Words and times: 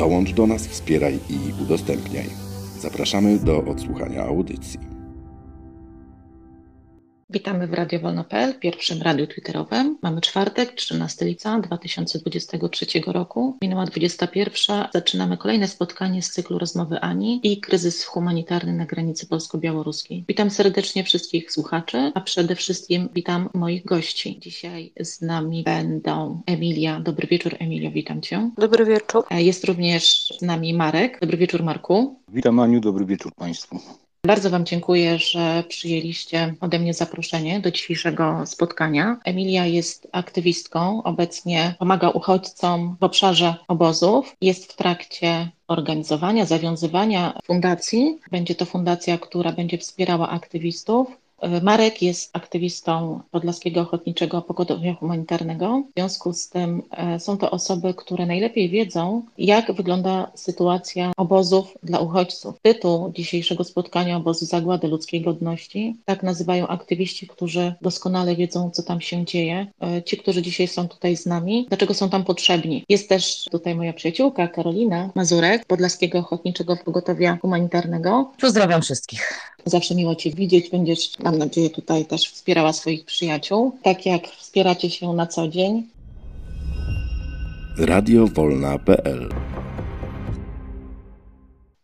Dołącz 0.00 0.32
do 0.32 0.46
nas, 0.46 0.66
wspieraj 0.66 1.18
i 1.30 1.62
udostępniaj. 1.62 2.26
Zapraszamy 2.78 3.38
do 3.38 3.64
odsłuchania 3.64 4.24
audycji. 4.24 4.89
Witamy 7.32 7.66
w 7.66 7.74
Radio 7.74 8.00
Wolno.pl, 8.00 8.58
pierwszym 8.58 9.02
radiu 9.02 9.26
twitterowym. 9.26 9.98
Mamy 10.02 10.20
czwartek, 10.20 10.72
13 10.72 11.24
lipca 11.24 11.58
2023 11.58 12.86
roku. 13.06 13.56
Minęła 13.62 13.86
21. 13.86 14.86
Zaczynamy 14.92 15.36
kolejne 15.36 15.68
spotkanie 15.68 16.22
z 16.22 16.30
cyklu 16.30 16.58
rozmowy 16.58 17.00
Ani 17.00 17.40
i 17.42 17.60
kryzys 17.60 18.04
humanitarny 18.04 18.72
na 18.72 18.86
granicy 18.86 19.26
polsko-białoruskiej. 19.26 20.24
Witam 20.28 20.50
serdecznie 20.50 21.04
wszystkich 21.04 21.52
słuchaczy, 21.52 22.12
a 22.14 22.20
przede 22.20 22.56
wszystkim 22.56 23.08
witam 23.14 23.48
moich 23.54 23.84
gości. 23.84 24.38
Dzisiaj 24.40 24.92
z 25.00 25.20
nami 25.20 25.62
będą 25.62 26.42
Emilia. 26.46 27.00
Dobry 27.00 27.28
wieczór, 27.28 27.56
Emilio, 27.58 27.90
witam 27.90 28.22
Cię. 28.22 28.50
Dobry 28.58 28.84
wieczór. 28.84 29.24
Jest 29.30 29.64
również 29.64 30.28
z 30.38 30.42
nami 30.42 30.74
Marek. 30.74 31.18
Dobry 31.20 31.36
wieczór, 31.36 31.62
Marku. 31.62 32.20
Witam 32.28 32.60
Aniu, 32.60 32.80
dobry 32.80 33.04
wieczór 33.04 33.32
Państwu. 33.34 33.80
Bardzo 34.26 34.50
Wam 34.50 34.66
dziękuję, 34.66 35.18
że 35.18 35.64
przyjęliście 35.68 36.54
ode 36.60 36.78
mnie 36.78 36.94
zaproszenie 36.94 37.60
do 37.60 37.70
dzisiejszego 37.70 38.42
spotkania. 38.46 39.16
Emilia 39.24 39.66
jest 39.66 40.08
aktywistką, 40.12 41.02
obecnie 41.02 41.74
pomaga 41.78 42.08
uchodźcom 42.10 42.96
w 43.00 43.04
obszarze 43.04 43.54
obozów. 43.68 44.36
Jest 44.40 44.72
w 44.72 44.76
trakcie 44.76 45.50
organizowania, 45.68 46.46
zawiązywania 46.46 47.38
fundacji. 47.44 48.18
Będzie 48.30 48.54
to 48.54 48.64
fundacja, 48.64 49.18
która 49.18 49.52
będzie 49.52 49.78
wspierała 49.78 50.28
aktywistów 50.30 51.08
Marek 51.62 52.02
jest 52.02 52.36
aktywistą 52.36 53.20
Podlaskiego 53.30 53.80
Ochotniczego 53.80 54.42
Pogotowia 54.42 54.94
Humanitarnego. 54.94 55.82
W 55.90 55.94
związku 55.94 56.32
z 56.32 56.48
tym 56.48 56.82
e, 56.90 57.20
są 57.20 57.38
to 57.38 57.50
osoby, 57.50 57.94
które 57.94 58.26
najlepiej 58.26 58.68
wiedzą, 58.68 59.22
jak 59.38 59.72
wygląda 59.72 60.30
sytuacja 60.34 61.12
obozów 61.16 61.78
dla 61.82 61.98
uchodźców. 61.98 62.54
Tytuł 62.62 63.12
dzisiejszego 63.12 63.64
spotkania 63.64 64.16
Obozu 64.16 64.46
Zagłady 64.46 64.88
Ludzkiej 64.88 65.20
Godności 65.20 65.96
tak 66.04 66.22
nazywają 66.22 66.66
aktywiści, 66.66 67.26
którzy 67.26 67.74
doskonale 67.82 68.36
wiedzą, 68.36 68.70
co 68.70 68.82
tam 68.82 69.00
się 69.00 69.24
dzieje. 69.24 69.66
E, 69.82 70.02
ci, 70.02 70.16
którzy 70.16 70.42
dzisiaj 70.42 70.68
są 70.68 70.88
tutaj 70.88 71.16
z 71.16 71.26
nami, 71.26 71.66
dlaczego 71.68 71.94
są 71.94 72.10
tam 72.10 72.24
potrzebni. 72.24 72.84
Jest 72.88 73.08
też 73.08 73.44
tutaj 73.50 73.74
moja 73.74 73.92
przyjaciółka 73.92 74.48
Karolina 74.48 75.10
Mazurek, 75.14 75.64
Podlaskiego 75.64 76.18
Ochotniczego 76.18 76.76
Pogotowia 76.84 77.38
Humanitarnego. 77.42 78.32
Pozdrawiam 78.40 78.82
wszystkich. 78.82 79.50
Zawsze 79.64 79.94
miło 79.94 80.14
Cię 80.14 80.30
widzieć. 80.30 80.70
Będziesz, 80.70 81.10
mam 81.30 81.38
nadzieję, 81.38 81.70
tutaj 81.70 82.04
też 82.04 82.32
wspierała 82.32 82.72
swoich 82.72 83.04
przyjaciół, 83.04 83.72
tak 83.82 84.06
jak 84.06 84.28
wspieracie 84.28 84.90
się 84.90 85.12
na 85.12 85.26
co 85.26 85.48
dzień. 85.48 85.86
Radiowolna.pl 87.78 89.28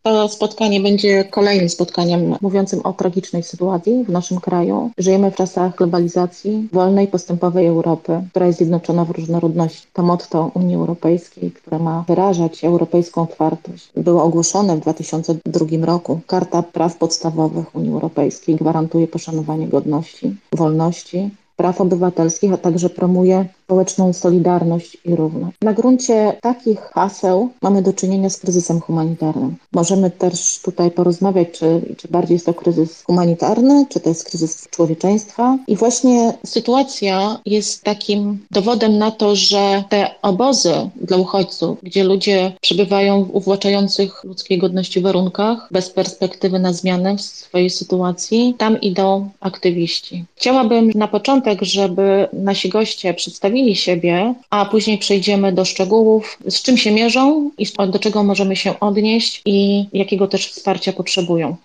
to 0.06 0.28
spotkanie 0.28 0.80
będzie 0.80 1.24
kolejnym 1.24 1.68
spotkaniem 1.68 2.34
mówiącym 2.40 2.80
o 2.84 2.92
tragicznej 2.92 3.42
sytuacji 3.42 4.04
w 4.04 4.10
naszym 4.10 4.40
kraju. 4.40 4.90
Żyjemy 4.98 5.30
w 5.30 5.36
czasach 5.36 5.76
globalizacji, 5.76 6.68
wolnej, 6.72 7.08
postępowej 7.08 7.66
Europy, 7.66 8.22
która 8.30 8.46
jest 8.46 8.58
zjednoczona 8.58 9.04
w 9.04 9.10
różnorodności. 9.10 9.86
To 9.92 10.02
motto 10.02 10.50
Unii 10.54 10.76
Europejskiej, 10.76 11.50
która 11.52 11.78
ma 11.78 12.04
wyrażać 12.08 12.64
europejską 12.64 13.22
otwartość, 13.22 13.90
było 13.96 14.22
ogłoszone 14.22 14.76
w 14.76 14.80
2002 14.80 15.66
roku. 15.86 16.20
Karta 16.26 16.62
Praw 16.62 16.96
Podstawowych 16.96 17.74
Unii 17.76 17.92
Europejskiej 17.92 18.56
gwarantuje 18.56 19.08
poszanowanie 19.08 19.68
godności, 19.68 20.36
wolności, 20.52 21.30
praw 21.56 21.80
obywatelskich, 21.80 22.52
a 22.52 22.56
także 22.56 22.90
promuje 22.90 23.46
społeczną 23.66 24.12
solidarność 24.12 24.96
i 25.04 25.16
równość. 25.16 25.56
Na 25.62 25.72
gruncie 25.72 26.36
takich 26.40 26.80
haseł 26.80 27.50
mamy 27.62 27.82
do 27.82 27.92
czynienia 27.92 28.30
z 28.30 28.36
kryzysem 28.36 28.80
humanitarnym. 28.80 29.56
Możemy 29.72 30.10
też 30.10 30.60
tutaj 30.62 30.90
porozmawiać, 30.90 31.48
czy, 31.52 31.94
czy 31.96 32.08
bardziej 32.08 32.34
jest 32.34 32.46
to 32.46 32.54
kryzys 32.54 33.02
humanitarny, 33.02 33.86
czy 33.88 34.00
to 34.00 34.08
jest 34.08 34.24
kryzys 34.24 34.68
człowieczeństwa. 34.70 35.58
I 35.66 35.76
właśnie 35.76 36.32
sytuacja 36.44 37.40
jest 37.46 37.84
takim 37.84 38.38
dowodem 38.50 38.98
na 38.98 39.10
to, 39.10 39.36
że 39.36 39.84
te 39.88 40.10
obozy 40.22 40.74
dla 40.96 41.16
uchodźców, 41.16 41.78
gdzie 41.82 42.04
ludzie 42.04 42.52
przebywają 42.60 43.24
w 43.24 43.34
uwłaczających 43.34 44.24
ludzkiej 44.24 44.58
godności 44.58 45.00
warunkach, 45.00 45.68
bez 45.70 45.90
perspektywy 45.90 46.58
na 46.58 46.72
zmianę 46.72 47.16
w 47.16 47.20
swojej 47.20 47.70
sytuacji, 47.70 48.54
tam 48.58 48.80
idą 48.80 49.28
aktywiści. 49.40 50.24
Chciałabym 50.36 50.90
na 50.94 51.08
początek, 51.08 51.62
żeby 51.62 52.28
nasi 52.32 52.68
goście 52.68 53.14
przedstawili 53.14 53.55
przedstawili 53.56 53.76
siebie, 53.76 54.34
a 54.50 54.66
później 54.66 54.98
przejdziemy 54.98 55.52
do 55.52 55.64
szczegółów, 55.64 56.38
z 56.46 56.62
czym 56.62 56.76
się 56.76 56.90
mierzą 56.90 57.50
i 57.58 57.66
do 57.88 57.98
czego 57.98 58.22
możemy 58.24 58.56
się 58.56 58.80
odnieść 58.80 59.42
i 59.44 59.86
jakiego 59.92 60.26
też 60.26 60.46
wsparcia 60.46 60.92
potrzebują. 60.92 61.56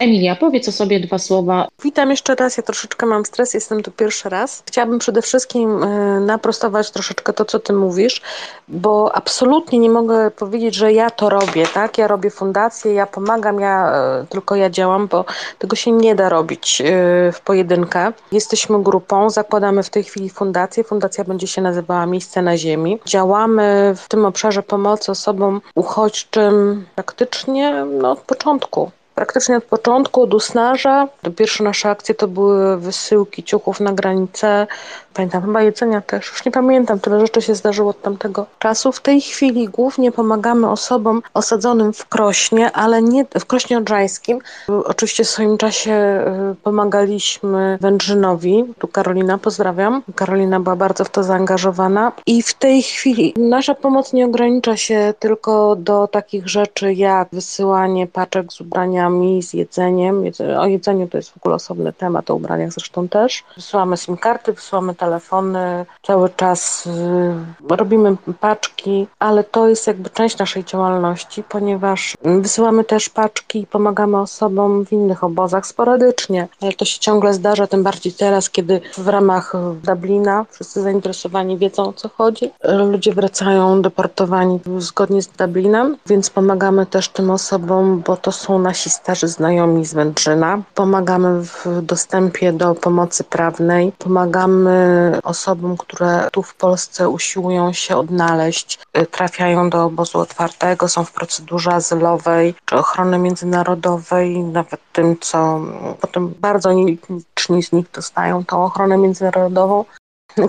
Emilia, 0.00 0.36
powiedz 0.36 0.68
o 0.68 0.72
sobie 0.72 1.00
dwa 1.00 1.18
słowa. 1.18 1.68
Witam 1.82 2.10
jeszcze 2.10 2.34
raz, 2.34 2.56
ja 2.56 2.62
troszeczkę 2.62 3.06
mam 3.06 3.24
stres, 3.24 3.54
jestem 3.54 3.82
tu 3.82 3.90
pierwszy 3.90 4.28
raz. 4.28 4.62
Chciałabym 4.66 4.98
przede 4.98 5.22
wszystkim 5.22 5.82
e, 5.82 6.20
naprostować 6.20 6.90
troszeczkę 6.90 7.32
to, 7.32 7.44
co 7.44 7.58
ty 7.58 7.72
mówisz, 7.72 8.22
bo 8.68 9.16
absolutnie 9.16 9.78
nie 9.78 9.90
mogę 9.90 10.30
powiedzieć, 10.30 10.74
że 10.74 10.92
ja 10.92 11.10
to 11.10 11.28
robię, 11.28 11.66
tak? 11.74 11.98
Ja 11.98 12.08
robię 12.08 12.30
fundację, 12.30 12.92
ja 12.94 13.06
pomagam, 13.06 13.60
ja 13.60 13.92
e, 13.92 14.26
tylko 14.28 14.56
ja 14.56 14.70
działam, 14.70 15.06
bo 15.06 15.24
tego 15.58 15.76
się 15.76 15.92
nie 15.92 16.14
da 16.14 16.28
robić 16.28 16.80
e, 16.80 16.84
w 17.32 17.40
pojedynkę. 17.40 18.12
Jesteśmy 18.32 18.82
grupą, 18.82 19.30
zakładamy 19.30 19.82
w 19.82 19.90
tej 19.90 20.04
chwili 20.04 20.30
fundację. 20.30 20.84
Fundacja 20.84 21.24
będzie 21.24 21.46
się 21.46 21.62
nazywała 21.62 22.06
Miejsce 22.06 22.42
na 22.42 22.56
Ziemi. 22.56 22.98
Działamy 23.06 23.94
w 23.96 24.08
tym 24.08 24.24
obszarze 24.24 24.62
pomocy 24.62 25.12
osobom 25.12 25.60
uchodźczym 25.74 26.86
praktycznie 26.94 27.84
no, 27.84 28.10
od 28.10 28.20
początku 28.20 28.90
praktycznie 29.14 29.56
od 29.56 29.64
początku, 29.64 30.22
od 30.22 30.34
usnarza. 30.34 31.08
Pierwsze 31.36 31.64
nasze 31.64 31.90
akcje 31.90 32.14
to 32.14 32.28
były 32.28 32.76
wysyłki 32.76 33.42
ciuchów 33.42 33.80
na 33.80 33.92
granicę, 33.92 34.66
Pamiętam 35.14 35.42
chyba 35.42 35.62
jedzenia 35.62 36.00
też, 36.00 36.30
już 36.30 36.44
nie 36.44 36.52
pamiętam, 36.52 37.00
tyle 37.00 37.20
rzeczy 37.20 37.42
się 37.42 37.54
zdarzyło 37.54 37.90
od 37.90 38.02
tamtego 38.02 38.46
czasu. 38.58 38.92
W 38.92 39.00
tej 39.00 39.20
chwili 39.20 39.68
głównie 39.68 40.12
pomagamy 40.12 40.70
osobom 40.70 41.22
osadzonym 41.34 41.92
w 41.92 42.08
Krośnie, 42.08 42.72
ale 42.72 43.02
nie 43.02 43.24
w 43.38 43.46
Krośnie 43.46 43.78
Odrzańskim. 43.78 44.38
Oczywiście 44.84 45.24
w 45.24 45.28
swoim 45.28 45.58
czasie 45.58 46.24
y, 46.52 46.54
pomagaliśmy 46.62 47.78
Wędrzynowi, 47.80 48.64
tu 48.78 48.88
Karolina, 48.88 49.38
pozdrawiam. 49.38 50.02
Karolina 50.14 50.60
była 50.60 50.76
bardzo 50.76 51.04
w 51.04 51.10
to 51.10 51.22
zaangażowana 51.22 52.12
i 52.26 52.42
w 52.42 52.54
tej 52.54 52.82
chwili 52.82 53.34
nasza 53.36 53.74
pomoc 53.74 54.12
nie 54.12 54.26
ogranicza 54.26 54.76
się 54.76 55.14
tylko 55.18 55.76
do 55.76 56.08
takich 56.08 56.48
rzeczy 56.48 56.94
jak 56.94 57.28
wysyłanie 57.32 58.06
paczek 58.06 58.52
z 58.52 58.60
ubraniami, 59.00 59.42
z 59.42 59.54
jedzeniem. 59.54 60.24
O 60.58 60.66
jedzeniu 60.66 61.08
to 61.08 61.16
jest 61.16 61.30
w 61.30 61.36
ogóle 61.36 61.54
osobny 61.54 61.92
temat, 61.92 62.30
o 62.30 62.34
ubraniach 62.34 62.72
zresztą 62.72 63.08
też. 63.08 63.44
Wysyłamy 63.56 63.96
SIM 63.96 64.16
karty, 64.16 64.52
wysyłamy 64.52 64.94
telefony, 64.94 65.86
cały 66.02 66.30
czas 66.30 66.86
y, 66.86 67.76
robimy 67.76 68.16
paczki, 68.40 69.06
ale 69.18 69.44
to 69.44 69.68
jest 69.68 69.86
jakby 69.86 70.10
część 70.10 70.38
naszej 70.38 70.64
działalności, 70.64 71.42
ponieważ 71.42 72.16
wysyłamy 72.22 72.84
też 72.84 73.08
paczki 73.08 73.60
i 73.60 73.66
pomagamy 73.66 74.20
osobom 74.20 74.86
w 74.86 74.92
innych 74.92 75.24
obozach 75.24 75.66
sporadycznie, 75.66 76.48
ale 76.62 76.72
to 76.72 76.84
się 76.84 77.00
ciągle 77.00 77.34
zdarza, 77.34 77.66
tym 77.66 77.82
bardziej 77.82 78.12
teraz, 78.12 78.50
kiedy 78.50 78.80
w 78.98 79.08
ramach 79.08 79.52
Dublina 79.82 80.46
wszyscy 80.50 80.82
zainteresowani 80.82 81.58
wiedzą 81.58 81.88
o 81.88 81.92
co 81.92 82.08
chodzi. 82.08 82.50
Ludzie 82.64 83.12
wracają 83.12 83.82
deportowani 83.82 84.60
zgodnie 84.78 85.22
z 85.22 85.28
Dublinem, 85.28 85.96
więc 86.06 86.30
pomagamy 86.30 86.86
też 86.86 87.08
tym 87.08 87.30
osobom, 87.30 88.02
bo 88.06 88.16
to 88.16 88.32
są 88.32 88.58
nasi 88.58 88.89
starzy 88.90 89.28
znajomi 89.28 89.84
z 89.84 89.94
Wędrzyna. 89.94 90.62
Pomagamy 90.74 91.42
w 91.42 91.66
dostępie 91.82 92.52
do 92.52 92.74
pomocy 92.74 93.24
prawnej, 93.24 93.92
pomagamy 93.98 95.18
osobom, 95.24 95.76
które 95.76 96.28
tu 96.32 96.42
w 96.42 96.54
Polsce 96.54 97.08
usiłują 97.08 97.72
się 97.72 97.96
odnaleźć, 97.96 98.78
y, 98.98 99.06
trafiają 99.06 99.70
do 99.70 99.84
obozu 99.84 100.18
otwartego, 100.18 100.88
są 100.88 101.04
w 101.04 101.12
procedurze 101.12 101.72
azylowej 101.72 102.54
czy 102.64 102.76
ochrony 102.76 103.18
międzynarodowej, 103.18 104.38
nawet 104.38 104.80
tym, 104.92 105.16
co 105.20 105.60
potem 106.00 106.34
bardzo 106.40 106.70
liczni 106.70 107.62
z 107.62 107.72
nich 107.72 107.86
dostają 107.92 108.44
tą 108.44 108.64
ochronę 108.64 108.98
międzynarodową, 108.98 109.84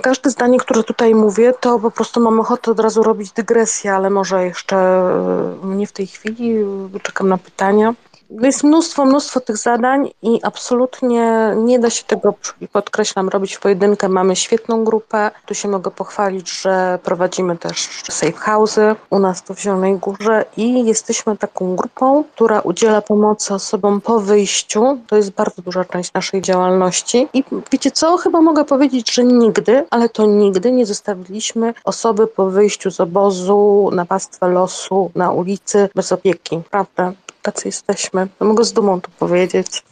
Każde 0.02 0.30
zdanie, 0.30 0.60
które 0.60 0.84
tutaj 0.84 1.16
mówię, 1.16 1.54
to 1.60 1.80
po 1.80 1.92
prostu 1.92 2.20
mam 2.20 2.40
ochotę 2.40 2.72
od 2.72 2.80
razu 2.80 3.04
robić 3.04 3.32
dygresję, 3.32 3.94
ale 3.94 4.10
może 4.10 4.46
jeszcze 4.46 4.78
e, 4.78 5.68
nie 5.68 5.88
w 5.88 5.92
tej 5.92 6.08
chwili. 6.08 6.56
Czekam 7.02 7.30
na 7.30 7.38
pytania. 7.38 7.94
Jest 8.40 8.64
mnóstwo, 8.64 9.06
mnóstwo 9.06 9.40
tych 9.40 9.58
zadań 9.58 10.10
i 10.22 10.40
absolutnie 10.44 11.54
nie 11.58 11.80
da 11.80 11.90
się 11.90 12.04
tego, 12.04 12.34
podkreślam, 12.72 13.30
robić 13.30 13.56
w 13.56 13.60
pojedynkę. 13.60 14.10
Mamy 14.10 14.36
świetną 14.36 14.84
grupę. 14.84 15.32
Tu 15.46 15.54
się 15.54 15.68
mogę 15.68 15.92
pochwalić, 15.92 16.62
że 16.62 17.00
prowadzimy 17.04 17.58
też 17.58 17.90
safe 18.10 18.32
house'y 18.32 18.96
u 19.10 19.20
nas 19.20 19.44
tu 19.44 19.54
w 19.54 19.60
Zielonej 19.60 19.98
Górze 19.98 20.46
i 20.58 20.86
jesteśmy 20.86 21.38
taką 21.38 21.76
grupą, 21.76 22.24
która 22.36 22.60
udziela 22.60 23.02
pomocy 23.02 23.54
osobom 23.54 24.02
po 24.02 24.20
wyjściu. 24.20 25.00
To 25.08 25.16
jest 25.16 25.32
bardzo 25.32 25.62
duża 25.62 25.86
część 25.86 26.14
naszej 26.14 26.42
działalności. 26.42 27.28
I 27.34 27.44
wiecie 27.72 27.92
co? 27.92 28.18
Chyba 28.18 28.42
mogę 28.42 28.66
powiedzieć, 28.66 29.14
że 29.14 29.24
nigdy, 29.24 29.86
ale 29.90 30.10
to 30.10 30.26
nigdy 30.26 30.72
nie 30.72 30.86
zostawiliśmy 30.86 31.74
osoby 31.84 32.28
po 32.28 32.46
wyjściu 32.50 32.92
z 32.92 33.00
obozu 33.00 33.90
na 33.94 34.06
pastwę 34.06 34.48
losu, 34.48 35.12
na 35.16 35.32
ulicy 35.32 35.90
bez 35.96 36.12
opieki. 36.12 36.62
Prawda? 36.72 37.14
Tacy 37.42 37.68
jesteśmy. 37.68 38.28
No 38.40 38.48
mogę 38.48 38.64
z 38.64 38.74
dumą 38.74 39.02
to 39.02 39.10
powiedzieć. 39.20 39.84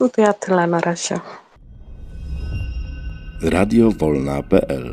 No 0.00 0.08
to 0.08 0.20
ja 0.20 0.32
tyle 0.32 0.66
na 0.66 0.80
razie. 0.80 1.20
Radiowolna.pl 3.42 4.92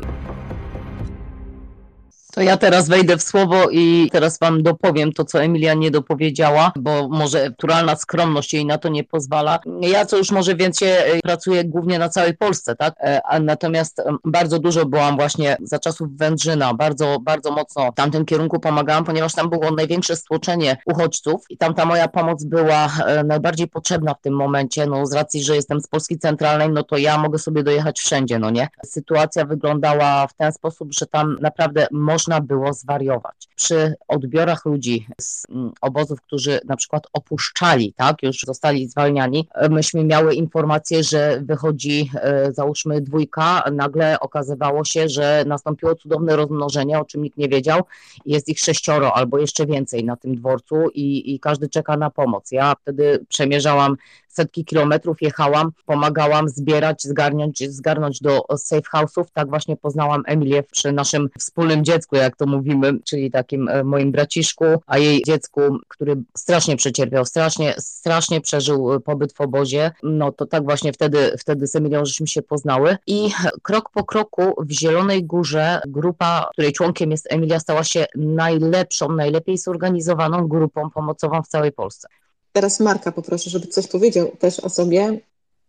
To 2.36 2.42
ja 2.42 2.56
teraz 2.56 2.88
wejdę 2.88 3.16
w 3.16 3.22
słowo 3.22 3.70
i 3.70 4.08
teraz 4.12 4.38
wam 4.38 4.62
dopowiem 4.62 5.12
to, 5.12 5.24
co 5.24 5.42
Emilia 5.42 5.74
nie 5.74 5.90
dopowiedziała, 5.90 6.72
bo 6.76 7.08
może 7.08 7.44
naturalna 7.44 7.96
skromność 7.96 8.54
jej 8.54 8.66
na 8.66 8.78
to 8.78 8.88
nie 8.88 9.04
pozwala. 9.04 9.58
Ja 9.80 10.06
co 10.06 10.16
już 10.16 10.30
może 10.30 10.56
więcej 10.56 10.88
e, 10.88 11.20
pracuję 11.22 11.64
głównie 11.64 11.98
na 11.98 12.08
całej 12.08 12.36
Polsce, 12.36 12.76
tak? 12.76 12.94
E, 12.98 13.40
natomiast 13.40 14.02
bardzo 14.24 14.58
dużo 14.58 14.86
byłam 14.86 15.16
właśnie 15.16 15.56
za 15.62 15.78
czasów 15.78 16.16
Wędrzyna, 16.16 16.74
bardzo, 16.74 17.18
bardzo 17.20 17.52
mocno 17.52 17.92
w 17.92 17.94
tamtym 17.94 18.24
kierunku 18.24 18.60
pomagałam, 18.60 19.04
ponieważ 19.04 19.34
tam 19.34 19.50
było 19.50 19.70
największe 19.70 20.16
stłoczenie 20.16 20.76
uchodźców 20.86 21.44
i 21.50 21.56
tam 21.58 21.74
ta 21.74 21.84
moja 21.84 22.08
pomoc 22.08 22.44
była 22.44 22.88
e, 23.06 23.24
najbardziej 23.24 23.68
potrzebna 23.68 24.14
w 24.14 24.20
tym 24.20 24.34
momencie, 24.34 24.86
no 24.86 25.06
z 25.06 25.12
racji, 25.12 25.42
że 25.42 25.56
jestem 25.56 25.80
z 25.80 25.86
Polski 25.86 26.18
Centralnej, 26.18 26.68
no 26.70 26.82
to 26.82 26.96
ja 26.96 27.18
mogę 27.18 27.38
sobie 27.38 27.62
dojechać 27.62 27.98
wszędzie, 27.98 28.38
no 28.38 28.50
nie? 28.50 28.68
Sytuacja 28.86 29.44
wyglądała 29.44 30.26
w 30.26 30.34
ten 30.34 30.52
sposób, 30.52 30.88
że 30.92 31.06
tam 31.06 31.36
naprawdę 31.40 31.86
można 31.90 32.25
można 32.26 32.40
było 32.40 32.72
zwariować. 32.72 33.48
Przy 33.56 33.94
odbiorach 34.08 34.64
ludzi 34.64 35.06
z 35.20 35.46
mm, 35.50 35.72
obozów, 35.80 36.20
którzy 36.20 36.60
na 36.64 36.76
przykład 36.76 37.06
opuszczali, 37.12 37.92
tak, 37.96 38.22
już 38.22 38.40
zostali 38.40 38.88
zwalniani, 38.88 39.48
myśmy 39.70 40.04
miały 40.04 40.34
informację, 40.34 41.04
że 41.04 41.40
wychodzi 41.42 42.10
e, 42.14 42.52
załóżmy 42.52 43.00
dwójka, 43.00 43.64
nagle 43.72 44.20
okazywało 44.20 44.84
się, 44.84 45.08
że 45.08 45.44
nastąpiło 45.46 45.94
cudowne 45.94 46.36
rozmnożenie, 46.36 46.98
o 46.98 47.04
czym 47.04 47.22
nikt 47.22 47.38
nie 47.38 47.48
wiedział, 47.48 47.82
jest 48.26 48.48
ich 48.48 48.58
sześcioro 48.58 49.16
albo 49.16 49.38
jeszcze 49.38 49.66
więcej 49.66 50.04
na 50.04 50.16
tym 50.16 50.36
dworcu 50.36 50.76
i, 50.94 51.34
i 51.34 51.40
każdy 51.40 51.68
czeka 51.68 51.96
na 51.96 52.10
pomoc. 52.10 52.52
Ja 52.52 52.74
wtedy 52.82 53.26
przemierzałam 53.28 53.96
setki 54.36 54.64
kilometrów 54.64 55.22
jechałam, 55.22 55.72
pomagałam 55.86 56.48
zbierać, 56.48 57.02
zgarnąć, 57.02 57.70
zgarnąć 57.70 58.20
do 58.20 58.44
safe 58.56 58.82
house'ów. 58.94 59.24
Tak 59.32 59.48
właśnie 59.48 59.76
poznałam 59.76 60.22
Emilię 60.26 60.62
przy 60.62 60.92
naszym 60.92 61.28
wspólnym 61.38 61.84
dziecku, 61.84 62.16
jak 62.16 62.36
to 62.36 62.46
mówimy, 62.46 62.98
czyli 63.04 63.30
takim 63.30 63.68
e, 63.68 63.84
moim 63.84 64.12
braciszku, 64.12 64.64
a 64.86 64.98
jej 64.98 65.22
dziecku, 65.26 65.60
który 65.88 66.16
strasznie 66.36 66.76
przecierpiał, 66.76 67.24
strasznie, 67.24 67.74
strasznie 67.78 68.40
przeżył 68.40 68.92
e, 68.92 69.00
pobyt 69.00 69.32
w 69.32 69.40
obozie. 69.40 69.90
No 70.02 70.32
to 70.32 70.46
tak 70.46 70.64
właśnie 70.64 70.92
wtedy, 70.92 71.36
wtedy 71.38 71.66
z 71.66 71.76
Emilią 71.76 72.04
żeśmy 72.04 72.26
się 72.26 72.42
poznały 72.42 72.96
i 73.06 73.30
krok 73.62 73.90
po 73.90 74.04
kroku 74.04 74.54
w 74.58 74.70
Zielonej 74.70 75.24
Górze 75.24 75.80
grupa, 75.86 76.48
której 76.52 76.72
członkiem 76.72 77.10
jest 77.10 77.32
Emilia, 77.32 77.60
stała 77.60 77.84
się 77.84 78.06
najlepszą, 78.16 79.12
najlepiej 79.12 79.58
zorganizowaną 79.58 80.48
grupą 80.48 80.90
pomocową 80.90 81.42
w 81.42 81.48
całej 81.48 81.72
Polsce. 81.72 82.08
Teraz 82.56 82.80
Marka 82.80 83.12
poproszę, 83.12 83.50
żeby 83.50 83.66
coś 83.66 83.86
powiedział 83.86 84.28
też 84.38 84.60
o 84.60 84.68
sobie 84.68 85.20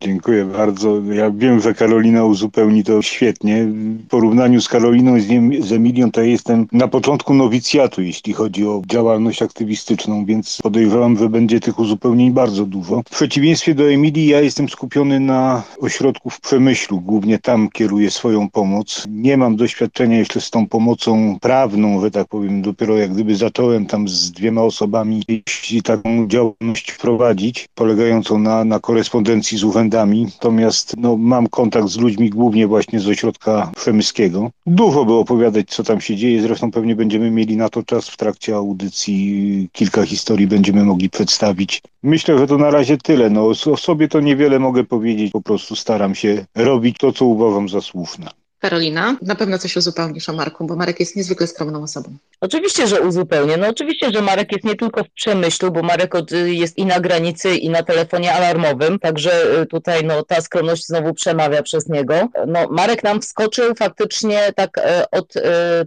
Dziękuję 0.01 0.45
bardzo. 0.45 1.01
Ja 1.13 1.31
wiem, 1.31 1.59
że 1.59 1.73
Karolina 1.73 2.23
uzupełni 2.23 2.83
to 2.83 3.01
świetnie. 3.01 3.65
W 3.65 4.07
porównaniu 4.07 4.61
z 4.61 4.67
Karoliną 4.67 5.15
i 5.15 5.21
z 5.61 5.71
Emilią 5.71 6.11
to 6.11 6.21
ja 6.21 6.27
jestem 6.27 6.67
na 6.71 6.87
początku 6.87 7.33
nowicjatu, 7.33 8.01
jeśli 8.01 8.33
chodzi 8.33 8.67
o 8.67 8.81
działalność 8.87 9.41
aktywistyczną, 9.41 10.25
więc 10.25 10.59
podejrzewam, 10.63 11.17
że 11.17 11.29
będzie 11.29 11.59
tych 11.59 11.79
uzupełnień 11.79 12.31
bardzo 12.31 12.65
dużo. 12.65 13.01
W 13.07 13.09
przeciwieństwie 13.09 13.75
do 13.75 13.91
Emilii 13.91 14.27
ja 14.27 14.41
jestem 14.41 14.69
skupiony 14.69 15.19
na 15.19 15.63
ośrodku 15.79 16.29
w 16.29 16.41
Przemyślu. 16.41 17.01
Głównie 17.01 17.39
tam 17.39 17.69
kieruję 17.69 18.11
swoją 18.11 18.49
pomoc. 18.49 19.05
Nie 19.09 19.37
mam 19.37 19.55
doświadczenia 19.55 20.17
jeszcze 20.17 20.41
z 20.41 20.49
tą 20.49 20.67
pomocą 20.67 21.37
prawną, 21.41 22.01
że 22.01 22.11
tak 22.11 22.27
powiem. 22.27 22.61
Dopiero 22.61 22.97
jak 22.97 23.13
gdyby 23.13 23.35
zacząłem 23.35 23.85
tam 23.85 24.07
z 24.07 24.31
dwiema 24.31 24.61
osobami 24.61 25.23
jeśli 25.27 25.83
taką 25.83 26.27
działalność 26.27 26.91
prowadzić, 26.91 27.67
polegającą 27.75 28.39
na, 28.39 28.65
na 28.65 28.79
korespondencji 28.79 29.57
z 29.57 29.63
urzędem 29.63 29.86
natomiast 29.89 30.95
no, 30.97 31.17
mam 31.17 31.47
kontakt 31.47 31.87
z 31.87 31.97
ludźmi 31.97 32.29
głównie 32.29 32.67
właśnie 32.67 32.99
z 32.99 33.07
ośrodka 33.07 33.71
przemyskiego. 33.75 34.51
Dużo 34.65 35.05
by 35.05 35.13
opowiadać, 35.13 35.69
co 35.69 35.83
tam 35.83 36.01
się 36.01 36.15
dzieje, 36.15 36.41
zresztą 36.41 36.71
pewnie 36.71 36.95
będziemy 36.95 37.31
mieli 37.31 37.57
na 37.57 37.69
to 37.69 37.83
czas 37.83 38.09
w 38.09 38.17
trakcie 38.17 38.55
audycji, 38.55 39.69
kilka 39.71 40.05
historii 40.05 40.47
będziemy 40.47 40.83
mogli 40.83 41.09
przedstawić. 41.09 41.81
Myślę, 42.03 42.37
że 42.37 42.47
to 42.47 42.57
na 42.57 42.71
razie 42.71 42.97
tyle. 42.97 43.29
No, 43.29 43.47
o 43.47 43.77
sobie 43.77 44.07
to 44.07 44.19
niewiele 44.19 44.59
mogę 44.59 44.83
powiedzieć, 44.83 45.31
po 45.31 45.41
prostu 45.41 45.75
staram 45.75 46.15
się 46.15 46.45
robić 46.55 46.97
to, 46.97 47.11
co 47.11 47.25
uważam 47.25 47.69
za 47.69 47.81
słuszne. 47.81 48.29
Karolina, 48.59 49.15
na 49.21 49.35
pewno 49.35 49.57
coś 49.57 49.75
uzupełnisz 49.75 50.29
o 50.29 50.33
Marku, 50.33 50.65
bo 50.65 50.75
Marek 50.75 50.99
jest 50.99 51.15
niezwykle 51.15 51.47
skromną 51.47 51.83
osobą. 51.83 52.17
Oczywiście, 52.41 52.87
że 52.87 53.01
uzupełnię. 53.01 53.57
No 53.57 53.67
oczywiście, 53.67 54.11
że 54.11 54.21
Marek 54.21 54.51
jest 54.51 54.63
nie 54.63 54.75
tylko 54.75 55.03
w 55.03 55.09
przemyślu, 55.09 55.71
bo 55.71 55.81
Marek 55.83 56.13
jest 56.45 56.77
i 56.77 56.85
na 56.85 56.99
granicy, 56.99 57.55
i 57.55 57.69
na 57.69 57.83
telefonie 57.83 58.33
alarmowym, 58.33 58.99
także 58.99 59.61
y, 59.61 59.65
tutaj 59.65 60.03
no, 60.03 60.23
ta 60.23 60.41
skromność 60.41 60.85
znowu 60.85 61.13
przemawia 61.13 61.63
przez 61.63 61.89
niego. 61.89 62.29
No, 62.47 62.67
Marek 62.69 63.03
nam 63.03 63.21
wskoczył 63.21 63.75
faktycznie 63.75 64.53
tak 64.55 64.77
e, 64.77 65.11
od 65.11 65.33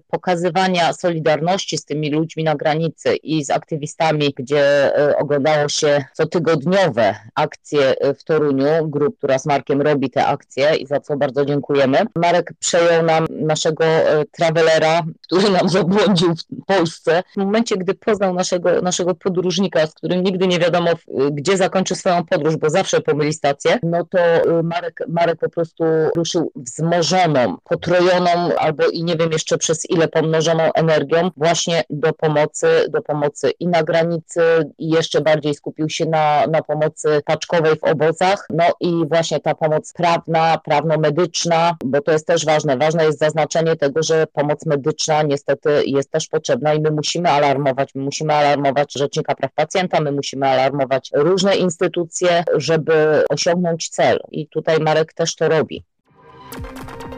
pokazywania 0.08 0.92
solidarności 0.92 1.78
z 1.78 1.84
tymi 1.84 2.10
ludźmi 2.10 2.44
na 2.44 2.54
granicy 2.54 3.16
i 3.16 3.44
z 3.44 3.50
aktywistami, 3.50 4.34
gdzie 4.36 4.92
oglądało 5.18 5.68
się 5.68 6.04
cotygodniowe 6.14 7.14
akcje 7.34 7.94
w 8.18 8.24
Toruniu, 8.24 8.88
grup, 8.88 9.18
która 9.18 9.38
z 9.38 9.46
Markiem 9.46 9.82
robi 9.82 10.10
te 10.10 10.26
akcje 10.26 10.76
i 10.76 10.86
za 10.86 11.00
co 11.00 11.16
bardzo 11.16 11.44
dziękujemy. 11.44 11.98
Marek 12.14 12.52
przejął 12.60 13.02
nam 13.02 13.26
naszego 13.30 13.84
travelera, 14.32 15.02
który 15.26 15.50
nam 15.50 15.68
zabłądził 15.78 16.34
w 16.34 16.66
Polsce. 16.66 17.22
W 17.32 17.36
momencie, 17.36 17.76
gdy 17.76 17.94
poznał 17.94 18.34
naszego, 18.34 18.82
naszego 18.82 19.14
podróżnika, 19.14 19.86
z 19.86 19.94
którym 19.94 20.22
nigdy 20.22 20.46
nie 20.46 20.58
wiadomo, 20.58 20.90
gdzie 21.32 21.56
zakończy 21.56 21.94
swoją 21.94 22.24
podróż, 22.24 22.56
bo 22.56 22.70
zawsze 22.70 23.00
pomyli 23.00 23.32
stację, 23.32 23.78
no 23.82 24.04
to 24.04 24.18
y, 24.58 24.62
Marek, 24.62 25.02
Marek 25.08 25.38
po 25.40 25.48
prostu 25.48 25.84
ruszył 26.16 26.52
wzmożoną, 26.56 27.56
potrojoną 27.64 28.56
albo 28.58 28.88
i 28.88 29.04
nie 29.04 29.16
wiem 29.16 29.32
jeszcze 29.32 29.58
przez 29.58 29.90
ile 29.90 30.08
pomnożoną 30.08 30.72
energią 30.74 31.30
właśnie 31.36 31.84
do 31.90 32.12
pomocy, 32.12 32.66
do 32.88 33.02
pomocy 33.02 33.50
i 33.60 33.68
na 33.68 33.82
granicy 33.82 34.40
i 34.78 34.90
jeszcze 34.90 35.20
bardziej 35.20 35.54
skupił 35.54 35.88
się 35.88 36.06
na, 36.06 36.46
na 36.46 36.62
pomocy 36.62 37.20
paczkowej 37.24 37.76
w 37.76 37.84
obozach, 37.84 38.46
no 38.50 38.64
i 38.80 38.92
właśnie 39.08 39.40
ta 39.40 39.54
pomoc 39.54 39.92
prawna, 39.92 40.58
prawno-medyczna, 40.64 41.76
bo 41.84 42.00
to 42.00 42.12
jest 42.12 42.26
też 42.26 42.44
ważne. 42.50 42.76
Ważne 42.76 43.04
jest 43.04 43.18
zaznaczenie 43.18 43.76
tego, 43.76 44.02
że 44.02 44.26
pomoc 44.32 44.66
medyczna 44.66 45.22
niestety 45.22 45.70
jest 45.86 46.10
też 46.10 46.28
potrzebna 46.28 46.74
i 46.74 46.80
my 46.80 46.90
musimy 46.90 47.28
alarmować, 47.30 47.94
my 47.94 48.02
musimy 48.02 48.34
alarmować 48.34 48.92
Rzecznika 48.92 49.34
Praw 49.34 49.52
Pacjenta, 49.54 50.00
my 50.00 50.12
musimy 50.12 50.48
alarmować 50.48 51.10
różne 51.14 51.56
instytucje, 51.56 52.44
żeby 52.56 53.24
osiągnąć 53.30 53.88
cel 53.88 54.18
i 54.30 54.48
tutaj 54.48 54.80
Marek 54.80 55.12
też 55.12 55.34
to 55.34 55.48
robi. 55.48 55.84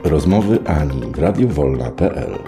Rozmowy 0.04 0.58
Ani 0.66 1.00
w 1.00 1.18
radiowolna.pl 1.18 2.38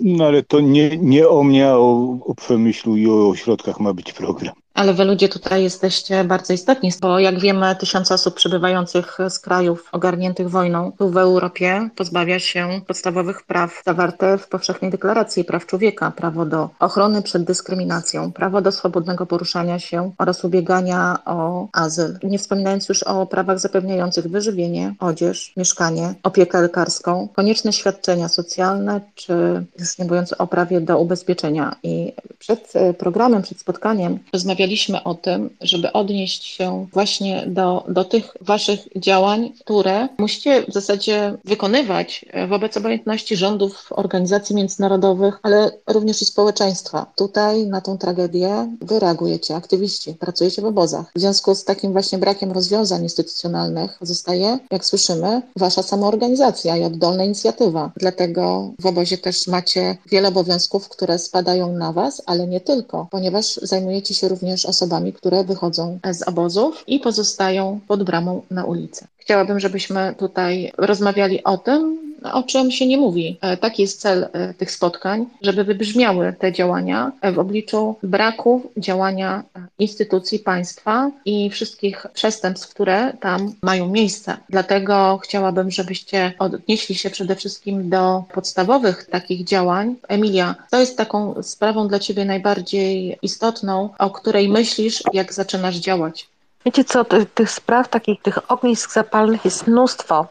No 0.00 0.26
ale 0.26 0.42
to 0.42 0.60
nie, 0.60 0.96
nie 0.96 1.28
o 1.28 1.42
mnie, 1.42 1.68
a 1.68 1.76
o, 1.76 2.18
o 2.26 2.34
przemyślu 2.34 2.96
i 2.96 3.06
o 3.06 3.28
ośrodkach 3.28 3.80
ma 3.80 3.92
być 3.94 4.12
program. 4.12 4.63
Ale 4.74 4.94
wy 4.94 5.04
ludzie 5.04 5.28
tutaj 5.28 5.62
jesteście 5.62 6.24
bardzo 6.24 6.52
istotni, 6.52 6.92
bo 7.00 7.18
jak 7.18 7.40
wiemy, 7.40 7.76
tysiące 7.76 8.14
osób 8.14 8.34
przybywających 8.34 9.18
z 9.28 9.38
krajów 9.38 9.88
ogarniętych 9.92 10.50
wojną 10.50 10.92
tu 10.98 11.10
w 11.10 11.16
Europie 11.16 11.88
pozbawia 11.96 12.38
się 12.38 12.80
podstawowych 12.86 13.42
praw 13.42 13.82
zawarte 13.86 14.38
w 14.38 14.48
Powszechnej 14.48 14.90
Deklaracji 14.90 15.44
Praw 15.44 15.66
Człowieka. 15.66 16.10
Prawo 16.10 16.46
do 16.46 16.70
ochrony 16.78 17.22
przed 17.22 17.44
dyskryminacją, 17.44 18.32
prawo 18.32 18.60
do 18.60 18.72
swobodnego 18.72 19.26
poruszania 19.26 19.78
się 19.78 20.12
oraz 20.18 20.44
ubiegania 20.44 21.18
o 21.24 21.68
azyl. 21.72 22.18
Nie 22.22 22.38
wspominając 22.38 22.88
już 22.88 23.02
o 23.02 23.26
prawach 23.26 23.58
zapewniających 23.58 24.28
wyżywienie, 24.28 24.94
odzież, 25.00 25.52
mieszkanie, 25.56 26.14
opiekę 26.22 26.62
lekarską, 26.62 27.28
konieczne 27.36 27.72
świadczenia 27.72 28.28
socjalne, 28.28 29.00
czy 29.14 29.64
już 29.78 29.98
nie 29.98 30.04
mówiąc 30.04 30.32
o 30.32 30.46
prawie 30.46 30.80
do 30.80 30.98
ubezpieczenia. 30.98 31.76
I 31.82 32.12
przed 32.38 32.72
programem, 32.98 33.42
przed 33.42 33.60
spotkaniem 33.60 34.18
rozmawialiśmy 34.32 34.63
rozmawialiśmy 34.64 35.02
o 35.02 35.14
tym, 35.14 35.50
żeby 35.60 35.92
odnieść 35.92 36.44
się 36.44 36.86
właśnie 36.92 37.44
do, 37.46 37.84
do 37.88 38.04
tych 38.04 38.36
waszych 38.40 38.80
działań, 38.96 39.52
które 39.60 40.08
musicie 40.18 40.64
w 40.68 40.72
zasadzie 40.72 41.36
wykonywać 41.44 42.24
wobec 42.48 42.76
obojętności 42.76 43.36
rządów, 43.36 43.86
organizacji 43.90 44.56
międzynarodowych, 44.56 45.38
ale 45.42 45.70
również 45.86 46.22
i 46.22 46.24
społeczeństwa. 46.24 47.06
Tutaj 47.16 47.66
na 47.66 47.80
tą 47.80 47.98
tragedię 47.98 48.76
wy 48.80 49.00
reagujecie, 49.00 49.56
aktywiści, 49.56 50.14
pracujecie 50.14 50.62
w 50.62 50.64
obozach. 50.64 51.06
W 51.16 51.20
związku 51.20 51.54
z 51.54 51.64
takim 51.64 51.92
właśnie 51.92 52.18
brakiem 52.18 52.52
rozwiązań 52.52 53.02
instytucjonalnych 53.02 53.98
zostaje, 54.00 54.58
jak 54.70 54.84
słyszymy, 54.84 55.42
wasza 55.56 55.82
samoorganizacja 55.82 56.76
i 56.76 56.84
oddolna 56.84 57.24
inicjatywa. 57.24 57.92
Dlatego 57.96 58.70
w 58.78 58.86
obozie 58.86 59.18
też 59.18 59.46
macie 59.46 59.96
wiele 60.10 60.28
obowiązków, 60.28 60.88
które 60.88 61.18
spadają 61.18 61.72
na 61.72 61.92
was, 61.92 62.22
ale 62.26 62.46
nie 62.46 62.60
tylko, 62.60 63.06
ponieważ 63.10 63.54
zajmujecie 63.62 64.14
się 64.14 64.28
również 64.28 64.53
osobami, 64.66 65.12
które 65.12 65.44
wychodzą 65.44 65.98
z 66.12 66.22
obozów 66.22 66.84
i 66.86 67.00
pozostają 67.00 67.80
pod 67.88 68.02
bramą 68.02 68.42
na 68.50 68.64
ulicy. 68.64 69.06
Chciałabym, 69.18 69.60
żebyśmy 69.60 70.14
tutaj 70.18 70.72
rozmawiali 70.78 71.44
o 71.44 71.58
tym, 71.58 72.03
o 72.32 72.42
czym 72.42 72.70
się 72.70 72.86
nie 72.86 72.96
mówi. 72.96 73.38
E, 73.40 73.56
taki 73.56 73.82
jest 73.82 74.00
cel 74.00 74.28
e, 74.32 74.54
tych 74.54 74.70
spotkań, 74.70 75.26
żeby 75.42 75.64
wybrzmiały 75.64 76.34
te 76.38 76.52
działania 76.52 77.12
w 77.32 77.38
obliczu 77.38 77.96
braku 78.02 78.70
działania 78.76 79.42
instytucji 79.78 80.38
państwa 80.38 81.10
i 81.24 81.50
wszystkich 81.50 82.06
przestępstw, 82.14 82.68
które 82.68 83.12
tam 83.20 83.52
mają 83.62 83.88
miejsce. 83.88 84.36
Dlatego 84.48 85.18
chciałabym, 85.22 85.70
żebyście 85.70 86.32
odnieśli 86.38 86.94
się 86.94 87.10
przede 87.10 87.36
wszystkim 87.36 87.90
do 87.90 88.24
podstawowych 88.34 89.06
takich 89.10 89.44
działań. 89.44 89.96
Emilia, 90.08 90.54
co 90.70 90.80
jest 90.80 90.96
taką 90.96 91.42
sprawą 91.42 91.88
dla 91.88 91.98
Ciebie 91.98 92.24
najbardziej 92.24 93.18
istotną, 93.22 93.88
o 93.98 94.10
której 94.10 94.48
myślisz, 94.48 95.02
jak 95.12 95.32
zaczynasz 95.32 95.76
działać? 95.76 96.33
Wiecie 96.64 96.84
co, 96.84 97.04
tych, 97.34 97.50
spraw, 97.50 97.88
takich 97.88 98.22
tych 98.22 98.50
ognisk 98.50 98.92
zapalnych 98.92 99.44
jest 99.44 99.66
mnóstwo, 99.66 100.26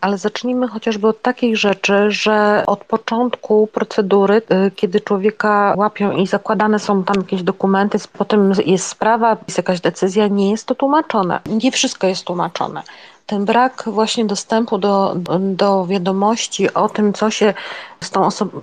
ale 0.00 0.18
zacznijmy 0.18 0.68
chociażby 0.68 1.08
od 1.08 1.22
takiej 1.22 1.56
rzeczy, 1.56 2.10
że 2.10 2.64
od 2.66 2.84
początku 2.84 3.66
procedury, 3.66 4.42
y, 4.66 4.70
kiedy 4.70 5.00
człowieka 5.00 5.74
łapią 5.76 6.16
i 6.16 6.26
zakładane 6.26 6.78
są 6.78 7.04
tam 7.04 7.16
jakieś 7.16 7.42
dokumenty, 7.42 7.98
potem 8.18 8.52
jest 8.66 8.86
sprawa, 8.86 9.36
jest 9.46 9.58
jakaś 9.58 9.80
decyzja, 9.80 10.28
nie 10.28 10.50
jest 10.50 10.66
to 10.66 10.74
tłumaczone. 10.74 11.40
Nie 11.46 11.72
wszystko 11.72 12.06
jest 12.06 12.24
tłumaczone 12.24 12.82
ten 13.26 13.44
brak 13.44 13.84
właśnie 13.86 14.24
dostępu 14.24 14.78
do, 14.78 15.14
do 15.40 15.86
wiadomości 15.86 16.74
o 16.74 16.88
tym, 16.88 17.12
co 17.12 17.30
się 17.30 17.54
z 18.00 18.10
tą 18.10 18.26
osobą, 18.26 18.62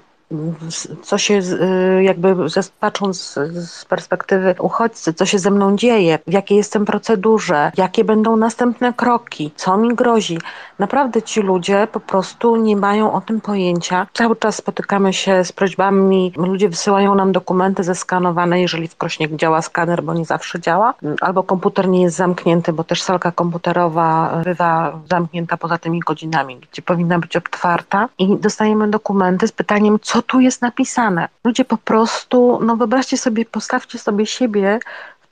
co 1.01 1.17
się 1.17 1.33
y, 1.33 2.03
jakby 2.03 2.35
patrząc 2.79 3.39
z 3.53 3.85
perspektywy 3.85 4.55
uchodźcy, 4.59 5.13
co 5.13 5.25
się 5.25 5.39
ze 5.39 5.51
mną 5.51 5.75
dzieje, 5.75 6.19
w 6.27 6.33
jakiej 6.33 6.57
jestem 6.57 6.85
procedurze, 6.85 7.71
jakie 7.77 8.03
będą 8.03 8.37
następne 8.37 8.93
kroki, 8.93 9.51
co 9.55 9.77
mi 9.77 9.95
grozi. 9.95 10.37
Naprawdę 10.79 11.21
ci 11.21 11.41
ludzie 11.41 11.87
po 11.91 11.99
prostu 11.99 12.55
nie 12.55 12.75
mają 12.75 13.13
o 13.13 13.21
tym 13.21 13.41
pojęcia. 13.41 14.07
Cały 14.13 14.35
czas 14.35 14.55
spotykamy 14.55 15.13
się 15.13 15.43
z 15.43 15.51
prośbami, 15.51 16.33
ludzie 16.37 16.69
wysyłają 16.69 17.15
nam 17.15 17.31
dokumenty 17.31 17.83
zeskanowane, 17.83 18.61
jeżeli 18.61 18.87
w 18.87 18.95
Krośnie 18.95 19.37
działa 19.37 19.61
skaner, 19.61 20.03
bo 20.03 20.13
nie 20.13 20.25
zawsze 20.25 20.59
działa, 20.59 20.93
albo 21.21 21.43
komputer 21.43 21.87
nie 21.87 22.01
jest 22.01 22.15
zamknięty, 22.15 22.73
bo 22.73 22.83
też 22.83 23.03
salka 23.03 23.31
komputerowa 23.31 24.41
bywa 24.43 24.99
zamknięta 25.09 25.57
poza 25.57 25.77
tymi 25.77 25.99
godzinami, 25.99 26.59
gdzie 26.71 26.81
powinna 26.81 27.19
być 27.19 27.37
otwarta 27.37 28.09
i 28.17 28.37
dostajemy 28.37 28.87
dokumenty 28.87 29.47
z 29.47 29.51
pytaniem, 29.51 29.99
co 30.01 30.22
tu 30.23 30.39
jest 30.39 30.61
napisane. 30.61 31.29
Ludzie 31.43 31.65
po 31.65 31.77
prostu, 31.77 32.59
no 32.61 32.75
wyobraźcie 32.75 33.17
sobie, 33.17 33.45
postawcie 33.45 33.99
sobie 33.99 34.25
siebie 34.25 34.79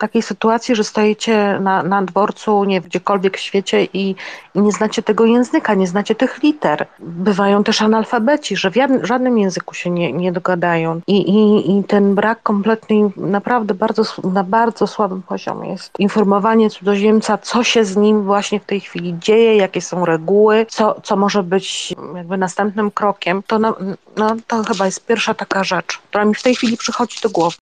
takiej 0.01 0.21
sytuacji, 0.21 0.75
że 0.75 0.83
stoicie 0.83 1.59
na, 1.59 1.83
na 1.83 2.01
dworcu, 2.01 2.63
nie 2.63 2.81
gdziekolwiek 2.81 3.37
w 3.37 3.39
świecie 3.39 3.83
i, 3.83 4.15
i, 4.55 4.59
nie 4.61 4.71
znacie 4.71 5.03
tego 5.03 5.25
języka, 5.25 5.73
nie 5.73 5.87
znacie 5.87 6.15
tych 6.15 6.43
liter. 6.43 6.87
Bywają 6.99 7.63
też 7.63 7.81
analfabeci, 7.81 8.57
że 8.57 8.71
w 8.71 8.75
żadnym 9.03 9.37
języku 9.37 9.73
się 9.73 9.89
nie, 9.89 10.13
nie 10.13 10.31
dogadają. 10.31 11.01
I, 11.07 11.17
i, 11.17 11.71
I 11.77 11.83
ten 11.83 12.15
brak 12.15 12.43
kompletnej, 12.43 13.03
naprawdę 13.17 13.73
bardzo, 13.73 14.03
na 14.23 14.43
bardzo 14.43 14.87
słabym 14.87 15.21
poziomie 15.21 15.69
jest 15.69 15.99
informowanie 15.99 16.69
cudzoziemca, 16.69 17.37
co 17.37 17.63
się 17.63 17.85
z 17.85 17.97
nim 17.97 18.23
właśnie 18.23 18.59
w 18.59 18.65
tej 18.65 18.79
chwili 18.79 19.15
dzieje, 19.19 19.55
jakie 19.55 19.81
są 19.81 20.05
reguły, 20.05 20.65
co, 20.69 21.01
co 21.03 21.15
może 21.15 21.43
być 21.43 21.95
jakby 22.15 22.37
następnym 22.37 22.91
krokiem. 22.91 23.43
To, 23.47 23.59
no, 23.59 23.75
no, 24.17 24.35
to 24.47 24.63
chyba 24.63 24.85
jest 24.85 25.05
pierwsza 25.05 25.33
taka 25.33 25.63
rzecz, 25.63 25.97
która 25.97 26.25
mi 26.25 26.35
w 26.35 26.43
tej 26.43 26.55
chwili 26.55 26.77
przychodzi 26.77 27.17
do 27.23 27.29
głowy. 27.29 27.57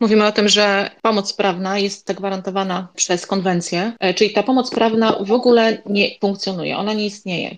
Mówimy 0.00 0.26
o 0.26 0.32
tym, 0.32 0.48
że 0.48 0.90
pomoc 1.02 1.32
prawna 1.32 1.78
jest 1.78 2.06
zagwarantowana 2.06 2.88
przez 2.94 3.26
konwencję, 3.26 3.92
e, 4.00 4.14
czyli 4.14 4.30
ta 4.32 4.42
pomoc 4.42 4.70
prawna 4.70 5.18
w 5.20 5.32
ogóle 5.32 5.82
nie 5.86 6.18
funkcjonuje, 6.20 6.76
ona 6.76 6.92
nie 6.92 7.06
istnieje. 7.06 7.56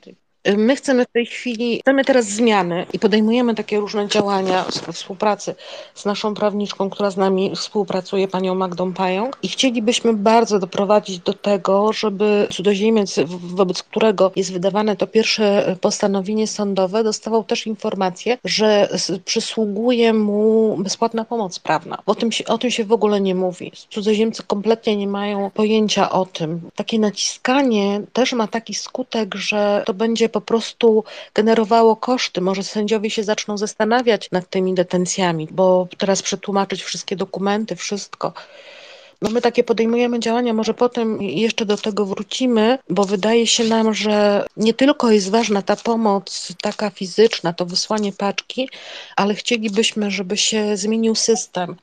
My 0.56 0.76
chcemy 0.76 1.04
w 1.04 1.12
tej 1.12 1.26
chwili, 1.26 1.80
chcemy 1.80 2.04
teraz 2.04 2.26
zmiany 2.26 2.86
i 2.92 2.98
podejmujemy 2.98 3.54
takie 3.54 3.80
różne 3.80 4.08
działania 4.08 4.64
we 4.86 4.92
współpracy 4.92 5.54
z 5.94 6.04
naszą 6.04 6.34
prawniczką, 6.34 6.90
która 6.90 7.10
z 7.10 7.16
nami 7.16 7.56
współpracuje, 7.56 8.28
panią 8.28 8.54
Magdą 8.54 8.92
Pająk 8.92 9.38
i 9.42 9.48
chcielibyśmy 9.48 10.12
bardzo 10.12 10.58
doprowadzić 10.58 11.18
do 11.18 11.34
tego, 11.34 11.92
żeby 11.92 12.48
cudzoziemiec, 12.52 13.20
wobec 13.26 13.82
którego 13.82 14.32
jest 14.36 14.52
wydawane 14.52 14.96
to 14.96 15.06
pierwsze 15.06 15.76
postanowienie 15.80 16.46
sądowe, 16.46 17.04
dostawał 17.04 17.44
też 17.44 17.66
informację, 17.66 18.38
że 18.44 18.88
przysługuje 19.24 20.12
mu 20.12 20.76
bezpłatna 20.78 21.24
pomoc 21.24 21.58
prawna. 21.58 21.98
O 22.06 22.14
tym, 22.14 22.32
się, 22.32 22.44
o 22.44 22.58
tym 22.58 22.70
się 22.70 22.84
w 22.84 22.92
ogóle 22.92 23.20
nie 23.20 23.34
mówi. 23.34 23.72
Cudzoziemcy 23.90 24.42
kompletnie 24.42 24.96
nie 24.96 25.08
mają 25.08 25.50
pojęcia 25.50 26.10
o 26.10 26.26
tym. 26.26 26.60
Takie 26.74 26.98
naciskanie 26.98 28.02
też 28.12 28.32
ma 28.32 28.48
taki 28.48 28.74
skutek, 28.74 29.34
że 29.34 29.82
to 29.86 29.94
będzie 29.94 30.29
po 30.30 30.40
prostu 30.40 31.04
generowało 31.34 31.96
koszty. 31.96 32.40
Może 32.40 32.62
sędziowie 32.62 33.10
się 33.10 33.24
zaczną 33.24 33.58
zastanawiać 33.58 34.30
nad 34.30 34.50
tymi 34.50 34.74
detencjami, 34.74 35.48
bo 35.50 35.88
teraz 35.98 36.22
przetłumaczyć 36.22 36.82
wszystkie 36.82 37.16
dokumenty, 37.16 37.76
wszystko. 37.76 38.32
No 39.22 39.30
my 39.30 39.40
takie 39.40 39.64
podejmujemy 39.64 40.20
działania, 40.20 40.54
może 40.54 40.74
potem 40.74 41.22
jeszcze 41.22 41.66
do 41.66 41.76
tego 41.76 42.06
wrócimy, 42.06 42.78
bo 42.90 43.04
wydaje 43.04 43.46
się 43.46 43.64
nam, 43.64 43.94
że 43.94 44.46
nie 44.56 44.74
tylko 44.74 45.10
jest 45.10 45.30
ważna 45.30 45.62
ta 45.62 45.76
pomoc 45.76 46.52
taka 46.62 46.90
fizyczna, 46.90 47.52
to 47.52 47.66
wysłanie 47.66 48.12
paczki, 48.12 48.68
ale 49.16 49.34
chcielibyśmy, 49.34 50.10
żeby 50.10 50.36
się 50.36 50.76
zmienił 50.76 51.14
system. 51.14 51.76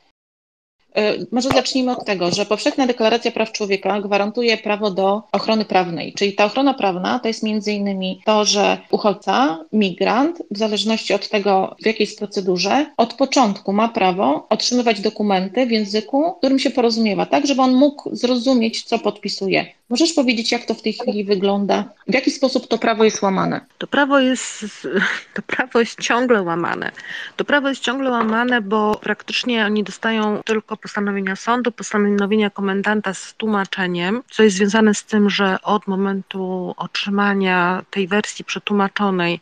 E, 0.97 1.15
może 1.31 1.49
zacznijmy 1.49 1.91
od 1.91 2.05
tego, 2.05 2.31
że 2.31 2.45
Powszechna 2.45 2.87
Deklaracja 2.87 3.31
Praw 3.31 3.51
Człowieka 3.51 4.01
gwarantuje 4.01 4.57
prawo 4.57 4.91
do 4.91 5.23
ochrony 5.31 5.65
prawnej, 5.65 6.13
czyli 6.13 6.33
ta 6.33 6.45
ochrona 6.45 6.73
prawna 6.73 7.19
to 7.19 7.27
jest 7.27 7.43
między 7.43 7.71
innymi 7.71 8.21
to, 8.25 8.45
że 8.45 8.77
uchodźca, 8.91 9.65
migrant, 9.73 10.41
w 10.51 10.57
zależności 10.57 11.13
od 11.13 11.29
tego, 11.29 11.75
w 11.81 11.85
jakiej 11.85 12.05
jest 12.05 12.17
procedurze, 12.17 12.85
od 12.97 13.13
początku 13.13 13.73
ma 13.73 13.89
prawo 13.89 14.47
otrzymywać 14.49 15.01
dokumenty 15.01 15.65
w 15.65 15.71
języku, 15.71 16.33
którym 16.33 16.59
się 16.59 16.69
porozumiewa, 16.69 17.25
tak, 17.25 17.47
żeby 17.47 17.61
on 17.61 17.73
mógł 17.73 18.15
zrozumieć, 18.15 18.83
co 18.83 18.99
podpisuje. 18.99 19.76
Możesz 19.89 20.13
powiedzieć, 20.13 20.51
jak 20.51 20.65
to 20.65 20.73
w 20.73 20.81
tej 20.81 20.93
chwili 20.93 21.23
wygląda? 21.23 21.83
W 22.07 22.13
jaki 22.13 22.31
sposób 22.31 22.67
to 22.67 22.77
prawo 22.77 23.03
jest 23.03 23.21
łamane? 23.21 23.61
To 23.77 23.87
prawo 23.87 24.19
jest, 24.19 24.65
to 25.35 25.41
prawo 25.41 25.79
jest 25.79 26.01
ciągle 26.01 26.41
łamane. 26.41 26.91
To 27.35 27.45
prawo 27.45 27.69
jest 27.69 27.81
ciągle 27.81 28.11
łamane, 28.11 28.61
bo 28.61 28.99
praktycznie 29.03 29.65
oni 29.65 29.83
dostają 29.83 30.41
tylko 30.45 30.77
postanowienia 30.77 31.35
sądu, 31.35 31.71
postanowienia 31.71 32.49
komendanta 32.49 33.13
z 33.13 33.33
tłumaczeniem, 33.33 34.23
co 34.31 34.43
jest 34.43 34.55
związane 34.55 34.93
z 34.93 35.03
tym, 35.03 35.29
że 35.29 35.57
od 35.61 35.87
momentu 35.87 36.73
otrzymania 36.77 37.83
tej 37.91 38.07
wersji 38.07 38.45
przetłumaczonej 38.45 39.39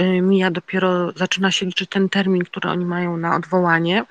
y, 0.00 0.02
mija 0.22 0.50
dopiero, 0.50 1.12
zaczyna 1.12 1.50
się 1.50 1.66
liczyć 1.66 1.90
ten 1.90 2.08
termin, 2.08 2.44
który 2.44 2.68
oni 2.68 2.84
mają 2.84 3.16
na 3.16 3.36
odwołanie 3.36 4.04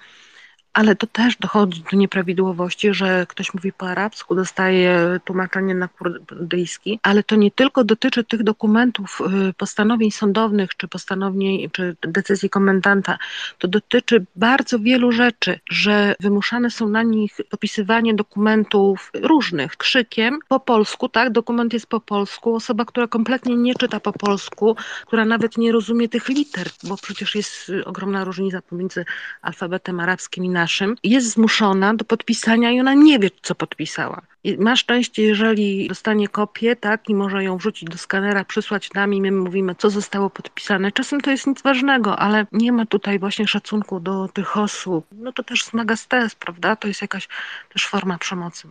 ale 0.74 0.96
to 0.96 1.08
też 1.08 1.38
dochodzi 1.38 1.84
do 1.92 1.98
nieprawidłowości, 1.98 2.94
że 2.94 3.26
ktoś 3.30 3.54
mówi 3.54 3.74
po 3.74 3.90
arabsku, 3.90 4.36
dostaje 4.36 5.20
tłumaczenie 5.26 5.76
na 5.76 5.88
kurdyjski, 5.88 7.00
ale 7.04 7.24
to 7.24 7.36
nie 7.36 7.52
tylko 7.52 7.84
dotyczy 7.84 8.24
tych 8.24 8.44
dokumentów, 8.44 9.22
y, 9.50 9.54
postanowień 9.54 10.12
sądownych, 10.12 10.76
czy 10.78 10.88
postanowień, 10.88 11.70
czy 11.72 11.96
decyzji 12.02 12.50
komendanta, 12.50 13.18
to 13.58 13.68
dotyczy 13.68 14.26
bardzo 14.36 14.80
wielu 14.80 15.12
rzeczy, 15.12 15.60
że 15.70 16.16
wymuszane 16.20 16.72
są 16.72 16.90
na 16.90 17.04
nich 17.04 17.38
popisywanie 17.50 18.14
dokumentów 18.14 19.12
różnych. 19.14 19.78
Krzykiem 19.78 20.40
po 20.48 20.60
polsku, 20.60 21.10
tak, 21.10 21.32
dokument 21.32 21.74
jest 21.74 21.88
po 21.88 22.00
polsku, 22.00 22.56
osoba, 22.56 22.86
która 22.86 23.08
kompletnie 23.08 23.56
nie 23.56 23.76
czyta 23.76 24.00
po 24.00 24.14
polsku, 24.14 24.76
która 25.08 25.26
nawet 25.26 25.58
nie 25.58 25.72
rozumie 25.72 26.10
tych 26.10 26.30
liter, 26.30 26.68
bo 26.84 26.98
przecież 26.98 27.36
jest 27.36 27.72
ogromna 27.86 28.24
różnica 28.24 28.62
pomiędzy 28.62 29.06
alfabetem 29.42 30.00
arabskim 30.00 30.46
i 30.46 30.50
naszym, 30.62 30.96
jest 31.04 31.28
zmuszona 31.30 31.94
do 31.94 32.06
podpisania 32.06 32.72
i 32.72 32.80
ona 32.80 32.94
nie 32.94 33.20
wie, 33.20 33.30
co 33.42 33.56
podpisała. 33.56 34.22
I 34.44 34.58
ma 34.58 34.76
szczęście, 34.76 35.24
jeżeli 35.24 35.88
dostanie 35.88 36.28
kopię, 36.28 36.76
tak, 36.76 37.10
i 37.10 37.16
może 37.16 37.44
ją 37.44 37.58
wrzucić 37.58 37.90
do 37.90 37.98
skanera, 37.98 38.44
przysłać 38.46 38.94
nam 38.94 39.14
i 39.14 39.22
my 39.22 39.32
mówimy, 39.32 39.76
co 39.76 39.90
zostało 39.90 40.30
podpisane. 40.30 40.92
Czasem 40.92 41.22
to 41.22 41.32
jest 41.32 41.48
nic 41.48 41.62
ważnego, 41.62 42.20
ale 42.20 42.46
nie 42.52 42.72
ma 42.72 42.86
tutaj 42.86 43.20
właśnie 43.20 43.48
szacunku 43.48 44.00
do 44.00 44.28
tych 44.28 44.58
osób. 44.58 45.06
No 45.12 45.32
to 45.34 45.44
też 45.44 45.66
zmaga 45.66 45.96
stres, 45.96 46.36
prawda? 46.36 46.76
To 46.76 46.88
jest 46.88 47.02
jakaś 47.02 47.28
też 47.74 47.88
forma 47.88 48.18
przemocy. 48.18 48.68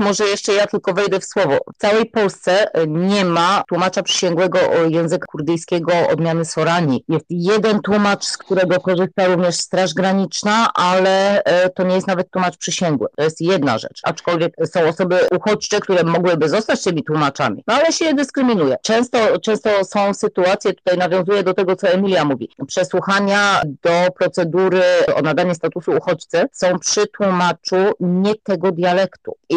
Może 0.00 0.24
jeszcze 0.24 0.52
ja 0.52 0.66
tylko 0.66 0.94
wejdę 0.94 1.20
w 1.20 1.24
słowo. 1.24 1.58
W 1.74 1.78
całej 1.78 2.06
Polsce 2.06 2.74
e, 2.74 2.86
nie 2.86 3.24
ma 3.24 3.64
tłumacza 3.68 4.02
przysięgłego 4.02 4.58
języka 4.88 5.26
kurdyjskiego 5.26 5.92
odmiany 6.12 6.44
Sorani. 6.44 7.04
Jest 7.08 7.26
jeden 7.30 7.80
tłumacz, 7.80 8.24
z 8.24 8.38
którego 8.38 8.80
korzysta 8.80 9.26
również 9.26 9.54
Straż 9.54 9.94
Graniczna, 9.94 10.70
ale 10.74 11.44
e, 11.44 11.70
to 11.70 11.82
nie 11.82 11.94
jest 11.94 12.06
nawet 12.06 12.30
tłumacz 12.30 12.56
przysięgły. 12.56 13.08
To 13.16 13.24
jest 13.24 13.40
jedna 13.40 13.78
rzecz. 13.78 14.00
Aczkolwiek 14.02 14.54
są 14.64 14.88
osoby 14.88 15.18
uchodźcze, 15.36 15.80
które 15.80 16.04
mogłyby 16.04 16.48
zostać 16.48 16.82
tymi 16.82 17.04
tłumaczami, 17.04 17.64
no 17.66 17.74
ale 17.74 17.92
się 17.92 18.14
dyskryminuje. 18.14 18.76
Często, 18.82 19.18
często 19.40 19.84
są 19.84 20.14
sytuacje, 20.14 20.72
tutaj 20.72 20.98
nawiązuję 20.98 21.42
do 21.42 21.54
tego, 21.54 21.76
co 21.76 21.88
Emilia 21.88 22.24
mówi, 22.24 22.48
przesłuchania 22.66 23.62
do 23.82 24.10
procedury 24.18 24.82
o 25.14 25.22
nadanie 25.22 25.54
statusu 25.54 25.92
uchodźcy 25.92 26.44
są 26.52 26.78
przy 26.78 27.06
tłumaczu 27.06 27.76
nie 28.00 28.34
tego 28.34 28.72
dialektu. 28.72 29.36
I 29.48 29.56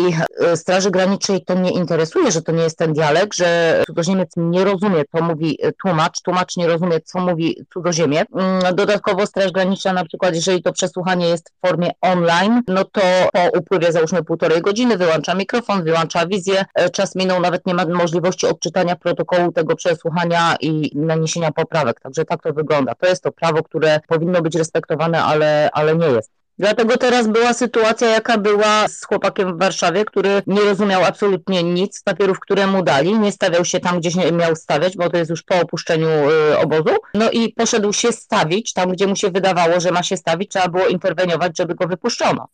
Straży 0.55 0.91
Granicznej 0.91 1.45
to 1.45 1.53
nie 1.53 1.71
interesuje, 1.71 2.31
że 2.31 2.41
to 2.41 2.51
nie 2.51 2.63
jest 2.63 2.77
ten 2.77 2.93
dialekt, 2.93 3.35
że 3.35 3.81
cudzoziemiec 3.87 4.31
nie 4.37 4.63
rozumie, 4.63 5.03
co 5.15 5.23
mówi 5.23 5.57
e, 5.61 5.71
tłumacz, 5.71 6.21
tłumacz 6.21 6.57
nie 6.57 6.67
rozumie, 6.67 6.99
co 6.99 7.19
mówi 7.19 7.65
cudzoziemiec. 7.73 8.27
Mm, 8.35 8.75
dodatkowo 8.75 9.25
Straż 9.25 9.51
Graniczna 9.51 9.93
na 9.93 10.05
przykład, 10.05 10.35
jeżeli 10.35 10.63
to 10.63 10.73
przesłuchanie 10.73 11.27
jest 11.27 11.49
w 11.49 11.67
formie 11.67 11.91
online, 12.01 12.61
no 12.67 12.83
to 12.83 13.01
po 13.33 13.59
upływie 13.59 13.91
załóżmy 13.91 14.23
półtorej 14.23 14.61
godziny 14.61 14.97
wyłącza 14.97 15.35
mikrofon, 15.35 15.83
wyłącza 15.83 16.27
wizję, 16.27 16.65
e, 16.75 16.89
czas 16.89 17.15
minął, 17.15 17.39
nawet 17.39 17.65
nie 17.65 17.73
ma 17.73 17.85
możliwości 17.85 18.47
odczytania 18.47 18.95
protokołu 18.95 19.51
tego 19.51 19.75
przesłuchania 19.75 20.55
i 20.59 20.91
naniesienia 20.95 21.51
poprawek. 21.51 21.99
Także 21.99 22.25
tak 22.25 22.43
to 22.43 22.53
wygląda. 22.53 22.95
To 22.95 23.07
jest 23.07 23.23
to 23.23 23.31
prawo, 23.31 23.63
które 23.63 23.99
powinno 24.07 24.41
być 24.41 24.55
respektowane, 24.55 25.23
ale, 25.23 25.69
ale 25.73 25.95
nie 25.95 26.07
jest. 26.07 26.40
Dlatego 26.59 26.97
teraz 26.97 27.27
była 27.27 27.53
sytuacja, 27.53 28.09
jaka 28.09 28.37
była 28.37 28.87
z 28.87 29.05
chłopakiem 29.05 29.55
w 29.55 29.59
Warszawie, 29.59 30.05
który 30.05 30.41
nie 30.47 30.61
rozumiał 30.61 31.03
absolutnie 31.03 31.63
nic 31.63 31.97
z 31.97 32.03
papierów, 32.03 32.39
które 32.39 32.67
mu 32.67 32.83
dali, 32.83 33.19
nie 33.19 33.31
stawiał 33.31 33.65
się 33.65 33.79
tam, 33.79 33.99
gdzie 33.99 34.31
miał 34.31 34.55
stawiać, 34.55 34.97
bo 34.97 35.09
to 35.09 35.17
jest 35.17 35.29
już 35.29 35.43
po 35.43 35.55
opuszczeniu 35.55 36.07
y, 36.07 36.57
obozu. 36.57 36.95
No 37.13 37.31
i 37.31 37.53
poszedł 37.53 37.93
się 37.93 38.11
stawić 38.11 38.73
tam, 38.73 38.91
gdzie 38.91 39.07
mu 39.07 39.15
się 39.15 39.31
wydawało, 39.31 39.79
że 39.79 39.91
ma 39.91 40.03
się 40.03 40.17
stawić, 40.17 40.51
trzeba 40.51 40.67
było 40.67 40.87
interweniować, 40.87 41.57
żeby 41.57 41.75
go 41.75 41.87
wypuszczono. 41.87 42.47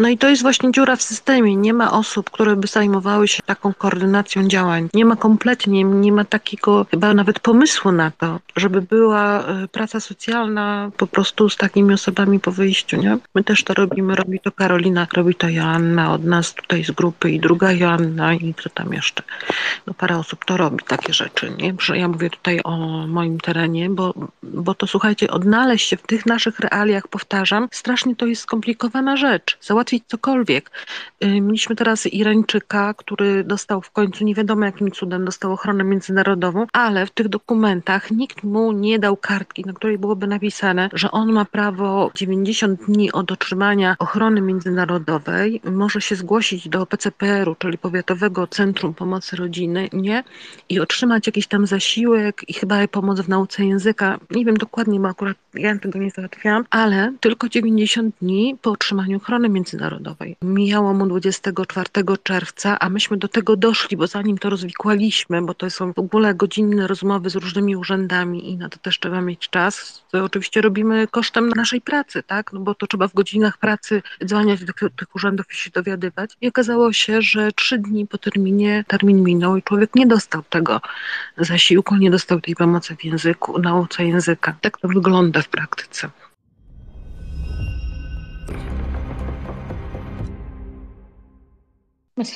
No 0.00 0.08
i 0.08 0.18
to 0.18 0.28
jest 0.28 0.42
właśnie 0.42 0.72
dziura 0.72 0.96
w 0.96 1.02
systemie. 1.02 1.56
Nie 1.56 1.74
ma 1.74 1.92
osób, 1.92 2.30
które 2.30 2.56
by 2.56 2.66
zajmowały 2.66 3.28
się 3.28 3.42
taką 3.46 3.74
koordynacją 3.74 4.48
działań. 4.48 4.88
Nie 4.94 5.04
ma 5.04 5.16
kompletnie, 5.16 5.84
nie 5.84 6.12
ma 6.12 6.24
takiego 6.24 6.86
chyba 6.90 7.14
nawet 7.14 7.40
pomysłu 7.40 7.92
na 7.92 8.10
to, 8.10 8.40
żeby 8.56 8.82
była 8.82 9.44
e, 9.46 9.68
praca 9.68 10.00
socjalna 10.00 10.90
po 10.96 11.06
prostu 11.06 11.48
z 11.48 11.56
takimi 11.56 11.94
osobami 11.94 12.40
po 12.40 12.52
wyjściu, 12.52 12.96
nie? 12.96 13.18
My 13.34 13.44
też 13.44 13.64
to 13.64 13.74
robimy, 13.74 14.14
robi 14.14 14.40
to 14.40 14.52
Karolina, 14.52 15.06
robi 15.12 15.34
to 15.34 15.48
Joanna 15.48 16.12
od 16.12 16.24
nas 16.24 16.54
tutaj 16.54 16.84
z 16.84 16.90
grupy 16.90 17.30
i 17.30 17.40
druga 17.40 17.72
Joanna 17.72 18.34
i 18.34 18.54
kto 18.54 18.70
tam 18.70 18.92
jeszcze. 18.92 19.22
No 19.86 19.94
parę 19.94 20.18
osób 20.18 20.44
to 20.44 20.56
robi 20.56 20.84
takie 20.88 21.12
rzeczy, 21.12 21.52
nie? 21.58 21.74
Ja 21.94 22.08
mówię 22.08 22.30
tutaj 22.30 22.60
o 22.64 22.76
moim 23.06 23.40
terenie, 23.40 23.90
bo, 23.90 24.14
bo 24.42 24.74
to 24.74 24.86
słuchajcie, 24.86 25.30
odnaleźć 25.30 25.88
się 25.88 25.96
w 25.96 26.02
tych 26.02 26.26
naszych 26.26 26.60
realiach, 26.60 27.08
powtarzam, 27.08 27.68
strasznie 27.72 28.16
to 28.16 28.26
jest 28.26 28.42
skomplikowana 28.42 29.16
rzecz. 29.16 29.58
Załatwić 29.60 29.89
załatwić 29.90 30.04
cokolwiek. 30.08 30.70
Y, 31.24 31.40
mieliśmy 31.40 31.76
teraz 31.76 32.06
Irańczyka, 32.06 32.94
który 32.94 33.44
dostał 33.44 33.82
w 33.82 33.90
końcu, 33.90 34.24
nie 34.24 34.34
wiadomo 34.34 34.64
jakim 34.64 34.90
cudem, 34.90 35.24
dostał 35.24 35.52
ochronę 35.52 35.84
międzynarodową, 35.84 36.66
ale 36.72 37.06
w 37.06 37.10
tych 37.10 37.28
dokumentach 37.28 38.10
nikt 38.10 38.44
mu 38.44 38.72
nie 38.72 38.98
dał 38.98 39.16
kartki, 39.16 39.64
na 39.66 39.72
której 39.72 39.98
byłoby 39.98 40.26
napisane, 40.26 40.90
że 40.92 41.10
on 41.10 41.32
ma 41.32 41.44
prawo 41.44 42.10
90 42.14 42.86
dni 42.86 43.12
od 43.12 43.32
otrzymania 43.32 43.96
ochrony 43.98 44.40
międzynarodowej, 44.40 45.60
może 45.64 46.00
się 46.00 46.16
zgłosić 46.16 46.68
do 46.68 46.86
PCPR-u, 46.86 47.54
czyli 47.54 47.78
Powiatowego 47.78 48.46
Centrum 48.46 48.94
Pomocy 48.94 49.36
Rodziny, 49.36 49.88
nie? 49.92 50.24
I 50.68 50.80
otrzymać 50.80 51.26
jakiś 51.26 51.46
tam 51.46 51.66
zasiłek 51.66 52.48
i 52.48 52.52
chyba 52.52 52.88
pomoc 52.88 53.20
w 53.20 53.28
nauce 53.28 53.64
języka. 53.64 54.18
Nie 54.30 54.44
wiem 54.44 54.56
dokładnie, 54.56 55.00
bo 55.00 55.08
akurat 55.08 55.36
ja 55.54 55.78
tego 55.78 55.98
nie 55.98 56.10
załatwiałam, 56.10 56.64
ale 56.70 57.12
tylko 57.20 57.48
90 57.48 58.14
dni 58.22 58.56
po 58.62 58.70
otrzymaniu 58.70 59.16
ochrony 59.16 59.48
międzynarodowej 59.48 59.69
międzynarodowej. 59.72 60.36
Mijało 60.42 60.94
mu 60.94 61.06
24 61.06 61.88
czerwca, 62.22 62.78
a 62.78 62.88
myśmy 62.88 63.16
do 63.16 63.28
tego 63.28 63.56
doszli, 63.56 63.96
bo 63.96 64.06
zanim 64.06 64.38
to 64.38 64.50
rozwikłaliśmy, 64.50 65.42
bo 65.42 65.54
to 65.54 65.70
są 65.70 65.92
w 65.92 65.98
ogóle 65.98 66.34
godzinne 66.34 66.86
rozmowy 66.86 67.30
z 67.30 67.36
różnymi 67.36 67.76
urzędami 67.76 68.50
i 68.50 68.56
na 68.56 68.68
to 68.68 68.78
też 68.78 68.98
trzeba 68.98 69.20
mieć 69.20 69.48
czas, 69.48 70.02
to 70.10 70.24
oczywiście 70.24 70.60
robimy 70.60 71.08
kosztem 71.08 71.48
naszej 71.48 71.80
pracy, 71.80 72.22
tak? 72.22 72.52
No 72.52 72.60
bo 72.60 72.74
to 72.74 72.86
trzeba 72.86 73.08
w 73.08 73.14
godzinach 73.14 73.58
pracy 73.58 74.02
dzwoniać 74.24 74.64
do 74.64 74.72
tych 74.72 75.14
urzędów 75.14 75.46
i 75.52 75.56
się 75.56 75.70
dowiadywać. 75.70 76.30
I 76.40 76.48
okazało 76.48 76.92
się, 76.92 77.22
że 77.22 77.52
trzy 77.52 77.78
dni 77.78 78.06
po 78.06 78.18
terminie 78.18 78.84
termin 78.88 79.24
minął 79.24 79.56
i 79.56 79.62
człowiek 79.62 79.94
nie 79.94 80.06
dostał 80.06 80.42
tego 80.42 80.80
zasiłku, 81.38 81.96
nie 81.96 82.10
dostał 82.10 82.40
tej 82.40 82.54
pomocy 82.54 82.96
w 82.96 83.04
języku, 83.04 83.58
nauce 83.58 84.04
języka. 84.04 84.56
Tak 84.60 84.78
to 84.78 84.88
wygląda 84.88 85.42
w 85.42 85.48
praktyce. 85.48 86.10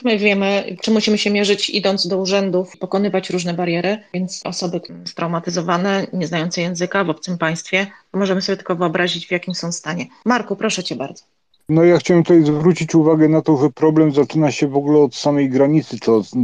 My 0.04 0.18
wiemy, 0.18 0.76
czy 0.82 0.90
musimy 0.90 1.18
się 1.18 1.30
mierzyć 1.30 1.70
idąc 1.70 2.06
do 2.06 2.18
urzędów, 2.18 2.76
pokonywać 2.78 3.30
różne 3.30 3.54
bariery, 3.54 3.98
więc 4.14 4.40
osoby 4.44 4.80
straumatyzowane, 5.04 6.06
nie 6.12 6.26
znające 6.26 6.60
języka 6.60 7.04
w 7.04 7.10
obcym 7.10 7.38
państwie, 7.38 7.86
możemy 8.12 8.42
sobie 8.42 8.56
tylko 8.56 8.76
wyobrazić, 8.76 9.26
w 9.26 9.30
jakim 9.30 9.54
są 9.54 9.72
stanie. 9.72 10.06
Marku, 10.24 10.56
proszę 10.56 10.84
cię 10.84 10.96
bardzo. 10.96 11.24
No 11.68 11.84
ja 11.84 11.98
chciałem 11.98 12.22
tutaj 12.22 12.44
zwrócić 12.44 12.94
uwagę 12.94 13.28
na 13.28 13.42
to, 13.42 13.56
że 13.56 13.70
problem 13.70 14.12
zaczyna 14.12 14.50
się 14.50 14.68
w 14.68 14.76
ogóle 14.76 14.98
od 14.98 15.14
samej 15.14 15.50
granicy, 15.50 15.96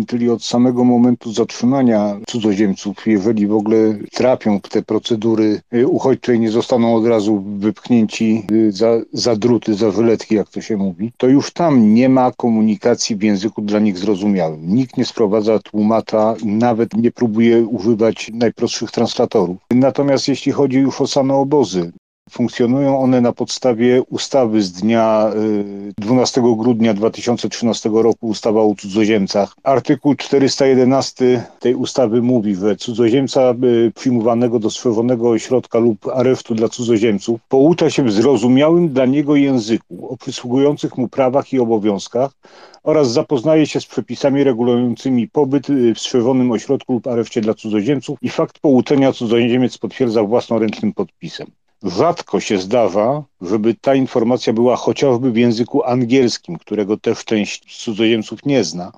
czyli 0.06 0.30
od 0.30 0.44
samego 0.44 0.85
momentu 0.85 1.33
zatrzymania 1.33 2.16
cudzoziemców. 2.26 3.06
Jeżeli 3.06 3.46
w 3.46 3.54
ogóle 3.54 3.98
trafią 4.12 4.59
w 4.59 4.68
te 4.68 4.83
procedury 4.83 5.61
y, 5.74 5.88
uchodźcze 5.88 6.35
i 6.35 6.40
nie 6.40 6.50
zostaną 6.50 6.94
od 6.94 7.06
razu 7.06 7.44
wypchnięci 7.59 8.46
y, 8.52 8.72
za, 8.72 9.00
za 9.12 9.37
druty, 9.37 9.74
za 9.74 9.90
wyletki, 9.90 10.35
jak 10.35 10.48
to 10.48 10.61
się 10.61 10.76
mówi, 10.76 11.12
to 11.16 11.28
już 11.28 11.52
tam 11.52 11.94
nie 11.94 12.09
ma 12.09 12.33
komunikacji 12.33 13.16
w 13.16 13.22
języku 13.22 13.62
dla 13.62 13.78
nich 13.78 13.98
zrozumiałym. 13.98 14.74
Nikt 14.74 14.96
nie 14.96 15.04
sprowadza 15.04 15.59
tłumacza, 15.59 16.35
nawet 16.44 16.94
nie 16.94 17.11
próbuje 17.11 17.66
używać 17.66 18.30
najprostszych 18.35 18.90
translatorów. 18.90 19.56
Natomiast 19.70 20.28
jeśli 20.28 20.52
chodzi 20.52 20.78
już 20.78 21.00
o 21.00 21.06
same 21.06 21.35
obozy, 21.35 21.92
Funkcjonują 22.30 23.00
one 23.00 23.20
na 23.20 23.32
podstawie 23.32 24.02
ustawy 24.02 24.62
z 24.62 24.72
dnia 24.72 25.30
12 25.98 26.40
y, 26.40 26.44
grudnia 26.56 26.94
2013 26.94 27.90
roku, 27.92 28.28
ustawa 28.28 28.62
o 28.62 28.74
cudzoziemcach. 28.74 29.54
Artykuł 29.62 30.14
411 30.14 31.44
tej 31.60 31.74
ustawy 31.74 32.22
mówi, 32.22 32.54
że 32.54 32.76
cudzoziemca 32.76 33.54
y, 33.64 33.92
przyjmowanego 33.94 34.58
do 34.58 34.70
stworzonego 34.70 35.30
ośrodka 35.30 35.78
lub 35.78 36.06
aresztu 36.08 36.54
dla 36.54 36.68
cudzoziemców 36.68 37.40
poucza 37.48 37.90
się 37.90 38.02
w 38.02 38.12
zrozumiałym 38.12 38.88
dla 38.88 39.06
niego 39.06 39.36
języku 39.36 40.08
o 40.08 40.16
przysługujących 40.16 40.98
mu 40.98 41.08
prawach 41.08 41.52
i 41.52 41.60
obowiązkach 41.60 42.30
oraz 42.82 43.12
zapoznaje 43.12 43.66
się 43.66 43.80
z 43.80 43.86
przepisami 43.86 44.44
regulującymi 44.44 45.28
pobyt 45.28 45.70
y, 45.70 45.94
w 45.94 45.98
strzeżonym 45.98 46.52
ośrodku 46.52 46.92
lub 46.92 47.06
areszcie 47.06 47.40
dla 47.40 47.54
cudzoziemców 47.54 48.18
i 48.22 48.28
fakt 48.28 48.58
pouczenia 48.58 49.12
cudzoziemiec 49.12 49.78
potwierdza 49.78 50.22
własnoręcznym 50.22 50.92
podpisem. 50.92 51.46
Rzadko 51.82 52.40
się 52.40 52.58
zdarza, 52.58 53.22
żeby 53.40 53.74
ta 53.74 53.94
informacja 53.94 54.52
była 54.52 54.76
chociażby 54.76 55.32
w 55.32 55.36
języku 55.36 55.84
angielskim, 55.84 56.58
którego 56.58 56.96
też 56.96 57.24
część 57.24 57.84
cudzoziemców 57.84 58.46
nie 58.46 58.64
zna. 58.64 58.92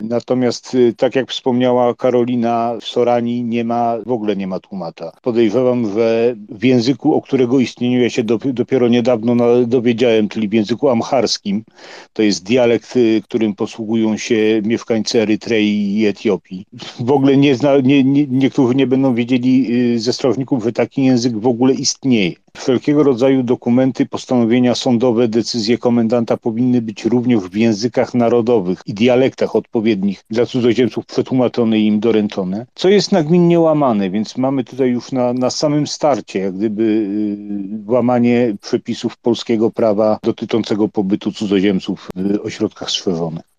Natomiast, 0.00 0.74
y, 0.74 0.94
tak 0.96 1.16
jak 1.16 1.30
wspomniała 1.30 1.94
Karolina, 1.94 2.76
w 2.80 2.84
Sorani 2.84 3.44
nie 3.44 3.64
ma, 3.64 3.98
w 4.06 4.12
ogóle 4.12 4.36
nie 4.36 4.46
ma 4.46 4.60
tłumacza. 4.60 5.12
Podejrzewam, 5.22 5.92
że 5.92 6.34
w 6.48 6.64
języku, 6.64 7.14
o 7.14 7.22
którego 7.22 7.58
istnieniu 7.58 8.00
ja 8.02 8.10
się 8.10 8.24
dopiero 8.52 8.88
niedawno 8.88 9.36
dowiedziałem, 9.66 10.28
czyli 10.28 10.48
w 10.48 10.52
języku 10.52 10.88
amharskim, 10.88 11.64
to 12.12 12.22
jest 12.22 12.44
dialekt, 12.44 12.96
y, 12.96 13.22
którym 13.24 13.54
posługują 13.54 14.16
się 14.16 14.62
mieszkańcy 14.64 15.20
Erytrei 15.22 15.98
i 15.98 16.06
Etiopii. 16.06 16.66
W 17.00 17.10
ogóle 17.10 17.36
nie 17.36 17.54
zna, 17.54 17.78
nie, 17.80 18.04
nie, 18.04 18.26
niektórzy 18.26 18.74
nie 18.74 18.86
będą 18.86 19.14
wiedzieli 19.14 19.66
y, 19.94 20.00
ze 20.00 20.12
strażników, 20.12 20.64
że 20.64 20.72
taki 20.72 21.04
język 21.04 21.38
w 21.38 21.46
ogóle 21.46 21.74
istnieje. 21.74 22.32
Wszelkiego 22.56 23.02
rodzaju 23.02 23.42
dokumenty, 23.42 24.06
postanowienia 24.06 24.74
sądowe, 24.74 25.28
decyzje 25.28 25.78
komendanta 25.78 26.36
powinny 26.36 26.82
być 26.82 27.04
również 27.04 27.40
w 27.40 27.56
językach 27.56 28.14
narodowych 28.14 28.82
i 28.86 28.94
dialektach 28.94 29.56
odpowiednich 29.56 30.24
dla 30.30 30.46
cudzoziemców 30.46 31.06
przetłumaczone 31.06 31.78
i 31.78 31.86
im 31.86 32.00
doręczone, 32.00 32.66
co 32.74 32.88
jest 32.88 33.12
nagminnie 33.12 33.60
łamane, 33.60 34.10
więc 34.10 34.36
mamy 34.36 34.64
tutaj 34.64 34.90
już 34.90 35.12
na, 35.12 35.32
na 35.32 35.50
samym 35.50 35.86
starcie 35.86 36.38
jak 36.38 36.56
gdyby 36.56 36.82
y, 36.82 37.92
łamanie 37.92 38.54
przepisów 38.60 39.16
polskiego 39.16 39.70
prawa 39.70 40.18
dotyczącego 40.22 40.88
pobytu 40.88 41.32
cudzoziemców 41.32 42.08
w 42.16 42.46
ośrodkach 42.46 42.90
strzeżonych. 42.90 43.55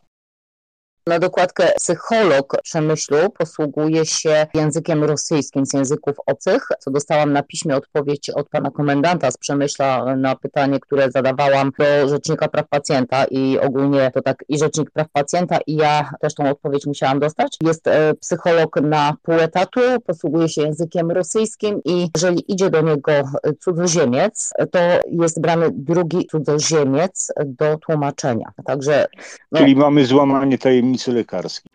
Na 1.08 1.20
dokładkę 1.20 1.72
psycholog 1.78 2.58
Przemyślu 2.64 3.18
posługuje 3.38 4.06
się 4.06 4.48
językiem 4.54 5.04
rosyjskim 5.04 5.66
z 5.66 5.74
języków 5.74 6.16
obcych, 6.26 6.68
co 6.80 6.92
dostałam 6.92 7.34
na 7.34 7.44
piśmie 7.44 7.76
odpowiedź 7.76 8.30
od 8.30 8.50
pana 8.50 8.72
komendanta 8.72 9.32
z 9.32 9.38
Przemyśla 9.38 10.16
na 10.16 10.36
pytanie, 10.36 10.80
które 10.80 11.12
zadawałam 11.12 11.72
do 11.80 12.08
Rzecznika 12.08 12.48
Praw 12.48 12.68
Pacjenta 12.70 13.26
i 13.26 13.60
ogólnie 13.60 14.12
to 14.14 14.22
tak 14.22 14.44
i 14.50 14.58
Rzecznik 14.58 14.92
Praw 14.92 15.08
Pacjenta 15.14 15.58
i 15.68 15.76
ja 15.76 16.10
też 16.22 16.36
tą 16.36 16.50
odpowiedź 16.50 16.86
musiałam 16.86 17.20
dostać. 17.20 17.58
Jest 17.62 17.88
e, 17.88 18.14
psycholog 18.14 18.82
na 18.82 19.14
pół 19.24 19.36
etatu, 19.36 19.82
posługuje 20.06 20.50
się 20.50 20.62
językiem 20.62 21.12
rosyjskim 21.12 21.82
i 21.86 22.10
jeżeli 22.16 22.52
idzie 22.52 22.70
do 22.70 22.82
niego 22.82 23.12
cudzoziemiec, 23.60 24.54
to 24.72 24.80
jest 25.12 25.42
brany 25.42 25.70
drugi 25.74 26.26
cudzoziemiec 26.26 27.34
do 27.46 27.78
tłumaczenia. 27.78 28.52
Także 28.66 29.08
no, 29.52 29.60
Czyli 29.60 29.76
mamy 29.76 30.06
złamanie 30.06 30.58
tajemnicy 30.58 30.97
tajemnicy 30.98 31.12
lekarskiej. 31.12 31.72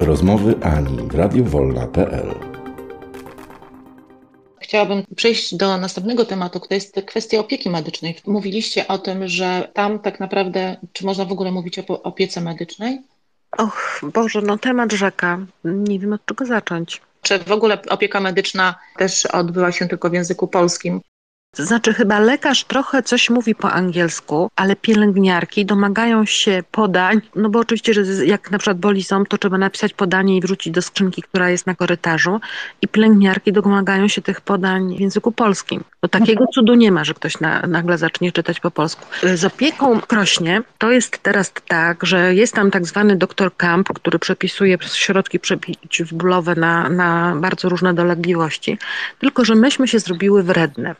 Rozmowy 0.00 0.54
Ani 0.62 0.96
w 0.96 1.14
radiowolna.pl 1.14 2.34
Chciałabym 4.60 5.02
przejść 5.16 5.54
do 5.54 5.76
następnego 5.76 6.24
tematu, 6.24 6.60
to 6.60 6.74
jest 6.74 7.00
kwestia 7.06 7.38
opieki 7.38 7.70
medycznej. 7.70 8.16
Mówiliście 8.26 8.88
o 8.88 8.98
tym, 8.98 9.28
że 9.28 9.70
tam 9.74 9.98
tak 9.98 10.20
naprawdę, 10.20 10.76
czy 10.92 11.06
można 11.06 11.24
w 11.24 11.32
ogóle 11.32 11.52
mówić 11.52 11.78
o 11.78 12.02
opiece 12.02 12.40
medycznej? 12.40 12.98
Och, 13.58 14.00
Boże, 14.14 14.40
no 14.42 14.58
temat 14.58 14.92
rzeka. 14.92 15.38
Nie 15.64 15.98
wiem 15.98 16.12
od 16.12 16.26
czego 16.26 16.46
zacząć. 16.46 17.00
Czy 17.22 17.38
w 17.38 17.52
ogóle 17.52 17.82
opieka 17.88 18.20
medyczna 18.20 18.74
też 18.96 19.26
odbywa 19.26 19.72
się 19.72 19.88
tylko 19.88 20.10
w 20.10 20.12
języku 20.12 20.48
polskim? 20.48 21.00
To 21.58 21.64
znaczy, 21.64 21.94
chyba 21.94 22.18
lekarz 22.18 22.64
trochę 22.64 23.02
coś 23.02 23.30
mówi 23.30 23.54
po 23.54 23.72
angielsku, 23.72 24.50
ale 24.56 24.76
pielęgniarki 24.76 25.66
domagają 25.66 26.24
się 26.24 26.62
podań, 26.70 27.20
no 27.36 27.48
bo 27.48 27.58
oczywiście, 27.58 27.94
że 27.94 28.26
jak 28.26 28.50
na 28.50 28.58
przykład 28.58 28.78
boli 28.78 29.02
ząb, 29.02 29.28
to 29.28 29.38
trzeba 29.38 29.58
napisać 29.58 29.92
podanie 29.92 30.36
i 30.36 30.40
wrzucić 30.40 30.72
do 30.72 30.82
skrzynki, 30.82 31.22
która 31.22 31.50
jest 31.50 31.66
na 31.66 31.74
korytarzu. 31.74 32.40
I 32.82 32.88
pielęgniarki 32.88 33.52
domagają 33.52 34.08
się 34.08 34.22
tych 34.22 34.40
podań 34.40 34.96
w 34.96 35.00
języku 35.00 35.32
polskim. 35.32 35.84
Bo 36.02 36.08
takiego 36.08 36.44
cudu 36.54 36.74
nie 36.74 36.92
ma, 36.92 37.04
że 37.04 37.14
ktoś 37.14 37.40
na, 37.40 37.62
nagle 37.62 37.98
zacznie 37.98 38.32
czytać 38.32 38.60
po 38.60 38.70
polsku. 38.70 39.06
Z 39.34 39.44
opieką 39.44 40.00
krośnie 40.00 40.62
to 40.78 40.90
jest 40.90 41.18
teraz 41.22 41.52
tak, 41.68 42.06
że 42.06 42.34
jest 42.34 42.54
tam 42.54 42.70
tak 42.70 42.86
zwany 42.86 43.16
doktor 43.16 43.56
Camp, 43.56 43.88
który 43.88 44.18
przepisuje 44.18 44.78
środki 44.94 45.40
przeciwbólowe 45.40 46.54
na, 46.54 46.88
na 46.88 47.36
bardzo 47.36 47.68
różne 47.68 47.94
dolegliwości. 47.94 48.78
Tylko, 49.18 49.44
że 49.44 49.54
myśmy 49.54 49.88
się 49.88 49.98
zrobiły 49.98 50.42
wredne. 50.42 50.94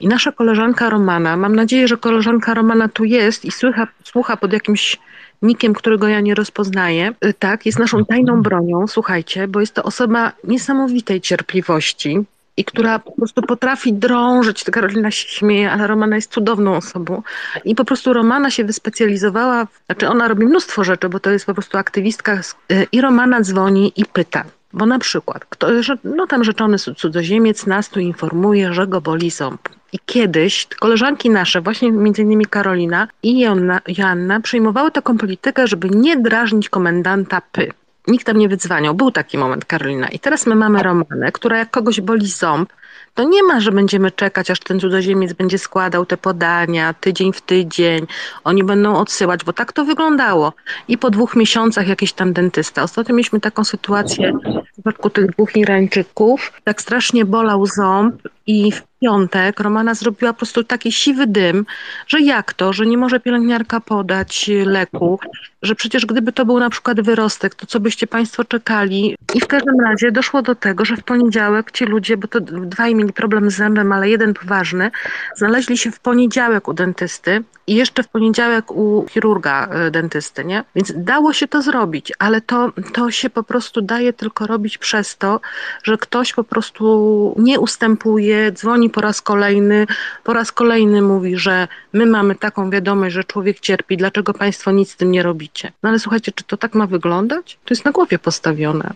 I 0.00 0.08
nasza 0.08 0.32
koleżanka 0.32 0.90
Romana, 0.90 1.36
mam 1.36 1.56
nadzieję, 1.56 1.88
że 1.88 1.96
koleżanka 1.96 2.54
Romana 2.54 2.88
tu 2.88 3.04
jest 3.04 3.44
i 3.44 3.50
słucha, 3.50 3.86
słucha 4.04 4.36
pod 4.36 4.52
jakimś 4.52 4.98
nikiem, 5.42 5.74
którego 5.74 6.08
ja 6.08 6.20
nie 6.20 6.34
rozpoznaję, 6.34 7.14
y, 7.24 7.34
tak, 7.34 7.66
jest 7.66 7.78
naszą 7.78 8.04
tajną 8.04 8.42
bronią, 8.42 8.86
słuchajcie, 8.86 9.48
bo 9.48 9.60
jest 9.60 9.74
to 9.74 9.82
osoba 9.82 10.32
niesamowitej 10.44 11.20
cierpliwości 11.20 12.24
i 12.56 12.64
która 12.64 12.98
po 12.98 13.12
prostu 13.12 13.42
potrafi 13.42 13.92
drążyć, 13.92 14.64
Karolina 14.64 15.10
się 15.10 15.28
śmieje, 15.28 15.72
ale 15.72 15.86
Romana 15.86 16.16
jest 16.16 16.32
cudowną 16.32 16.76
osobą. 16.76 17.22
I 17.64 17.74
po 17.74 17.84
prostu 17.84 18.12
Romana 18.12 18.50
się 18.50 18.64
wyspecjalizowała, 18.64 19.66
znaczy 19.86 20.08
ona 20.08 20.28
robi 20.28 20.46
mnóstwo 20.46 20.84
rzeczy, 20.84 21.08
bo 21.08 21.20
to 21.20 21.30
jest 21.30 21.46
po 21.46 21.54
prostu 21.54 21.78
aktywistka 21.78 22.40
y, 22.72 22.86
i 22.92 23.00
Romana 23.00 23.40
dzwoni 23.40 23.92
i 23.96 24.04
pyta, 24.04 24.44
bo 24.72 24.86
na 24.86 24.98
przykład, 24.98 25.44
kto, 25.44 25.66
no 26.04 26.26
tam 26.26 26.44
rzeczony 26.44 26.78
cudzoziemiec 26.78 27.66
nas 27.66 27.88
tu 27.88 28.00
informuje, 28.00 28.74
że 28.74 28.86
go 28.86 29.00
boli 29.00 29.30
ząb. 29.30 29.68
I 29.92 29.98
kiedyś 30.06 30.66
koleżanki 30.66 31.30
nasze, 31.30 31.60
właśnie 31.60 31.88
innymi 32.18 32.46
Karolina 32.46 33.08
i 33.22 33.46
Joanna 33.98 34.40
przyjmowały 34.40 34.90
taką 34.90 35.18
politykę, 35.18 35.66
żeby 35.66 35.90
nie 35.90 36.16
drażnić 36.16 36.68
komendanta 36.68 37.42
Py. 37.52 37.72
Nikt 38.08 38.26
tam 38.26 38.36
nie 38.36 38.48
wydzwaniał. 38.48 38.94
Był 38.94 39.10
taki 39.10 39.38
moment, 39.38 39.64
Karolina. 39.64 40.08
I 40.08 40.18
teraz 40.18 40.46
my 40.46 40.54
mamy 40.54 40.82
Romanę, 40.82 41.32
która 41.32 41.58
jak 41.58 41.70
kogoś 41.70 42.00
boli 42.00 42.26
ząb, 42.26 42.72
to 43.14 43.24
nie 43.24 43.42
ma, 43.42 43.60
że 43.60 43.72
będziemy 43.72 44.10
czekać, 44.10 44.50
aż 44.50 44.60
ten 44.60 44.80
cudzoziemiec 44.80 45.32
będzie 45.32 45.58
składał 45.58 46.06
te 46.06 46.16
podania 46.16 46.94
tydzień 46.94 47.32
w 47.32 47.40
tydzień. 47.40 48.06
Oni 48.44 48.64
będą 48.64 48.96
odsyłać, 48.96 49.44
bo 49.44 49.52
tak 49.52 49.72
to 49.72 49.84
wyglądało. 49.84 50.52
I 50.88 50.98
po 50.98 51.10
dwóch 51.10 51.36
miesiącach 51.36 51.88
jakiś 51.88 52.12
tam 52.12 52.32
dentysta. 52.32 52.82
Ostatnio 52.82 53.14
mieliśmy 53.14 53.40
taką 53.40 53.64
sytuację 53.64 54.32
w 54.68 54.72
przypadku 54.72 55.10
tych 55.10 55.30
dwóch 55.30 55.56
Irańczyków. 55.56 56.52
Tak 56.64 56.82
strasznie 56.82 57.24
bolał 57.24 57.66
ząb 57.66 58.22
i 58.46 58.72
piątek 59.02 59.60
Romana 59.60 59.94
zrobiła 59.94 60.32
po 60.32 60.36
prostu 60.36 60.64
taki 60.64 60.92
siwy 60.92 61.26
dym, 61.26 61.66
że 62.06 62.20
jak 62.20 62.52
to, 62.52 62.72
że 62.72 62.86
nie 62.86 62.98
może 62.98 63.20
pielęgniarka 63.20 63.80
podać 63.80 64.50
leku, 64.66 65.18
że 65.62 65.74
przecież 65.74 66.06
gdyby 66.06 66.32
to 66.32 66.44
był 66.44 66.60
na 66.60 66.70
przykład 66.70 67.00
wyrostek, 67.00 67.54
to 67.54 67.66
co 67.66 67.80
byście 67.80 68.06
Państwo 68.06 68.44
czekali? 68.44 69.16
I 69.34 69.40
w 69.40 69.46
każdym 69.46 69.80
razie 69.80 70.12
doszło 70.12 70.42
do 70.42 70.54
tego, 70.54 70.84
że 70.84 70.96
w 70.96 71.04
poniedziałek 71.04 71.72
ci 71.72 71.84
ludzie, 71.84 72.16
bo 72.16 72.28
to 72.28 72.40
dwaj 72.40 72.94
mieli 72.94 73.12
problem 73.12 73.50
z 73.50 73.54
zębem, 73.54 73.92
ale 73.92 74.08
jeden 74.08 74.34
poważny, 74.34 74.90
znaleźli 75.36 75.78
się 75.78 75.90
w 75.90 76.00
poniedziałek 76.00 76.68
u 76.68 76.72
dentysty 76.72 77.44
i 77.66 77.74
jeszcze 77.74 78.02
w 78.02 78.08
poniedziałek 78.08 78.70
u 78.70 79.06
chirurga 79.10 79.68
e, 79.70 79.90
dentysty, 79.90 80.44
nie? 80.44 80.64
Więc 80.74 80.92
dało 80.96 81.32
się 81.32 81.48
to 81.48 81.62
zrobić, 81.62 82.12
ale 82.18 82.40
to, 82.40 82.72
to 82.92 83.10
się 83.10 83.30
po 83.30 83.42
prostu 83.42 83.82
daje 83.82 84.12
tylko 84.12 84.46
robić 84.46 84.78
przez 84.78 85.16
to, 85.16 85.40
że 85.82 85.98
ktoś 85.98 86.32
po 86.32 86.44
prostu 86.44 87.34
nie 87.38 87.60
ustępuje, 87.60 88.52
dzwoni 88.52 88.90
po 88.92 89.00
raz 89.00 89.22
kolejny, 89.22 89.86
po 90.24 90.32
raz 90.32 90.52
kolejny 90.52 91.02
mówi, 91.02 91.36
że 91.36 91.68
my 91.92 92.06
mamy 92.06 92.34
taką 92.34 92.70
wiadomość, 92.70 93.14
że 93.14 93.24
człowiek 93.24 93.60
cierpi, 93.60 93.96
dlaczego 93.96 94.34
państwo 94.34 94.70
nic 94.70 94.90
z 94.90 94.96
tym 94.96 95.10
nie 95.10 95.22
robicie? 95.22 95.72
No 95.82 95.88
ale 95.88 95.98
słuchajcie, 95.98 96.32
czy 96.32 96.44
to 96.44 96.56
tak 96.56 96.74
ma 96.74 96.86
wyglądać? 96.86 97.58
To 97.64 97.74
jest 97.74 97.84
na 97.84 97.92
głowie 97.92 98.18
postawione. 98.18 98.94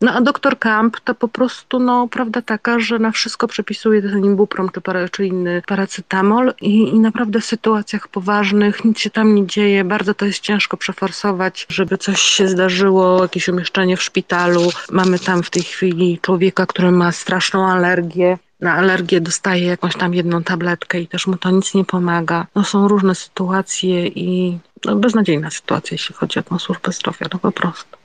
No 0.00 0.12
a 0.12 0.20
doktor 0.20 0.58
Camp 0.58 1.00
to 1.00 1.14
po 1.14 1.28
prostu, 1.28 1.80
no, 1.80 2.08
prawda 2.08 2.42
taka, 2.42 2.80
że 2.80 2.98
na 2.98 3.10
wszystko 3.10 3.48
przepisuje 3.48 4.02
ten 4.02 4.24
imbuprom 4.24 4.70
czy, 4.70 4.80
para, 4.80 5.08
czy 5.08 5.26
inny 5.26 5.62
paracetamol 5.66 6.54
i, 6.60 6.88
i 6.88 7.00
naprawdę 7.00 7.40
w 7.40 7.44
sytuacjach 7.44 8.08
poważnych 8.08 8.84
nic 8.84 8.98
się 8.98 9.10
tam 9.10 9.34
nie 9.34 9.46
dzieje, 9.46 9.84
bardzo 9.84 10.14
to 10.14 10.26
jest 10.26 10.40
ciężko 10.40 10.76
przeforsować, 10.76 11.66
żeby 11.68 11.98
coś 11.98 12.22
się 12.22 12.48
zdarzyło, 12.48 13.22
jakieś 13.22 13.48
umieszczenie 13.48 13.96
w 13.96 14.02
szpitalu. 14.02 14.70
Mamy 14.90 15.18
tam 15.18 15.42
w 15.42 15.50
tej 15.50 15.62
chwili 15.62 16.18
człowieka, 16.22 16.66
który 16.66 16.90
ma 16.90 17.12
straszną 17.12 17.68
alergię, 17.68 18.38
na 18.60 18.74
alergię 18.74 19.20
dostaje 19.20 19.66
jakąś 19.66 19.96
tam 19.96 20.14
jedną 20.14 20.42
tabletkę 20.42 21.00
i 21.00 21.08
też 21.08 21.26
mu 21.26 21.36
to 21.36 21.50
nic 21.50 21.74
nie 21.74 21.84
pomaga. 21.84 22.46
No 22.54 22.64
są 22.64 22.88
różne 22.88 23.14
sytuacje 23.14 24.06
i 24.06 24.58
no, 24.84 24.96
beznadziejna 24.96 25.50
sytuacja, 25.50 25.94
jeśli 25.94 26.14
chodzi 26.14 26.38
o 26.38 26.42
tą 26.42 26.58
służbę 26.58 26.92
zdrowia, 26.92 27.26
no 27.32 27.38
po 27.38 27.52
prostu. 27.52 27.97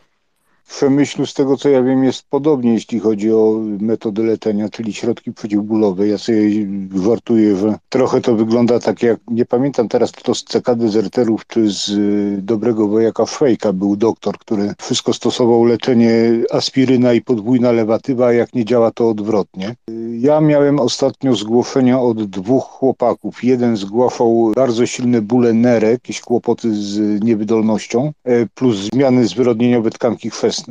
Przemyślu, 0.76 1.26
z 1.26 1.34
tego 1.34 1.58
co 1.58 1.70
ja 1.70 1.84
wiem, 1.84 2.04
jest 2.04 2.24
podobnie, 2.30 2.74
jeśli 2.74 3.00
chodzi 3.00 3.34
o 3.34 3.60
metody 3.80 4.24
leczenia, 4.24 4.70
czyli 4.70 4.94
środki 4.94 5.34
przeciwbólowe. 5.34 6.08
Ja 6.08 6.18
sobie 6.18 6.42
żartuję, 7.06 7.56
że 7.56 7.76
trochę 7.90 8.22
to 8.22 8.36
wygląda 8.36 8.80
tak 8.80 9.04
jak, 9.04 9.20
nie 9.28 9.46
pamiętam 9.46 9.90
teraz 9.90 10.12
kto 10.12 10.36
z 10.36 10.44
CK 10.44 10.76
dezerterów, 10.76 11.48
czy 11.48 11.70
z 11.72 11.90
y, 11.90 12.42
dobrego 12.42 12.88
wojaka 12.88 13.26
Szwejka 13.26 13.74
był 13.74 13.96
doktor, 13.96 14.38
który 14.38 14.74
wszystko 14.78 15.14
stosował 15.14 15.66
leczenie 15.66 16.12
aspiryna 16.52 17.14
i 17.14 17.22
podwójna 17.22 17.72
lewatywa, 17.72 18.28
a 18.28 18.34
jak 18.34 18.54
nie 18.54 18.66
działa 18.66 18.92
to 18.92 19.10
odwrotnie. 19.10 19.76
Ja 20.20 20.42
miałem 20.42 20.80
ostatnio 20.80 21.36
zgłoszenia 21.36 22.02
od 22.02 22.24
dwóch 22.24 22.64
chłopaków. 22.64 23.44
Jeden 23.44 23.78
zgłaszał 23.78 24.52
bardzo 24.56 24.86
silne 24.86 25.22
bóle 25.22 25.54
nerek, 25.54 25.92
jakieś 25.92 26.22
kłopoty 26.22 26.76
z 26.76 27.22
niewydolnością, 27.24 28.12
e, 28.24 28.46
plus 28.46 28.78
zmiany 28.78 29.28
zwyrodnieniowe 29.28 29.92
tkanki 29.92 30.30
chwęstnej. 30.30 30.62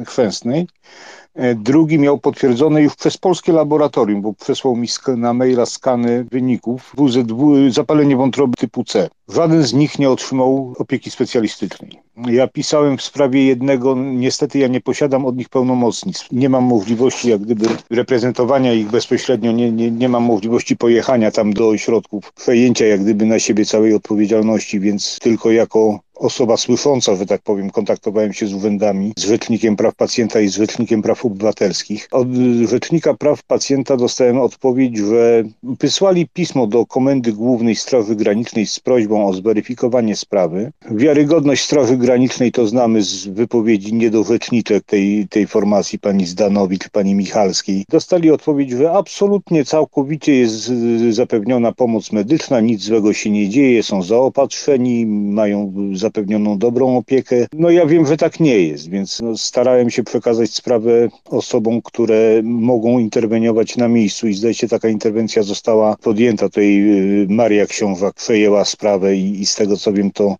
E, 1.35 1.55
drugi 1.55 1.99
miał 1.99 2.19
potwierdzone 2.19 2.83
już 2.83 2.97
przez 2.97 3.19
polskie 3.19 3.53
laboratorium, 3.53 4.23
bo 4.23 4.33
przesłał 4.33 4.77
mi 4.77 4.89
na 5.17 5.33
maila 5.35 5.67
skany 5.67 6.25
wyników 6.25 6.93
WZW, 6.97 7.71
zapalenie 7.71 8.17
wątroby 8.17 8.57
typu 8.57 8.85
C. 8.85 9.09
Żaden 9.35 9.63
z 9.63 9.73
nich 9.73 9.99
nie 9.99 10.11
otrzymał 10.11 10.75
opieki 10.79 11.11
specjalistycznej. 11.11 11.91
Ja 12.27 12.49
pisałem 12.49 12.99
w 12.99 13.03
sprawie 13.03 13.47
jednego, 13.47 13.95
niestety 13.97 14.59
ja 14.59 14.69
nie 14.69 14.81
posiadam 14.81 15.27
od 15.27 15.37
nich 15.37 15.49
pełnomocnictw. 15.49 16.33
Nie 16.33 16.49
mam 16.49 16.65
możliwości 16.65 17.31
jak 17.31 17.41
gdyby 17.41 17.67
reprezentowania 17.91 18.73
ich 18.73 18.91
bezpośrednio, 18.91 19.53
nie, 19.53 19.73
nie, 19.73 19.91
nie 19.91 20.09
mam 20.09 20.23
możliwości 20.23 20.77
pojechania 20.77 21.31
tam 21.31 21.53
do 21.53 21.69
ośrodków, 21.69 22.33
przejęcia 22.33 22.87
jak 22.87 23.03
gdyby 23.03 23.27
na 23.27 23.39
siebie 23.39 23.65
całej 23.65 23.95
odpowiedzialności, 23.95 24.81
więc 24.81 25.19
tylko 25.21 25.51
jako 25.51 26.01
osoba 26.23 26.57
słysząca, 26.57 27.17
że 27.17 27.27
tak 27.27 27.43
powiem, 27.43 27.71
kontaktowałem 27.71 28.33
się 28.33 28.47
z 28.47 28.55
urzędami, 28.55 29.13
z 29.19 29.25
Rzecznikiem 29.25 29.77
Praw 29.77 29.95
Pacjenta 29.95 30.41
i 30.41 30.49
z 30.49 30.57
Rzecznikiem 30.57 31.03
Praw 31.03 31.25
Obywatelskich. 31.25 32.09
Od 32.11 32.29
Rzecznika 32.69 33.15
Praw 33.15 33.43
Pacjenta 33.43 33.97
dostałem 33.97 34.41
odpowiedź, 34.41 34.99
że 34.99 35.45
wysłali 35.63 36.29
pismo 36.29 36.67
do 36.67 36.87
Komendy 36.87 37.33
Głównej 37.33 37.77
Straży 37.77 38.17
Granicznej 38.17 38.67
z 38.67 38.81
prośbą 38.81 39.22
o 39.27 39.33
zweryfikowanie 39.33 40.17
sprawy. 40.17 40.73
Wiarygodność 40.91 41.65
Straży 41.65 41.97
Granicznej 41.97 42.53
to 42.53 42.67
znamy 42.67 43.03
z 43.03 43.27
wypowiedzi 43.27 43.95
niedorzeczniczek 43.95 44.85
tej, 44.85 45.29
tej 45.29 45.47
formacji 45.47 45.99
pani 45.99 46.27
Zdanowicz, 46.27 46.89
pani 46.89 47.15
Michalskiej. 47.15 47.85
Dostali 47.89 48.31
odpowiedź, 48.31 48.71
że 48.71 48.93
absolutnie, 48.93 49.65
całkowicie 49.65 50.35
jest 50.35 50.73
zapewniona 51.11 51.73
pomoc 51.73 52.13
medyczna, 52.13 52.61
nic 52.61 52.83
złego 52.83 53.13
się 53.13 53.31
nie 53.31 53.49
dzieje, 53.49 53.83
są 53.83 54.03
zaopatrzeni, 54.03 55.07
mają 55.07 55.73
zapewnioną 55.95 56.59
dobrą 56.59 56.97
opiekę. 56.97 57.47
No 57.53 57.71
ja 57.71 57.87
wiem, 57.87 58.07
że 58.07 58.17
tak 58.17 58.41
nie 58.41 58.59
jest, 58.59 58.91
więc 58.91 59.21
no, 59.21 59.37
starałem 59.37 59.91
się 59.91 60.03
przekazać 60.03 60.51
sprawę 60.55 61.09
osobom, 61.31 61.83
które 61.83 62.41
mogą 62.43 62.99
interweniować 62.99 63.77
na 63.77 63.89
miejscu 63.89 64.29
i 64.29 64.35
zdaje 64.35 64.55
się 64.55 64.69
taka 64.69 64.89
interwencja 64.89 65.43
została 65.43 65.97
podjęta. 65.97 66.49
Tutaj 66.49 66.83
y, 67.23 67.27
Maria 67.31 67.67
Książak 67.67 68.15
przejęła 68.15 68.65
sprawę 68.65 69.02
i, 69.11 69.41
i 69.41 69.47
z 69.47 69.55
tego 69.55 69.77
co 69.77 69.93
wiem 69.93 70.11
to 70.11 70.37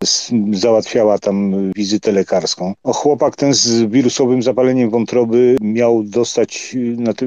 załatwiała 0.53 1.19
tam 1.19 1.55
wizytę 1.77 2.13
lekarską. 2.13 2.75
O, 2.83 2.93
chłopak 2.93 3.37
ten 3.37 3.55
z 3.55 3.91
wirusowym 3.91 4.43
zapaleniem 4.43 4.91
wątroby 4.91 5.57
miał 5.61 6.03
dostać, 6.03 6.77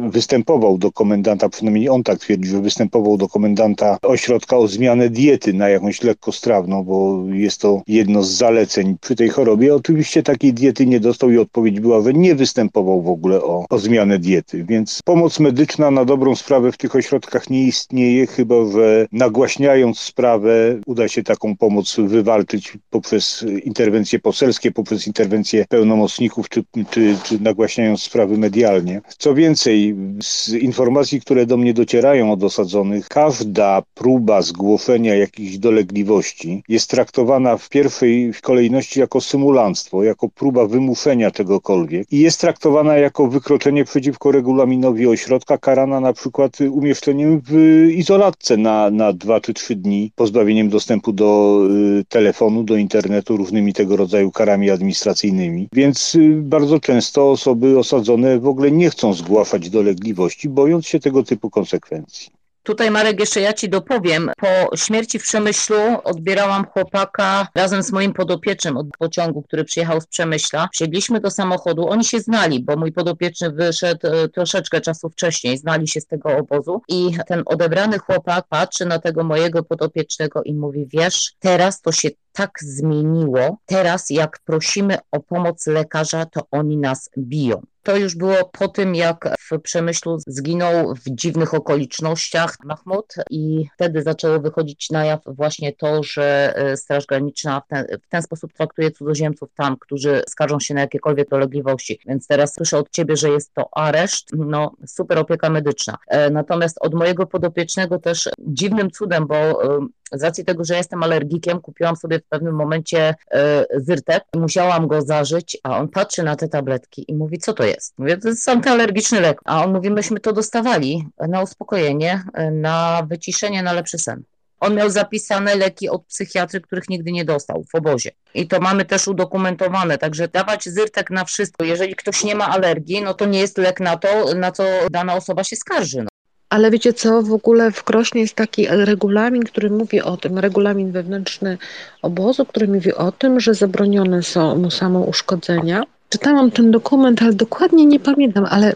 występował 0.09 0.77
do 0.77 0.91
komendanta, 0.91 1.49
przynajmniej 1.49 1.89
on 1.89 2.03
tak 2.03 2.19
twierdzi, 2.19 2.49
że 2.49 2.61
występował 2.61 3.17
do 3.17 3.27
komendanta 3.27 3.97
ośrodka 4.01 4.57
o 4.57 4.67
zmianę 4.67 5.09
diety 5.09 5.53
na 5.53 5.69
jakąś 5.69 6.03
lekkostrawną, 6.03 6.83
bo 6.83 7.23
jest 7.31 7.61
to 7.61 7.81
jedno 7.87 8.23
z 8.23 8.31
zaleceń 8.31 8.95
przy 9.01 9.15
tej 9.15 9.29
chorobie. 9.29 9.75
Oczywiście 9.75 10.23
takiej 10.23 10.53
diety 10.53 10.85
nie 10.85 10.99
dostał 10.99 11.31
i 11.31 11.37
odpowiedź 11.37 11.79
była, 11.79 12.01
że 12.01 12.13
nie 12.13 12.35
występował 12.35 13.01
w 13.01 13.09
ogóle 13.09 13.43
o, 13.43 13.65
o 13.69 13.79
zmianę 13.79 14.19
diety. 14.19 14.63
Więc 14.63 14.99
pomoc 15.05 15.39
medyczna 15.39 15.91
na 15.91 16.05
dobrą 16.05 16.35
sprawę 16.35 16.71
w 16.71 16.77
tych 16.77 16.95
ośrodkach 16.95 17.49
nie 17.49 17.63
istnieje, 17.63 18.27
chyba 18.27 18.55
że 18.71 19.07
nagłaśniając 19.11 19.99
sprawę 19.99 20.79
uda 20.85 21.07
się 21.07 21.23
taką 21.25 21.57
pomoc 21.57 21.95
wywalczyć 21.99 22.77
poprzez 22.89 23.45
interwencje 23.63 24.19
poselskie, 24.19 24.71
poprzez 24.71 25.07
interwencje 25.07 25.65
pełnomocników, 25.69 26.49
czy, 26.49 26.63
czy, 26.89 27.17
czy 27.23 27.39
nagłaśniając 27.39 28.01
sprawy 28.01 28.37
medialnie. 28.37 29.01
Co 29.17 29.33
więcej, 29.33 29.95
z 30.21 30.49
informacji, 30.49 31.21
które 31.21 31.45
do 31.45 31.57
mnie 31.57 31.73
docierają 31.73 32.31
od 32.31 32.43
osadzonych, 32.43 33.07
każda 33.07 33.81
próba 33.93 34.41
zgłoszenia 34.41 35.15
jakichś 35.15 35.57
dolegliwości 35.57 36.63
jest 36.69 36.89
traktowana 36.89 37.57
w 37.57 37.69
pierwszej 37.69 38.31
kolejności 38.41 38.99
jako 38.99 39.21
symulanstwo, 39.21 40.03
jako 40.03 40.29
próba 40.29 40.65
wymuszenia 40.67 41.31
czegokolwiek 41.31 42.11
i 42.11 42.19
jest 42.19 42.41
traktowana 42.41 42.97
jako 42.97 43.27
wykroczenie 43.27 43.85
przeciwko 43.85 44.31
regulaminowi 44.31 45.07
ośrodka, 45.07 45.57
karana 45.57 45.99
na 45.99 46.13
przykład 46.13 46.57
umieszczeniem 46.61 47.41
w 47.49 47.53
izolatce 47.95 48.57
na, 48.57 48.91
na 48.91 49.13
dwa 49.13 49.41
czy 49.41 49.53
trzy 49.53 49.75
dni, 49.75 50.11
pozbawieniem 50.15 50.69
dostępu 50.69 51.13
do 51.15 51.61
y, 51.99 52.03
telefonu, 52.09 52.63
do 52.63 52.77
internetu, 52.77 53.37
różnymi 53.37 53.73
tego 53.73 53.95
rodzaju 53.95 54.31
karami 54.31 54.69
administracyjnymi. 54.69 55.67
Więc 55.73 56.15
y, 56.15 56.35
bardzo 56.41 56.79
często 56.79 57.31
osoby 57.31 57.79
osadzone 57.79 58.39
w 58.39 58.47
ogóle 58.47 58.71
nie 58.71 58.89
chcą 58.89 59.13
zgłaszać 59.13 59.69
dolegliwości, 59.69 60.49
bojąc 60.49 60.87
się 60.87 60.99
tego 60.99 61.23
typu 61.23 61.49
konsekwencji. 61.49 62.34
Tutaj 62.65 62.91
Marek, 62.91 63.19
jeszcze 63.19 63.41
ja 63.41 63.53
Ci 63.53 63.69
dopowiem. 63.69 64.31
Po 64.37 64.77
śmierci 64.77 65.19
w 65.19 65.23
Przemyślu 65.23 65.77
odbierałam 66.03 66.65
chłopaka 66.65 67.47
razem 67.55 67.83
z 67.83 67.91
moim 67.91 68.13
podopiecznym 68.13 68.77
od 68.77 68.87
pociągu, 68.99 69.41
który 69.41 69.63
przyjechał 69.63 70.01
z 70.01 70.07
Przemyśla. 70.07 70.69
Wsiedliśmy 70.73 71.19
do 71.19 71.31
samochodu. 71.31 71.89
Oni 71.89 72.05
się 72.05 72.19
znali, 72.19 72.63
bo 72.63 72.75
mój 72.75 72.91
podopieczny 72.91 73.51
wyszedł 73.51 74.07
e, 74.07 74.29
troszeczkę 74.29 74.81
czasu 74.81 75.09
wcześniej. 75.09 75.57
Znali 75.57 75.87
się 75.87 76.01
z 76.01 76.05
tego 76.05 76.37
obozu 76.37 76.81
i 76.87 77.11
ten 77.27 77.43
odebrany 77.45 77.99
chłopak 77.99 78.45
patrzy 78.49 78.85
na 78.85 78.99
tego 78.99 79.23
mojego 79.23 79.63
podopiecznego 79.63 80.43
i 80.43 80.53
mówi, 80.53 80.87
wiesz, 80.87 81.33
teraz 81.39 81.81
to 81.81 81.91
się 81.91 82.09
tak 82.35 82.51
zmieniło. 82.61 83.57
Teraz 83.65 84.09
jak 84.09 84.39
prosimy 84.45 84.97
o 85.11 85.19
pomoc 85.19 85.67
lekarza, 85.67 86.25
to 86.25 86.41
oni 86.51 86.77
nas 86.77 87.09
biją. 87.17 87.61
To 87.85 87.97
już 87.97 88.15
było 88.15 88.49
po 88.59 88.67
tym, 88.67 88.95
jak 88.95 89.29
w 89.39 89.59
Przemyślu 89.61 90.17
zginął 90.27 90.95
w 90.95 91.09
dziwnych 91.09 91.53
okolicznościach 91.53 92.57
Mahmud 92.63 93.15
i 93.29 93.65
wtedy 93.75 94.01
zaczęło 94.01 94.39
wychodzić 94.39 94.89
na 94.89 95.05
jaw 95.05 95.21
właśnie 95.25 95.73
to, 95.73 96.03
że 96.03 96.53
e, 96.55 96.77
Straż 96.77 97.05
Graniczna 97.05 97.61
w 97.61 97.67
ten, 97.67 97.85
w 98.03 98.07
ten 98.09 98.21
sposób 98.21 98.53
traktuje 98.53 98.91
cudzoziemców 98.91 99.49
tam, 99.55 99.77
którzy 99.77 100.21
skarżą 100.29 100.59
się 100.59 100.73
na 100.73 100.81
jakiekolwiek 100.81 101.29
dolegliwości. 101.29 101.99
Więc 102.05 102.27
teraz 102.27 102.53
słyszę 102.53 102.77
od 102.77 102.89
ciebie, 102.89 103.17
że 103.17 103.29
jest 103.29 103.53
to 103.53 103.77
areszt, 103.77 104.29
no 104.33 104.71
super 104.87 105.19
opieka 105.19 105.49
medyczna. 105.49 105.97
E, 106.07 106.29
natomiast 106.29 106.77
od 106.81 106.93
mojego 106.93 107.25
podopiecznego 107.25 107.99
też 107.99 108.29
dziwnym 108.39 108.91
cudem, 108.91 109.27
bo 109.27 109.35
e, 109.35 109.87
z 110.11 110.23
racji 110.23 110.45
tego, 110.45 110.63
że 110.65 110.75
jestem 110.75 111.03
alergikiem, 111.03 111.61
kupiłam 111.61 111.95
sobie 111.95 112.19
w 112.25 112.29
pewnym 112.29 112.55
momencie 112.55 113.15
e, 113.31 113.65
Zyrtek 113.75 114.23
i 114.33 114.37
musiałam 114.37 114.87
go 114.87 115.01
zażyć, 115.01 115.57
a 115.63 115.77
on 115.77 115.87
patrzy 115.87 116.23
na 116.23 116.35
te 116.35 116.47
tabletki 116.47 117.05
i 117.07 117.15
mówi, 117.15 117.37
co 117.37 117.53
to 117.53 117.63
jest? 117.63 117.93
Mówię, 117.97 118.17
to 118.17 118.27
jest 118.27 118.49
antyalergiczny 118.49 119.21
lek. 119.21 119.41
A 119.45 119.63
on 119.63 119.73
mówi, 119.73 119.89
myśmy 119.89 120.19
to 120.19 120.33
dostawali 120.33 121.07
na 121.27 121.41
uspokojenie, 121.41 122.23
e, 122.33 122.51
na 122.51 123.03
wyciszenie, 123.09 123.63
na 123.63 123.73
lepszy 123.73 123.97
sen. 123.97 124.23
On 124.59 124.75
miał 124.75 124.89
zapisane 124.89 125.55
leki 125.55 125.89
od 125.89 126.05
psychiatry, 126.05 126.61
których 126.61 126.89
nigdy 126.89 127.11
nie 127.11 127.25
dostał 127.25 127.63
w 127.63 127.75
obozie. 127.75 128.11
I 128.33 128.47
to 128.47 128.59
mamy 128.59 128.85
też 128.85 129.07
udokumentowane, 129.07 129.97
także 129.97 130.27
dawać 130.27 130.65
zyrtek 130.65 131.09
na 131.09 131.25
wszystko. 131.25 131.65
Jeżeli 131.65 131.95
ktoś 131.95 132.23
nie 132.23 132.35
ma 132.35 132.47
alergii, 132.49 133.01
no 133.01 133.13
to 133.13 133.25
nie 133.25 133.39
jest 133.39 133.57
lek 133.57 133.79
na 133.79 133.97
to, 133.97 134.35
na 134.35 134.51
co 134.51 134.63
dana 134.91 135.15
osoba 135.15 135.43
się 135.43 135.55
skarży. 135.55 136.01
No. 136.01 136.07
Ale 136.55 136.71
wiecie 136.71 136.93
co, 136.93 137.21
w 137.21 137.33
ogóle 137.33 137.71
w 137.71 137.83
Krośnie 137.83 138.21
jest 138.21 138.35
taki 138.35 138.67
regulamin, 138.69 139.43
który 139.43 139.69
mówi 139.69 140.01
o 140.01 140.17
tym, 140.17 140.39
regulamin 140.39 140.91
wewnętrzny 140.91 141.57
obozu, 142.01 142.45
który 142.45 142.67
mówi 142.67 142.93
o 142.93 143.11
tym, 143.11 143.39
że 143.39 143.53
zabronione 143.53 144.23
są 144.23 144.55
mu 144.55 144.71
samouszkodzenia. 144.71 145.83
Czytałam 146.09 146.51
ten 146.51 146.71
dokument, 146.71 147.21
ale 147.21 147.33
dokładnie 147.33 147.85
nie 147.85 147.99
pamiętam, 147.99 148.45
ale 148.49 148.75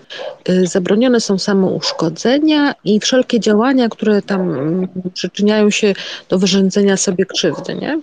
y, 0.49 0.67
zabronione 0.67 1.19
są 1.19 1.37
samouszkodzenia 1.37 2.75
i 2.83 2.99
wszelkie 2.99 3.39
działania, 3.39 3.89
które 3.89 4.21
tam 4.21 4.41
mm, 4.41 4.87
przyczyniają 5.13 5.69
się 5.69 5.93
do 6.29 6.39
wyrządzenia 6.39 6.97
sobie 6.97 7.25
krzywdy, 7.25 7.75
nie? 7.75 8.01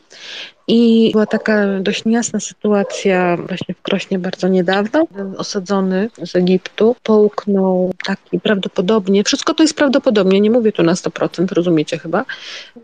I 0.68 1.10
była 1.12 1.26
taka 1.26 1.80
dość 1.80 2.04
niejasna 2.04 2.40
sytuacja 2.40 3.36
właśnie 3.36 3.74
w 3.74 3.82
Krośnie 3.82 4.18
bardzo 4.18 4.48
niedawno. 4.48 5.06
Osadzony 5.36 6.10
z 6.24 6.36
Egiptu 6.36 6.96
połknął 7.02 7.92
taki 8.06 8.40
prawdopodobnie, 8.40 9.24
wszystko 9.24 9.54
to 9.54 9.62
jest 9.62 9.74
prawdopodobnie, 9.74 10.40
nie 10.40 10.50
mówię 10.50 10.72
tu 10.72 10.82
na 10.82 10.92
100%, 10.92 11.52
rozumiecie 11.52 11.98
chyba, 11.98 12.24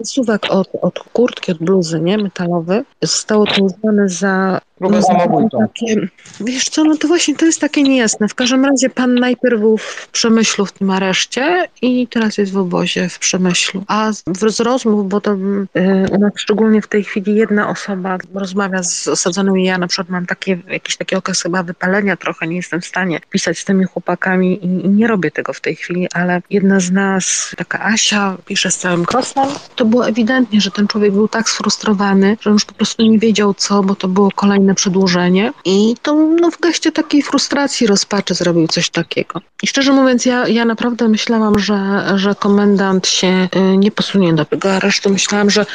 suwak 0.05 0.47
od, 0.51 0.69
od 0.83 0.99
kurtki, 0.99 1.53
od 1.53 1.59
bluzy, 1.59 2.01
nie, 2.01 2.19
metalowy. 2.19 2.85
Zostało 3.03 3.47
to 3.47 3.65
uznane 3.65 4.09
za 4.09 4.61
Próbę 4.83 5.03
samobójczą. 5.03 5.59
Takie, 5.59 6.09
wiesz 6.41 6.69
co, 6.69 6.85
no 6.85 6.97
to 6.97 7.09
właśnie 7.09 7.37
to 7.37 7.47
jest 7.47 7.61
takie 7.61 7.83
niejasne. 7.83 8.29
W 8.29 8.35
każdym 8.35 8.65
razie 8.65 8.91
pan 8.91 9.15
najpierw 9.15 9.61
był 9.61 9.79
w 9.79 10.09
Przemyślu 10.13 10.67
w 10.67 10.73
tym 10.73 10.91
areszcie 10.91 11.69
i 11.83 12.07
teraz 12.07 12.39
jest 12.39 12.53
w 12.53 12.57
obozie 12.57 13.09
w 13.09 13.19
Przemyślu. 13.19 13.85
A 13.87 14.13
z, 14.13 14.25
z 14.49 14.61
rozmów, 14.61 15.09
bo 15.09 15.21
to 15.21 15.37
yy, 15.75 16.07
u 16.13 16.19
nas 16.19 16.33
szczególnie 16.37 16.83
w 16.83 16.89
tej 16.89 17.05
chwili 17.05 17.35
jedna 17.35 17.69
osoba 17.73 18.19
rozmawia 18.35 18.83
z 18.83 19.09
osadzonym 19.09 19.59
i 19.59 19.65
ja 19.65 19.79
na 19.79 19.87
przykład 19.87 20.09
mam 20.09 20.27
takie, 20.27 20.59
jakiś 20.69 20.97
taki 20.97 21.15
okres 21.15 21.43
chyba 21.43 21.63
wypalenia 21.63 22.17
trochę, 22.17 22.47
nie 22.47 22.57
jestem 22.57 22.81
w 22.81 22.87
stanie 22.87 23.21
pisać 23.31 23.59
z 23.59 23.65
tymi 23.65 23.85
chłopakami 23.85 24.65
i, 24.65 24.87
i 24.87 24.89
nie 24.89 25.07
robię 25.07 25.31
tego 25.31 25.53
w 25.53 25.61
tej 25.61 25.77
chwili, 25.77 26.09
ale 26.15 26.43
jedna 26.51 26.81
z 26.81 26.91
nas, 26.91 27.55
taka 27.57 27.85
Asia, 27.85 28.37
pisze 28.45 28.71
z 28.71 28.79
całym 28.79 29.05
krosem, 29.05 29.49
to 29.77 29.85
było 29.85 30.09
ewidentnie, 30.09 30.61
że 30.61 30.71
ten 30.71 30.89
człowiek 30.89 31.13
był 31.13 31.29
tak 31.29 31.49
sfrustrowany, 31.49 32.37
że 32.41 32.51
już 32.51 32.65
po 32.65 32.75
prostu 32.75 33.03
nie 33.03 33.19
wiedział 33.19 33.55
co, 33.55 33.83
bo 33.83 33.95
to 33.95 34.09
było 34.09 34.31
kolejne 34.35 34.75
przedłużenie 34.75 35.53
i 35.65 35.95
to 36.03 36.15
no, 36.15 36.51
w 36.51 36.61
geście 36.61 36.93
takiej 36.93 37.23
frustracji, 37.23 37.87
rozpaczy 37.87 38.35
zrobił 38.35 38.69
coś 38.69 38.91
takiego. 38.91 39.41
I 39.63 39.67
szczerze 39.67 39.93
mówiąc, 39.93 40.27
ja, 40.27 40.49
ja 40.49 40.65
naprawdę 40.65 41.09
myślałam, 41.09 41.59
że, 41.59 42.05
że 42.15 42.35
komendant 42.35 43.07
się 43.07 43.49
y, 43.57 43.77
nie 43.77 43.91
posunie 43.91 44.35
do 44.35 44.45
tego 44.45 44.73
aresztu. 44.73 45.11
Myślałam, 45.11 45.51
że, 45.51 45.67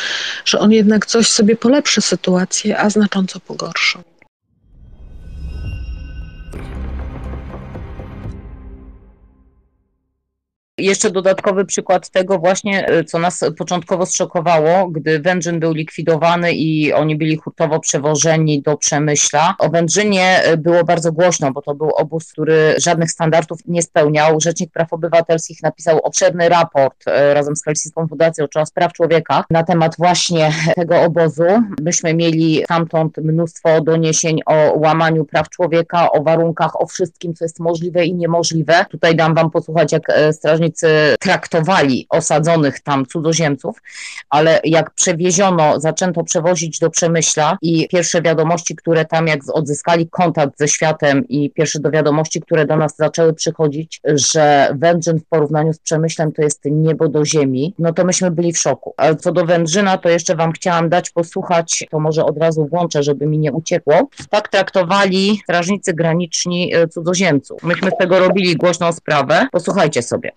że 0.45 0.59
on 0.59 0.71
jednak 0.71 1.05
coś 1.05 1.29
sobie 1.29 1.55
polepszy 1.55 1.86
sytuację, 2.01 2.79
a 2.79 2.89
znacząco 2.89 3.39
pogorszy. 3.39 3.97
Jeszcze 10.79 11.11
dodatkowy 11.11 11.65
przykład 11.65 12.09
tego 12.09 12.39
właśnie, 12.39 12.87
e, 12.87 13.03
co 13.03 13.19
nas 13.19 13.43
początkowo 13.57 14.05
zszokowało, 14.05 14.87
gdy 14.87 15.19
Wędrzyn 15.19 15.59
był 15.59 15.73
likwidowany 15.73 16.53
i 16.53 16.93
oni 16.93 17.15
byli 17.15 17.37
hurtowo 17.37 17.79
przewożeni 17.79 18.61
do 18.61 18.77
Przemyśla. 18.77 19.55
O 19.59 19.69
Wędrzynie 19.69 20.43
e, 20.43 20.57
było 20.57 20.83
bardzo 20.83 21.11
głośno, 21.11 21.51
bo 21.51 21.61
to 21.61 21.75
był 21.75 21.89
obóz, 21.89 22.31
który 22.31 22.75
żadnych 22.77 23.11
standardów 23.11 23.59
nie 23.65 23.81
spełniał. 23.81 24.39
Rzecznik 24.39 24.71
Praw 24.71 24.93
Obywatelskich 24.93 25.63
napisał 25.63 25.99
obszerny 25.99 26.49
raport 26.49 27.07
e, 27.07 27.33
razem 27.33 27.55
z 27.55 27.63
Helsińską 27.63 28.07
Fundacją 28.07 28.45
Ochrony 28.45 28.67
Praw 28.73 28.93
Człowieka 28.93 29.43
na 29.49 29.63
temat 29.63 29.95
właśnie 29.97 30.51
tego 30.75 31.01
obozu. 31.01 31.43
Myśmy 31.81 32.13
mieli 32.13 32.63
stamtąd 32.63 33.17
mnóstwo 33.17 33.81
doniesień 33.81 34.39
o 34.45 34.73
łamaniu 34.75 35.25
praw 35.25 35.49
człowieka, 35.49 36.11
o 36.11 36.23
warunkach, 36.23 36.81
o 36.81 36.85
wszystkim, 36.85 37.33
co 37.33 37.45
jest 37.45 37.59
możliwe 37.59 38.05
i 38.05 38.15
niemożliwe. 38.15 38.85
Tutaj 38.89 39.15
dam 39.15 39.35
wam 39.35 39.51
posłuchać, 39.51 39.91
jak 39.91 40.11
strażnicy 40.67 41.15
traktowali 41.19 42.07
osadzonych 42.09 42.79
tam 42.79 43.05
cudzoziemców, 43.05 43.81
ale 44.29 44.59
jak 44.63 44.93
przewieziono, 44.93 45.79
zaczęto 45.79 46.23
przewozić 46.23 46.79
do 46.79 46.89
Przemyśla 46.89 47.57
i 47.61 47.87
pierwsze 47.87 48.21
wiadomości, 48.21 48.75
które 48.75 49.05
tam 49.05 49.27
jak 49.27 49.39
odzyskali 49.53 50.09
kontakt 50.09 50.59
ze 50.59 50.67
światem 50.67 51.27
i 51.27 51.49
pierwsze 51.49 51.79
do 51.79 51.91
wiadomości, 51.91 52.41
które 52.41 52.65
do 52.65 52.77
nas 52.77 52.95
zaczęły 52.97 53.33
przychodzić, 53.33 54.01
że 54.05 54.69
Wędrzyn 54.75 55.19
w 55.19 55.25
porównaniu 55.25 55.73
z 55.73 55.79
Przemyślem 55.79 56.31
to 56.31 56.41
jest 56.41 56.61
niebo 56.65 57.07
do 57.07 57.25
ziemi, 57.25 57.73
no 57.79 57.93
to 57.93 58.05
myśmy 58.05 58.31
byli 58.31 58.53
w 58.53 58.57
szoku. 58.57 58.93
Co 59.19 59.31
do 59.31 59.45
Wędrzyna, 59.45 59.97
to 59.97 60.09
jeszcze 60.09 60.35
wam 60.35 60.51
chciałam 60.51 60.89
dać 60.89 61.09
posłuchać, 61.09 61.85
to 61.91 61.99
może 61.99 62.25
od 62.25 62.37
razu 62.37 62.67
włączę, 62.67 63.03
żeby 63.03 63.27
mi 63.27 63.39
nie 63.39 63.51
uciekło. 63.51 64.09
Tak 64.29 64.49
traktowali 64.49 65.39
strażnicy 65.43 65.93
graniczni 65.93 66.75
e, 66.75 66.87
cudzoziemców. 66.87 67.63
Myśmy 67.63 67.91
z 67.91 67.97
tego 67.97 68.19
robili 68.19 68.55
głośną 68.55 68.93
sprawę. 68.93 69.47
Posłuchajcie 69.51 70.01
sobie. 70.01 70.31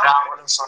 Bravo, 0.00 0.36
non 0.36 0.46
so. 0.48 0.64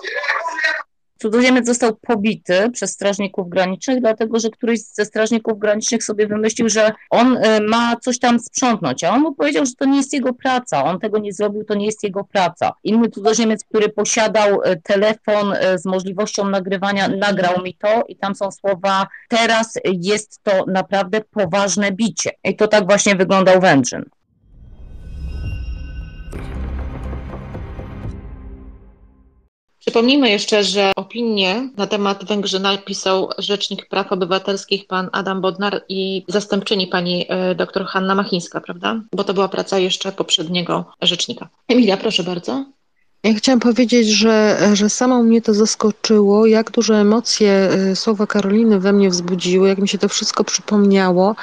Cudzoziemiec 1.23 1.67
został 1.67 1.97
pobity 1.97 2.71
przez 2.73 2.91
strażników 2.91 3.49
granicznych, 3.49 4.01
dlatego 4.01 4.39
że 4.39 4.51
któryś 4.51 4.81
ze 4.81 5.05
strażników 5.05 5.59
granicznych 5.59 6.05
sobie 6.05 6.27
wymyślił, 6.27 6.69
że 6.69 6.93
on 7.11 7.37
y, 7.37 7.61
ma 7.61 7.97
coś 7.97 8.19
tam 8.19 8.41
sprzątnąć, 8.41 9.05
a 9.05 9.11
on 9.11 9.21
mu 9.21 9.35
powiedział, 9.35 9.67
że 9.67 9.73
to 9.79 9.85
nie 9.85 9.97
jest 9.97 10.13
jego 10.13 10.35
praca, 10.35 10.85
on 10.85 11.01
tego 11.01 11.19
nie 11.19 11.33
zrobił, 11.33 11.65
to 11.65 11.75
nie 11.75 11.87
jest 11.87 12.03
jego 12.03 12.25
praca. 12.25 12.73
Inny 12.85 13.09
cudzoziemiec, 13.09 13.65
który 13.65 13.89
posiadał 13.89 14.63
y, 14.63 14.81
telefon 14.83 15.53
y, 15.53 15.79
z 15.79 15.85
możliwością 15.85 16.49
nagrywania, 16.49 17.09
nagrał 17.09 17.63
mi 17.63 17.75
to 17.75 18.05
i 18.09 18.17
tam 18.17 18.35
są 18.35 18.51
słowa, 18.51 19.07
teraz 19.29 19.79
jest 19.85 20.43
to 20.43 20.65
naprawdę 20.67 21.21
poważne 21.21 21.93
bicie. 21.93 22.31
I 22.45 22.57
to 22.57 22.69
tak 22.69 22.87
właśnie 22.87 23.17
wyglądał 23.17 23.61
Wędrzyn. 23.61 24.05
Przypomnijmy 29.87 30.31
jeszcze, 30.31 30.65
że 30.65 30.93
opinię 30.97 31.69
na 31.77 31.87
temat 31.87 32.25
Węgrzy 32.25 32.61
napisał 32.61 33.31
Rzecznik 33.39 33.89
Praw 33.89 34.13
Obywatelskich 34.13 34.87
pan 34.87 35.09
Adam 35.13 35.41
Bodnar 35.41 35.85
i 35.89 36.25
zastępczyni 36.29 36.87
pani 36.87 37.27
e, 37.29 37.55
dr 37.55 37.87
Hanna 37.87 38.15
Machińska, 38.15 38.61
prawda? 38.61 39.01
Bo 39.13 39.25
to 39.25 39.35
była 39.35 39.49
praca 39.49 39.79
jeszcze 39.79 40.13
poprzedniego 40.13 40.85
rzecznika. 41.03 41.49
Emilia, 41.69 41.97
proszę 41.97 42.23
bardzo. 42.23 42.65
Ja 43.25 43.35
chciałam 43.35 43.61
powiedzieć, 43.61 44.09
że, 44.09 44.59
że 44.73 44.91
samą 44.91 45.23
mnie 45.23 45.43
to 45.43 45.55
zaskoczyło, 45.55 46.47
jak 46.47 46.71
duże 46.71 46.95
emocje 46.95 47.71
y, 47.93 47.97
słowa 47.97 48.27
Karoliny 48.27 48.81
we 48.81 48.93
mnie 48.93 49.11
wzbudziły, 49.11 49.69
jak 49.69 49.79
mi 49.79 49.89
się 49.89 49.99
to 49.99 50.09
wszystko 50.09 50.45
przypomniało, 50.45 51.37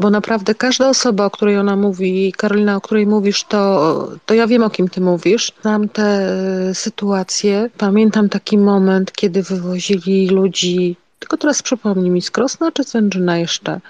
bo 0.00 0.10
naprawdę 0.10 0.54
każda 0.54 0.88
osoba, 0.88 1.26
o 1.26 1.30
której 1.30 1.58
ona 1.58 1.76
mówi, 1.76 2.32
Karolina, 2.36 2.76
o 2.76 2.80
której 2.80 3.06
mówisz, 3.06 3.44
to, 3.44 4.08
to 4.26 4.34
ja 4.34 4.46
wiem, 4.46 4.62
o 4.62 4.70
kim 4.70 4.88
ty 4.88 5.00
mówisz. 5.00 5.52
Znam 5.62 5.88
te 5.88 6.28
y, 6.70 6.74
sytuacje. 6.74 7.70
Pamiętam 7.78 8.28
taki 8.28 8.58
moment, 8.58 9.12
kiedy 9.12 9.42
wywozili 9.42 10.28
ludzi 10.28 10.96
tylko 11.24 11.36
teraz 11.36 11.62
przypomnij 11.62 12.10
mi, 12.10 12.22
z 12.22 12.30
czy 12.72 12.84
z 12.84 12.92
jeszcze, 13.38 13.80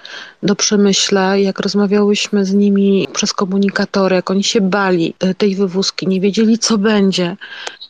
do 0.43 0.55
Przemyśla, 0.55 1.37
jak 1.37 1.59
rozmawiałyśmy 1.59 2.45
z 2.45 2.53
nimi 2.53 3.07
przez 3.13 3.33
komunikatory, 3.33 4.15
jak 4.15 4.31
oni 4.31 4.43
się 4.43 4.61
bali 4.61 5.13
e, 5.19 5.33
tej 5.33 5.55
wywózki, 5.55 6.07
nie 6.07 6.21
wiedzieli, 6.21 6.59
co 6.59 6.77
będzie. 6.77 7.37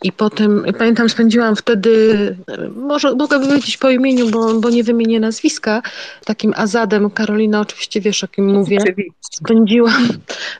I 0.05 0.11
potem, 0.11 0.65
pamiętam, 0.77 1.09
spędziłam 1.09 1.55
wtedy, 1.55 2.35
może 2.75 3.15
mogę 3.15 3.39
powiedzieć 3.39 3.77
po 3.77 3.89
imieniu, 3.89 4.29
bo, 4.29 4.53
bo 4.53 4.69
nie 4.69 4.83
wymienię 4.83 5.19
nazwiska, 5.19 5.81
takim 6.25 6.53
Azadem, 6.55 7.09
Karolina 7.09 7.59
oczywiście 7.59 8.01
wiesz, 8.01 8.23
o 8.23 8.27
kim 8.27 8.53
mówię. 8.53 8.77
Spędziłam 9.21 10.07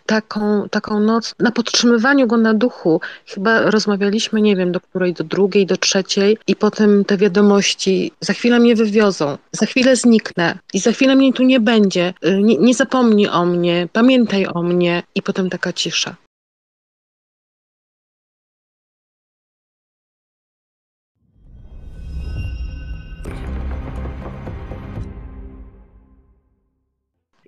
taką, 0.05 0.69
taką 0.69 0.99
noc 0.99 1.35
na 1.39 1.51
podtrzymywaniu 1.51 2.27
go 2.27 2.37
na 2.37 2.53
duchu. 2.53 3.01
Chyba 3.25 3.61
rozmawialiśmy, 3.61 4.41
nie 4.41 4.55
wiem, 4.55 4.71
do 4.71 4.79
której, 4.79 5.13
do 5.13 5.23
drugiej, 5.23 5.65
do 5.65 5.77
trzeciej. 5.77 6.37
I 6.47 6.55
potem 6.55 7.05
te 7.05 7.17
wiadomości, 7.17 8.11
za 8.19 8.33
chwilę 8.33 8.59
mnie 8.59 8.75
wywiozą, 8.75 9.37
za 9.51 9.65
chwilę 9.65 9.95
zniknę. 9.95 10.57
I 10.73 10.79
za 10.79 10.91
chwilę 10.91 11.15
mnie 11.15 11.33
tu 11.33 11.43
nie 11.43 11.59
będzie, 11.59 12.13
y, 12.25 12.41
nie, 12.43 12.57
nie 12.57 12.73
zapomnij 12.73 13.27
o 13.27 13.45
mnie, 13.45 13.87
pamiętaj 13.93 14.47
o 14.53 14.63
mnie. 14.63 15.03
I 15.15 15.21
potem 15.21 15.49
taka 15.49 15.73
cisza. 15.73 16.15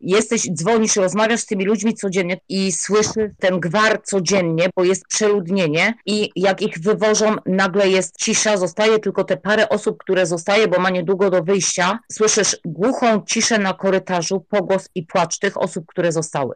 Jesteś, 0.02 0.48
dzwonisz, 0.54 0.96
rozmawiasz 0.96 1.40
z 1.40 1.46
tymi 1.46 1.66
ludźmi 1.66 1.94
codziennie 1.94 2.40
i 2.50 2.72
słyszysz 2.72 3.32
ten 3.40 3.60
gwar 3.60 4.02
codziennie, 4.04 4.70
bo 4.76 4.84
jest 4.84 5.08
przeludnienie 5.08 5.94
i 6.06 6.30
jak 6.36 6.62
ich 6.62 6.80
wywożą, 6.80 7.36
nagle 7.46 7.90
jest 7.90 8.18
cisza, 8.18 8.58
zostaje 8.58 9.00
tylko 9.00 9.24
te 9.24 9.38
parę 9.38 9.70
osób, 9.70 9.98
które 9.98 10.26
zostaje, 10.26 10.68
bo 10.68 10.80
ma 10.80 10.90
niedługo 10.90 11.30
do 11.30 11.44
wyjścia. 11.44 12.00
Słyszysz 12.12 12.58
głuchą 12.66 13.24
ciszę 13.26 13.58
na 13.58 13.74
korytarzu, 13.74 14.46
pogłos 14.50 14.90
i 14.96 15.04
płacz 15.04 15.40
tych 15.40 15.62
osób, 15.62 15.86
które 15.88 16.12
zostały. 16.12 16.56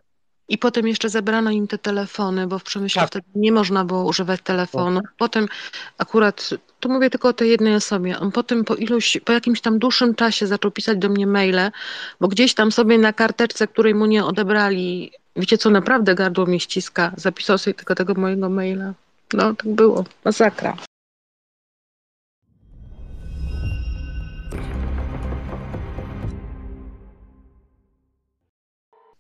I 0.52 0.58
potem 0.58 0.88
jeszcze 0.88 1.10
zebrano 1.10 1.52
im 1.52 1.68
te 1.68 1.78
telefony, 1.78 2.48
bo 2.48 2.60
w 2.60 2.64
przemyśle 2.64 3.02
tak. 3.02 3.10
wtedy 3.10 3.26
nie 3.36 3.52
można 3.52 3.86
było 3.86 4.04
używać 4.04 4.42
telefonu. 4.42 5.02
Tak. 5.02 5.12
Potem 5.18 5.48
akurat, 5.98 6.50
tu 6.80 6.90
mówię 6.90 7.10
tylko 7.10 7.30
o 7.30 7.34
tej 7.34 7.50
jednej 7.50 7.76
osobie, 7.76 8.20
on 8.20 8.32
potem 8.32 8.64
po 8.64 8.76
iluś, 8.76 9.18
po 9.26 9.34
jakimś 9.34 9.62
tam 9.62 9.80
dłuższym 9.80 10.16
czasie 10.16 10.48
zaczął 10.48 10.72
pisać 10.72 10.98
do 10.98 11.10
mnie 11.10 11.28
maile, 11.28 11.72
bo 12.20 12.28
gdzieś 12.28 12.54
tam 12.54 12.72
sobie 12.72 12.98
na 12.98 13.14
karteczce, 13.14 13.68
której 13.68 13.96
mu 13.96 14.06
nie 14.06 14.26
odebrali, 14.26 15.12
wiecie 15.36 15.58
co, 15.58 15.70
naprawdę 15.70 16.16
gardło 16.16 16.46
mi 16.46 16.60
ściska, 16.60 17.12
zapisał 17.18 17.58
sobie 17.58 17.74
tylko 17.74 17.96
tego 17.96 18.14
mojego 18.14 18.50
maila. 18.50 18.94
No, 19.34 19.54
tak 19.56 19.68
było. 19.68 20.06
Masakra. 20.26 20.78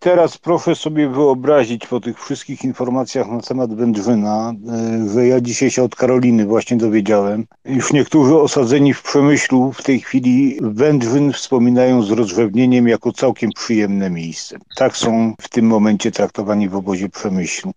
Teraz 0.03 0.37
proszę 0.37 0.75
sobie 0.75 1.09
wyobrazić 1.09 1.87
po 1.87 1.99
tych 1.99 2.23
wszystkich 2.23 2.63
informacjach 2.63 3.27
na 3.27 3.41
temat 3.41 3.73
Wędrzyna, 3.73 4.53
e, 4.53 5.09
że 5.09 5.27
ja 5.27 5.41
dzisiaj 5.41 5.71
się 5.71 5.83
od 5.83 5.95
Karoliny 5.95 6.45
właśnie 6.45 6.77
dowiedziałem. 6.77 7.47
Już 7.65 7.93
niektórzy 7.93 8.35
osadzeni 8.35 8.93
w 8.93 9.03
Przemyślu 9.03 9.71
w 9.71 9.83
tej 9.83 9.99
chwili 9.99 10.57
Wędrzyn 10.61 11.33
wspominają 11.33 12.03
z 12.03 12.11
rozrzewnieniem 12.11 12.87
jako 12.87 13.11
całkiem 13.11 13.51
przyjemne 13.55 14.09
miejsce. 14.09 14.57
Tak 14.75 14.97
są 14.97 15.33
w 15.41 15.49
tym 15.49 15.65
momencie 15.65 16.11
traktowani 16.11 16.69
w 16.69 16.75
obozie 16.75 17.09
Przemyślu. 17.09 17.71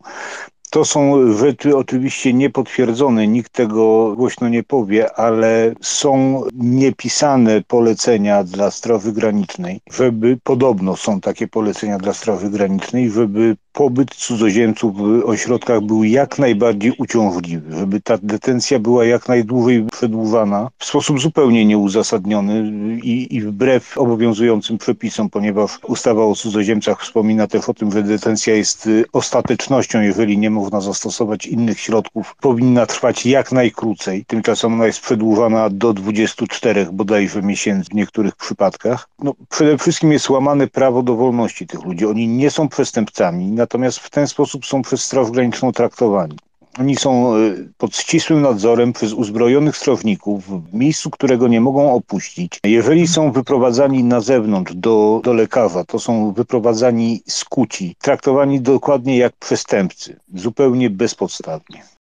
To 0.74 0.84
są 0.84 1.32
rzeczy 1.32 1.76
oczywiście 1.76 2.32
niepotwierdzone, 2.32 3.28
nikt 3.28 3.52
tego 3.52 4.14
głośno 4.16 4.48
nie 4.48 4.62
powie, 4.62 5.14
ale 5.14 5.74
są 5.80 6.42
niepisane 6.54 7.62
polecenia 7.62 8.44
dla 8.44 8.70
Straży 8.70 9.12
Granicznej, 9.12 9.80
żeby, 9.90 10.38
podobno 10.42 10.96
są 10.96 11.20
takie 11.20 11.48
polecenia 11.48 11.98
dla 11.98 12.12
Straży 12.12 12.50
Granicznej, 12.50 13.10
żeby 13.10 13.56
pobyt 13.74 14.14
cudzoziemców 14.14 14.96
w 14.96 15.22
ośrodkach 15.24 15.80
był 15.80 16.04
jak 16.04 16.38
najbardziej 16.38 16.92
uciążliwy, 16.98 17.76
żeby 17.76 18.00
ta 18.00 18.18
detencja 18.22 18.78
była 18.78 19.04
jak 19.04 19.28
najdłużej 19.28 19.86
przedłużana 19.92 20.68
w 20.78 20.84
sposób 20.84 21.20
zupełnie 21.20 21.64
nieuzasadniony 21.64 22.70
i, 23.02 23.36
i 23.36 23.40
wbrew 23.40 23.98
obowiązującym 23.98 24.78
przepisom, 24.78 25.30
ponieważ 25.30 25.78
ustawa 25.88 26.24
o 26.24 26.34
cudzoziemcach 26.34 27.02
wspomina 27.02 27.46
też 27.46 27.68
o 27.68 27.74
tym, 27.74 27.92
że 27.92 28.02
detencja 28.02 28.54
jest 28.54 28.88
ostatecznością, 29.12 30.00
jeżeli 30.00 30.38
nie 30.38 30.50
można 30.50 30.80
zastosować 30.80 31.46
innych 31.46 31.80
środków, 31.80 32.34
powinna 32.40 32.86
trwać 32.86 33.26
jak 33.26 33.52
najkrócej. 33.52 34.24
Tymczasem 34.24 34.72
ona 34.72 34.86
jest 34.86 35.00
przedłużana 35.00 35.70
do 35.70 35.92
24 35.92 36.86
bodajże 36.92 37.42
miesięcy 37.42 37.90
w 37.90 37.94
niektórych 37.94 38.36
przypadkach. 38.36 39.08
No, 39.18 39.34
przede 39.48 39.78
wszystkim 39.78 40.12
jest 40.12 40.30
łamane 40.30 40.66
prawo 40.66 41.02
do 41.02 41.16
wolności 41.16 41.66
tych 41.66 41.84
ludzi. 41.84 42.06
Oni 42.06 42.28
nie 42.28 42.50
są 42.50 42.68
przestępcami, 42.68 43.46
natomiast 43.64 43.98
w 43.98 44.10
ten 44.10 44.26
sposób 44.28 44.66
są 44.66 44.82
przez 44.82 45.04
Straż 45.04 45.30
Graniczną 45.30 45.72
traktowani. 45.72 46.36
Oni 46.78 46.96
są 46.96 47.36
e, 47.36 47.38
pod 47.78 47.96
ścisłym 47.96 48.40
nadzorem 48.42 48.92
przez 48.92 49.12
uzbrojonych 49.12 49.76
strażników 49.76 50.44
w 50.70 50.74
miejscu, 50.74 51.10
którego 51.10 51.48
nie 51.48 51.60
mogą 51.60 51.94
opuścić. 51.94 52.60
Jeżeli 52.64 53.08
są 53.08 53.32
wyprowadzani 53.32 54.04
na 54.04 54.20
zewnątrz 54.20 54.72
do, 54.74 55.20
do 55.24 55.32
lekarza, 55.32 55.84
to 55.84 55.98
są 55.98 56.32
wyprowadzani 56.32 57.22
skuci, 57.28 57.96
traktowani 58.00 58.60
dokładnie 58.60 59.18
jak 59.18 59.32
przestępcy, 59.36 60.16
zupełnie 60.34 60.90
bezpodstawnie. 60.90 61.93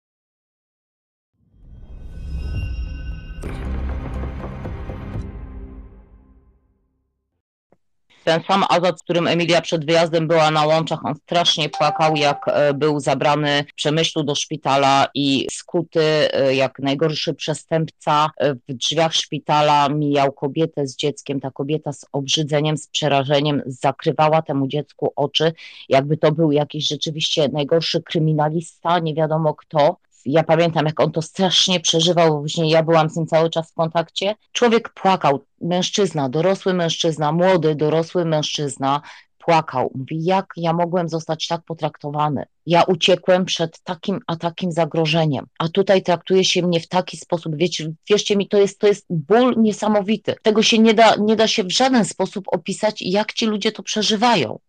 Ten 8.24 8.44
sam 8.48 8.64
Azat, 8.70 9.00
z 9.00 9.04
którym 9.04 9.28
Emilia 9.28 9.62
przed 9.62 9.86
wyjazdem 9.86 10.28
była 10.28 10.52
na 10.52 10.66
łączach, 10.66 11.06
on 11.06 11.16
strasznie 11.16 11.70
płakał, 11.70 12.16
jak 12.16 12.46
e, 12.48 12.74
był 12.74 13.00
zabrany 13.00 13.66
w 13.72 13.74
Przemyślu 13.74 14.24
do 14.24 14.36
szpitala 14.36 15.08
i 15.14 15.48
skuty 15.52 16.34
e, 16.34 16.56
jak 16.56 16.80
najgorszy 16.80 17.34
przestępca 17.34 18.30
e, 18.38 18.54
w 18.54 18.74
drzwiach 18.74 19.14
szpitala 19.14 19.90
mijał 19.90 20.32
kobietę 20.32 20.88
z 20.88 20.96
dzieckiem. 20.96 21.40
Ta 21.40 21.52
kobieta 21.52 21.94
z 21.94 22.06
obrzydzeniem, 22.12 22.78
z 22.78 22.88
przerażeniem 22.88 23.62
zakrywała 23.66 24.42
temu 24.42 24.68
dziecku 24.68 25.14
oczy, 25.16 25.54
jakby 25.90 26.18
to 26.18 26.32
był 26.32 26.52
jakiś 26.52 26.88
rzeczywiście 26.88 27.50
najgorszy 27.50 28.02
kryminalista, 28.02 29.00
nie 29.00 29.14
wiadomo 29.14 29.54
kto 29.54 29.98
ja 30.26 30.44
pamiętam, 30.44 30.86
jak 30.86 31.00
on 31.00 31.12
to 31.12 31.22
strasznie 31.22 31.80
przeżywał, 31.80 32.42
później 32.42 32.70
ja 32.70 32.84
byłam 32.84 33.10
z 33.10 33.18
nim 33.18 33.28
cały 33.28 33.50
czas 33.50 33.72
w 33.72 33.74
kontakcie. 33.74 34.36
Człowiek 34.52 34.90
płakał, 34.90 35.40
mężczyzna, 35.62 36.30
dorosły 36.30 36.74
mężczyzna, 36.74 37.32
młody, 37.32 37.76
dorosły 37.76 38.26
mężczyzna, 38.26 39.02
płakał. 39.38 39.92
Mówi, 39.96 40.24
jak 40.24 40.46
ja 40.58 40.74
mogłem 40.74 41.10
zostać 41.10 41.48
tak 41.48 41.62
potraktowany? 41.66 42.46
Ja 42.66 42.84
uciekłem 42.84 43.46
przed 43.46 43.80
takim 43.84 44.20
a 44.28 44.36
takim 44.36 44.72
zagrożeniem, 44.72 45.46
a 45.60 45.70
tutaj 45.70 46.04
traktuje 46.04 46.46
się 46.46 46.62
mnie 46.62 46.80
w 46.80 46.88
taki 46.88 47.18
sposób. 47.18 47.56
Wiecie, 47.56 47.92
wierzcie 48.10 48.36
mi, 48.36 48.48
to 48.48 48.58
jest, 48.58 48.80
to 48.80 48.88
jest 48.88 49.06
ból 49.10 49.56
niesamowity. 49.58 50.36
Tego 50.42 50.64
się 50.64 50.80
nie 50.80 50.94
da, 50.94 51.16
nie 51.16 51.36
da 51.36 51.48
się 51.48 51.64
w 51.64 51.72
żaden 51.72 52.06
sposób 52.06 52.46
opisać, 52.48 53.02
jak 53.02 53.34
ci 53.34 53.46
ludzie 53.46 53.72
to 53.72 53.84
przeżywają. 53.84 54.60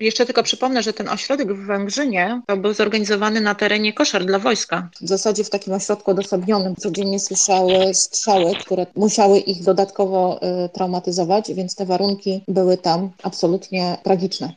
Jeszcze 0.00 0.26
tylko 0.26 0.42
przypomnę, 0.42 0.82
że 0.82 0.92
ten 0.92 1.08
ośrodek 1.08 1.52
w 1.52 1.66
Węgrzynie 1.66 2.42
był 2.56 2.74
zorganizowany 2.74 3.40
na 3.40 3.54
terenie 3.54 3.92
koszar 3.92 4.24
dla 4.24 4.38
wojska. 4.38 4.88
W 5.00 5.08
zasadzie 5.08 5.44
w 5.44 5.50
takim 5.50 5.72
ośrodku 5.72 6.10
odosobnionym 6.10 6.76
codziennie 6.76 7.20
słyszały 7.20 7.94
strzały, 7.94 8.54
które 8.54 8.86
musiały 8.96 9.38
ich 9.38 9.62
dodatkowo 9.62 10.40
y, 10.64 10.68
traumatyzować, 10.68 11.52
więc 11.54 11.74
te 11.74 11.86
warunki 11.86 12.44
były 12.48 12.76
tam 12.76 13.10
absolutnie 13.22 13.98
tragiczne. 14.02 14.54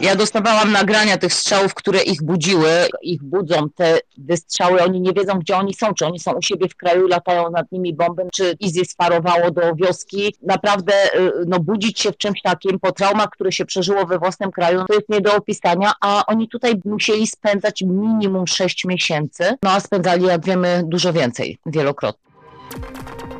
Ja 0.00 0.16
dostawałam 0.16 0.72
nagrania 0.72 1.18
tych 1.18 1.32
strzałów, 1.34 1.74
które 1.74 2.02
ich 2.02 2.22
budziły. 2.22 2.70
Ich 3.02 3.22
budzą 3.22 3.70
te 3.74 3.98
wystrzały, 4.18 4.82
oni 4.82 5.00
nie 5.00 5.12
wiedzą, 5.12 5.38
gdzie 5.38 5.56
oni 5.56 5.74
są, 5.74 5.94
czy 5.94 6.06
oni 6.06 6.20
są 6.20 6.32
u 6.32 6.42
siebie 6.42 6.68
w 6.68 6.76
kraju, 6.76 7.08
latają 7.08 7.50
nad 7.50 7.72
nimi 7.72 7.94
bomby, 7.94 8.22
czy 8.32 8.56
ISIS 8.60 8.90
sparowało 8.90 9.50
do 9.50 9.74
wioski. 9.74 10.34
Naprawdę 10.42 10.92
y, 11.14 11.32
no, 11.46 11.60
budzić 11.60 12.00
się 12.00 12.12
w 12.12 12.16
czymś 12.16 12.42
takim 12.42 12.80
po 12.80 12.92
traumach, 12.92 13.30
które 13.30 13.52
się 13.52 13.64
przeżyło 13.64 14.06
we 14.06 14.18
własnym 14.18 14.50
kraju, 14.50 14.84
to 14.88 14.94
jest 14.94 15.08
nie 15.08 15.20
do 15.20 15.36
opisania, 15.36 15.92
a 16.00 16.26
oni 16.26 16.48
tutaj 16.48 16.80
musieli 16.84 17.26
spędzać 17.26 17.82
minimum 17.82 18.46
6 18.46 18.84
miesięcy, 18.84 19.44
no 19.62 19.70
a 19.70 19.80
spędzali, 19.80 20.26
jak 20.26 20.44
wiemy, 20.44 20.82
dużo 20.86 21.12
więcej, 21.12 21.58
wielokrotnie. 21.66 22.32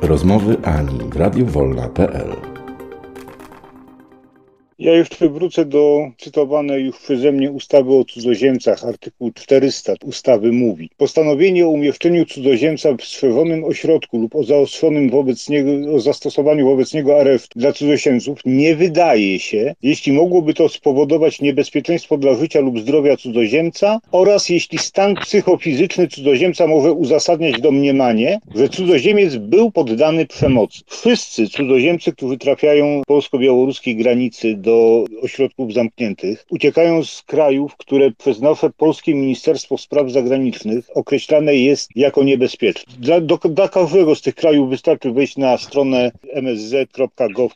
Rozmowy 0.01 0.57
Ani 0.63 0.99
w 1.09 1.15
radiowolna.pl 1.15 2.52
Ja 4.83 4.93
jeszcze 4.93 5.29
wrócę 5.29 5.65
do 5.65 6.11
cytowanej 6.17 6.85
już 6.85 6.99
przeze 6.99 7.31
mnie 7.31 7.51
ustawy 7.51 7.93
o 7.95 8.05
cudzoziemcach. 8.05 8.83
Artykuł 8.85 9.31
400 9.31 9.93
ustawy 10.05 10.51
mówi: 10.51 10.89
Postanowienie 10.97 11.65
o 11.65 11.69
umieszczeniu 11.69 12.25
cudzoziemca 12.25 12.93
w 12.93 13.03
strzeżonym 13.03 13.63
ośrodku 13.63 14.17
lub 14.17 14.35
o 14.35 14.43
zaostrzonym 14.43 15.09
wobec 15.09 15.49
niego, 15.49 15.95
o 15.95 15.99
zastosowaniu 15.99 16.65
wobec 16.65 16.93
niego 16.93 17.19
aresztu 17.19 17.59
dla 17.59 17.73
cudzoziemców 17.73 18.39
nie 18.45 18.75
wydaje 18.75 19.39
się, 19.39 19.75
jeśli 19.83 20.11
mogłoby 20.11 20.53
to 20.53 20.69
spowodować 20.69 21.41
niebezpieczeństwo 21.41 22.17
dla 22.17 22.35
życia 22.35 22.59
lub 22.59 22.79
zdrowia 22.79 23.17
cudzoziemca 23.17 23.99
oraz 24.11 24.49
jeśli 24.49 24.77
stan 24.77 25.15
psychofizyczny 25.15 26.07
cudzoziemca 26.07 26.67
może 26.67 26.91
uzasadniać 26.91 27.61
domniemanie, 27.61 28.39
że 28.55 28.69
cudzoziemiec 28.69 29.35
był 29.35 29.71
poddany 29.71 30.25
przemocy. 30.25 30.81
Wszyscy 30.87 31.47
cudzoziemcy, 31.47 32.11
którzy 32.11 32.37
trafiają 32.37 33.01
polsko-białoruskiej 33.07 33.95
granicy 33.95 34.55
do 34.55 34.72
do 34.73 35.05
ośrodków 35.21 35.73
zamkniętych, 35.73 36.45
uciekają 36.49 37.03
z 37.03 37.21
krajów, 37.21 37.77
które 37.77 38.11
przez 38.11 38.41
nasze 38.41 38.69
polskie 38.69 39.15
Ministerstwo 39.15 39.77
Spraw 39.77 40.11
Zagranicznych 40.11 40.89
określane 40.95 41.55
jest 41.55 41.89
jako 41.95 42.23
niebezpieczne. 42.23 42.93
Dla, 42.99 43.21
do, 43.21 43.37
dla 43.37 43.69
każdego 43.69 44.15
z 44.15 44.21
tych 44.21 44.35
krajów 44.35 44.69
wystarczy 44.69 45.11
wejść 45.11 45.37
na 45.37 45.57
stronę 45.57 46.11
msz.gov.pl. 46.33 47.55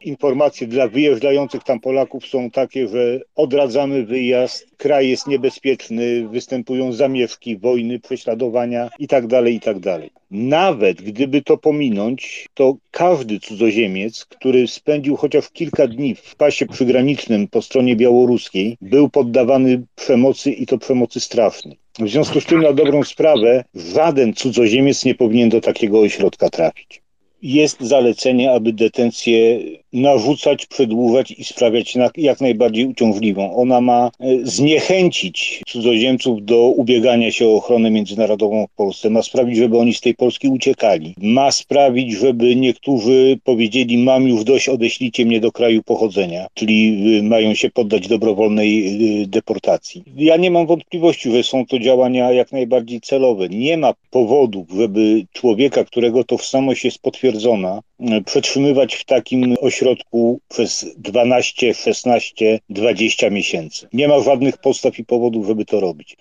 Informacje 0.00 0.66
dla 0.66 0.88
wyjeżdżających 0.88 1.64
tam 1.64 1.80
Polaków 1.80 2.26
są 2.26 2.50
takie, 2.50 2.88
że 2.88 3.20
odradzamy 3.36 4.04
wyjazd, 4.04 4.73
kraj 4.76 5.08
jest 5.08 5.26
niebezpieczny, 5.26 6.28
występują 6.28 6.92
zamieszki, 6.92 7.56
wojny, 7.56 8.00
prześladowania 8.00 8.90
itd., 8.98 9.28
tak 9.28 9.52
itd. 9.52 9.98
Tak 10.00 10.10
Nawet 10.30 11.02
gdyby 11.02 11.42
to 11.42 11.56
pominąć, 11.56 12.48
to 12.54 12.76
każdy 12.90 13.40
cudzoziemiec, 13.40 14.24
który 14.24 14.68
spędził 14.68 15.16
chociaż 15.16 15.50
kilka 15.50 15.86
dni 15.86 16.14
w 16.14 16.36
pasie 16.36 16.66
przygranicznym 16.66 17.48
po 17.48 17.62
stronie 17.62 17.96
białoruskiej, 17.96 18.76
był 18.80 19.08
poddawany 19.08 19.82
przemocy 19.96 20.50
i 20.50 20.66
to 20.66 20.78
przemocy 20.78 21.20
strasznej. 21.20 21.78
W 21.98 22.08
związku 22.08 22.40
z 22.40 22.44
tym, 22.46 22.62
na 22.62 22.72
dobrą 22.72 23.04
sprawę, 23.04 23.64
żaden 23.74 24.34
cudzoziemiec 24.34 25.04
nie 25.04 25.14
powinien 25.14 25.48
do 25.48 25.60
takiego 25.60 26.00
ośrodka 26.00 26.50
trafić. 26.50 27.03
Jest 27.44 27.80
zalecenie, 27.80 28.52
aby 28.52 28.72
detencję 28.72 29.60
narzucać, 29.94 30.66
przedłużać 30.66 31.30
i 31.30 31.44
sprawiać 31.44 31.94
jak 32.16 32.40
najbardziej 32.40 32.86
uciążliwą. 32.86 33.56
Ona 33.56 33.80
ma 33.80 34.10
e, 34.20 34.26
zniechęcić 34.42 35.62
cudzoziemców 35.66 36.44
do 36.44 36.58
ubiegania 36.58 37.32
się 37.32 37.48
o 37.48 37.54
ochronę 37.54 37.90
międzynarodową 37.90 38.66
w 38.66 38.76
Polsce, 38.76 39.10
ma 39.10 39.22
sprawić, 39.22 39.56
żeby 39.56 39.78
oni 39.78 39.94
z 39.94 40.00
tej 40.00 40.14
Polski 40.14 40.48
uciekali, 40.48 41.14
ma 41.18 41.52
sprawić, 41.52 42.12
żeby 42.12 42.56
niektórzy 42.56 43.38
powiedzieli 43.44 43.98
mam 43.98 44.28
już 44.28 44.44
dość, 44.44 44.68
odeślijcie 44.68 45.26
mnie 45.26 45.40
do 45.40 45.52
kraju 45.52 45.82
pochodzenia, 45.82 46.46
czyli 46.54 47.04
y, 47.18 47.22
mają 47.22 47.54
się 47.54 47.70
poddać 47.70 48.08
dobrowolnej 48.08 48.86
y, 49.22 49.26
deportacji. 49.26 50.02
Ja 50.16 50.36
nie 50.36 50.50
mam 50.50 50.66
wątpliwości, 50.66 51.30
że 51.30 51.42
są 51.42 51.66
to 51.66 51.78
działania 51.78 52.32
jak 52.32 52.52
najbardziej 52.52 53.00
celowe. 53.00 53.48
Nie 53.48 53.76
ma 53.76 53.94
powodów, 54.10 54.66
żeby 54.76 55.26
człowieka, 55.32 55.84
którego 55.84 56.24
tożsamość 56.24 56.84
jest 56.84 57.02
potwierdzona, 57.34 57.80
y, 58.00 58.22
przetrzymywać 58.22 58.94
w 58.94 59.04
takim 59.04 59.56
ośrodku 59.60 59.70
środku 59.70 60.40
przez 60.48 60.86
12, 60.98 61.74
16, 61.74 62.60
20 62.70 63.30
miesięcy. 63.30 63.88
Nie 63.92 64.08
ma 64.08 64.20
żadnych 64.20 64.56
podstaw 64.58 64.98
i 64.98 65.04
powodów, 65.04 65.46
żeby 65.46 65.64
to 65.64 65.80
robić. 65.80 66.16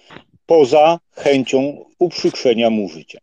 Poza 0.45 0.99
chęcią 1.11 1.85
uprzykrzenia 1.99 2.69
mu 2.69 2.89
życia. 2.89 3.19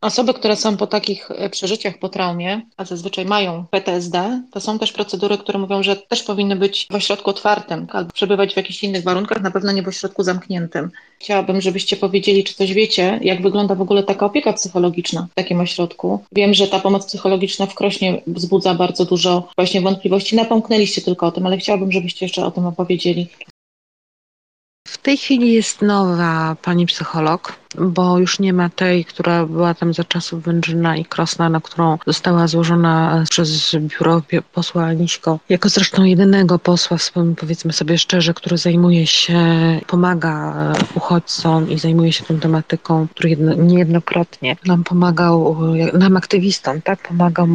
Osoby, 0.00 0.34
które 0.34 0.56
są 0.56 0.76
po 0.76 0.86
takich 0.86 1.30
e, 1.30 1.50
przeżyciach 1.50 1.98
po 1.98 2.08
traumie, 2.08 2.62
a 2.76 2.84
zazwyczaj 2.84 3.24
mają 3.24 3.64
PTSD, 3.70 4.42
to 4.52 4.60
są 4.60 4.78
też 4.78 4.92
procedury, 4.92 5.38
które 5.38 5.58
mówią, 5.58 5.82
że 5.82 5.96
też 5.96 6.22
powinny 6.22 6.56
być 6.56 6.86
w 6.90 6.94
ośrodku 6.94 7.30
otwartym 7.30 7.86
albo 7.90 8.12
przebywać 8.12 8.54
w 8.54 8.56
jakichś 8.56 8.84
innych 8.84 9.04
warunkach, 9.04 9.42
na 9.42 9.50
pewno 9.50 9.72
nie 9.72 9.82
w 9.82 9.88
ośrodku 9.88 10.22
zamkniętym. 10.22 10.90
Chciałabym, 11.18 11.60
żebyście 11.60 11.96
powiedzieli, 11.96 12.44
czy 12.44 12.54
coś 12.54 12.72
wiecie, 12.72 13.20
jak 13.22 13.42
wygląda 13.42 13.74
w 13.74 13.80
ogóle 13.80 14.02
taka 14.02 14.26
opieka 14.26 14.52
psychologiczna 14.52 15.28
w 15.32 15.34
takim 15.34 15.60
ośrodku. 15.60 16.24
Wiem, 16.32 16.54
że 16.54 16.68
ta 16.68 16.80
pomoc 16.80 17.06
psychologiczna 17.06 17.66
w 17.66 17.74
Krośnie 17.74 18.22
wzbudza 18.26 18.74
bardzo 18.74 19.04
dużo 19.04 19.48
właśnie 19.56 19.80
wątpliwości. 19.80 20.36
Napomknęliście 20.36 21.02
tylko 21.02 21.26
o 21.26 21.32
tym, 21.32 21.46
ale 21.46 21.58
chciałabym, 21.58 21.92
żebyście 21.92 22.24
jeszcze 22.24 22.44
o 22.44 22.50
tym 22.50 22.66
opowiedzieli. 22.66 23.28
W 24.88 24.98
tej 24.98 25.16
chwili 25.16 25.52
jest 25.52 25.82
nowa 25.82 26.56
pani 26.62 26.86
psycholog, 26.86 27.59
bo 27.78 28.18
już 28.18 28.38
nie 28.38 28.52
ma 28.52 28.68
tej, 28.68 29.04
która 29.04 29.46
była 29.46 29.74
tam 29.74 29.94
za 29.94 30.04
czasów 30.04 30.42
Wędrzyna 30.42 30.96
i 30.96 31.04
Krosna, 31.04 31.48
na 31.48 31.60
którą 31.60 31.98
została 32.06 32.46
złożona 32.46 33.24
przez 33.30 33.76
biuro 33.78 34.22
posła 34.52 34.84
Aniśko, 34.84 35.38
jako 35.48 35.68
zresztą 35.68 36.04
jedynego 36.04 36.58
posła, 36.58 36.96
powiedzmy 37.40 37.72
sobie 37.72 37.98
szczerze, 37.98 38.34
który 38.34 38.58
zajmuje 38.58 39.06
się, 39.06 39.40
pomaga 39.86 40.54
uchodźcom 40.94 41.70
i 41.70 41.78
zajmuje 41.78 42.12
się 42.12 42.24
tą 42.24 42.40
tematyką, 42.40 43.08
który 43.08 43.30
jedno, 43.30 43.54
niejednokrotnie 43.54 44.56
nam 44.66 44.84
pomagał, 44.84 45.56
nam 45.92 46.16
aktywistom, 46.16 46.82
tak, 46.82 47.08
pomagał, 47.08 47.48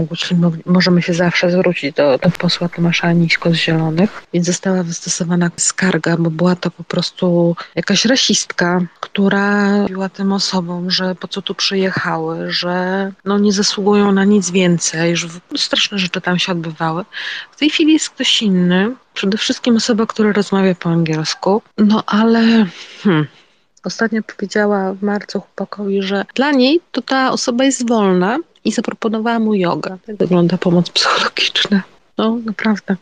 możemy 0.66 1.02
się 1.02 1.14
zawsze 1.14 1.52
zwrócić 1.52 1.96
do, 1.96 2.18
do 2.18 2.30
posła 2.30 2.70
Tomasza 2.70 3.08
Aniśko 3.08 3.50
z 3.50 3.54
Zielonych, 3.54 4.24
więc 4.34 4.46
została 4.46 4.84
wystosowana 4.84 5.52
skarga, 5.58 6.18
bo 6.18 6.32
była 6.32 6.56
to 6.56 6.72
po 6.72 6.84
prostu 6.84 7.56
jakaś 7.76 8.06
rasistka, 8.06 8.82
która 9.00 9.86
tym 10.10 10.34
osobom, 10.34 10.92
że 10.92 11.16
po 11.16 11.28
co 11.28 11.42
tu 11.42 11.56
przyjechały, 11.56 12.52
że 12.52 13.12
no 13.26 13.40
nie 13.40 13.54
zasługują 13.54 14.12
na 14.12 14.24
nic 14.24 14.52
więcej, 14.52 15.18
że 15.18 15.28
straszne 15.58 16.00
rzeczy 16.00 16.22
tam 16.22 16.40
się 16.40 16.52
odbywały. 16.52 17.06
W 17.52 17.56
tej 17.56 17.70
chwili 17.70 17.94
jest 17.94 18.10
ktoś 18.10 18.42
inny, 18.42 18.96
przede 19.14 19.38
wszystkim 19.38 19.76
osoba, 19.76 20.06
która 20.06 20.32
rozmawia 20.32 20.76
po 20.76 20.90
angielsku, 20.90 21.62
no 21.78 22.04
ale 22.06 22.66
hmm, 23.04 23.28
ostatnio 23.84 24.22
powiedziała 24.24 24.94
w 24.94 25.04
marcu 25.04 25.40
chłopakowi, 25.40 26.02
że 26.02 26.26
dla 26.36 26.52
niej 26.52 26.82
to 26.92 27.02
ta 27.02 27.32
osoba 27.32 27.64
jest 27.64 27.90
wolna 27.90 28.40
i 28.66 28.72
zaproponowała 28.72 29.40
mu 29.40 29.54
jogę. 29.54 29.98
Tak 30.06 30.16
wygląda 30.16 30.58
pomoc 30.58 30.90
psychologiczna. 30.90 31.84
No, 32.18 32.38
naprawdę. 32.46 32.96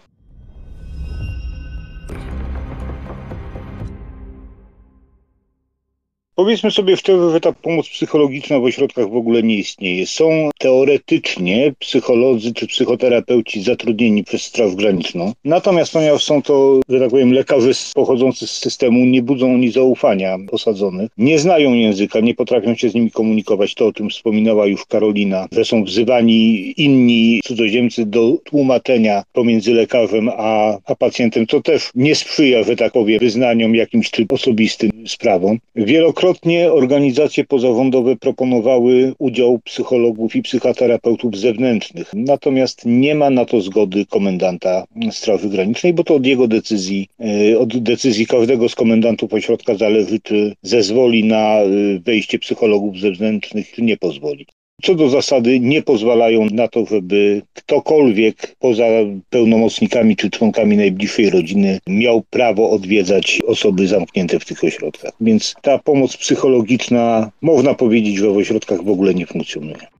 Powiedzmy 6.35 6.71
sobie 6.71 6.97
szczerze, 6.97 7.31
że 7.31 7.39
ta 7.39 7.51
pomoc 7.51 7.89
psychologiczna 7.89 8.59
w 8.59 8.63
ośrodkach 8.63 9.09
w 9.09 9.15
ogóle 9.15 9.43
nie 9.43 9.55
istnieje. 9.55 10.07
Są 10.07 10.49
teoretycznie 10.59 11.73
psycholodzy 11.79 12.53
czy 12.53 12.67
psychoterapeuci 12.67 13.63
zatrudnieni 13.63 14.23
przez 14.23 14.41
Straż 14.41 14.75
Graniczną. 14.75 15.33
Natomiast 15.45 15.93
ponieważ 15.93 16.23
są 16.23 16.41
to, 16.41 16.79
że 16.89 16.99
tak 16.99 17.09
powiem, 17.09 17.33
lekarze 17.33 17.71
pochodzący 17.95 18.47
z 18.47 18.51
systemu, 18.51 19.05
nie 19.05 19.21
budzą 19.21 19.53
oni 19.53 19.71
zaufania 19.71 20.37
osadzonych. 20.51 21.11
Nie 21.17 21.39
znają 21.39 21.73
języka, 21.73 22.19
nie 22.19 22.33
potrafią 22.33 22.75
się 22.75 22.89
z 22.89 22.93
nimi 22.93 23.11
komunikować. 23.11 23.75
To 23.75 23.87
o 23.87 23.93
tym 23.93 24.09
wspominała 24.09 24.67
już 24.67 24.85
Karolina, 24.85 25.47
że 25.51 25.65
są 25.65 25.83
wzywani 25.83 26.73
inni 26.77 27.39
cudzoziemcy 27.43 28.05
do 28.05 28.37
tłumaczenia 28.43 29.23
pomiędzy 29.33 29.73
lekarzem 29.73 30.29
a, 30.37 30.77
a 30.85 30.95
pacjentem, 30.95 31.47
co 31.47 31.61
też 31.61 31.91
nie 31.95 32.15
sprzyja, 32.15 32.63
że 32.63 32.75
tak 32.75 32.93
powiem, 32.93 33.19
wyznaniom 33.19 33.75
jakimś 33.75 34.11
czy 34.11 34.25
osobistym 34.29 34.91
sprawom. 35.07 35.57
Wielokrotnie 35.75 36.22
Wielokrotnie 36.23 36.71
organizacje 36.71 37.43
pozarządowe 37.43 38.15
proponowały 38.15 39.13
udział 39.19 39.59
psychologów 39.59 40.35
i 40.35 40.41
psychoterapeutów 40.41 41.37
zewnętrznych, 41.37 42.11
natomiast 42.13 42.81
nie 42.85 43.15
ma 43.15 43.29
na 43.29 43.45
to 43.45 43.61
zgody 43.61 44.05
komendanta 44.05 44.85
Straży 45.11 45.49
Granicznej, 45.49 45.93
bo 45.93 46.03
to 46.03 46.15
od 46.15 46.25
jego 46.25 46.47
decyzji, 46.47 47.07
e, 47.19 47.59
od 47.59 47.77
decyzji 47.77 48.27
każdego 48.27 48.69
z 48.69 48.75
komendantów 48.75 49.33
ośrodka 49.33 49.75
zależy, 49.75 50.19
czy 50.19 50.55
zezwoli 50.61 51.23
na 51.23 51.59
e, 51.59 51.67
wejście 51.99 52.39
psychologów 52.39 52.99
zewnętrznych, 52.99 53.71
czy 53.71 53.81
nie 53.81 53.97
pozwoli 53.97 54.45
co 54.81 54.95
do 54.95 55.09
zasady 55.09 55.59
nie 55.59 55.81
pozwalają 55.81 56.47
na 56.51 56.67
to, 56.67 56.85
żeby 56.85 57.41
ktokolwiek 57.53 58.55
poza 58.59 58.85
pełnomocnikami 59.29 60.15
czy 60.15 60.29
członkami 60.29 60.77
najbliższej 60.77 61.29
rodziny 61.29 61.79
miał 61.87 62.21
prawo 62.29 62.69
odwiedzać 62.69 63.41
osoby 63.47 63.87
zamknięte 63.87 64.39
w 64.39 64.45
tych 64.45 64.63
ośrodkach. 64.63 65.11
Więc 65.21 65.55
ta 65.61 65.79
pomoc 65.79 66.17
psychologiczna, 66.17 67.31
można 67.41 67.73
powiedzieć, 67.73 68.17
że 68.17 68.29
w 68.29 68.37
ośrodkach 68.37 68.83
w 68.83 68.89
ogóle 68.89 69.13
nie 69.13 69.25
funkcjonuje. 69.25 69.92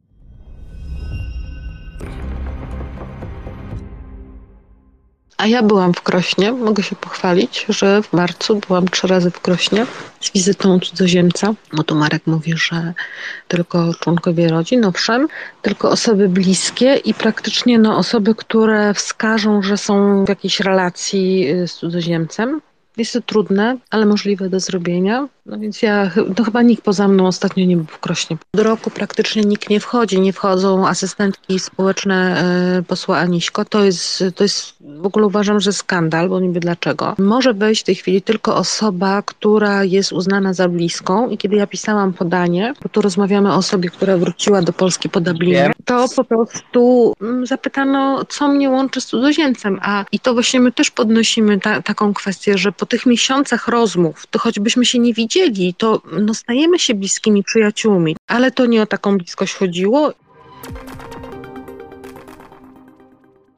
A 5.44 5.48
ja 5.48 5.64
byłam 5.64 5.94
w 5.94 6.02
Krośnie, 6.02 6.52
mogę 6.52 6.84
się 6.84 6.96
pochwalić, 6.96 7.66
że 7.70 8.02
w 8.02 8.14
marcu 8.14 8.62
byłam 8.68 8.88
trzy 8.88 9.08
razy 9.08 9.32
w 9.32 9.42
Krośnie 9.42 9.86
z 10.20 10.32
wizytą 10.32 10.80
cudzoziemca, 10.80 11.54
bo 11.74 11.84
tu 11.84 11.96
Marek 11.96 12.28
mówi, 12.28 12.54
że 12.56 12.94
tylko 13.48 13.94
członkowie 13.94 14.48
rodzin, 14.48 14.86
owszem, 14.86 15.28
tylko 15.62 15.90
osoby 15.90 16.30
bliskie 16.30 16.96
i 16.96 17.14
praktycznie 17.14 17.80
no, 17.80 17.98
osoby, 17.98 18.36
które 18.36 18.94
wskażą, 18.94 19.62
że 19.62 19.78
są 19.78 20.26
w 20.26 20.30
jakiejś 20.30 20.60
relacji 20.60 21.52
y, 21.52 21.68
z 21.68 21.74
cudzoziemcem. 21.74 22.62
Jest 22.98 23.14
to 23.14 23.22
trudne, 23.22 23.78
ale 23.90 24.06
możliwe 24.06 24.50
do 24.50 24.60
zrobienia. 24.60 25.28
No 25.46 25.60
więc 25.60 25.82
ja, 25.82 26.12
no 26.38 26.44
chyba 26.46 26.62
nikt 26.62 26.84
poza 26.84 27.08
mną 27.08 27.28
ostatnio 27.28 27.66
nie 27.66 27.78
był 27.78 27.86
w 27.86 28.00
Krośnie. 28.00 28.38
Do 28.54 28.64
roku 28.64 28.90
praktycznie 28.90 29.42
nikt 29.42 29.70
nie 29.70 29.80
wchodzi, 29.80 30.22
nie 30.22 30.34
wchodzą 30.34 30.88
asystentki 30.88 31.60
społeczne 31.60 32.44
y, 32.80 32.84
posła 32.84 33.18
Aniśko. 33.18 33.66
To 33.66 33.84
jest, 33.84 34.24
to 34.36 34.44
jest, 34.44 34.76
w 34.82 35.06
ogóle 35.06 35.26
uważam, 35.26 35.60
że 35.60 35.74
skandal, 35.74 36.30
bo 36.30 36.40
nie 36.40 36.50
wiem 36.50 36.60
dlaczego. 36.60 37.16
Może 37.18 37.54
wejść 37.54 37.82
w 37.82 37.86
tej 37.86 37.96
chwili 37.96 38.22
tylko 38.22 38.56
osoba, 38.56 39.22
która 39.22 39.84
jest 39.84 40.12
uznana 40.12 40.54
za 40.54 40.70
bliską 40.70 41.30
i 41.30 41.38
kiedy 41.38 41.56
ja 41.56 41.68
pisałam 41.68 42.14
podanie, 42.14 42.74
bo 42.84 42.90
tu 42.90 43.02
rozmawiamy 43.02 43.52
o 43.52 43.56
osobie, 43.56 43.90
która 43.90 44.18
wróciła 44.18 44.62
do 44.62 44.74
Polski 44.74 45.10
po 45.10 45.22
Dublinie, 45.22 45.72
to 45.86 46.06
po 46.16 46.24
prostu 46.24 47.14
mm, 47.22 47.46
zapytano, 47.46 48.26
co 48.30 48.48
mnie 48.48 48.70
łączy 48.70 49.02
z 49.02 49.06
cudzoziemcem, 49.06 49.80
a 49.82 50.06
i 50.12 50.20
to 50.20 50.34
właśnie 50.34 50.60
my 50.60 50.72
też 50.72 50.92
podnosimy 50.92 51.60
ta, 51.60 51.82
taką 51.82 52.14
kwestię, 52.14 52.58
że 52.58 52.72
po 52.72 52.86
tych 52.86 53.06
miesiącach 53.06 53.68
rozmów, 53.68 54.28
to 54.28 54.40
choćbyśmy 54.40 54.86
się 54.86 55.00
nie 55.00 55.14
widzieli, 55.14 55.33
to 55.74 56.02
no, 56.22 56.34
stajemy 56.34 56.80
się 56.80 56.94
bliskimi 56.94 57.44
przyjaciółmi, 57.44 58.16
ale 58.28 58.52
to 58.52 58.66
nie 58.66 58.82
o 58.82 58.86
taką 58.86 59.18
bliskość 59.18 59.54
chodziło. 59.54 60.14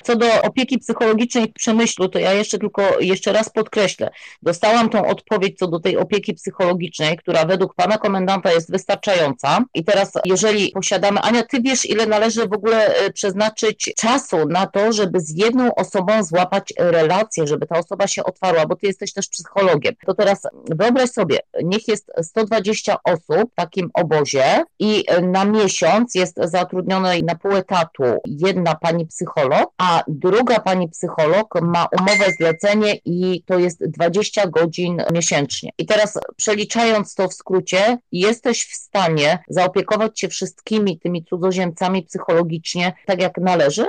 Co 0.06 0.16
do 0.16 0.42
opieki 0.42 0.80
psychologicznej 0.80 1.48
w 1.48 1.54
Przemyślu, 1.54 2.10
to 2.10 2.20
ja 2.20 2.34
jeszcze 2.34 2.58
tylko 2.58 3.00
jeszcze 3.00 3.34
raz 3.34 3.50
podkreślę. 3.50 4.10
Dostałam 4.42 4.90
tą 4.90 5.08
odpowiedź 5.08 5.58
co 5.58 5.68
do 5.68 5.80
tej 5.80 5.98
opieki 5.98 6.34
psychologicznej, 6.34 7.18
która 7.18 7.46
według 7.46 7.76
pana 7.76 7.98
komendanta 7.98 8.52
jest 8.52 8.72
wystarczająca. 8.72 9.64
I 9.74 9.84
teraz, 9.84 10.12
jeżeli 10.26 10.72
posiadamy, 10.72 11.20
Ania, 11.20 11.44
ty 11.44 11.62
wiesz, 11.62 11.86
ile 11.86 12.06
należy 12.06 12.48
w 12.48 12.54
ogóle 12.54 12.96
e, 12.96 13.12
przeznaczyć 13.12 13.94
czasu 13.98 14.38
na 14.50 14.68
to, 14.68 14.94
żeby 14.94 15.20
z 15.20 15.38
jedną 15.38 15.76
osobą 15.76 16.24
złapać 16.24 16.74
relację, 16.78 17.48
żeby 17.48 17.68
ta 17.68 17.80
osoba 17.80 18.08
się 18.08 18.24
otwarła, 18.24 18.66
bo 18.66 18.76
ty 18.76 18.88
jesteś 18.88 19.14
też 19.14 19.28
psychologiem. 19.28 19.94
To 20.06 20.14
teraz 20.14 20.42
wyobraź 20.70 21.10
sobie, 21.10 21.40
niech 21.64 21.88
jest 21.88 22.12
120 22.22 22.98
osób 23.04 23.52
w 23.52 23.56
takim 23.56 23.90
obozie 23.94 24.64
i 24.80 25.04
na 25.22 25.46
miesiąc 25.46 26.16
jest 26.16 26.36
zatrudnione 26.44 27.20
na 27.24 27.36
pół 27.36 27.52
etatu 27.52 28.04
jedna 28.26 28.76
pani 28.76 29.06
psycholog, 29.06 29.72
a 29.78 29.95
druga 30.08 30.60
pani 30.60 30.90
psycholog 30.90 31.62
ma 31.62 31.88
umowę 32.00 32.26
zlecenie 32.40 32.96
i 33.06 33.44
to 33.46 33.60
jest 33.60 33.86
20 33.90 34.48
godzin 34.48 35.02
miesięcznie. 35.14 35.70
I 35.78 35.86
teraz 35.86 36.20
przeliczając 36.36 37.16
to 37.16 37.28
w 37.28 37.34
skrócie, 37.34 37.98
jesteś 38.12 38.66
w 38.66 38.76
stanie 38.76 39.40
zaopiekować 39.50 40.20
się 40.20 40.28
wszystkimi 40.28 41.00
tymi 41.00 41.26
cudzoziemcami 41.26 42.04
psychologicznie 42.04 42.94
tak 43.06 43.22
jak 43.22 43.38
należy? 43.38 43.86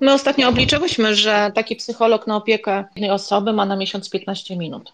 My 0.00 0.12
ostatnio 0.12 0.48
obliczyłyśmy, 0.48 1.14
że 1.14 1.52
taki 1.54 1.76
psycholog 1.76 2.26
na 2.26 2.36
opiekę 2.36 2.84
jednej 2.96 3.10
osoby 3.10 3.52
ma 3.52 3.66
na 3.66 3.76
miesiąc 3.76 4.10
15 4.10 4.56
minut. 4.56 4.92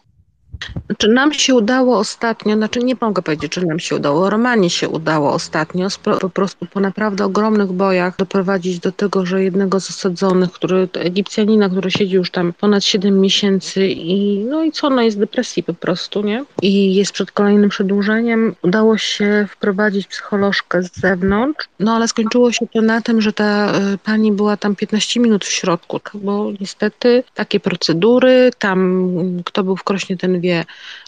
Czy 0.99 1.09
nam 1.09 1.33
się 1.33 1.55
udało 1.55 1.99
ostatnio, 1.99 2.57
znaczy 2.57 2.79
nie 2.79 2.95
mogę 3.01 3.23
powiedzieć, 3.23 3.53
czy 3.53 3.67
nam 3.67 3.79
się 3.79 3.97
udało, 3.97 4.31
Romanie 4.31 4.71
się 4.71 4.89
udało 4.89 5.33
ostatnio 5.33 5.89
po 6.21 6.31
prostu 6.31 6.67
po 6.67 6.81
naprawdę 6.81 7.25
ogromnych 7.25 7.73
bojach 7.73 8.17
doprowadzić 8.17 8.79
do 8.79 8.93
tego, 8.93 9.27
że 9.27 9.45
jednego 9.45 9.81
z 9.81 9.91
osadzonych, 9.91 10.53
który, 10.53 10.89
Egipcjanina, 10.95 11.69
który 11.69 11.91
siedzi 11.91 12.15
już 12.15 12.31
tam 12.31 12.53
ponad 12.53 12.85
7 12.85 13.21
miesięcy 13.21 13.87
i 13.89 14.39
no 14.39 14.65
i 14.65 14.73
co, 14.73 14.91
no 14.91 15.03
jest 15.03 15.19
depresji 15.19 15.63
po 15.63 15.75
prostu, 15.75 16.23
nie? 16.23 16.45
I 16.63 16.95
jest 16.95 17.13
przed 17.13 17.33
kolejnym 17.33 17.71
przedłużeniem. 17.71 18.55
Udało 18.63 18.99
się 18.99 19.47
wprowadzić 19.51 20.07
psycholożkę 20.07 20.83
z 20.83 21.01
zewnątrz, 21.01 21.69
no 21.79 21.95
ale 21.97 22.09
skończyło 22.09 22.53
się 22.53 22.67
to 22.67 22.83
na 22.83 23.01
tym, 23.01 23.21
że 23.21 23.33
ta 23.33 23.73
y, 23.95 23.99
pani 23.99 24.33
była 24.33 24.57
tam 24.57 24.77
15 24.77 25.21
minut 25.21 25.45
w 25.45 25.53
środku, 25.53 26.01
bo 26.15 26.53
niestety 26.61 27.25
takie 27.35 27.61
procedury, 27.61 28.51
tam 28.59 29.13
kto 29.45 29.65
był 29.65 29.77
w 29.77 29.85
Krośnie, 29.85 30.17
ten 30.17 30.41
wie, 30.41 30.52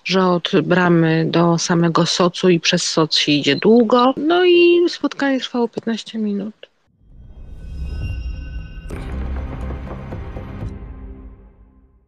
że 0.05 0.27
od 0.27 0.51
bramy 0.63 1.27
do 1.31 1.59
samego 1.59 2.07
socu 2.07 2.49
i 2.49 2.61
przez 2.61 2.83
soc 2.85 3.17
się 3.17 3.33
idzie 3.33 3.57
długo. 3.57 4.15
No 4.17 4.45
i 4.45 4.81
spotkanie 4.89 5.41
trwało 5.41 5.69
15 5.69 6.19
minut. 6.19 6.55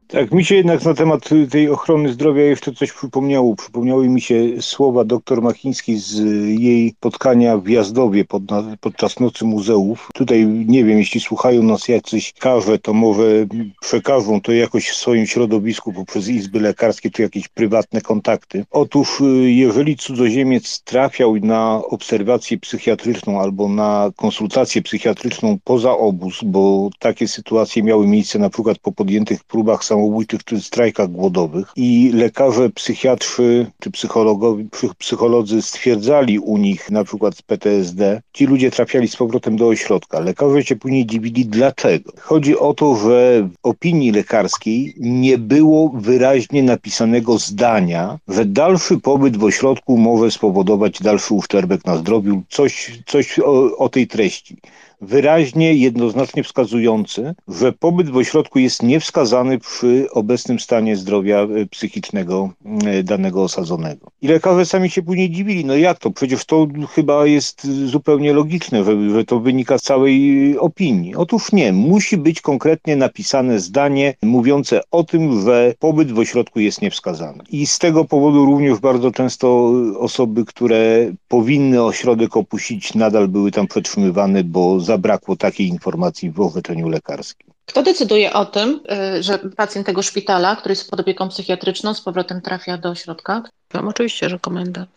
Tak, 0.08 0.32
mi 0.32 0.44
się 0.44 0.54
jednak 0.54 0.84
na 0.84 0.94
temat 0.94 1.28
tej 1.50 1.70
ochrony 1.70 2.12
zdrowia 2.12 2.42
jeszcze 2.42 2.72
coś 2.72 2.92
przypomniało. 2.92 3.56
Przypomniały 3.56 4.08
mi 4.08 4.20
się 4.20 4.34
słowa 4.60 5.04
dr 5.04 5.42
Machińskiej 5.42 5.98
z 5.98 6.18
jej 6.60 6.90
spotkania 6.90 7.58
w 7.58 7.68
Jazdowie 7.68 8.24
pod, 8.24 8.42
podczas 8.80 9.20
Nocy 9.20 9.44
Muzeów. 9.44 10.08
Tutaj 10.14 10.46
nie 10.46 10.84
wiem, 10.84 10.98
jeśli 10.98 11.20
słuchają 11.20 11.62
nas 11.62 11.88
jacyś 11.88 12.32
karze, 12.32 12.78
to 12.78 12.92
może 12.92 13.46
przekażą 13.80 14.40
to 14.40 14.52
jakoś 14.52 14.88
w 14.88 14.96
swoim 14.96 15.26
środowisku 15.26 15.92
poprzez 15.92 16.28
izby 16.28 16.60
lekarskie 16.60 17.10
czy 17.10 17.22
jakieś 17.22 17.48
prywatne 17.48 18.00
kontakty. 18.00 18.64
Otóż 18.70 19.22
jeżeli 19.42 19.96
cudzoziemiec 19.96 20.82
trafiał 20.82 21.36
na 21.36 21.82
obserwację 21.90 22.58
psychiatryczną 22.58 23.40
albo 23.40 23.68
na 23.68 24.10
konsultację 24.16 24.82
psychiatryczną 24.82 25.58
poza 25.64 25.92
obóz, 25.92 26.40
bo 26.44 26.90
takie 26.98 27.28
sytuacje 27.28 27.82
miały 27.82 28.06
miejsce 28.06 28.38
na 28.38 28.50
przykład 28.50 28.78
po 28.78 28.92
podjętych 28.92 29.44
próbach 29.44 29.84
samobójczych 29.96 30.44
czy 30.44 30.60
strajkach 30.60 31.08
głodowych 31.08 31.72
i 31.76 32.10
lekarze, 32.14 32.70
psychiatrzy 32.70 33.66
czy 33.80 33.90
psychologowie, 33.90 34.64
psycholodzy 34.98 35.62
stwierdzali 35.62 36.38
u 36.38 36.56
nich 36.56 36.90
na 36.90 37.04
przykład 37.04 37.42
PTSD, 37.42 38.22
ci 38.32 38.46
ludzie 38.46 38.70
trafiali 38.70 39.08
z 39.08 39.16
powrotem 39.16 39.56
do 39.56 39.68
ośrodka. 39.68 40.20
Lekarze 40.20 40.64
się 40.64 40.76
później 40.76 41.06
dziwili 41.06 41.46
dlaczego. 41.46 42.12
Chodzi 42.20 42.58
o 42.58 42.74
to, 42.74 42.96
że 42.96 43.48
w 43.52 43.66
opinii 43.66 44.12
lekarskiej 44.12 44.94
nie 44.98 45.38
było 45.38 45.88
wyraźnie 45.94 46.62
napisanego 46.62 47.38
zdania, 47.38 48.18
że 48.28 48.44
dalszy 48.44 49.00
pobyt 49.00 49.36
w 49.36 49.44
ośrodku 49.44 49.98
może 49.98 50.30
spowodować 50.30 51.02
dalszy 51.02 51.34
uszczerbek 51.34 51.84
na 51.84 51.96
zdrowiu, 51.96 52.42
coś, 52.48 53.02
coś 53.06 53.38
o, 53.38 53.76
o 53.76 53.88
tej 53.88 54.06
treści 54.06 54.56
wyraźnie, 55.00 55.74
jednoznacznie 55.74 56.42
wskazujący, 56.42 57.34
że 57.48 57.72
pobyt 57.72 58.10
w 58.10 58.16
ośrodku 58.16 58.58
jest 58.58 58.82
niewskazany 58.82 59.58
przy 59.58 60.06
obecnym 60.10 60.60
stanie 60.60 60.96
zdrowia 60.96 61.40
e, 61.40 61.66
psychicznego 61.66 62.50
e, 62.86 63.02
danego 63.02 63.42
osadzonego. 63.42 64.10
I 64.22 64.28
lekarze 64.28 64.66
sami 64.66 64.90
się 64.90 65.02
później 65.02 65.30
dziwili, 65.30 65.64
no 65.64 65.76
jak 65.76 65.98
to? 65.98 66.10
Przecież 66.10 66.44
to 66.44 66.66
chyba 66.90 67.26
jest 67.26 67.66
zupełnie 67.84 68.32
logiczne, 68.32 68.84
że, 68.84 69.10
że 69.10 69.24
to 69.24 69.40
wynika 69.40 69.78
z 69.78 69.82
całej 69.82 70.58
opinii. 70.58 71.14
Otóż 71.14 71.52
nie, 71.52 71.72
musi 71.72 72.16
być 72.16 72.40
konkretnie 72.40 72.96
napisane 72.96 73.60
zdanie 73.60 74.14
mówiące 74.22 74.80
o 74.90 75.04
tym, 75.04 75.42
że 75.42 75.74
pobyt 75.78 76.12
w 76.12 76.18
ośrodku 76.18 76.60
jest 76.60 76.82
niewskazany. 76.82 77.44
I 77.50 77.66
z 77.66 77.78
tego 77.78 78.04
powodu 78.04 78.44
również 78.44 78.78
bardzo 78.78 79.10
często 79.10 79.72
osoby, 79.98 80.44
które 80.44 81.12
powinny 81.28 81.82
ośrodek 81.82 82.36
opuścić, 82.36 82.94
nadal 82.94 83.28
były 83.28 83.50
tam 83.50 83.66
przetrzymywane, 83.66 84.44
bo 84.44 84.80
zabrakło 84.86 85.36
takiej 85.36 85.68
informacji 85.68 86.30
w 86.30 86.40
orzeczeniu 86.40 86.88
lekarskim. 86.88 87.50
Kto 87.66 87.82
decyduje 87.82 88.32
o 88.32 88.44
tym, 88.46 88.80
y, 89.18 89.22
że 89.22 89.38
pacjent 89.38 89.86
tego 89.86 90.02
szpitala, 90.02 90.56
który 90.56 90.72
jest 90.72 90.90
pod 90.90 91.00
opieką 91.00 91.28
psychiatryczną, 91.28 91.94
z 91.94 92.00
powrotem 92.00 92.40
trafia 92.40 92.78
do 92.78 92.88
ośrodka? 92.90 93.42
Tam 93.68 93.88
oczywiście, 93.88 94.28
że 94.28 94.38
komendant. 94.38 94.90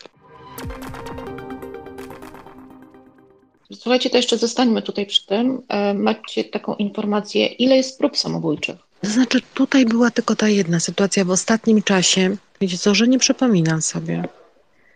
Słuchajcie, 3.74 4.10
to 4.10 4.18
jeszcze 4.18 4.38
zostańmy 4.38 4.82
tutaj 4.82 5.06
przy 5.06 5.26
tym. 5.26 5.62
Y, 5.92 5.94
macie 5.94 6.44
taką 6.44 6.76
informację, 6.76 7.46
ile 7.46 7.78
jest 7.78 7.98
prób 8.00 8.18
samobójczych? 8.18 8.76
To 9.02 9.10
znaczy, 9.10 9.42
tutaj 9.54 9.86
była 9.86 10.12
tylko 10.12 10.36
ta 10.36 10.50
jedna 10.50 10.80
sytuacja 10.80 11.26
w 11.26 11.32
ostatnim 11.32 11.84
czasie. 11.84 12.36
Wiecie 12.62 12.78
co, 12.78 12.96
że 12.96 13.08
nie 13.08 13.20
przypominam 13.20 13.82
sobie. 13.82 14.24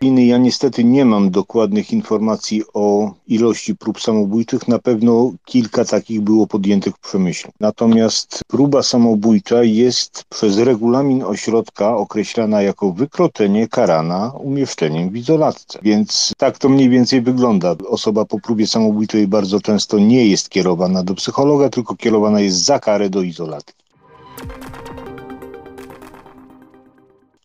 Ja 0.04 0.38
niestety 0.38 0.84
nie 0.84 1.04
mam 1.04 1.30
dokładnych 1.30 1.92
informacji 1.92 2.62
o 2.74 3.12
ilości 3.28 3.76
prób 3.76 4.00
samobójczych. 4.00 4.68
Na 4.68 4.78
pewno 4.78 5.32
kilka 5.44 5.84
takich 5.84 6.20
było 6.20 6.46
podjętych 6.46 6.94
w 6.96 7.00
przemyśle. 7.00 7.50
Natomiast 7.60 8.40
próba 8.48 8.82
samobójcza 8.82 9.62
jest 9.62 10.24
przez 10.30 10.58
regulamin 10.58 11.22
ośrodka 11.22 11.96
określana 11.96 12.62
jako 12.62 12.92
wykroczenie 12.92 13.68
karana 13.68 14.32
umieszczeniem 14.40 15.10
w 15.10 15.16
izolatce. 15.16 15.78
Więc 15.82 16.32
tak 16.38 16.58
to 16.58 16.68
mniej 16.68 16.88
więcej 16.88 17.22
wygląda. 17.22 17.74
Osoba 17.88 18.24
po 18.24 18.40
próbie 18.40 18.66
samobójczej 18.66 19.26
bardzo 19.28 19.60
często 19.60 19.98
nie 19.98 20.26
jest 20.26 20.48
kierowana 20.48 21.02
do 21.02 21.14
psychologa, 21.14 21.68
tylko 21.68 21.96
kierowana 21.96 22.40
jest 22.40 22.64
za 22.64 22.78
karę 22.78 23.10
do 23.10 23.22
izolatki. 23.22 23.84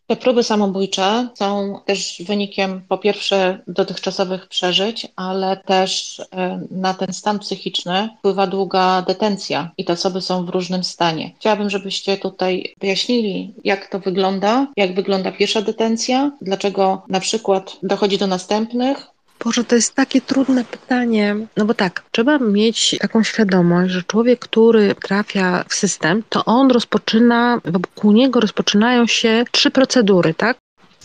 Te 0.10 0.16
próby 0.16 0.44
samobójcze 0.44 1.28
są 1.36 1.80
też 1.86 2.22
wynikiem 2.26 2.82
po 2.88 2.98
pierwsze 2.98 3.60
dotychczasowych 3.68 4.48
przeżyć, 4.48 5.08
ale 5.16 5.58
też 5.58 6.20
e, 6.20 6.62
na 6.72 6.94
ten 6.94 7.14
stan 7.14 7.40
psychiczny 7.40 8.10
wpływa 8.20 8.48
długa 8.48 9.02
detencja 9.02 9.72
i 9.78 9.86
te 9.86 9.94
osoby 9.94 10.22
są 10.22 10.46
w 10.46 10.50
różnym 10.50 10.84
stanie. 10.84 11.32
Chciałabym, 11.40 11.70
żebyście 11.70 12.18
tutaj 12.18 12.76
wyjaśnili, 12.80 13.54
jak 13.64 13.88
to 13.88 14.00
wygląda, 14.00 14.68
jak 14.78 14.96
wygląda 14.96 15.32
pierwsza 15.32 15.62
detencja, 15.62 16.32
dlaczego 16.42 17.02
na 17.08 17.20
przykład 17.20 17.78
dochodzi 17.84 18.18
do 18.18 18.28
następnych, 18.28 19.08
Boże, 19.44 19.64
to 19.64 19.76
jest 19.76 19.96
takie 19.96 20.22
trudne 20.22 20.66
pytanie. 20.66 21.36
No 21.58 21.66
bo 21.66 21.74
tak, 21.74 22.04
trzeba 22.12 22.38
mieć 22.38 22.96
taką 23.02 23.24
świadomość, 23.24 23.94
że 23.94 24.04
człowiek, 24.04 24.40
który 24.40 24.96
trafia 24.96 25.66
w 25.70 25.74
system, 25.74 26.24
to 26.30 26.46
on 26.46 26.72
rozpoczyna, 26.72 27.62
wokół 27.66 28.12
niego 28.12 28.40
rozpoczynają 28.40 29.08
się 29.08 29.44
trzy 29.52 29.72
procedury, 29.72 30.34
tak? 30.34 30.58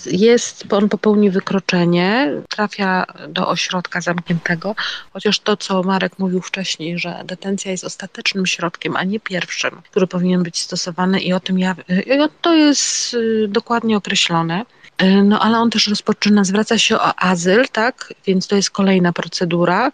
jest, 0.06 0.72
on 0.72 0.88
popełni 0.88 1.30
wykroczenie, 1.30 2.32
trafia 2.48 3.06
do 3.28 3.48
ośrodka 3.48 4.00
zamkniętego, 4.00 4.74
chociaż 5.12 5.40
to, 5.40 5.56
co 5.56 5.82
Marek 5.82 6.18
mówił 6.18 6.40
wcześniej, 6.40 6.98
że 6.98 7.22
detencja 7.24 7.70
jest 7.70 7.84
ostatecznym 7.84 8.46
środkiem, 8.46 8.96
a 8.96 9.04
nie 9.04 9.20
pierwszym, 9.20 9.82
który 9.90 10.06
powinien 10.06 10.42
być 10.42 10.60
stosowany 10.60 11.20
i 11.20 11.32
o 11.32 11.40
tym 11.40 11.58
ja, 11.58 11.76
to 12.40 12.54
jest 12.54 13.14
y, 13.14 13.46
dokładnie 13.48 13.96
określone. 13.96 14.64
E, 14.98 15.22
no 15.22 15.40
ale 15.40 15.58
on 15.58 15.70
też 15.70 15.86
rozpoczyna, 15.86 16.44
zwraca 16.44 16.78
się 16.78 16.96
o 16.96 17.20
azyl, 17.20 17.64
tak? 17.72 18.14
Więc 18.26 18.46
to 18.46 18.56
jest 18.56 18.70
kolejna 18.70 19.12
procedura. 19.12 19.90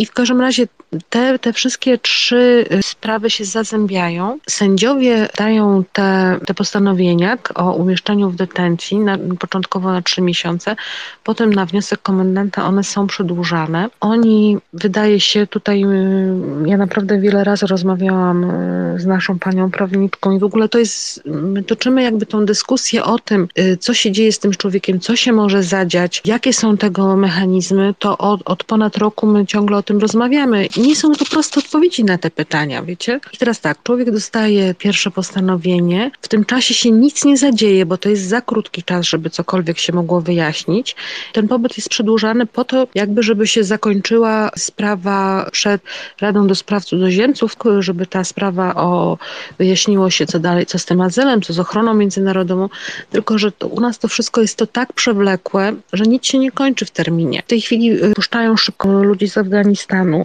I 0.00 0.06
w 0.06 0.12
każdym 0.12 0.40
razie 0.40 0.66
te, 1.08 1.38
te 1.38 1.52
wszystkie 1.52 1.98
trzy 1.98 2.64
y, 2.72 2.82
sprawy 2.82 3.30
się 3.30 3.44
zazębiają. 3.44 4.38
Sędziowie 4.48 5.28
dają 5.38 5.84
te, 5.92 6.38
te 6.46 6.54
postanowienia 6.54 7.38
o 7.54 7.72
umieszczeniu 7.72 8.30
w 8.30 8.36
detencji 8.36 8.98
na, 8.98 9.18
początkowo 9.38 9.92
na 9.92 10.02
trzy 10.02 10.22
miesiące, 10.22 10.76
potem 11.24 11.54
na 11.54 11.66
wniosek 11.66 12.02
komendanta 12.02 12.64
one 12.64 12.84
są 12.84 13.06
przedłużane. 13.06 13.90
Oni, 14.00 14.58
wydaje 14.72 15.20
się, 15.20 15.46
tutaj 15.46 15.84
y, 15.84 16.68
ja 16.68 16.76
naprawdę 16.76 17.20
wiele 17.20 17.44
razy 17.44 17.66
rozmawiałam 17.66 18.44
y, 18.44 19.00
z 19.00 19.06
naszą 19.06 19.38
panią 19.38 19.70
prawniczką 19.70 20.32
i 20.32 20.38
w 20.38 20.44
ogóle 20.44 20.68
to 20.68 20.78
jest, 20.78 21.22
my 21.26 21.62
toczymy 21.62 22.02
jakby 22.02 22.26
tą 22.26 22.46
dyskusję 22.46 23.04
o 23.04 23.18
tym, 23.18 23.48
co 23.80 23.94
się 23.94 24.12
dzieje 24.12 24.32
z 24.32 24.38
tym 24.38 24.52
człowiekiem, 24.52 25.00
co 25.00 25.16
się 25.16 25.32
może 25.32 25.62
zadziać, 25.62 26.22
jakie 26.24 26.52
są 26.52 26.76
tego 26.76 27.16
mechanizmy, 27.16 27.94
to 27.98 28.18
od, 28.18 28.40
od 28.44 28.64
ponad 28.64 28.96
roku 28.96 29.26
my 29.26 29.46
ciągle 29.46 29.76
o 29.76 29.82
tym 29.82 29.89
rozmawiamy 29.98 30.68
nie 30.76 30.96
są 30.96 31.12
to 31.12 31.24
proste 31.24 31.60
odpowiedzi 31.60 32.04
na 32.04 32.18
te 32.18 32.30
pytania, 32.30 32.82
wiecie? 32.82 33.20
I 33.32 33.36
teraz 33.36 33.60
tak, 33.60 33.82
człowiek 33.82 34.10
dostaje 34.10 34.74
pierwsze 34.74 35.10
postanowienie, 35.10 36.10
w 36.20 36.28
tym 36.28 36.44
czasie 36.44 36.74
się 36.74 36.90
nic 36.90 37.24
nie 37.24 37.36
zadzieje, 37.36 37.86
bo 37.86 37.98
to 37.98 38.08
jest 38.08 38.28
za 38.28 38.40
krótki 38.40 38.82
czas, 38.82 39.06
żeby 39.06 39.30
cokolwiek 39.30 39.78
się 39.78 39.92
mogło 39.92 40.20
wyjaśnić. 40.20 40.96
Ten 41.32 41.48
pobyt 41.48 41.76
jest 41.76 41.88
przedłużany 41.88 42.46
po 42.46 42.64
to, 42.64 42.86
jakby 42.94 43.22
żeby 43.22 43.46
się 43.46 43.64
zakończyła 43.64 44.50
sprawa 44.56 45.48
przed 45.52 45.82
Radą 46.20 46.46
do 46.46 46.54
Spraw 46.54 46.84
Cudzoziemców, 46.84 47.56
żeby 47.78 48.06
ta 48.06 48.24
sprawa 48.24 48.74
o 48.74 49.18
wyjaśniło 49.58 50.10
się, 50.10 50.26
co 50.26 50.38
dalej, 50.38 50.66
co 50.66 50.78
z 50.78 50.84
tym 50.84 51.00
azylem, 51.00 51.42
co 51.42 51.52
z 51.52 51.58
ochroną 51.58 51.94
międzynarodową, 51.94 52.68
tylko 53.10 53.38
że 53.38 53.52
to, 53.52 53.66
u 53.66 53.80
nas 53.80 53.98
to 53.98 54.08
wszystko 54.08 54.40
jest 54.40 54.56
to 54.56 54.66
tak 54.66 54.92
przewlekłe, 54.92 55.72
że 55.92 56.04
nic 56.04 56.26
się 56.26 56.38
nie 56.38 56.50
kończy 56.50 56.84
w 56.84 56.90
terminie. 56.90 57.42
W 57.46 57.48
tej 57.48 57.60
chwili 57.60 58.04
y, 58.04 58.14
puszczają 58.14 58.56
szybko 58.56 59.02
ludzi 59.02 59.28
z 59.28 59.38
Afganistanu. 59.38 59.79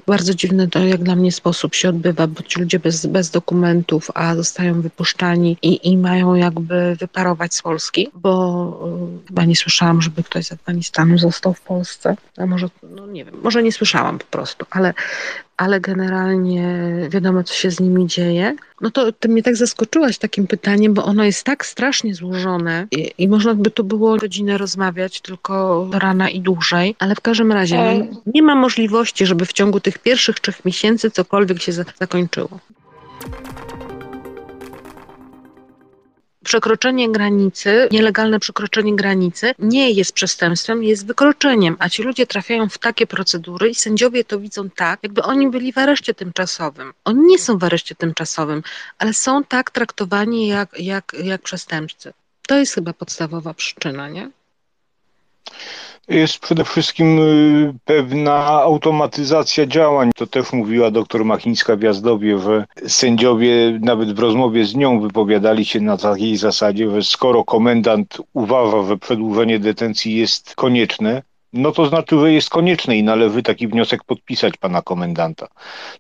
Bardzo 0.08 0.34
dziwny 0.34 0.68
to 0.68 0.80
jak 0.80 1.04
dla 1.04 1.16
mnie 1.16 1.32
sposób 1.32 1.76
się 1.76 1.90
odbywa, 1.90 2.28
bo 2.28 2.44
ci 2.44 2.60
ludzie 2.60 2.80
bez, 2.80 3.06
bez 3.06 3.30
dokumentów, 3.30 4.12
a 4.14 4.36
zostają 4.36 4.82
wypuszczani 4.82 5.58
i, 5.62 5.90
i 5.90 5.98
mają 5.98 6.36
jakby 6.36 6.96
wyparować 7.00 7.54
z 7.54 7.62
Polski, 7.62 8.10
bo 8.14 9.22
y, 9.24 9.28
chyba 9.28 9.46
nie 9.46 9.56
słyszałam, 9.56 10.02
żeby 10.02 10.24
ktoś 10.24 10.46
z 10.46 10.52
Afganistanu 10.52 11.18
został 11.18 11.54
w 11.54 11.62
Polsce. 11.62 12.16
A 12.38 12.46
może, 12.46 12.68
no 12.84 13.08
nie 13.08 13.26
wiem, 13.26 13.36
może 13.44 13.64
nie 13.64 13.72
słyszałam 13.72 14.20
po 14.20 14.26
prostu, 14.26 14.66
ale 14.70 14.94
ale 15.58 15.82
generalnie 15.82 16.90
wiadomo, 17.10 17.44
co 17.44 17.54
się 17.54 17.72
z 17.72 17.80
nimi 17.80 18.08
dzieje. 18.08 18.56
No 18.82 18.92
to 18.92 19.12
ty 19.12 19.30
mnie 19.30 19.44
tak 19.44 19.56
zaskoczyłaś 19.56 20.18
takim 20.18 20.48
pytaniem, 20.48 20.94
bo 20.94 21.06
ono 21.06 21.24
jest 21.24 21.44
tak 21.44 21.66
strasznie 21.66 22.16
złożone 22.16 22.88
i, 22.92 23.12
i 23.18 23.28
można 23.28 23.56
by 23.56 23.72
tu 23.72 23.84
było 23.84 24.18
godzinę 24.18 24.58
rozmawiać, 24.58 25.22
tylko 25.22 25.88
do 25.92 26.00
rana 26.00 26.30
i 26.30 26.42
dłużej, 26.42 26.96
ale 27.00 27.16
w 27.16 27.22
każdym 27.22 27.52
razie 27.52 27.78
no, 27.78 28.22
nie 28.34 28.42
ma 28.42 28.56
możliwości, 28.56 29.26
żeby 29.26 29.46
w 29.46 29.54
ciągu 29.54 29.80
tych 29.80 29.98
pierwszych 29.98 30.40
trzech 30.40 30.66
miesięcy 30.66 31.12
cokolwiek 31.12 31.62
się 31.62 31.72
za 31.72 31.84
zakończyło. 32.00 32.60
Przekroczenie 36.46 37.12
granicy, 37.12 37.88
nielegalne 37.92 38.40
przekroczenie 38.40 38.96
granicy 38.96 39.54
nie 39.60 39.92
jest 39.92 40.14
przestępstwem, 40.14 40.84
jest 40.84 41.08
wykroczeniem, 41.08 41.76
a 41.80 41.90
ci 41.90 42.04
ludzie 42.04 42.28
trafiają 42.28 42.70
w 42.70 42.78
takie 42.78 43.08
procedury 43.08 43.70
i 43.70 43.76
sędziowie 43.76 44.24
to 44.24 44.40
widzą 44.40 44.70
tak, 44.70 45.00
jakby 45.04 45.24
oni 45.24 45.50
byli 45.50 45.74
w 45.74 45.78
areszcie 45.78 46.14
tymczasowym. 46.14 46.94
Oni 47.06 47.22
nie 47.22 47.40
są 47.40 47.58
w 47.58 47.64
areszcie 47.64 47.96
tymczasowym, 47.96 48.64
ale 48.98 49.14
są 49.14 49.44
tak 49.44 49.72
traktowani 49.72 50.48
jak, 50.48 50.80
jak, 50.80 51.16
jak 51.24 51.42
przestępcy. 51.42 52.14
To 52.48 52.58
jest 52.58 52.74
chyba 52.74 52.94
podstawowa 52.94 53.54
przyczyna, 53.54 54.10
nie? 54.10 54.30
Jest 56.10 56.40
przede 56.40 56.64
wszystkim 56.64 57.20
y, 57.20 57.74
pewna 57.86 58.34
automatyzacja 58.48 59.66
działań. 59.66 60.12
To 60.16 60.28
też 60.28 60.54
mówiła 60.54 60.92
doktor 60.92 61.26
Machińska 61.26 61.76
w 61.76 61.82
Jazdowie, 61.82 62.40
że 62.40 62.66
sędziowie 62.88 63.80
nawet 63.82 64.14
w 64.14 64.20
rozmowie 64.20 64.66
z 64.66 64.76
nią 64.76 65.00
wypowiadali 65.00 65.66
się 65.66 65.82
na 65.82 65.98
takiej 65.98 66.38
zasadzie, 66.38 66.90
że 66.92 67.04
skoro 67.04 67.44
komendant 67.44 68.18
uważa, 68.34 68.84
że 68.88 68.98
przedłużenie 68.98 69.60
detencji 69.60 70.16
jest 70.16 70.56
konieczne, 70.56 71.22
no 71.54 71.72
to 71.72 71.86
znaczy, 71.86 72.20
że 72.20 72.34
jest 72.34 72.50
konieczne 72.50 72.98
i 72.98 73.04
należy 73.04 73.44
taki 73.44 73.68
wniosek 73.68 74.04
podpisać 74.04 74.58
pana 74.58 74.82
komendanta. 74.82 75.48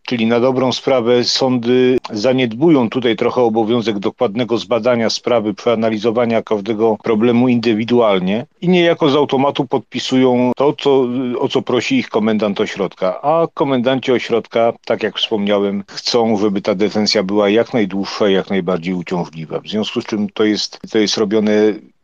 Czyli 0.04 0.26
na 0.26 0.40
dobrą 0.40 0.72
sprawę 0.72 1.24
sądy 1.24 1.98
zaniedbują 2.12 2.90
tutaj 2.90 3.16
trochę 3.16 3.42
obowiązek 3.42 4.00
dokładnego 4.00 4.58
zbadania 4.58 5.10
sprawy, 5.10 5.54
przeanalizowania 5.54 6.42
każdego 6.42 6.98
problemu 7.04 7.48
indywidualnie 7.48 8.46
i 8.62 8.70
niejako 8.70 9.10
z 9.10 9.16
automatu 9.16 9.66
podpisują 9.66 10.52
to, 10.56 10.74
co, 10.74 11.08
o 11.40 11.48
co 11.50 11.62
prosi 11.62 11.98
ich 11.98 12.10
komendant 12.10 12.62
ośrodka. 12.62 13.22
A 13.22 13.48
komendanci 13.54 14.12
ośrodka, 14.12 14.74
tak 14.86 15.04
jak 15.04 15.18
wspomniałem, 15.18 15.84
chcą, 15.90 16.38
żeby 16.38 16.62
ta 16.62 16.76
detencja 16.76 17.24
była 17.24 17.50
jak 17.50 17.74
najdłuższa, 17.74 18.30
jak 18.30 18.50
najbardziej 18.50 18.94
uciążliwa. 18.94 19.60
W 19.60 19.68
związku 19.68 20.02
z 20.02 20.06
czym 20.06 20.30
to 20.30 20.44
jest, 20.44 20.80
to 20.92 20.98
jest 20.98 21.18
robione 21.18 21.52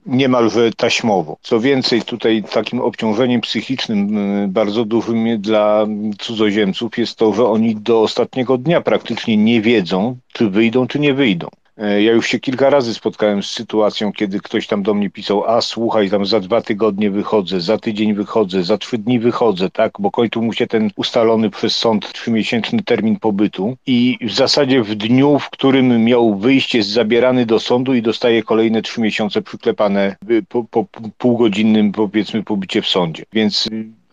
niemalże 0.05 0.71
taśmowo. 0.71 1.37
Co 1.41 1.59
więcej, 1.59 2.01
tutaj 2.01 2.43
takim 2.51 2.81
obciążeniem 2.81 3.41
psychicznym 3.41 4.17
y, 4.17 4.47
bardzo 4.47 4.85
dużym 4.85 5.41
dla 5.41 5.87
cudzoziemców 6.19 6.97
jest 6.97 7.15
to, 7.15 7.33
że 7.33 7.45
oni 7.45 7.75
do 7.75 8.01
ostatniego 8.01 8.57
dnia 8.57 8.81
praktycznie 8.81 9.37
nie 9.37 9.61
wiedzą, 9.61 10.17
czy 10.33 10.49
wyjdą, 10.49 10.87
czy 10.87 10.99
nie 10.99 11.13
wyjdą. 11.13 11.47
E, 11.81 12.03
ja 12.03 12.11
już 12.11 12.27
się 12.27 12.39
kilka 12.39 12.69
razy 12.69 12.93
spotkałem 12.93 13.43
z 13.43 13.51
sytuacją, 13.51 14.13
kiedy 14.13 14.39
ktoś 14.39 14.67
tam 14.67 14.83
do 14.83 14.93
mnie 14.93 15.09
pisał, 15.09 15.43
a 15.45 15.61
słuchaj, 15.61 16.09
tam 16.09 16.25
za 16.25 16.39
dwa 16.39 16.61
tygodnie 16.61 17.11
wychodzę, 17.11 17.61
za 17.61 17.77
tydzień 17.77 18.13
wychodzę, 18.13 18.63
za 18.63 18.77
trzy 18.77 18.97
dni 18.97 19.19
wychodzę, 19.19 19.69
tak, 19.69 19.91
bo 19.99 20.11
kończył 20.11 20.41
mu 20.41 20.53
się 20.53 20.67
ten 20.67 20.89
ustalony 20.95 21.49
przez 21.49 21.75
sąd 21.75 22.13
trzymiesięczny 22.13 22.83
termin 22.83 23.19
pobytu 23.19 23.77
i 23.85 24.17
w 24.21 24.31
zasadzie 24.31 24.83
w 24.83 24.95
dniu, 24.95 25.39
w 25.39 25.49
którym 25.49 26.03
miał 26.03 26.35
wyjść, 26.35 26.75
jest 26.75 26.89
zabierany 26.89 27.45
do 27.45 27.59
sądu 27.59 27.93
i 27.93 28.01
dostaje 28.01 28.43
kolejne 28.43 28.81
trzy 28.81 29.01
miesiące 29.01 29.41
przyklepane 29.41 30.15
po, 30.49 30.63
po 30.63 30.85
półgodzinnym, 31.17 31.91
powiedzmy, 31.91 32.43
pobycie 32.43 32.81
w 32.81 32.87
sądzie. 32.87 33.23
Więc 33.33 33.69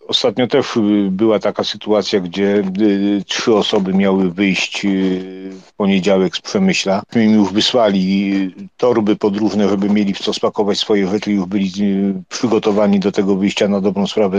Ostatnio 0.09 0.47
też 0.47 0.77
y, 0.77 0.81
była 1.11 1.39
taka 1.39 1.63
sytuacja, 1.63 2.19
gdzie 2.19 2.63
y, 2.81 3.23
trzy 3.27 3.55
osoby 3.55 3.93
miały 3.93 4.31
wyjść 4.31 4.85
y, 4.85 5.49
w 5.61 5.73
poniedziałek 5.73 6.35
z 6.35 6.41
Przemyśla. 6.41 7.01
My 7.15 7.25
im 7.25 7.33
już 7.33 7.53
wysłali 7.53 8.55
torby 8.77 9.15
podróżne, 9.15 9.69
żeby 9.69 9.89
mieli 9.89 10.13
w 10.13 10.19
co 10.19 10.33
spakować 10.33 10.77
swoje 10.77 11.07
rzeczy, 11.07 11.31
już 11.31 11.45
byli 11.45 11.71
przygotowani 12.29 12.99
do 12.99 13.11
tego 13.11 13.35
wyjścia 13.35 13.67
na 13.67 13.81
dobrą 13.81 14.07
sprawę 14.07 14.37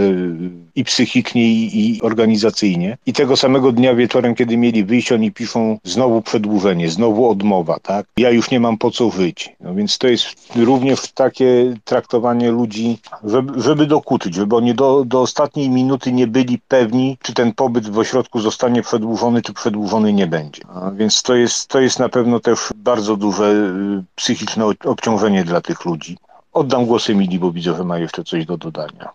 i 0.74 0.84
psychicznie, 0.84 1.48
i 1.52 2.00
organizacyjnie. 2.02 2.98
I 3.06 3.12
tego 3.12 3.36
samego 3.36 3.72
dnia 3.72 3.94
wieczorem, 3.94 4.34
kiedy 4.34 4.56
mieli 4.56 4.84
wyjść, 4.84 5.12
oni 5.12 5.32
piszą 5.32 5.78
znowu 5.84 6.22
przedłużenie, 6.22 6.88
znowu 6.88 7.30
odmowa, 7.30 7.78
tak? 7.82 8.06
Ja 8.16 8.30
już 8.30 8.50
nie 8.50 8.60
mam 8.60 8.78
po 8.78 8.90
co 8.90 9.10
wyjść. 9.10 9.56
No 9.60 9.74
więc 9.74 9.98
to 9.98 10.08
jest 10.08 10.26
również 10.56 11.12
takie 11.12 11.74
traktowanie 11.84 12.50
ludzi, 12.50 12.98
żeby, 13.24 13.62
żeby 13.62 13.86
dokuczyć, 13.86 14.34
żeby 14.34 14.56
oni 14.56 14.74
do, 14.74 15.04
do 15.04 15.20
ostatniej 15.20 15.59
ostatniej 15.60 15.84
minuty 15.84 16.12
nie 16.12 16.26
byli 16.26 16.58
pewni, 16.58 17.18
czy 17.22 17.34
ten 17.34 17.52
pobyt 17.52 17.88
w 17.88 17.98
ośrodku 17.98 18.40
zostanie 18.40 18.82
przedłużony, 18.82 19.42
czy 19.42 19.52
przedłużony 19.52 20.12
nie 20.12 20.26
będzie. 20.26 20.62
A 20.68 20.90
więc 20.90 21.22
to 21.22 21.34
jest, 21.34 21.68
to 21.68 21.80
jest 21.80 21.98
na 21.98 22.08
pewno 22.08 22.40
też 22.40 22.58
bardzo 22.76 23.16
duże 23.16 23.44
y, 23.44 24.04
psychiczne 24.14 24.64
obciążenie 24.84 25.44
dla 25.44 25.60
tych 25.60 25.84
ludzi. 25.84 26.18
Oddam 26.52 26.86
głos 26.86 27.10
Emilii, 27.10 27.38
bo 27.38 27.52
widzę, 27.52 27.76
że 27.76 27.84
ma 27.84 27.98
jeszcze 27.98 28.24
coś 28.24 28.46
do 28.46 28.56
dodania. 28.56 29.12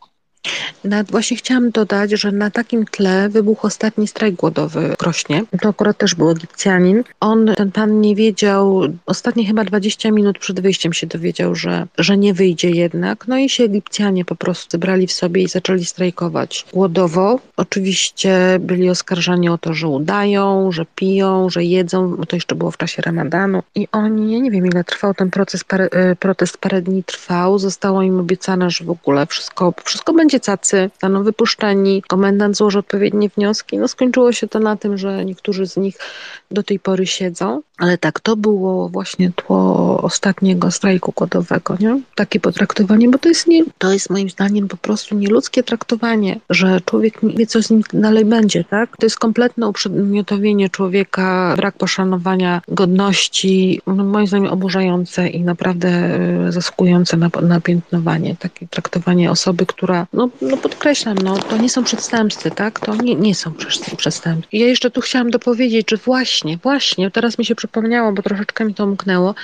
Właśnie 1.09 1.37
chciałam 1.37 1.71
dodać, 1.71 2.11
że 2.11 2.31
na 2.31 2.51
takim 2.51 2.85
tle 2.85 3.29
wybuchł 3.29 3.67
ostatni 3.67 4.07
strajk 4.07 4.35
głodowy 4.35 4.89
w 4.89 4.97
Krośnie. 4.97 5.43
To 5.61 5.69
akurat 5.69 5.97
też 5.97 6.15
był 6.15 6.29
Egipcjanin. 6.29 7.03
On, 7.19 7.53
ten 7.57 7.71
pan 7.71 8.01
nie 8.01 8.15
wiedział, 8.15 8.81
ostatnie 9.05 9.45
chyba 9.45 9.63
20 9.63 10.11
minut 10.11 10.39
przed 10.39 10.59
wyjściem 10.59 10.93
się 10.93 11.07
dowiedział, 11.07 11.55
że, 11.55 11.87
że 11.97 12.17
nie 12.17 12.33
wyjdzie 12.33 12.69
jednak. 12.69 13.27
No 13.27 13.37
i 13.37 13.49
się 13.49 13.63
Egipcjanie 13.63 14.25
po 14.25 14.35
prostu 14.35 14.71
zebrali 14.71 15.07
w 15.07 15.11
sobie 15.11 15.41
i 15.41 15.47
zaczęli 15.47 15.85
strajkować 15.85 16.65
głodowo. 16.73 17.39
Oczywiście 17.57 18.57
byli 18.59 18.89
oskarżani 18.89 19.49
o 19.49 19.57
to, 19.57 19.73
że 19.73 19.87
udają, 19.87 20.71
że 20.71 20.85
piją, 20.95 21.49
że 21.49 21.63
jedzą, 21.63 22.17
to 22.27 22.35
jeszcze 22.35 22.55
było 22.55 22.71
w 22.71 22.77
czasie 22.77 23.01
ramadanu. 23.01 23.63
I 23.75 23.87
oni, 23.91 24.33
ja 24.33 24.39
nie 24.39 24.51
wiem 24.51 24.65
ile 24.65 24.83
trwał 24.83 25.13
ten 25.13 25.31
proces, 25.31 25.63
parę, 25.63 25.87
e, 25.91 26.15
protest, 26.15 26.57
parę 26.57 26.81
dni 26.81 27.03
trwał. 27.03 27.59
Zostało 27.59 28.01
im 28.01 28.19
obiecane, 28.19 28.69
że 28.69 28.85
w 28.85 28.89
ogóle 28.89 29.25
wszystko, 29.27 29.73
wszystko 29.83 30.13
będzie 30.13 30.34
cacy 30.39 30.89
zostaną 30.93 31.23
wypuszczeni, 31.23 32.03
komendant 32.07 32.57
złoży 32.57 32.79
odpowiednie 32.79 33.29
wnioski. 33.29 33.77
No 33.77 33.87
skończyło 33.87 34.31
się 34.31 34.47
to 34.47 34.59
na 34.59 34.75
tym, 34.75 34.97
że 34.97 35.25
niektórzy 35.25 35.67
z 35.67 35.77
nich 35.77 35.97
do 36.55 36.63
tej 36.63 36.79
pory 36.79 37.07
siedzą, 37.07 37.61
ale 37.77 37.97
tak, 37.97 38.19
to 38.19 38.35
było 38.35 38.89
właśnie 38.89 39.31
tło 39.35 40.01
ostatniego 40.01 40.71
strajku 40.71 41.13
głodowego, 41.15 41.77
nie? 41.79 42.01
Takie 42.15 42.39
potraktowanie, 42.39 43.09
bo 43.09 43.17
to 43.17 43.29
jest, 43.29 43.47
nie, 43.47 43.63
to 43.77 43.93
jest 43.93 44.09
moim 44.09 44.29
zdaniem 44.29 44.67
po 44.67 44.77
prostu 44.77 45.15
nieludzkie 45.15 45.63
traktowanie, 45.63 46.39
że 46.49 46.81
człowiek 46.85 47.23
nie 47.23 47.33
wie, 47.33 47.47
co 47.47 47.63
z 47.63 47.69
nim 47.69 47.81
dalej 47.93 48.25
będzie, 48.25 48.63
tak? 48.63 48.97
To 48.97 49.05
jest 49.05 49.19
kompletne 49.19 49.67
uprzedmiotowienie 49.67 50.69
człowieka, 50.69 51.53
brak 51.57 51.77
poszanowania 51.77 52.61
godności, 52.67 53.81
no, 53.87 54.03
moim 54.03 54.27
zdaniem 54.27 54.51
oburzające 54.51 55.27
i 55.27 55.41
naprawdę 55.41 55.89
y, 56.47 56.51
zasługujące 56.51 57.17
na 57.17 57.29
napiętnowanie, 57.41 58.35
takie 58.39 58.67
traktowanie 58.67 59.31
osoby, 59.31 59.65
która, 59.65 60.07
no, 60.13 60.29
no 60.41 60.57
podkreślam, 60.57 61.17
no, 61.23 61.37
to 61.37 61.57
nie 61.57 61.69
są 61.69 61.83
przestępcy, 61.83 62.51
tak? 62.51 62.79
To 62.79 62.95
nie, 62.95 63.15
nie 63.15 63.35
są 63.35 63.53
przestępcy. 63.97 64.47
I 64.51 64.59
ja 64.59 64.67
jeszcze 64.67 64.91
tu 64.91 65.01
chciałam 65.01 65.29
dopowiedzieć, 65.31 65.89
że 65.91 65.97
właśnie, 65.97 66.44
właśnie, 66.63 67.11
teraz 67.11 67.37
mi 67.37 67.45
się 67.45 67.55
przypomniało, 67.55 68.11
bo 68.11 68.21
troszeczkę 68.21 68.65
mi 68.65 68.73
to 68.73 68.83
umknęło, 68.83 69.35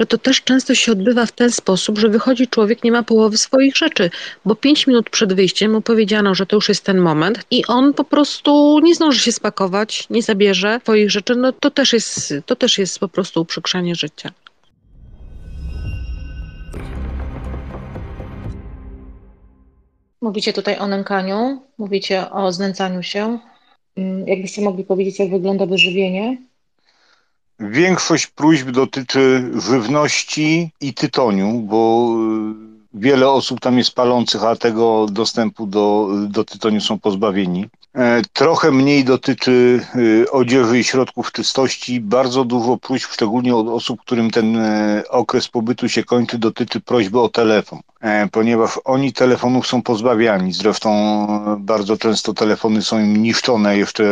że 0.00 0.06
to 0.06 0.18
też 0.18 0.42
często 0.42 0.74
się 0.74 0.92
odbywa 0.92 1.26
w 1.26 1.32
ten 1.32 1.50
sposób, 1.50 1.98
że 1.98 2.08
wychodzi 2.08 2.48
człowiek, 2.48 2.84
nie 2.84 2.92
ma 2.92 3.02
połowy 3.02 3.38
swoich 3.38 3.76
rzeczy, 3.76 4.10
bo 4.44 4.54
pięć 4.54 4.86
minut 4.86 5.10
przed 5.10 5.32
wyjściem 5.32 5.72
mu 5.72 5.80
powiedziano, 5.80 6.34
że 6.34 6.46
to 6.46 6.56
już 6.56 6.68
jest 6.68 6.84
ten 6.84 6.98
moment 6.98 7.46
i 7.50 7.66
on 7.66 7.94
po 7.94 8.04
prostu 8.04 8.80
nie 8.82 8.94
zdąży 8.94 9.20
się 9.20 9.32
spakować, 9.32 10.06
nie 10.10 10.22
zabierze 10.22 10.80
swoich 10.82 11.10
rzeczy, 11.10 11.36
no 11.36 11.52
to 11.52 11.70
też 11.70 11.92
jest, 11.92 12.34
to 12.46 12.56
też 12.56 12.78
jest 12.78 12.98
po 12.98 13.08
prostu 13.08 13.40
uprzykrzanie 13.40 13.94
życia. 13.94 14.30
Mówicie 20.20 20.52
tutaj 20.52 20.78
o 20.78 20.86
nękaniu, 20.86 21.62
mówicie 21.78 22.30
o 22.30 22.52
znęcaniu 22.52 23.02
się. 23.02 23.38
Mm, 23.96 24.28
jakbyście 24.28 24.62
mogli 24.62 24.84
powiedzieć, 24.84 25.18
jak 25.18 25.30
wygląda 25.30 25.66
wyżywienie? 25.66 26.38
Większość 27.60 28.26
próśb 28.26 28.70
dotyczy 28.70 29.50
żywności 29.54 30.70
i 30.80 30.94
tytoniu, 30.94 31.52
bo 31.52 32.10
y, 32.94 33.00
wiele 33.00 33.30
osób 33.30 33.60
tam 33.60 33.78
jest 33.78 33.94
palących, 33.94 34.44
a 34.44 34.56
tego 34.56 35.06
dostępu 35.12 35.66
do, 35.66 36.08
do 36.28 36.44
tytoniu 36.44 36.80
są 36.80 36.98
pozbawieni. 36.98 37.68
E, 37.94 38.22
trochę 38.32 38.70
mniej 38.70 39.04
dotyczy 39.04 39.80
y, 39.96 40.30
odzieży 40.30 40.78
i 40.78 40.84
środków 40.84 41.32
czystości. 41.32 42.00
Bardzo 42.00 42.44
dużo 42.44 42.76
próśb, 42.76 43.10
szczególnie 43.12 43.56
od 43.56 43.68
osób, 43.68 44.00
którym 44.00 44.30
ten 44.30 44.56
e, 44.56 45.02
okres 45.08 45.48
pobytu 45.48 45.88
się 45.88 46.04
kończy, 46.04 46.38
dotyczy 46.38 46.80
prośby 46.80 47.20
o 47.20 47.28
telefon, 47.28 47.80
ponieważ 48.32 48.80
oni 48.84 49.12
telefonów 49.12 49.66
są 49.66 49.82
pozbawiani. 49.82 50.52
Zresztą 50.52 51.26
bardzo 51.60 51.96
często 51.96 52.34
telefony 52.34 52.82
są 52.82 52.98
im 52.98 53.22
niszczone 53.22 53.78
jeszcze 53.78 54.04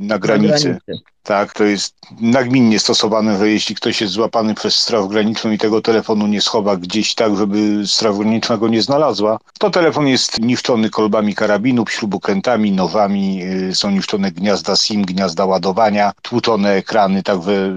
na 0.00 0.18
granicy. 0.18 0.68
Na 0.68 0.78
granicy. 0.86 1.02
Tak, 1.22 1.52
to 1.52 1.64
jest 1.64 1.96
nagminnie 2.20 2.78
stosowane, 2.78 3.38
że 3.38 3.50
jeśli 3.50 3.74
ktoś 3.74 4.00
jest 4.00 4.12
złapany 4.12 4.54
przez 4.54 4.74
Straż 4.74 5.06
Graniczną 5.06 5.50
i 5.50 5.58
tego 5.58 5.80
telefonu 5.80 6.26
nie 6.26 6.40
schowa 6.40 6.76
gdzieś 6.76 7.14
tak, 7.14 7.36
żeby 7.36 7.82
Straż 7.86 8.16
Graniczna 8.16 8.56
go 8.56 8.68
nie 8.68 8.82
znalazła, 8.82 9.38
to 9.58 9.70
telefon 9.70 10.08
jest 10.08 10.40
niszczony 10.40 10.90
kolbami 10.90 11.34
karabinów, 11.34 11.92
śrubokrętami, 11.92 12.72
nowami 12.72 13.42
są 13.72 13.90
niszczone 13.90 14.32
gniazda 14.32 14.76
SIM, 14.76 15.02
gniazda 15.02 15.44
ładowania, 15.44 16.12
tłuczone 16.22 16.72
ekrany, 16.72 17.22
także 17.22 17.76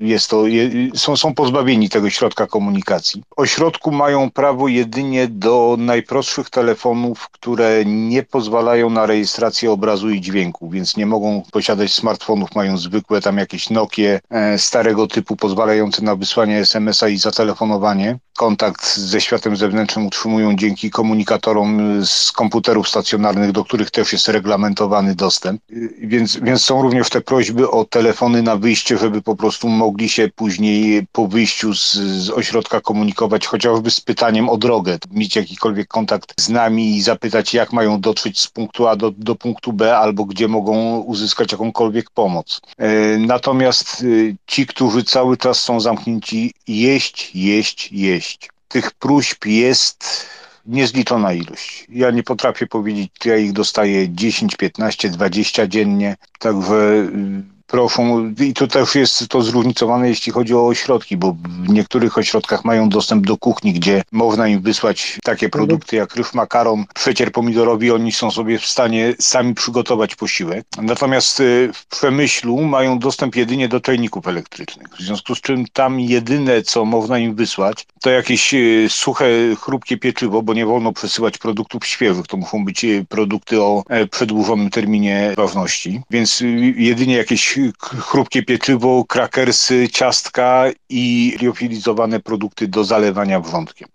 jest 0.00 0.30
to, 0.30 0.44
są, 0.94 1.16
są 1.16 1.34
pozbawieni 1.34 1.88
tego 1.88 2.10
środka 2.10 2.46
komunikacji. 2.46 3.22
Ośrodku 3.36 3.92
mają 3.92 4.30
prawo 4.30 4.68
jedynie 4.68 4.87
do 5.28 5.76
najprostszych 5.78 6.50
telefonów, 6.50 7.28
które 7.28 7.84
nie 7.84 8.22
pozwalają 8.22 8.90
na 8.90 9.06
rejestrację 9.06 9.72
obrazu 9.72 10.10
i 10.10 10.20
dźwięku, 10.20 10.70
więc 10.70 10.96
nie 10.96 11.06
mogą 11.06 11.42
posiadać 11.52 11.92
smartfonów, 11.92 12.54
mają 12.54 12.78
zwykłe 12.78 13.20
tam 13.20 13.38
jakieś 13.38 13.70
Nokie 13.70 14.20
e, 14.30 14.58
starego 14.58 15.06
typu 15.06 15.36
pozwalające 15.36 16.02
na 16.02 16.16
wysłanie 16.16 16.58
SMS-a 16.58 17.08
i 17.08 17.16
zatelefonowanie. 17.18 18.18
Kontakt 18.36 18.96
ze 18.96 19.20
światem 19.20 19.56
zewnętrznym 19.56 20.06
utrzymują 20.06 20.56
dzięki 20.56 20.90
komunikatorom 20.90 22.00
z 22.06 22.32
komputerów 22.32 22.88
stacjonarnych, 22.88 23.52
do 23.52 23.64
których 23.64 23.90
też 23.90 24.12
jest 24.12 24.28
reglamentowany 24.28 25.14
dostęp. 25.14 25.60
Więc, 26.02 26.36
więc 26.36 26.62
są 26.62 26.82
również 26.82 27.10
te 27.10 27.20
prośby 27.20 27.70
o 27.70 27.84
telefony 27.84 28.42
na 28.42 28.56
wyjście, 28.56 28.98
żeby 28.98 29.22
po 29.22 29.36
prostu 29.36 29.68
mogli 29.68 30.08
się 30.08 30.28
później 30.36 31.06
po 31.12 31.28
wyjściu 31.28 31.74
z, 31.74 31.92
z 31.94 32.30
ośrodka 32.30 32.80
komunikować 32.80 33.46
chociażby 33.46 33.90
z 33.90 34.00
pytaniem 34.00 34.48
o 34.48 34.56
drogę, 34.56 34.77
mieć 35.10 35.36
jakikolwiek 35.36 35.88
kontakt 35.88 36.40
z 36.40 36.48
nami 36.48 36.96
i 36.96 37.02
zapytać, 37.02 37.54
jak 37.54 37.72
mają 37.72 38.00
dotrzeć 38.00 38.40
z 38.40 38.48
punktu 38.48 38.88
A 38.88 38.96
do, 38.96 39.10
do 39.10 39.34
punktu 39.34 39.72
B 39.72 39.98
albo 39.98 40.24
gdzie 40.24 40.48
mogą 40.48 40.98
uzyskać 40.98 41.52
jakąkolwiek 41.52 42.10
pomoc. 42.10 42.60
E, 42.78 43.18
natomiast 43.18 44.02
e, 44.02 44.34
ci, 44.46 44.66
którzy 44.66 45.04
cały 45.04 45.36
czas 45.36 45.60
są 45.60 45.80
zamknięci, 45.80 46.52
jeść, 46.68 47.30
jeść, 47.34 47.92
jeść. 47.92 48.50
Tych 48.68 48.90
próśb 48.90 49.46
jest 49.46 50.26
niezliczona 50.66 51.32
ilość. 51.32 51.86
Ja 51.88 52.10
nie 52.10 52.22
potrafię 52.22 52.66
powiedzieć, 52.66 53.10
ja 53.24 53.36
ich 53.36 53.52
dostaję 53.52 54.08
10, 54.08 54.56
15, 54.56 55.10
20 55.10 55.66
dziennie, 55.66 56.16
także 56.38 57.08
proszą, 57.68 58.34
i 58.40 58.54
to 58.54 58.66
też 58.66 58.94
jest 58.94 59.28
to 59.28 59.42
zróżnicowane, 59.42 60.08
jeśli 60.08 60.32
chodzi 60.32 60.54
o 60.54 60.66
ośrodki, 60.66 61.16
bo 61.16 61.36
w 61.64 61.68
niektórych 61.68 62.18
ośrodkach 62.18 62.64
mają 62.64 62.88
dostęp 62.88 63.26
do 63.26 63.36
kuchni, 63.36 63.72
gdzie 63.72 64.02
można 64.12 64.48
im 64.48 64.60
wysłać 64.60 65.18
takie 65.24 65.48
produkty 65.48 65.96
jak 65.96 66.16
ryż 66.16 66.34
makaron, 66.34 66.84
przecier 66.94 67.32
pomidorowi, 67.32 67.90
oni 67.90 68.12
są 68.12 68.30
sobie 68.30 68.58
w 68.58 68.66
stanie 68.66 69.14
sami 69.20 69.54
przygotować 69.54 70.16
posiłek. 70.16 70.66
Natomiast 70.82 71.40
y, 71.40 71.70
w 71.74 71.86
Przemyślu 71.86 72.62
mają 72.62 72.98
dostęp 72.98 73.36
jedynie 73.36 73.68
do 73.68 73.80
czajników 73.80 74.28
elektrycznych, 74.28 74.86
w 74.98 75.02
związku 75.02 75.34
z 75.34 75.40
czym 75.40 75.64
tam 75.72 76.00
jedyne, 76.00 76.62
co 76.62 76.84
można 76.84 77.18
im 77.18 77.34
wysłać, 77.34 77.86
to 78.02 78.10
jakieś 78.10 78.54
y, 78.54 78.86
suche, 78.90 79.26
chrupkie 79.60 79.96
pieczywo, 79.96 80.42
bo 80.42 80.54
nie 80.54 80.66
wolno 80.66 80.92
przesyłać 80.92 81.38
produktów 81.38 81.86
świeżych, 81.86 82.26
to 82.26 82.36
muszą 82.36 82.64
być 82.64 82.84
y, 82.84 83.06
produkty 83.08 83.62
o 83.62 83.82
e, 83.88 84.06
przedłużonym 84.06 84.70
terminie 84.70 85.34
ważności, 85.36 86.00
więc 86.10 86.42
jedynie 86.76 87.16
jakieś 87.16 87.57
chrupkie 87.80 88.42
pieczywo, 88.42 89.04
krakersy, 89.04 89.88
ciastka 89.88 90.64
i 90.88 91.36
liofilizowane 91.40 92.20
produkty 92.20 92.68
do 92.68 92.84
zalewania 92.84 93.40
wrzątkiem. 93.40 93.88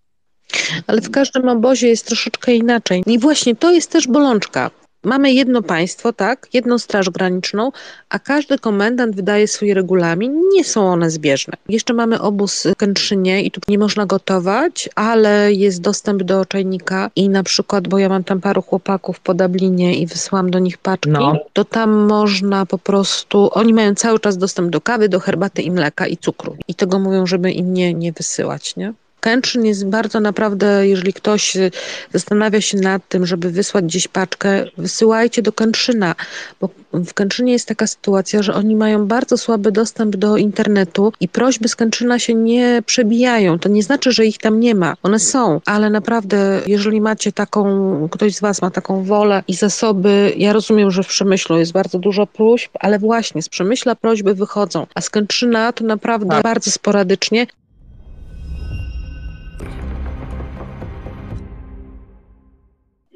Ale 0.88 1.02
w 1.02 1.12
każdym 1.12 1.50
obozie 1.50 1.88
jest 1.88 2.06
troszeczkę 2.08 2.54
inaczej. 2.54 3.04
I 3.06 3.20
właśnie 3.20 3.56
to 3.56 3.72
jest 3.72 3.92
też 3.92 4.08
bolączka. 4.08 4.72
Mamy 5.04 5.34
jedno 5.34 5.62
państwo, 5.62 6.14
tak, 6.14 6.48
jedną 6.54 6.80
straż 6.80 7.10
graniczną, 7.10 7.72
a 8.10 8.20
każdy 8.20 8.60
komendant 8.60 9.16
wydaje 9.16 9.48
swój 9.48 9.74
regulamin. 9.74 10.42
Nie 10.54 10.64
są 10.64 10.88
one 10.88 11.12
zbieżne. 11.12 11.54
Jeszcze 11.70 11.94
mamy 11.94 12.22
obóz 12.22 12.68
w 12.74 12.76
Kętrzynie 12.76 13.44
i 13.44 13.52
tu 13.52 13.62
nie 13.68 13.78
można 13.78 14.06
gotować, 14.06 14.90
ale 14.96 15.54
jest 15.54 15.82
dostęp 15.82 16.24
do 16.24 16.46
czajnika 16.46 17.12
i 17.16 17.30
na 17.30 17.44
przykład, 17.44 17.88
bo 17.88 17.98
ja 17.98 18.10
mam 18.10 18.24
tam 18.24 18.42
paru 18.42 18.62
chłopaków 18.62 19.20
po 19.20 19.34
Dublinie 19.34 19.98
i 19.98 20.08
wysłałam 20.08 20.52
do 20.52 20.60
nich 20.60 20.78
paczki, 20.78 21.10
no. 21.10 21.36
to 21.54 21.66
tam 21.66 21.92
można 21.92 22.66
po 22.66 22.78
prostu, 22.78 23.50
oni 23.52 23.74
mają 23.74 23.96
cały 23.96 24.20
czas 24.20 24.38
dostęp 24.38 24.70
do 24.70 24.82
kawy, 24.82 25.10
do 25.10 25.20
herbaty 25.20 25.62
i 25.62 25.72
mleka 25.72 26.08
i 26.08 26.18
cukru. 26.18 26.58
I 26.68 26.76
tego 26.76 27.00
mówią, 27.00 27.26
żeby 27.26 27.52
im 27.52 27.74
nie, 27.74 27.94
nie 27.94 28.12
wysyłać, 28.12 28.76
nie? 28.76 28.94
Kętrzyn 29.24 29.66
jest 29.66 29.86
bardzo 29.88 30.20
naprawdę, 30.20 30.88
jeżeli 30.88 31.14
ktoś 31.14 31.56
y, 31.56 31.72
zastanawia 32.14 32.62
się 32.62 32.78
nad 32.78 33.08
tym, 33.08 33.26
żeby 33.26 33.50
wysłać 33.50 33.86
gdzieś 33.86 34.08
paczkę, 34.08 34.66
wysyłajcie 34.78 35.42
do 35.42 35.52
Kętrzyna, 35.52 36.16
bo 36.62 36.70
w 36.94 37.14
Kętrzynie 37.14 37.54
jest 37.54 37.68
taka 37.68 37.88
sytuacja, 37.88 38.44
że 38.44 38.54
oni 38.54 38.76
mają 38.76 39.08
bardzo 39.08 39.38
słaby 39.38 39.72
dostęp 39.72 40.16
do 40.16 40.38
internetu 40.38 41.14
i 41.20 41.28
prośby 41.28 41.68
z 41.68 41.76
Kętrzyna 41.76 42.20
się 42.20 42.34
nie 42.34 42.84
przebijają. 42.86 43.60
To 43.60 43.70
nie 43.70 43.84
znaczy, 43.84 44.12
że 44.12 44.26
ich 44.26 44.38
tam 44.38 44.60
nie 44.60 44.76
ma. 44.76 44.94
One 45.04 45.20
są, 45.20 45.62
ale 45.66 45.90
naprawdę, 45.90 46.62
jeżeli 46.68 47.02
macie 47.02 47.32
taką, 47.32 47.64
ktoś 48.12 48.36
z 48.36 48.42
Was 48.42 48.62
ma 48.62 48.72
taką 48.72 49.04
wolę 49.04 49.44
i 49.48 49.54
zasoby, 49.54 50.34
ja 50.38 50.54
rozumiem, 50.54 50.92
że 50.92 51.04
w 51.04 51.08
Przemyślu 51.08 51.58
jest 51.58 51.72
bardzo 51.72 52.00
dużo 52.00 52.28
próśb, 52.28 52.72
ale 52.80 53.00
właśnie 53.00 53.42
z 53.42 53.50
Przemyśla 53.50 53.96
prośby 53.96 54.34
wychodzą, 54.34 54.88
a 54.96 55.02
z 55.02 55.10
Kętrzyna 55.10 55.74
to 55.74 55.84
naprawdę 55.84 56.30
tak. 56.30 56.44
bardzo 56.44 56.72
sporadycznie. 56.72 57.48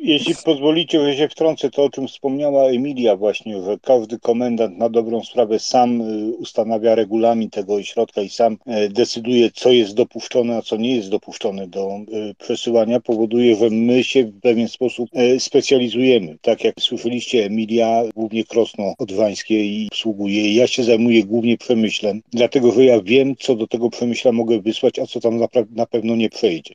Jeśli 0.07 0.35
pozwolicie, 0.45 1.05
że 1.05 1.17
się 1.17 1.29
wtrącę 1.29 1.69
to, 1.69 1.83
o 1.83 1.89
czym 1.89 2.07
wspomniała 2.07 2.63
Emilia 2.63 3.15
właśnie, 3.15 3.61
że 3.61 3.77
każdy 3.81 4.19
komendant 4.19 4.77
na 4.77 4.89
dobrą 4.89 5.23
sprawę 5.23 5.59
sam 5.59 6.01
y, 6.01 6.33
ustanawia 6.35 6.95
regulamin 6.95 7.49
tego 7.49 7.73
ośrodka 7.73 8.21
i 8.21 8.29
sam 8.29 8.57
e, 8.65 8.89
decyduje, 8.89 9.51
co 9.51 9.71
jest 9.71 9.93
dopuszczone, 9.93 10.57
a 10.57 10.61
co 10.61 10.77
nie 10.77 10.95
jest 10.95 11.09
dopuszczone 11.09 11.67
do 11.67 11.99
y, 12.29 12.35
przesyłania, 12.35 12.99
powoduje, 12.99 13.55
że 13.55 13.69
my 13.69 14.03
się 14.03 14.23
w 14.23 14.39
pewien 14.39 14.67
sposób 14.67 15.09
specjalizujemy. 15.39 16.37
Tak 16.41 16.63
jak 16.63 16.81
słyszeliście, 16.81 17.45
Emilia 17.45 18.03
głównie 18.15 18.43
Krosno 18.43 18.93
Odwańskie 18.97 19.65
i 19.65 19.87
obsługuje. 19.91 20.55
Ja 20.55 20.67
się 20.67 20.83
zajmuję 20.83 21.23
głównie 21.23 21.57
przemyślem, 21.57 22.21
dlatego 22.33 22.71
że 22.71 22.85
ja 22.85 23.01
wiem, 23.01 23.35
co 23.39 23.55
do 23.55 23.67
tego 23.67 23.89
przemyśla 23.89 24.31
mogę 24.31 24.61
wysłać, 24.61 24.99
a 24.99 25.05
co 25.05 25.19
tam 25.19 25.37
na, 25.37 25.47
na 25.71 25.85
pewno 25.85 26.15
nie 26.15 26.29
przejdzie. 26.29 26.73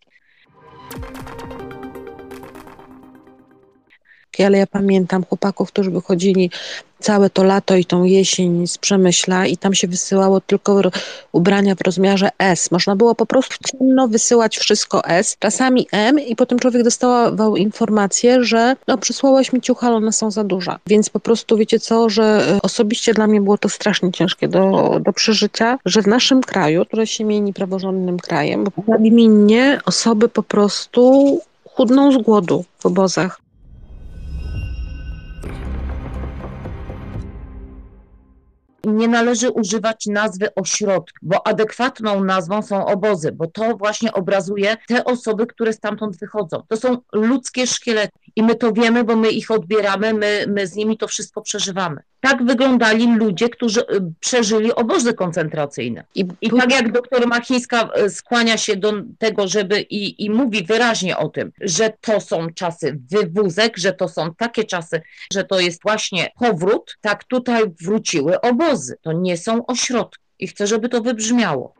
Ale 4.41 4.59
ja 4.59 4.67
pamiętam 4.67 5.25
chłopaków, 5.25 5.73
którzy 5.73 5.91
wychodzili 5.91 6.51
całe 7.03 7.31
to 7.31 7.45
lato 7.45 7.77
i 7.77 7.85
tą 7.85 8.05
jesień 8.05 8.67
z 8.67 8.79
Przemyśla 8.79 9.47
i 9.47 9.57
tam 9.57 9.75
się 9.75 9.89
wysyłało 9.89 10.41
tylko 10.41 10.81
ubrania 11.33 11.75
w 11.75 11.81
rozmiarze 11.81 12.29
S. 12.39 12.71
Można 12.71 12.97
było 12.97 13.15
po 13.15 13.27
prostu 13.27 13.57
ciemno 13.69 14.09
wysyłać 14.09 14.59
wszystko 14.59 15.05
S, 15.05 15.37
czasami 15.39 15.87
M 15.93 16.21
i 16.21 16.37
potem 16.37 16.59
człowiek 16.59 16.83
dostawał 16.83 17.57
informację, 17.57 18.45
że 18.45 18.77
no 18.89 18.99
przysłałeś 18.99 19.53
mi 19.53 19.61
ciucha, 19.61 19.87
ale 19.87 19.97
one 19.97 20.13
są 20.13 20.31
za 20.31 20.45
duże. 20.45 20.77
Więc 20.87 21.11
po 21.11 21.21
prostu 21.21 21.57
wiecie 21.57 21.81
co, 21.81 22.09
że 22.09 22.47
e, 22.57 22.63
osobiście 22.63 23.15
dla 23.15 23.27
mnie 23.27 23.41
było 23.41 23.59
to 23.59 23.69
strasznie 23.69 24.13
ciężkie 24.13 24.49
do, 24.49 24.97
do 25.05 25.13
przeżycia, 25.13 25.79
że 25.85 26.03
w 26.03 26.07
naszym 26.07 26.43
kraju, 26.43 26.85
które 26.85 27.07
się 27.07 27.25
mieni 27.25 27.53
praworządnym 27.53 28.19
krajem, 28.19 28.65
nagminnie 28.89 29.81
osoby 29.85 30.29
po 30.29 30.43
prostu 30.43 31.41
chudną 31.65 32.13
z 32.13 32.23
głodu 32.23 32.65
w 32.79 32.87
obozach. 32.87 33.43
Nie 38.85 39.09
należy 39.09 39.51
używać 39.51 40.07
nazwy 40.07 40.55
ośrodki, 40.55 41.19
bo 41.23 41.47
adekwatną 41.47 42.25
nazwą 42.25 42.63
są 42.63 42.87
obozy, 42.87 43.33
bo 43.33 43.47
to 43.47 43.77
właśnie 43.77 44.13
obrazuje 44.13 44.77
te 44.89 45.05
osoby, 45.05 45.47
które 45.47 45.73
stamtąd 45.73 46.19
wychodzą. 46.19 46.63
To 46.69 46.77
są 46.77 46.97
ludzkie 47.13 47.67
szkielety 47.67 48.19
i 48.37 48.43
my 48.43 48.55
to 48.55 48.73
wiemy, 48.73 49.05
bo 49.05 49.17
my 49.17 49.31
ich 49.31 49.51
odbieramy, 49.51 50.15
my, 50.15 50.45
my 50.49 50.67
z 50.67 50.75
nimi 50.75 50.99
to 50.99 51.09
wszystko 51.09 51.43
przeżywamy. 51.43 52.03
Tak 52.23 52.45
wyglądali 52.45 53.17
ludzie, 53.17 53.49
którzy 53.49 53.81
y, 53.81 53.85
przeżyli 54.21 54.75
obozy 54.75 55.15
koncentracyjne. 55.15 56.05
I, 56.15 56.27
i 56.41 56.51
tak 56.51 56.73
jak 56.73 56.93
doktor 56.93 57.27
Machińska 57.27 57.89
y, 58.07 58.11
skłania 58.11 58.57
się 58.57 58.77
do 58.77 58.93
tego, 59.19 59.49
żeby 59.49 59.81
i, 59.81 60.25
i 60.25 60.31
mówi 60.31 60.65
wyraźnie 60.65 61.17
o 61.17 61.29
tym, 61.29 61.53
że 61.61 61.93
to 62.01 62.21
są 62.21 62.47
czasy 62.55 62.99
wywózek, 63.11 63.79
że 63.79 63.93
to 63.93 64.09
są 64.09 64.35
takie 64.35 64.65
czasy, 64.65 65.03
że 65.33 65.45
to 65.45 65.61
jest 65.61 65.83
właśnie 65.83 66.31
powrót, 66.39 66.99
tak 67.01 67.25
tutaj 67.25 67.63
wróciły 67.81 68.41
obozy. 68.41 68.97
To 69.03 69.13
nie 69.13 69.37
są 69.37 69.67
ośrodki. 69.67 70.23
I 70.39 70.47
chcę, 70.47 70.67
żeby 70.67 70.89
to 70.89 71.03
wybrzmiało. 71.03 71.75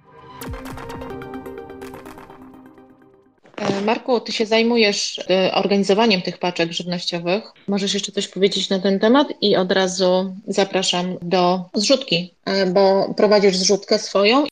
E, 3.57 3.81
Marku, 3.81 4.21
ty 4.21 4.33
się 4.33 4.47
zajmujesz 4.47 5.21
e, 5.31 5.55
organizowaniem 5.55 6.23
tych 6.23 6.39
paczek 6.39 6.73
żywnościowych. 6.73 7.45
Możesz 7.69 7.95
jeszcze 7.95 8.13
coś 8.13 8.29
powiedzieć 8.29 8.71
na 8.71 8.79
ten 8.79 9.01
temat 9.01 9.29
i 9.41 9.57
od 9.57 9.73
razu 9.73 10.35
zapraszam 10.47 11.17
do 11.23 11.65
zrzutki, 11.75 12.35
e, 12.45 12.67
bo 12.67 13.15
prowadzisz 13.17 13.57
zrzutkę 13.57 13.99
swoją 13.99 14.45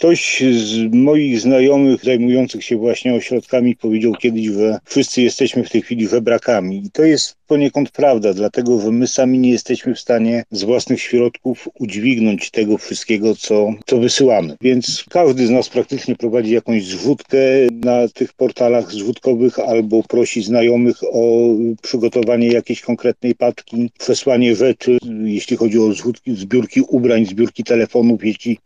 Ktoś 0.00 0.42
z 0.52 0.94
moich 0.94 1.40
znajomych 1.40 2.04
zajmujących 2.04 2.64
się 2.64 2.76
właśnie 2.76 3.14
ośrodkami 3.14 3.76
powiedział 3.76 4.12
kiedyś, 4.12 4.46
że 4.46 4.78
wszyscy 4.84 5.22
jesteśmy 5.22 5.64
w 5.64 5.70
tej 5.70 5.82
chwili 5.82 6.08
żebrakami. 6.08 6.82
I 6.86 6.90
to 6.90 7.02
jest 7.02 7.36
poniekąd 7.50 7.90
prawda, 7.90 8.34
dlatego 8.34 8.80
że 8.80 8.90
my 8.90 9.06
sami 9.06 9.38
nie 9.38 9.50
jesteśmy 9.50 9.94
w 9.94 10.00
stanie 10.00 10.44
z 10.50 10.62
własnych 10.62 11.00
środków 11.00 11.68
udźwignąć 11.78 12.50
tego 12.50 12.78
wszystkiego, 12.78 13.36
co, 13.36 13.74
co 13.86 13.98
wysyłamy. 13.98 14.56
Więc 14.60 15.04
każdy 15.10 15.46
z 15.46 15.50
nas 15.50 15.68
praktycznie 15.68 16.16
prowadzi 16.16 16.50
jakąś 16.50 16.84
zrzutkę 16.84 17.38
na 17.84 18.08
tych 18.08 18.32
portalach 18.32 18.92
zrzutkowych 18.92 19.58
albo 19.58 20.02
prosi 20.02 20.42
znajomych 20.42 20.96
o 21.12 21.54
przygotowanie 21.82 22.48
jakiejś 22.48 22.80
konkretnej 22.80 23.34
paczki, 23.34 23.90
przesłanie 23.98 24.56
rzeczy, 24.56 24.98
jeśli 25.24 25.56
chodzi 25.56 25.78
o 25.78 25.92
zrzutki, 25.92 26.36
zbiórki 26.36 26.80
ubrań, 26.80 27.26
zbiórki 27.26 27.64
telefonów, 27.64 28.24
jeśli 28.24 28.58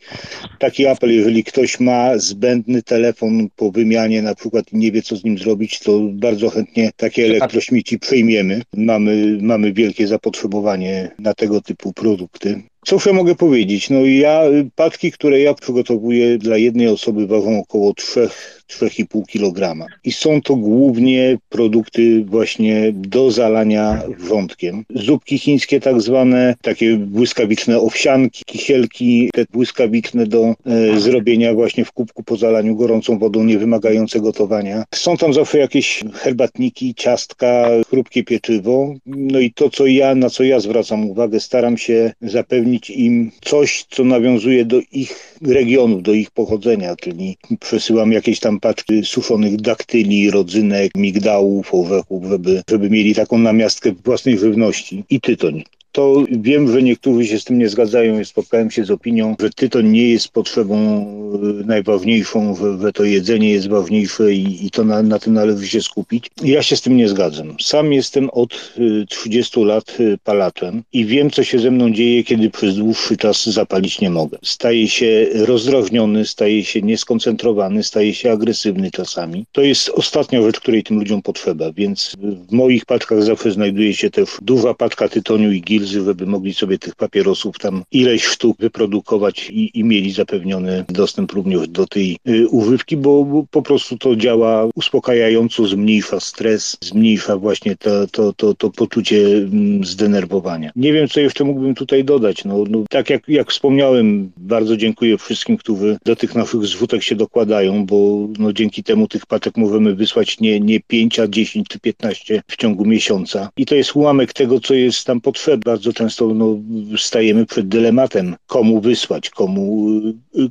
taki 0.59 0.87
apel, 0.87 1.14
jeżeli 1.14 1.45
ktoś 1.45 1.80
ma 1.80 2.18
zbędny 2.18 2.82
telefon 2.82 3.49
po 3.57 3.70
wymianie 3.70 4.22
na 4.22 4.35
przykład 4.35 4.72
i 4.72 4.76
nie 4.76 4.93
wie, 4.93 5.03
co 5.03 5.16
z 5.16 5.24
nim 5.24 5.39
zrobić, 5.39 5.78
to 5.78 6.01
bardzo 6.12 6.51
chętnie 6.51 6.91
takie 6.97 7.24
elektrośmieci 7.24 7.99
przyjmiemy. 7.99 8.62
Mamy, 8.77 9.39
mamy 9.43 9.72
wielkie 9.72 10.07
zapotrzebowanie 10.07 11.11
na 11.18 11.35
tego 11.35 11.61
typu 11.61 11.93
produkty. 11.93 12.62
Cóż 12.87 13.07
ja 13.07 13.12
mogę 13.12 13.35
powiedzieć? 13.35 13.91
No 13.91 14.05
ja, 14.05 14.43
paczki, 14.74 15.12
które 15.12 15.41
ja 15.41 15.55
przygotowuję 15.55 16.39
dla 16.39 16.57
jednej 16.57 16.89
osoby 16.89 17.26
ważą 17.26 17.61
około 17.61 17.95
3 17.95 18.28
3,5 18.72 19.22
kg. 19.26 19.87
I 20.05 20.12
są 20.12 20.43
to 20.43 20.57
głównie 20.57 21.39
produkty 21.49 22.24
właśnie 22.24 22.93
do 22.93 23.30
zalania 23.30 24.03
wrzątkiem. 24.18 24.85
Zupki 24.95 25.39
chińskie 25.39 25.80
tak 25.80 26.01
zwane, 26.01 26.55
takie 26.62 26.97
błyskawiczne 26.97 27.78
owsianki, 27.78 28.45
kisielki, 28.47 29.30
te 29.35 29.45
błyskawiczne 29.53 30.26
do 30.26 30.55
e, 30.66 31.01
zrobienia 31.01 31.55
właśnie 31.55 31.85
w 31.85 31.93
kubku 31.93 32.22
po 32.22 32.37
zalaniu 32.37 32.76
gorącą 32.76 33.18
wodą, 33.18 33.45
nie 33.45 33.59
wymagające 33.59 34.20
gotowania. 34.20 34.85
Są 34.95 35.16
tam 35.16 35.35
zawsze 35.35 35.59
jakieś 35.59 36.05
herbatniki, 36.12 36.95
ciastka, 36.95 37.68
chrupkie 37.91 38.24
pieczywo. 38.24 38.95
No 39.07 39.39
i 39.39 39.53
to, 39.53 39.70
co 39.70 39.87
ja, 39.87 40.14
na 40.14 40.30
co 40.30 40.45
ja 40.45 40.61
zwracam 40.61 41.11
uwagę, 41.11 41.41
staram 41.41 41.78
się 41.78 42.12
zapewnić 42.22 42.74
im 42.91 43.31
coś, 43.41 43.87
co 43.91 44.05
nawiązuje 44.05 44.64
do 44.64 44.81
ich 44.93 45.39
regionów, 45.43 46.03
do 46.03 46.12
ich 46.12 46.31
pochodzenia, 46.31 46.97
czyli 46.97 47.37
przesyłam 47.61 48.12
jakieś 48.12 48.41
tam 48.41 48.61
paczki 48.61 49.05
suszonych 49.05 49.57
daktyli, 49.57 50.31
rodzynek, 50.31 50.93
migdałów, 50.97 51.75
orzechów, 51.75 52.25
żeby, 52.25 52.62
żeby 52.70 52.91
mieli 52.91 53.14
taką 53.14 53.39
namiastkę 53.39 53.93
własnej 54.05 54.39
żywności. 54.39 55.05
I 55.11 55.20
tytoń 55.20 55.64
to 55.95 56.25
wiem, 56.31 56.73
że 56.73 56.83
niektórzy 56.83 57.27
się 57.27 57.41
z 57.41 57.45
tym 57.45 57.59
nie 57.59 57.69
zgadzają. 57.69 58.25
Spotkałem 58.25 58.71
się 58.71 58.85
z 58.85 58.91
opinią, 58.91 59.37
że 59.41 59.51
tytoń 59.51 59.89
nie 59.89 60.09
jest 60.09 60.29
potrzebą 60.29 60.77
e, 60.77 61.67
najważniejszą, 61.67 62.57
że, 62.81 62.93
to 62.93 63.05
jedzenie 63.05 63.51
jest 63.51 63.69
ważniejsze 63.69 64.33
i, 64.33 64.67
i 64.67 64.71
to 64.71 64.85
na, 64.85 65.03
na, 65.03 65.19
tym 65.19 65.33
należy 65.33 65.69
się 65.69 65.83
skupić. 65.83 66.31
Ja 66.43 66.63
się 66.63 66.77
z 66.77 66.83
tym 66.83 66.97
nie 66.97 67.09
zgadzam. 67.09 67.57
Sam 67.61 67.93
jestem 67.93 68.31
od 68.31 68.75
30 69.09 69.61
e, 69.61 69.65
lat 69.65 69.97
e, 70.01 70.19
palaczem 70.25 70.83
i 70.93 71.05
wiem, 71.05 71.31
co 71.31 71.45
się 71.45 71.59
ze 71.59 71.71
mną 71.71 71.91
dzieje, 71.91 72.25
kiedy 72.25 72.51
przez 72.51 72.77
dłuższy 72.77 73.17
czas 73.17 73.47
zapalić 73.47 74.01
nie 74.01 74.11
mogę. 74.11 74.39
Staję 74.43 74.89
się 74.89 75.27
rozdrażniony, 75.35 76.25
staję 76.25 76.65
się 76.65 76.83
nieskoncentrowany, 76.83 77.83
staję 77.83 78.15
się 78.15 78.33
agresywny 78.33 78.91
czasami. 78.91 79.45
To 79.53 79.63
jest 79.63 79.89
ostatnia 79.89 80.43
rzecz, 80.43 80.61
której 80.61 80.83
tym 80.83 80.99
ludziom 80.99 81.23
potrzeba, 81.23 81.73
więc 81.73 82.17
w 82.49 82.53
moich 82.53 82.85
paczkach 82.85 83.23
zawsze 83.23 83.51
znajduje 83.51 83.95
się 83.95 84.11
też 84.11 84.29
duża 84.43 84.75
paczka 84.75 85.09
tytoniu 85.09 85.53
i 85.53 85.61
gil 85.61 85.84
gilzy, 85.85 86.05
żeby 86.05 86.26
mogli 86.26 86.55
sobie 86.55 86.78
tych 86.78 86.95
papierosów 86.95 87.59
tam 87.59 87.82
ileś 87.93 88.24
sztuk 88.24 88.57
wyprodukować 88.59 89.51
i, 89.51 89.78
i 89.78 89.85
mieli 89.85 90.12
zapewniony 90.12 90.85
dostęp 90.89 91.32
również 91.32 91.68
do 91.68 91.87
tej 91.87 92.18
y, 92.28 92.49
używki, 92.49 92.97
bo, 92.97 93.45
po 93.51 93.62
prostu 93.62 93.99
to 93.99 94.16
działa 94.16 94.68
uspokajająco, 94.74 95.66
zmniejsza 95.66 96.20
stres, 96.20 96.76
zmniejsza 96.80 97.37
właśnie 97.37 97.76
to, 97.76 98.07
to, 98.07 98.32
to, 98.32 98.55
to 98.55 98.70
poczucie 98.70 99.26
mm, 99.26 99.85
zdenerwowania. 99.85 100.70
Nie 100.76 100.93
wiem, 100.93 101.09
co 101.09 101.20
jeszcze 101.20 101.45
mógłbym 101.45 101.74
tutaj 101.74 102.05
dodać. 102.05 102.45
No, 102.45 102.64
no, 102.70 102.85
tak 102.91 103.11
jak, 103.11 103.28
jak 103.28 103.51
wspomniałem, 103.51 104.30
bardzo 104.37 104.76
dziękuję 104.76 105.18
wszystkim, 105.18 105.57
którzy 105.57 105.97
do 106.05 106.16
tych 106.16 106.35
naszych 106.35 106.66
zwótek 106.66 107.03
się 107.03 107.14
dokładają, 107.14 107.87
bo 107.87 108.28
no, 108.39 108.53
dzięki 108.53 108.82
temu 108.82 109.09
tych 109.09 109.26
paczek 109.26 109.57
możemy 109.57 109.95
wysłać 109.95 110.41
nie, 110.41 110.61
nie 110.61 110.80
5, 110.80 111.18
a 111.18 111.28
10 111.28 111.68
czy 111.68 111.80
15 111.80 112.43
w 112.49 112.57
ciągu 112.57 112.85
miesiąca. 112.85 113.51
I 113.57 113.66
to 113.66 113.74
jest 113.74 113.97
ułamek 113.97 114.32
tego, 114.32 114.61
co 114.61 114.74
jest 114.74 115.07
tam 115.07 115.20
potrzebne 115.20 115.74
bardzo 115.75 115.93
często 115.93 116.35
no, 116.35 116.59
stajemy 116.99 117.47
przed 117.47 117.68
dylematem, 117.68 118.37
komu 118.47 118.81
wysłać, 118.81 119.31
komu, 119.31 120.01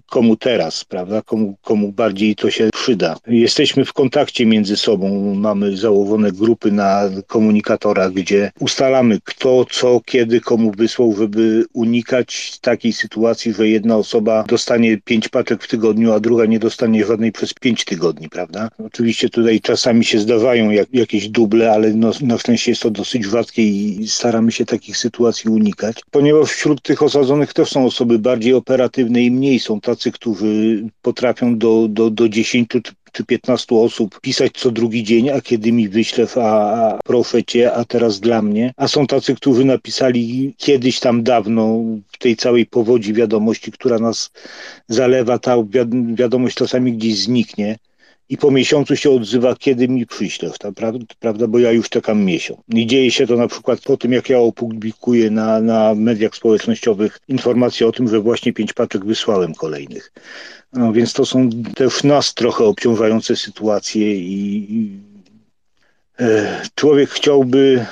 komu 0.09 0.36
teraz, 0.36 0.86
prawda? 0.86 1.21
Komu, 1.21 1.55
komu 1.61 1.91
bardziej 1.91 2.36
to 2.36 2.51
się 2.51 2.69
przyda. 2.74 3.17
Jesteśmy 3.28 3.86
w 3.86 3.93
kontakcie 3.93 4.45
między 4.45 4.78
sobą, 4.78 5.36
mamy 5.36 5.78
założone 5.78 6.32
grupy 6.32 6.71
na 6.71 7.09
komunikatorach, 7.28 8.13
gdzie 8.13 8.51
ustalamy 8.59 9.19
kto, 9.24 9.65
co, 9.71 10.01
kiedy, 10.05 10.41
komu 10.41 10.71
wysłał, 10.71 11.15
żeby 11.15 11.65
unikać 11.74 12.59
takiej 12.61 12.93
sytuacji, 12.93 13.53
że 13.53 13.67
jedna 13.67 13.97
osoba 13.97 14.43
dostanie 14.47 14.97
pięć 14.97 15.30
paczek 15.30 15.63
w 15.63 15.67
tygodniu, 15.67 16.13
a 16.13 16.19
druga 16.19 16.45
nie 16.45 16.59
dostanie 16.59 17.05
żadnej 17.05 17.32
przez 17.32 17.53
pięć 17.53 17.86
tygodni, 17.86 18.30
prawda? 18.30 18.69
Oczywiście 18.86 19.30
tutaj 19.30 19.61
czasami 19.61 20.05
się 20.05 20.19
zdawają 20.19 20.69
jak, 20.69 20.93
jakieś 20.93 21.30
duble, 21.30 21.71
ale 21.71 21.93
no, 21.93 22.11
na 22.21 22.38
szczęście 22.38 22.71
jest 22.71 22.82
to 22.82 22.91
dosyć 22.91 23.26
rzadkie 23.26 23.63
i 23.63 24.07
staramy 24.07 24.51
się 24.51 24.65
takich 24.65 24.97
sytuacji 25.04 25.49
unikać, 25.49 25.95
ponieważ 26.12 26.49
wśród 26.49 26.82
tych 26.82 27.04
osadzonych 27.04 27.54
też 27.54 27.70
są 27.70 27.86
osoby 27.86 28.20
bardziej 28.20 28.54
operatywne 28.54 29.22
i 29.22 29.32
mniej 29.32 29.60
są 29.60 29.82
tacy, 29.82 30.12
którzy 30.12 30.84
potrafią 31.01 31.58
do, 31.58 31.88
do, 31.89 32.10
do 32.10 32.30
10 32.30 32.68
czy 33.12 33.26
15 33.26 33.76
osób 33.76 34.20
pisać 34.22 34.51
co 34.56 34.72
drugi 34.72 35.04
dzień, 35.04 35.30
a 35.30 35.41
kiedy 35.41 35.72
mi 35.72 35.89
wyślę, 35.89 36.28
a, 36.36 36.39
a 36.39 36.99
proszę 37.06 37.43
cię, 37.43 37.74
a 37.74 37.86
teraz 37.86 38.20
dla 38.20 38.41
mnie. 38.41 38.74
A 38.78 38.88
są 38.88 39.08
tacy, 39.08 39.36
którzy 39.36 39.66
napisali 39.66 40.54
kiedyś 40.58 40.99
tam 40.99 41.24
dawno 41.24 41.80
w 42.12 42.18
tej 42.18 42.36
całej 42.36 42.66
powodzi 42.66 43.14
wiadomości, 43.14 43.72
która 43.72 43.99
nas 43.99 44.32
zalewa, 44.88 45.39
ta 45.39 45.56
wiadomość 46.14 46.56
czasami 46.56 46.93
gdzieś 46.93 47.20
zniknie 47.20 47.78
i 48.30 48.38
po 48.38 48.51
miesiącu 48.51 48.95
się 48.95 49.09
odzywa, 49.09 49.55
kiedy 49.55 49.88
mi 49.88 50.05
przyślesz, 50.05 50.53
prawda? 51.19 51.47
Bo 51.47 51.59
ja 51.59 51.71
już 51.71 51.89
czekam 51.89 52.24
miesiąc. 52.24 52.59
I 52.74 52.88
dzieje 52.88 53.11
się 53.11 53.28
to 53.28 53.36
na 53.36 53.47
przykład 53.47 53.82
po 53.82 53.97
tym, 53.97 54.11
jak 54.11 54.30
ja 54.30 54.39
opublikuję 54.39 55.32
na, 55.32 55.61
na 55.61 55.95
mediach 55.95 56.36
społecznościowych 56.36 57.19
informacje 57.28 57.88
o 57.88 57.91
tym, 57.91 58.07
że 58.07 58.19
właśnie 58.19 58.53
pięć 58.53 58.74
paczek 58.74 59.05
wysłałem 59.05 59.53
kolejnych. 59.53 60.11
No 60.74 60.93
więc 60.93 61.13
to 61.13 61.26
są 61.26 61.49
też 61.76 62.03
nas 62.03 62.34
trochę 62.34 62.63
obciążające 62.63 63.36
sytuacje 63.36 64.15
i, 64.15 64.67
i 64.76 64.99
e, 66.19 66.61
człowiek 66.76 67.09
chciałby 67.09 67.86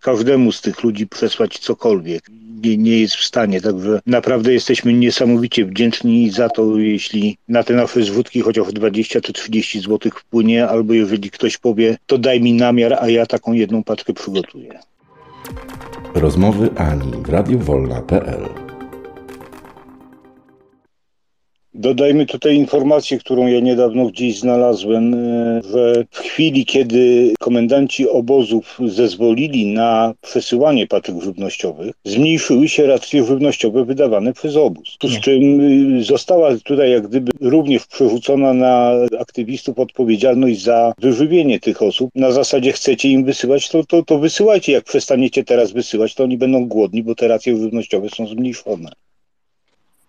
każdemu 0.00 0.52
z 0.52 0.60
tych 0.60 0.82
ludzi 0.82 1.06
przesłać 1.06 1.58
cokolwiek 1.58 2.22
nie, 2.64 2.76
nie 2.76 3.00
jest 3.00 3.14
w 3.14 3.24
stanie. 3.24 3.60
Także 3.60 4.00
naprawdę 4.06 4.52
jesteśmy 4.52 4.92
niesamowicie 4.92 5.64
wdzięczni 5.64 6.30
za 6.30 6.48
to, 6.48 6.78
jeśli 6.78 7.38
na 7.48 7.62
te 7.62 7.74
nasze 7.74 8.02
zwódki 8.02 8.40
chociaż 8.40 8.72
20 8.72 9.20
czy 9.20 9.32
30 9.32 9.80
zł 9.80 10.12
wpłynie, 10.14 10.68
albo 10.68 10.94
jeżeli 10.94 11.30
ktoś 11.30 11.58
powie, 11.58 11.96
to 12.06 12.18
daj 12.18 12.40
mi 12.40 12.52
namiar, 12.52 12.96
a 13.00 13.08
ja 13.08 13.26
taką 13.26 13.52
jedną 13.52 13.84
paczkę 13.84 14.12
przygotuję. 14.12 14.78
Rozmowy 16.14 16.70
Ani 16.76 17.12
w 17.22 17.28
radiowolna.pl 17.28 18.61
Dodajmy 21.74 22.26
tutaj 22.26 22.56
informację, 22.56 23.18
którą 23.18 23.46
ja 23.46 23.60
niedawno 23.60 24.06
gdzieś 24.06 24.38
znalazłem, 24.38 25.14
e, 25.14 25.60
że 25.72 26.04
w 26.10 26.18
chwili, 26.18 26.66
kiedy 26.66 27.32
komendanci 27.38 28.08
obozów 28.08 28.78
zezwolili 28.86 29.66
na 29.66 30.14
przesyłanie 30.20 30.86
paczek 30.86 31.22
żywnościowych, 31.22 31.94
zmniejszyły 32.04 32.68
się 32.68 32.86
racje 32.86 33.24
żywnościowe 33.24 33.84
wydawane 33.84 34.32
przez 34.32 34.56
obóz. 34.56 34.96
Z 35.04 35.20
czym 35.20 35.60
y, 35.98 36.04
została 36.04 36.56
tutaj 36.64 36.90
jak 36.90 37.08
gdyby 37.08 37.32
również 37.40 37.86
przerzucona 37.86 38.54
na 38.54 38.92
aktywistów 39.20 39.78
odpowiedzialność 39.78 40.62
za 40.62 40.92
wyżywienie 40.98 41.60
tych 41.60 41.82
osób. 41.82 42.10
Na 42.14 42.32
zasadzie 42.32 42.72
chcecie 42.72 43.08
im 43.08 43.24
wysyłać, 43.24 43.68
to, 43.68 43.84
to, 43.84 44.02
to 44.02 44.18
wysyłajcie. 44.18 44.72
Jak 44.72 44.84
przestaniecie 44.84 45.44
teraz 45.44 45.72
wysyłać, 45.72 46.14
to 46.14 46.24
oni 46.24 46.38
będą 46.38 46.66
głodni, 46.66 47.02
bo 47.02 47.14
te 47.14 47.28
racje 47.28 47.56
żywnościowe 47.56 48.08
są 48.08 48.26
zmniejszone 48.26 48.92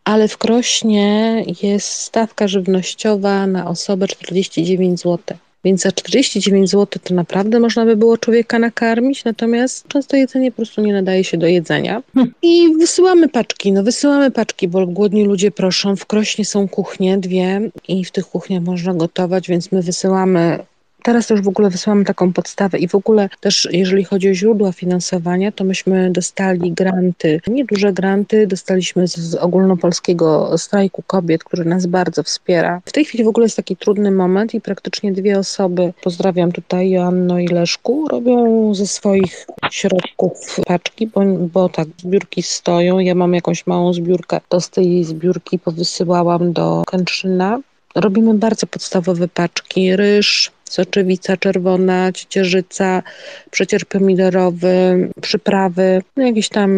ale 0.04 0.28
w 0.28 0.38
Krośnie 0.38 1.44
jest 1.64 1.88
stawka 1.88 2.48
żywnościowa 2.48 3.48
na 3.48 3.68
osobę 3.68 4.08
49 4.08 5.00
zł. 5.00 5.38
Więc 5.66 5.82
za 5.82 5.92
49 5.92 6.70
zł 6.70 7.02
to 7.04 7.14
naprawdę 7.14 7.60
można 7.60 7.86
by 7.86 7.96
było 7.96 8.18
człowieka 8.18 8.60
nakarmić, 8.60 9.24
natomiast 9.24 9.88
często 9.88 10.18
jedzenie 10.18 10.52
po 10.52 10.56
prostu 10.56 10.82
nie 10.82 10.94
nadaje 10.94 11.24
się 11.24 11.38
do 11.38 11.48
jedzenia. 11.48 12.04
I 12.42 12.74
wysyłamy 12.80 13.30
paczki, 13.30 13.72
no 13.72 13.84
wysyłamy 13.84 14.32
paczki, 14.32 14.68
bo 14.68 14.88
głodni 14.88 15.26
ludzie 15.26 15.52
proszą. 15.52 15.96
W 15.96 16.06
Krośnie 16.06 16.46
są 16.46 16.68
kuchnie, 16.68 17.18
dwie 17.18 17.70
i 17.88 18.06
w 18.06 18.12
tych 18.12 18.28
kuchniach 18.28 18.64
można 18.64 18.94
gotować, 18.94 19.48
więc 19.48 19.72
my 19.72 19.82
wysyłamy 19.82 20.60
teraz 21.04 21.30
już 21.30 21.42
w 21.42 21.48
ogóle 21.48 21.70
wysłamy 21.70 22.06
taką 22.06 22.34
podstawę 22.34 22.78
i 22.78 22.88
w 22.88 22.96
ogóle 22.96 23.30
też 23.40 23.68
jeżeli 23.72 24.04
chodzi 24.04 24.30
o 24.30 24.34
źródła 24.34 24.72
finansowania, 24.72 25.52
to 25.52 25.64
myśmy 25.64 26.12
dostali 26.12 26.72
granty, 26.72 27.42
nieduże 27.48 27.94
granty, 27.94 28.48
dostaliśmy 28.48 29.08
z, 29.08 29.16
z 29.16 29.36
ogólnopolskiego 29.36 30.58
strajku 30.58 31.04
kobiet, 31.08 31.44
który 31.44 31.66
nas 31.66 31.86
bardzo 31.86 32.24
wspiera. 32.24 32.82
W 32.86 32.92
tej 32.92 33.06
chwili 33.06 33.24
w 33.24 33.28
ogóle 33.28 33.46
jest 33.46 33.56
taki 33.56 33.78
trudny 33.78 34.12
moment 34.12 34.54
i 34.54 34.62
praktycznie 34.62 35.12
dwie 35.12 35.40
osoby, 35.40 35.94
pozdrawiam 36.04 36.52
tutaj 36.52 36.90
Joanno 36.90 37.40
i 37.40 37.48
Leszku, 37.48 38.08
robią 38.08 38.74
ze 38.76 38.88
swoich 38.88 39.48
środków 39.72 40.60
paczki, 40.66 41.08
bo, 41.08 41.22
bo 41.26 41.70
tak, 41.70 41.88
zbiórki 41.98 42.44
stoją, 42.44 43.00
ja 43.00 43.16
mam 43.16 43.34
jakąś 43.34 43.68
małą 43.68 43.94
zbiórkę, 43.94 44.40
to 44.50 44.62
z 44.62 44.70
tej 44.70 45.04
zbiórki 45.04 45.60
powysyłałam 45.60 46.54
do 46.54 46.84
Kętrzyna. 46.88 47.60
Robimy 47.96 48.34
bardzo 48.34 48.68
podstawowe 48.68 49.28
paczki, 49.28 49.96
ryż, 49.96 50.52
soczewica 50.70 51.38
czerwona, 51.38 52.12
ciecierzyca, 52.12 53.04
przecier 53.52 53.86
pomidorowy, 53.86 55.10
przyprawy, 55.22 56.02
no 56.18 56.24
jakieś 56.24 56.50
tam 56.50 56.72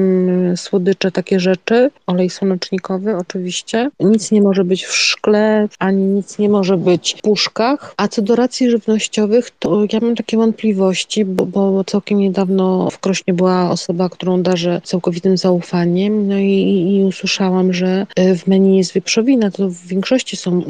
słodycze, 0.56 1.12
takie 1.12 1.40
rzeczy, 1.40 1.92
olej 2.08 2.30
słonecznikowy 2.30 3.16
oczywiście. 3.18 3.90
Nic 4.00 4.32
nie 4.32 4.42
może 4.42 4.64
być 4.64 4.86
w 4.86 4.94
szkle, 4.96 5.68
ani 5.80 6.04
nic 6.04 6.40
nie 6.40 6.50
może 6.50 6.78
być 6.78 7.16
w 7.18 7.22
puszkach. 7.22 7.94
A 7.98 8.08
co 8.08 8.22
do 8.22 8.36
racji 8.36 8.70
żywnościowych, 8.70 9.52
to 9.60 9.86
ja 9.94 10.00
mam 10.00 10.16
takie 10.16 10.38
wątpliwości, 10.38 11.26
bo, 11.26 11.46
bo 11.46 11.84
całkiem 11.84 12.20
niedawno 12.20 12.90
w 12.92 13.00
Krośnie 13.00 13.34
była 13.34 13.70
osoba, 13.70 14.10
którą 14.10 14.42
darzę 14.42 14.82
całkowitym 14.84 15.38
zaufaniem, 15.38 16.28
no 16.28 16.38
i, 16.38 16.96
i 16.96 17.04
usłyszałam, 17.04 17.74
że 17.74 18.08
w 18.38 18.48
menu 18.48 18.78
jest 18.78 18.94
wieprzowina, 18.94 19.52
to 19.52 19.70
w 19.70 19.88
większości 19.88 20.38
są, 20.38 20.62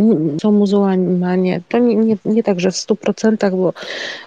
są 0.41 0.51
muzułmanie. 0.51 1.61
To 1.69 1.79
nie, 1.79 1.95
nie, 1.95 2.17
nie 2.25 2.43
tak, 2.43 2.59
że 2.59 2.71
w 2.71 2.75
100% 2.75 3.14
bo 3.51 3.73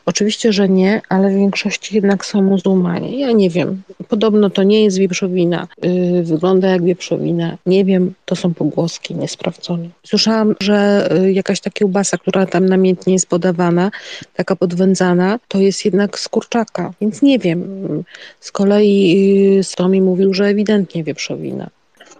oczywiście, 0.06 0.52
że 0.52 0.68
nie, 0.68 1.00
ale 1.08 1.30
w 1.30 1.34
większości 1.34 1.94
jednak 1.94 2.26
są 2.26 2.42
muzułmanie. 2.42 3.18
Ja 3.18 3.32
nie 3.32 3.50
wiem. 3.50 3.82
Podobno 4.08 4.50
to 4.50 4.62
nie 4.62 4.84
jest 4.84 4.98
wieprzowina. 4.98 5.68
Yy, 5.82 6.22
wygląda 6.22 6.68
jak 6.68 6.84
wieprzowina. 6.84 7.56
Nie 7.66 7.84
wiem, 7.84 8.14
to 8.24 8.36
są 8.36 8.54
pogłoski 8.54 9.14
niesprawdzone. 9.14 9.88
Słyszałam, 10.06 10.54
że 10.60 11.08
yy, 11.22 11.32
jakaś 11.32 11.60
ta 11.60 11.70
kiełbasa, 11.70 12.18
która 12.18 12.46
tam 12.46 12.66
namiętnie 12.66 13.12
jest 13.12 13.26
podawana, 13.26 13.90
taka 14.34 14.56
podwędzana, 14.56 15.38
to 15.48 15.58
jest 15.58 15.84
jednak 15.84 16.18
z 16.18 16.28
kurczaka. 16.28 16.92
Więc 17.00 17.22
nie 17.22 17.38
wiem. 17.38 18.04
Z 18.40 18.52
kolei 18.52 19.54
yy, 19.54 19.64
Stomi 19.64 20.00
mówił, 20.00 20.34
że 20.34 20.44
ewidentnie 20.44 21.04
wieprzowina. 21.04 21.70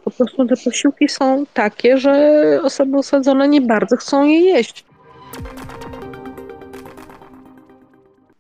Po 0.05 0.11
prostu 0.11 0.47
te 0.47 0.57
posiłki 0.65 1.09
są 1.09 1.45
takie, 1.55 1.99
że 1.99 2.61
osoby 2.63 2.99
osadzone 2.99 3.49
nie 3.49 3.61
bardzo 3.61 3.97
chcą 3.97 4.25
je 4.25 4.41
jeść. 4.41 4.85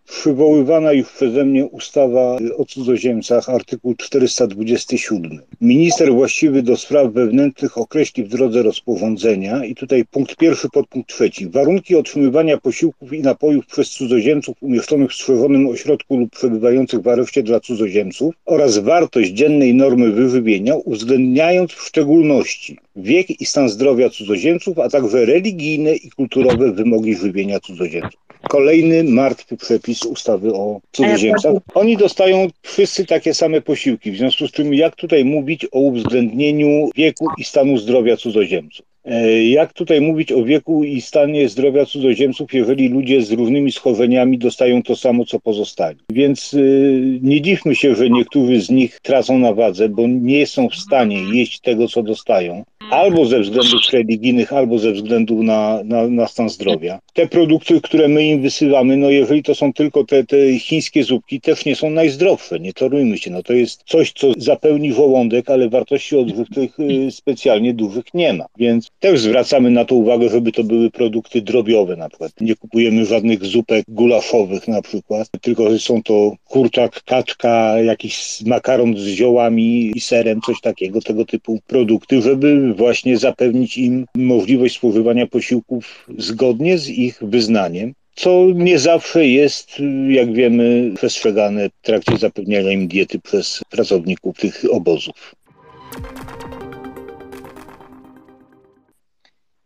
Przywoływana 0.09 0.92
już 0.92 1.12
przeze 1.12 1.44
mnie 1.44 1.66
ustawa 1.66 2.38
o 2.56 2.64
cudzoziemcach, 2.64 3.48
artykuł 3.48 3.94
427. 3.94 5.40
Minister 5.61 6.12
właściwy 6.12 6.62
do 6.62 6.76
spraw 6.76 7.12
wewnętrznych 7.12 7.78
określi 7.78 8.24
w 8.24 8.28
drodze 8.28 8.62
rozporządzenia 8.62 9.64
i 9.64 9.74
tutaj 9.74 10.04
punkt 10.04 10.36
pierwszy, 10.36 10.68
podpunkt 10.72 11.09
trzeci. 11.09 11.48
Warunki 11.48 11.96
otrzymywania 11.96 12.59
posiłków 12.59 13.12
i 13.12 13.20
napojów 13.20 13.66
przez 13.66 13.90
cudzoziemców 13.90 14.56
umieszczonych 14.61 15.11
w 15.11 15.14
strzeżonym 15.14 15.66
ośrodku 15.66 16.16
lub 16.16 16.30
przebywających 16.30 17.00
w 17.00 17.09
areszcie 17.09 17.42
dla 17.42 17.61
cudzoziemców 17.61 18.34
oraz 18.46 18.78
wartość 18.78 19.30
dziennej 19.30 19.74
normy 19.74 20.12
wyżywienia 20.12 20.74
uwzględniając 20.74 21.72
w 21.72 21.82
szczególności 21.82 22.78
wiek 22.99 23.40
i 23.40 23.46
stan 23.46 23.68
zdrowia 23.68 24.11
cudzoziemców, 24.11 24.78
a 24.78 24.88
także 24.88 25.24
religijne 25.24 25.94
i 25.94 26.11
kulturowe 26.11 26.72
wymogi 26.72 27.14
żywienia 27.14 27.61
cudzoziemców. 27.61 28.20
Kolejny 28.49 29.05
martwy 29.05 29.57
przepis 29.57 30.03
ustawy 30.03 30.53
o 30.55 30.80
cudzoziemcach. 30.92 31.55
Oni 31.74 31.96
dostają 31.96 32.49
wszyscy 32.62 33.07
takie 33.07 33.34
same 33.34 33.61
posiłki, 33.61 34.12
w 34.12 34.16
związku 34.16 34.49
z 34.49 34.53
czym 34.53 34.74
jak 34.74 34.96
tutaj 34.96 35.24
mówić 35.24 35.66
o 35.72 35.78
uwzględnieniu 35.78 36.90
wieku 36.96 37.26
i 37.38 37.44
stanu 37.44 37.78
zdrowia 37.78 38.16
cudzoziemców? 38.16 38.86
Jak 39.49 39.72
tutaj 39.72 40.01
mówić 40.01 40.32
o 40.32 40.44
wieku 40.44 40.84
i 40.84 41.01
stanie 41.01 41.49
zdrowia 41.49 41.86
cudzoziemców, 41.86 42.55
jeżeli 42.55 42.88
ludzie 42.88 43.22
z 43.22 43.32
różnymi 43.32 43.72
schorzeniami 43.72 44.38
dostają 44.38 44.82
to 44.82 44.96
samo, 44.96 45.24
co 45.24 45.40
pozostali? 45.40 45.99
Więc 46.11 46.57
nie 47.22 47.40
dziwmy 47.40 47.74
się, 47.74 47.94
że 47.94 48.11
niektórzy 48.11 48.61
z 48.61 48.70
nich 48.70 49.01
tracą 49.03 49.38
na 49.38 49.53
wadze, 49.53 49.88
bo 49.88 50.07
nie 50.07 50.46
są 50.46 50.68
w 50.68 50.76
stanie 50.76 51.22
jeść 51.32 51.61
tego, 51.61 51.88
co 51.88 52.03
dostają, 52.03 52.64
albo 52.91 53.26
ze 53.26 53.41
względów 53.41 53.81
religijnych, 53.93 54.53
albo 54.53 54.79
ze 54.79 54.93
względu 54.93 55.43
na, 55.43 55.81
na, 55.85 56.09
na 56.09 56.26
stan 56.26 56.49
zdrowia. 56.49 57.01
Te 57.12 57.29
produkty, 57.29 57.81
które 57.81 58.09
my 58.09 58.24
im 58.24 58.43
wysyłamy, 58.43 58.97
no 58.97 59.11
jeżeli 59.11 59.43
to 59.43 59.55
są 59.55 59.72
tylko 59.72 60.05
te, 60.05 60.24
te 60.24 60.59
chińskie 60.59 61.05
zupki, 61.05 61.41
też 61.41 61.64
nie 61.64 61.76
są 61.76 61.91
najzdrowsze, 61.91 62.61
nie 62.61 62.72
torujmy 62.72 63.18
się. 63.18 63.31
No 63.31 63.43
to 63.43 63.53
jest 63.53 63.83
coś, 63.87 64.12
co 64.12 64.33
zapełni 64.37 64.93
żołądek, 64.93 65.51
ale 65.51 65.68
wartości 65.68 66.16
odżywczych 66.16 66.76
specjalnie 67.11 67.74
dużych 67.74 68.05
nie 68.14 68.33
ma. 68.33 68.45
Więc 68.59 68.91
też 69.01 69.20
zwracamy 69.20 69.70
na 69.70 69.85
to 69.85 69.95
uwagę, 69.95 70.29
żeby 70.29 70.53
to 70.53 70.64
były 70.64 70.91
produkty 70.91 71.43
drobiowe 71.43 71.97
na 71.97 72.09
przykład. 72.09 72.33
Nie 72.41 72.57
kupujemy 72.57 73.07
żadnych 73.07 73.45
zupek 73.45 73.85
gulaszowych 73.89 74.68
na 74.68 74.83
przykład, 74.83 75.29
tylko 75.41 75.79
są 75.79 76.03
to 76.03 76.33
kurczak, 76.49 77.03
kaczka, 77.03 77.81
jakiś 77.81 78.43
makaron 78.47 78.97
z 78.97 79.07
ziołami 79.07 79.93
i 79.97 80.01
serem, 80.01 80.41
coś 80.41 80.61
takiego, 80.61 81.01
tego 81.01 81.24
typu 81.24 81.59
produkty, 81.66 82.22
żeby 82.22 82.67
właśnie 82.74 83.18
zapewnić 83.18 83.78
im 83.78 84.06
możliwość 84.14 84.76
spożywania 84.76 85.26
posiłków 85.26 86.08
zgodnie 86.18 86.78
z 86.78 86.88
ich 86.88 87.18
wyznaniem 87.22 87.94
co 88.18 88.46
nie 88.54 88.78
zawsze 88.78 89.26
jest, 89.26 89.70
jak 90.08 90.32
wiemy, 90.32 90.92
przestrzegane 90.96 91.68
w 91.68 91.82
trakcie 91.82 92.16
zapewniania 92.16 92.72
im 92.72 92.88
diety 92.88 93.20
przez 93.20 93.60
pracowników 93.70 94.36
tych 94.36 94.64
obozów. 94.70 95.34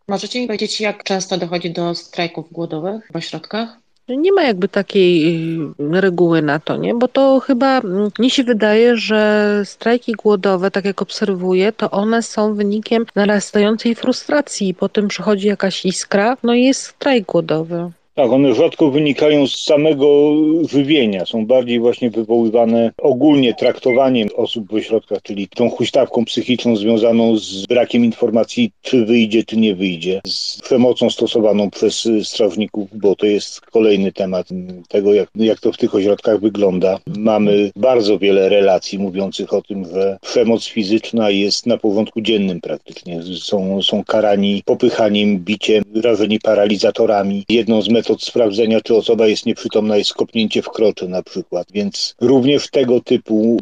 Możecie 0.09 0.41
mi 0.41 0.47
powiedzieć, 0.47 0.81
jak 0.81 1.05
często 1.05 1.39
dochodzi 1.39 1.71
do 1.71 1.95
strajków 1.95 2.53
głodowych 2.53 3.09
w 3.13 3.17
ośrodkach? 3.17 3.82
Nie 4.17 4.33
ma 4.33 4.43
jakby 4.43 4.69
takiej 4.69 5.39
reguły 5.79 6.43
na 6.43 6.59
to, 6.59 6.77
nie? 6.77 6.95
Bo 6.95 7.09
to 7.09 7.41
chyba 7.41 7.81
mnie 8.19 8.31
się 8.31 8.45
wydaje, 8.45 8.97
że 8.97 9.63
strajki 9.65 10.13
głodowe, 10.13 10.71
tak 10.71 10.85
jak 10.85 11.03
obserwuję, 11.03 11.73
to 11.73 11.91
one 11.91 12.23
są 12.23 12.55
wynikiem 12.55 13.07
narastającej 13.15 13.95
frustracji. 13.95 14.69
i 14.69 14.75
Potem 14.75 15.09
przychodzi 15.09 15.49
jakaś 15.49 15.85
iskra, 15.85 16.37
no 16.43 16.55
i 16.55 16.63
jest 16.65 16.83
strajk 16.83 17.27
głodowy. 17.27 17.91
Tak, 18.15 18.33
one 18.33 18.55
rzadko 18.55 18.91
wynikają 18.91 19.47
z 19.47 19.57
samego 19.57 20.33
żywienia, 20.71 21.27
są 21.27 21.47
bardziej 21.47 21.81
właśnie 21.81 22.11
wywoływane 22.11 22.91
ogólnie 22.99 23.55
traktowaniem 23.55 24.29
osób 24.37 24.71
w 24.71 24.75
ośrodkach, 24.75 25.23
czyli 25.23 25.49
tą 25.49 25.71
huśtawką 25.71 26.25
psychiczną 26.25 26.77
związaną 26.77 27.37
z 27.37 27.67
brakiem 27.67 28.05
informacji, 28.05 28.71
czy 28.83 29.07
wyjdzie, 29.07 29.45
czy 29.45 29.57
nie 29.57 29.75
wyjdzie, 29.75 30.21
z 30.27 30.61
przemocą 30.61 31.11
stosowaną 31.11 31.71
przez 31.71 32.09
strażników, 32.23 32.89
bo 32.95 33.17
to 33.17 33.27
jest 33.27 33.61
kolejny 33.61 34.13
temat 34.13 34.49
tego, 34.89 35.15
jak, 35.15 35.29
jak 35.35 35.61
to 35.61 35.73
w 35.73 35.77
tych 35.77 35.95
ośrodkach 35.95 36.41
wygląda. 36.41 36.99
Mamy 37.19 37.71
bardzo 37.77 38.19
wiele 38.19 38.49
relacji 38.49 38.99
mówiących 38.99 39.53
o 39.53 39.63
tym, 39.63 39.85
że 39.85 40.19
przemoc 40.23 40.67
fizyczna 40.67 41.31
jest 41.31 41.67
na 41.67 41.79
porządku 41.79 42.21
dziennym 42.21 42.61
praktycznie. 42.61 43.23
Są, 43.23 43.83
są 43.83 44.05
karani 44.05 44.63
popychaniem, 44.65 45.39
biciem, 45.39 45.85
rażeni 46.03 46.41
paralizatorami. 46.41 47.45
Jedną 47.49 47.83
z 47.83 47.89
metod 48.03 48.23
sprawdzenia, 48.23 48.81
czy 48.81 48.97
osoba 48.97 49.27
jest 49.27 49.47
nieprzytomna, 49.47 49.97
jest 49.97 50.15
kopnięcie 50.15 50.63
w 50.63 50.69
krocze 50.69 51.09
na 51.09 51.23
przykład. 51.23 51.67
Więc 51.73 52.15
również 52.21 52.69
tego 52.69 53.01
typu 53.01 53.59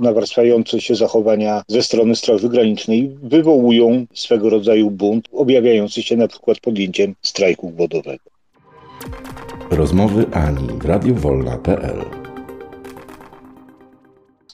nawarstwiające 0.00 0.80
się 0.80 0.94
zachowania 0.94 1.62
ze 1.68 1.82
strony 1.82 2.16
Straży 2.16 2.48
Granicznej 2.48 3.10
wywołują 3.22 4.06
swego 4.14 4.50
rodzaju 4.50 4.90
bunt, 4.90 5.28
objawiający 5.32 6.02
się 6.02 6.16
na 6.16 6.28
przykład 6.28 6.60
podjęciem 6.60 7.14
strajku 7.22 7.70
głodowego. 7.70 8.30
Rozmowy 9.70 10.26
Ani 10.32 10.68
w 10.78 10.84
radiowolna.pl 10.84 12.04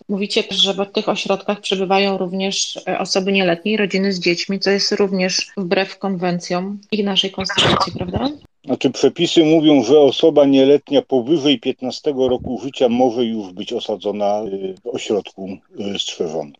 Mówicie, 0.09 0.45
że 0.51 0.75
w 0.75 0.93
tych 0.93 1.09
ośrodkach 1.09 1.61
przebywają 1.61 2.19
również 2.19 2.79
osoby 2.99 3.33
nieletnie, 3.33 3.77
rodziny 3.77 4.13
z 4.13 4.21
dziećmi, 4.21 4.61
co 4.61 4.71
jest 4.71 4.93
również 4.93 5.53
wbrew 5.57 5.99
konwencjom 5.99 6.79
i 6.93 7.05
naszej 7.05 7.31
konstytucji, 7.31 7.93
prawda? 7.93 8.29
Znaczy 8.65 8.91
przepisy 8.91 9.45
mówią, 9.45 9.83
że 9.83 10.01
osoba 10.01 10.45
nieletnia 10.45 11.03
powyżej 11.03 11.61
15 11.61 12.13
roku 12.17 12.61
życia 12.63 12.89
może 12.89 13.25
już 13.25 13.53
być 13.53 13.73
osadzona 13.73 14.43
w 14.85 14.87
ośrodku 14.87 15.59
strzeżonym. 15.99 16.53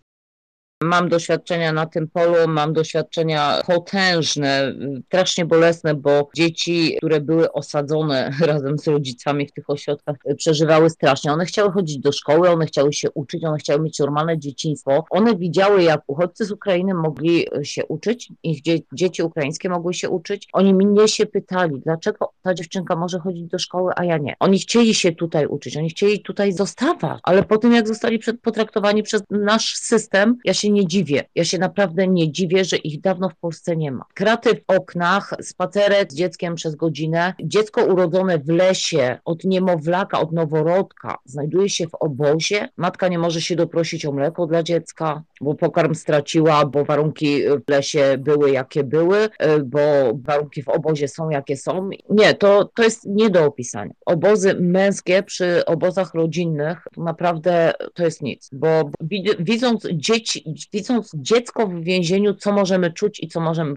Mam 0.85 1.09
doświadczenia 1.09 1.73
na 1.73 1.87
tym 1.87 2.09
polu, 2.09 2.35
mam 2.49 2.73
doświadczenia 2.73 3.63
potężne, 3.67 4.75
strasznie 5.07 5.45
bolesne, 5.45 5.95
bo 5.95 6.29
dzieci, 6.37 6.97
które 6.99 7.21
były 7.21 7.53
osadzone 7.53 8.31
razem 8.47 8.79
z 8.79 8.89
rodzicami 8.89 9.47
w 9.47 9.53
tych 9.53 9.71
ośrodkach, 9.71 10.17
przeżywały 10.37 10.91
strasznie. 10.91 11.33
One 11.33 11.45
chciały 11.45 11.73
chodzić 11.73 11.99
do 11.99 12.13
szkoły, 12.13 12.51
one 12.51 12.67
chciały 12.67 12.93
się 12.93 13.11
uczyć, 13.11 13.45
one 13.45 13.59
chciały 13.59 13.81
mieć 13.83 13.99
normalne 13.99 14.39
dzieciństwo. 14.39 15.05
One 15.11 15.37
widziały, 15.37 15.83
jak 15.83 16.03
uchodźcy 16.07 16.45
z 16.45 16.51
Ukrainy 16.51 16.95
mogli 16.95 17.47
się 17.63 17.87
uczyć, 17.87 18.33
ich 18.43 18.63
dzie 18.63 18.79
dzieci 18.93 19.23
ukraińskie 19.23 19.69
mogły 19.69 19.95
się 19.95 20.09
uczyć. 20.09 20.49
Oni 20.53 20.75
mnie 20.75 21.09
się 21.09 21.27
pytali, 21.27 21.81
dlaczego 21.81 22.33
ta 22.43 22.55
dziewczynka 22.55 22.97
może 22.97 23.19
chodzić 23.19 23.47
do 23.47 23.59
szkoły, 23.59 23.93
a 23.97 24.05
ja 24.05 24.19
nie. 24.19 24.35
Oni 24.41 24.59
chcieli 24.59 24.95
się 24.95 25.13
tutaj 25.13 25.47
uczyć, 25.47 25.77
oni 25.77 25.91
chcieli 25.91 26.23
tutaj 26.23 26.53
zostawać, 26.53 27.21
ale 27.23 27.43
po 27.43 27.59
tym, 27.59 27.73
jak 27.73 27.89
zostali 27.89 28.19
potraktowani 28.43 29.03
przez 29.03 29.23
nasz 29.31 29.75
system, 29.75 30.37
ja 30.45 30.55
się 30.55 30.70
nie 30.73 30.87
dziwię. 30.87 31.25
Ja 31.35 31.45
się 31.45 31.59
naprawdę 31.59 32.07
nie 32.09 32.33
dziwię, 32.33 32.65
że 32.65 32.77
ich 32.77 33.01
dawno 33.01 33.29
w 33.29 33.37
Polsce 33.37 33.77
nie 33.77 33.93
ma. 33.93 34.05
Kraty 34.15 34.51
w 34.55 34.63
oknach, 34.67 35.35
spacerek 35.43 36.13
z 36.13 36.17
dzieckiem 36.17 36.55
przez 36.55 36.75
godzinę. 36.75 37.35
Dziecko 37.43 37.85
urodzone 37.85 38.39
w 38.39 38.49
lesie 38.49 39.19
od 39.25 39.45
niemowlaka, 39.45 40.21
od 40.21 40.33
noworodka 40.33 41.19
znajduje 41.25 41.69
się 41.69 41.87
w 41.87 41.95
obozie. 41.95 42.69
Matka 42.77 43.09
nie 43.09 43.19
może 43.19 43.41
się 43.41 43.57
doprosić 43.57 44.07
o 44.07 44.13
mleko 44.13 44.47
dla 44.47 44.63
dziecka, 44.63 45.23
bo 45.41 45.55
pokarm 45.55 45.95
straciła, 45.95 46.67
bo 46.67 46.85
warunki 46.85 47.43
w 47.67 47.71
lesie 47.71 48.17
były 48.19 48.51
jakie 48.51 48.85
były, 48.85 49.29
bo 49.65 49.81
warunki 50.15 50.63
w 50.63 50.69
obozie 50.69 51.09
są 51.09 51.31
jakie 51.31 51.57
są. 51.57 51.91
Nie, 52.11 52.35
to, 52.35 52.71
to 52.75 52.83
jest 52.83 53.07
nie 53.07 53.31
do 53.31 53.45
opisania. 53.45 53.93
Obozy 54.07 54.55
męskie 54.61 55.23
przy 55.23 55.65
obozach 55.65 56.15
rodzinnych 56.15 56.87
to 56.95 57.03
naprawdę 57.03 57.73
to 57.95 58.05
jest 58.05 58.23
nic, 58.23 58.51
bo 58.53 58.91
widząc 59.39 59.87
dzieci, 59.93 60.55
widząc 60.73 61.13
dziecko 61.15 61.67
w 61.67 61.81
więzieniu, 61.81 62.35
co 62.35 62.53
możemy 62.53 62.93
czuć 62.93 63.21
i 63.21 63.29
co 63.29 63.41
możemy 63.41 63.75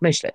myśleć. 0.00 0.34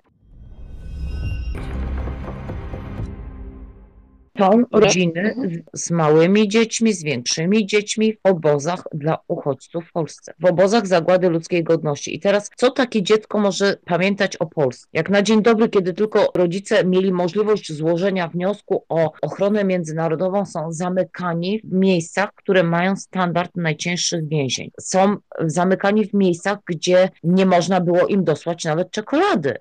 Są 4.40 4.64
rodziny 4.72 5.34
z 5.72 5.90
małymi 5.90 6.48
dziećmi, 6.48 6.92
z 6.92 7.02
większymi 7.02 7.66
dziećmi 7.66 8.12
w 8.12 8.18
obozach 8.22 8.84
dla 8.94 9.18
uchodźców 9.28 9.84
w 9.88 9.92
Polsce. 9.92 10.32
W 10.40 10.44
obozach 10.44 10.86
zagłady 10.86 11.28
ludzkiej 11.28 11.64
godności. 11.64 12.16
I 12.16 12.20
teraz, 12.20 12.50
co 12.56 12.70
takie 12.70 13.02
dziecko 13.02 13.38
może 13.38 13.76
pamiętać 13.84 14.36
o 14.36 14.46
Polsce? 14.46 14.86
Jak 14.92 15.10
na 15.10 15.22
dzień 15.22 15.42
dobry, 15.42 15.68
kiedy 15.68 15.94
tylko 15.94 16.32
rodzice 16.34 16.84
mieli 16.84 17.12
możliwość 17.12 17.72
złożenia 17.72 18.28
wniosku 18.28 18.84
o 18.88 19.12
ochronę 19.22 19.64
międzynarodową, 19.64 20.46
są 20.46 20.72
zamykani 20.72 21.60
w 21.64 21.72
miejscach, 21.72 22.34
które 22.34 22.62
mają 22.62 22.96
standard 22.96 23.50
najcięższych 23.56 24.28
więzień. 24.28 24.70
Są 24.80 25.16
zamykani 25.40 26.06
w 26.06 26.14
miejscach, 26.14 26.58
gdzie 26.66 27.08
nie 27.24 27.46
można 27.46 27.80
było 27.80 28.06
im 28.06 28.24
dosłać 28.24 28.64
nawet 28.64 28.90
czekolady. 28.90 29.56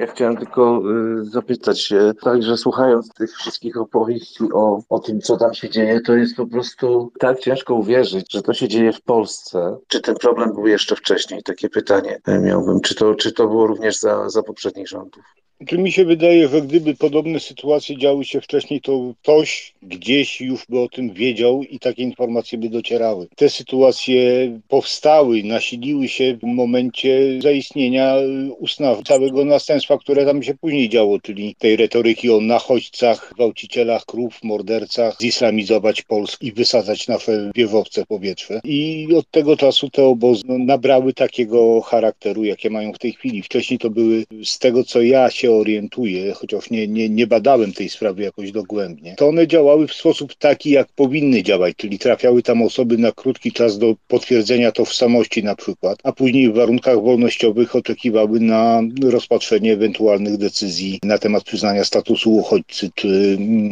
Ja 0.00 0.06
chciałem 0.06 0.36
tylko 0.36 0.82
y, 1.20 1.24
zapytać 1.24 1.80
się, 1.80 2.12
także 2.22 2.56
słuchając 2.56 3.14
tych 3.14 3.36
wszystkich 3.36 3.76
opowieści 3.76 4.44
o, 4.52 4.82
o 4.88 4.98
tym, 4.98 5.20
co 5.20 5.36
tam 5.36 5.54
się 5.54 5.70
dzieje, 5.70 6.00
to 6.00 6.14
jest 6.14 6.36
po 6.36 6.46
prostu 6.46 7.12
tak 7.18 7.38
ciężko 7.38 7.74
uwierzyć, 7.74 8.32
że 8.32 8.42
to 8.42 8.54
się 8.54 8.68
dzieje 8.68 8.92
w 8.92 9.02
Polsce. 9.02 9.76
Czy 9.88 10.00
ten 10.00 10.14
problem 10.14 10.54
był 10.54 10.66
jeszcze 10.66 10.96
wcześniej? 10.96 11.42
Takie 11.42 11.68
pytanie 11.68 12.20
miałbym. 12.42 12.80
Czy 12.80 12.94
to, 12.94 13.14
czy 13.14 13.32
to 13.32 13.48
było 13.48 13.66
również 13.66 13.98
za, 13.98 14.28
za 14.28 14.42
poprzednich 14.42 14.88
rządów? 14.88 15.24
Czy 15.66 15.78
mi 15.78 15.92
się 15.92 16.04
wydaje, 16.04 16.48
że 16.48 16.62
gdyby 16.62 16.94
podobne 16.94 17.40
sytuacje 17.40 17.98
działy 17.98 18.24
się 18.24 18.40
wcześniej, 18.40 18.80
to 18.80 19.14
ktoś 19.22 19.74
gdzieś 19.82 20.40
już 20.40 20.66
by 20.68 20.80
o 20.80 20.88
tym 20.88 21.12
wiedział 21.12 21.62
i 21.62 21.78
takie 21.78 22.02
informacje 22.02 22.58
by 22.58 22.68
docierały. 22.68 23.28
Te 23.36 23.50
sytuacje 23.50 24.20
powstały, 24.68 25.42
nasiliły 25.42 26.08
się 26.08 26.36
w 26.36 26.46
momencie 26.46 27.40
zaistnienia 27.42 28.14
ustaw, 28.58 29.02
całego 29.02 29.44
następstwa, 29.44 29.98
które 29.98 30.26
tam 30.26 30.42
się 30.42 30.54
później 30.54 30.88
działo, 30.88 31.20
czyli 31.20 31.54
tej 31.58 31.76
retoryki 31.76 32.30
o 32.30 32.40
nachodźcach, 32.40 33.32
gwałcicielach 33.34 34.04
krów, 34.04 34.38
mordercach, 34.42 35.16
zislamizować 35.20 36.02
Polskę 36.02 36.46
i 36.46 36.52
wysadzać 36.52 37.08
nasze 37.08 37.50
wieżowce 37.54 38.04
w 38.04 38.06
powietrze. 38.06 38.60
I 38.64 39.08
od 39.16 39.30
tego 39.30 39.56
czasu 39.56 39.90
te 39.90 40.04
obozy 40.04 40.42
no, 40.46 40.58
nabrały 40.58 41.12
takiego 41.12 41.80
charakteru, 41.80 42.44
jakie 42.44 42.70
mają 42.70 42.92
w 42.92 42.98
tej 42.98 43.12
chwili. 43.12 43.42
Wcześniej 43.42 43.78
to 43.78 43.90
były, 43.90 44.24
z 44.44 44.58
tego 44.58 44.84
co 44.84 45.02
ja 45.02 45.30
się 45.30 45.49
orientuję, 45.58 46.32
chociaż 46.32 46.70
nie, 46.70 46.88
nie, 46.88 47.08
nie 47.08 47.26
badałem 47.26 47.72
tej 47.72 47.88
sprawy 47.88 48.22
jakoś 48.22 48.52
dogłębnie, 48.52 49.14
to 49.18 49.28
one 49.28 49.46
działały 49.46 49.86
w 49.88 49.94
sposób 49.94 50.34
taki, 50.34 50.70
jak 50.70 50.88
powinny 50.88 51.42
działać, 51.42 51.76
czyli 51.76 51.98
trafiały 51.98 52.42
tam 52.42 52.62
osoby 52.62 52.98
na 52.98 53.12
krótki 53.12 53.52
czas 53.52 53.78
do 53.78 53.94
potwierdzenia 54.08 54.72
tożsamości 54.72 55.44
na 55.44 55.56
przykład, 55.56 55.98
a 56.04 56.12
później 56.12 56.50
w 56.50 56.54
warunkach 56.54 57.02
wolnościowych 57.02 57.76
oczekiwały 57.76 58.40
na 58.40 58.82
rozpatrzenie 59.02 59.72
ewentualnych 59.72 60.36
decyzji 60.36 60.98
na 61.02 61.18
temat 61.18 61.44
przyznania 61.44 61.84
statusu 61.84 62.34
uchodźcy 62.34 62.90
czy 62.94 63.08
mm, 63.38 63.70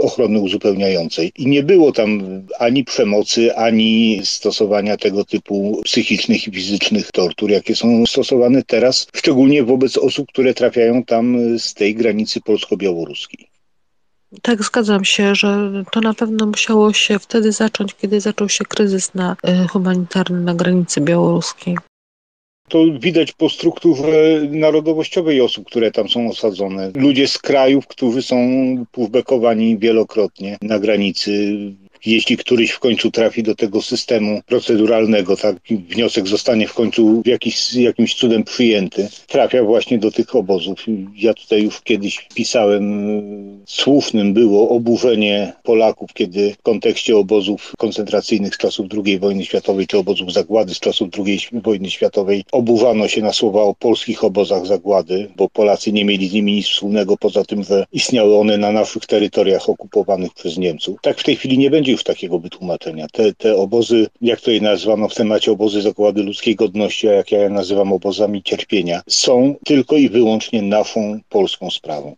ochrony 0.00 0.40
uzupełniającej. 0.40 1.32
I 1.38 1.46
nie 1.46 1.62
było 1.62 1.92
tam 1.92 2.22
ani 2.58 2.84
przemocy, 2.84 3.56
ani 3.56 4.20
stosowania 4.24 4.96
tego 4.96 5.24
typu 5.24 5.80
psychicznych 5.84 6.48
i 6.48 6.52
fizycznych 6.52 7.12
tortur, 7.12 7.50
jakie 7.50 7.74
są 7.76 8.06
stosowane 8.06 8.62
teraz, 8.62 9.06
szczególnie 9.14 9.64
wobec 9.64 9.98
osób, 9.98 10.28
które 10.28 10.54
trafiają 10.54 11.04
tam 11.04 11.15
tam 11.16 11.58
z 11.58 11.74
tej 11.74 11.94
granicy 11.94 12.40
polsko-białoruskiej. 12.40 13.48
Tak, 14.42 14.62
zgadzam 14.62 15.04
się, 15.04 15.34
że 15.34 15.72
to 15.92 16.00
na 16.00 16.14
pewno 16.14 16.46
musiało 16.46 16.92
się 16.92 17.18
wtedy 17.18 17.52
zacząć, 17.52 17.94
kiedy 17.94 18.20
zaczął 18.20 18.48
się 18.48 18.64
kryzys 18.64 19.14
na, 19.14 19.36
y, 19.64 19.68
humanitarny 19.68 20.40
na 20.40 20.54
granicy 20.54 21.00
białoruskiej. 21.00 21.76
To 22.68 22.78
widać 23.00 23.32
po 23.32 23.48
strukturze 23.48 24.40
narodowościowej 24.50 25.40
osób, 25.40 25.66
które 25.66 25.90
tam 25.90 26.08
są 26.08 26.30
osadzone. 26.30 26.90
Ludzie 26.94 27.28
z 27.28 27.38
krajów, 27.38 27.86
którzy 27.86 28.22
są 28.22 28.36
pushbackowani 28.92 29.78
wielokrotnie 29.78 30.58
na 30.62 30.78
granicy 30.78 31.56
jeśli 32.06 32.36
któryś 32.36 32.70
w 32.70 32.78
końcu 32.78 33.10
trafi 33.10 33.42
do 33.42 33.54
tego 33.54 33.82
systemu 33.82 34.40
proceduralnego, 34.46 35.36
tak, 35.36 35.56
wniosek 35.70 36.28
zostanie 36.28 36.68
w 36.68 36.74
końcu 36.74 37.22
jakiś, 37.24 37.74
jakimś 37.74 38.14
cudem 38.14 38.44
przyjęty, 38.44 39.08
trafia 39.26 39.62
właśnie 39.62 39.98
do 39.98 40.10
tych 40.10 40.36
obozów. 40.36 40.84
Ja 41.16 41.34
tutaj 41.34 41.62
już 41.62 41.80
kiedyś 41.80 42.28
pisałem, 42.34 42.86
słusznym 43.66 44.34
było 44.34 44.68
oburzenie 44.68 45.52
Polaków, 45.62 46.12
kiedy 46.14 46.54
w 46.58 46.62
kontekście 46.62 47.16
obozów 47.16 47.72
koncentracyjnych 47.78 48.54
z 48.54 48.58
czasów 48.58 48.86
II 49.04 49.18
wojny 49.18 49.44
światowej, 49.44 49.86
czy 49.86 49.98
obozów 49.98 50.32
zagłady 50.32 50.74
z 50.74 50.80
czasów 50.80 51.08
II 51.26 51.40
wojny 51.52 51.90
światowej, 51.90 52.44
oburzano 52.52 53.08
się 53.08 53.22
na 53.22 53.32
słowa 53.32 53.62
o 53.62 53.74
polskich 53.74 54.24
obozach 54.24 54.66
zagłady, 54.66 55.28
bo 55.36 55.48
Polacy 55.48 55.92
nie 55.92 56.04
mieli 56.04 56.28
z 56.28 56.32
nimi 56.32 56.52
nic 56.52 56.66
wspólnego, 56.66 57.16
poza 57.16 57.44
tym, 57.44 57.64
że 57.64 57.84
istniały 57.92 58.38
one 58.38 58.58
na 58.58 58.72
naszych 58.72 59.06
terytoriach 59.06 59.68
okupowanych 59.68 60.34
przez 60.34 60.58
Niemców. 60.58 60.98
Tak 61.02 61.20
w 61.20 61.24
tej 61.24 61.36
chwili 61.36 61.58
nie 61.58 61.70
będzie 61.70 61.95
już 61.96 62.04
takiego 62.04 62.38
wytłumaczenia. 62.38 63.06
Te, 63.12 63.34
te 63.34 63.56
obozy, 63.56 64.06
jak 64.20 64.40
to 64.40 64.50
je 64.50 64.60
nazwano 64.60 65.08
w 65.08 65.14
temacie 65.14 65.52
obozy 65.52 65.82
zakłady 65.82 66.22
ludzkiej 66.22 66.56
godności, 66.56 67.08
a 67.08 67.12
jak 67.12 67.32
ja 67.32 67.42
je 67.42 67.50
nazywam 67.50 67.92
obozami 67.92 68.42
cierpienia, 68.42 69.02
są 69.08 69.54
tylko 69.64 69.96
i 69.96 70.08
wyłącznie 70.08 70.62
naszą 70.62 71.20
polską 71.28 71.70
sprawą. 71.70 72.14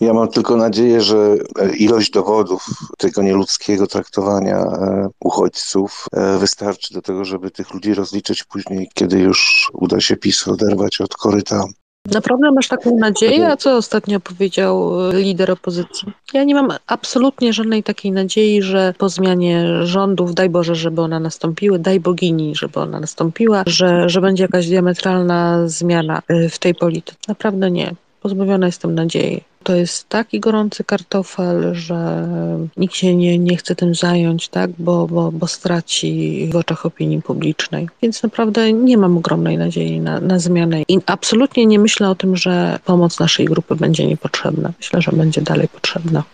Ja 0.00 0.14
mam 0.14 0.28
tylko 0.28 0.56
nadzieję, 0.56 1.00
że 1.00 1.36
ilość 1.78 2.10
dowodów 2.10 2.66
tego 2.98 3.22
nieludzkiego 3.22 3.86
traktowania 3.86 4.58
e, 4.58 5.08
uchodźców 5.20 6.06
e, 6.12 6.38
wystarczy 6.38 6.94
do 6.94 7.02
tego, 7.02 7.24
żeby 7.24 7.50
tych 7.50 7.74
ludzi 7.74 7.94
rozliczyć 7.94 8.44
później, 8.44 8.90
kiedy 8.94 9.18
już 9.18 9.70
uda 9.72 10.00
się 10.00 10.16
PiS 10.16 10.48
oderwać 10.48 11.00
od 11.00 11.14
koryta 11.14 11.64
Naprawdę 12.06 12.52
masz 12.52 12.68
taką 12.68 12.98
nadzieję? 12.98 13.48
A 13.48 13.56
co 13.56 13.76
ostatnio 13.76 14.20
powiedział 14.20 15.00
e, 15.10 15.12
lider 15.20 15.50
opozycji? 15.50 16.12
Ja 16.34 16.44
nie 16.44 16.54
mam 16.54 16.68
absolutnie 16.86 17.52
żadnej 17.52 17.82
takiej 17.82 18.12
nadziei, 18.12 18.62
że 18.62 18.94
po 18.98 19.08
zmianie 19.08 19.86
rządów, 19.86 20.34
daj 20.34 20.50
Boże, 20.50 20.74
żeby 20.74 21.02
ona 21.02 21.20
nastąpiła, 21.20 21.78
daj 21.78 22.00
bogini, 22.00 22.54
żeby 22.56 22.80
ona 22.80 23.00
nastąpiła, 23.00 23.62
że, 23.66 24.08
że 24.08 24.20
będzie 24.20 24.44
jakaś 24.44 24.66
diametralna 24.66 25.68
zmiana 25.68 26.22
e, 26.28 26.48
w 26.48 26.58
tej 26.58 26.74
polityce. 26.74 27.18
Naprawdę 27.28 27.70
nie. 27.70 27.94
Pozbawiona 28.20 28.66
jestem 28.66 28.94
nadziei. 28.94 29.44
To 29.62 29.74
jest 29.74 30.08
taki 30.08 30.40
gorący 30.40 30.84
kartofel, 30.84 31.74
że 31.74 32.28
nikt 32.76 32.94
się 32.94 33.16
nie, 33.16 33.38
nie 33.38 33.56
chce 33.56 33.74
tym 33.76 33.94
zająć, 33.94 34.48
tak? 34.48 34.70
bo, 34.78 35.06
bo, 35.06 35.32
bo 35.32 35.46
straci 35.46 36.48
w 36.52 36.56
oczach 36.56 36.86
opinii 36.86 37.22
publicznej. 37.22 37.88
Więc 38.02 38.22
naprawdę 38.22 38.72
nie 38.72 38.98
mam 38.98 39.18
ogromnej 39.18 39.58
nadziei 39.58 40.00
na, 40.00 40.20
na 40.20 40.38
zmianę. 40.38 40.82
I 40.88 40.98
absolutnie 41.06 41.66
nie 41.66 41.78
myślę 41.78 42.08
o 42.08 42.14
tym, 42.14 42.36
że 42.36 42.78
pomoc 42.84 43.20
naszej 43.20 43.46
grupy 43.46 43.76
będzie 43.76 44.06
niepotrzebna. 44.06 44.72
Myślę, 44.78 45.02
że 45.02 45.12
będzie 45.12 45.42
dalej 45.42 45.68
potrzebna. 45.68 46.24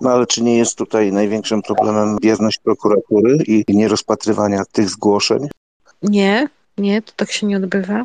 No 0.00 0.10
ale 0.10 0.26
czy 0.26 0.42
nie 0.42 0.56
jest 0.58 0.78
tutaj 0.78 1.12
największym 1.12 1.62
problemem 1.62 2.16
bierność 2.22 2.58
prokuratury 2.58 3.38
i 3.46 3.64
nierozpatrywania 3.68 4.62
tych 4.72 4.88
zgłoszeń? 4.88 5.48
Nie, 6.02 6.48
nie, 6.78 7.02
to 7.02 7.12
tak 7.16 7.32
się 7.32 7.46
nie 7.46 7.56
odbywa. 7.56 8.04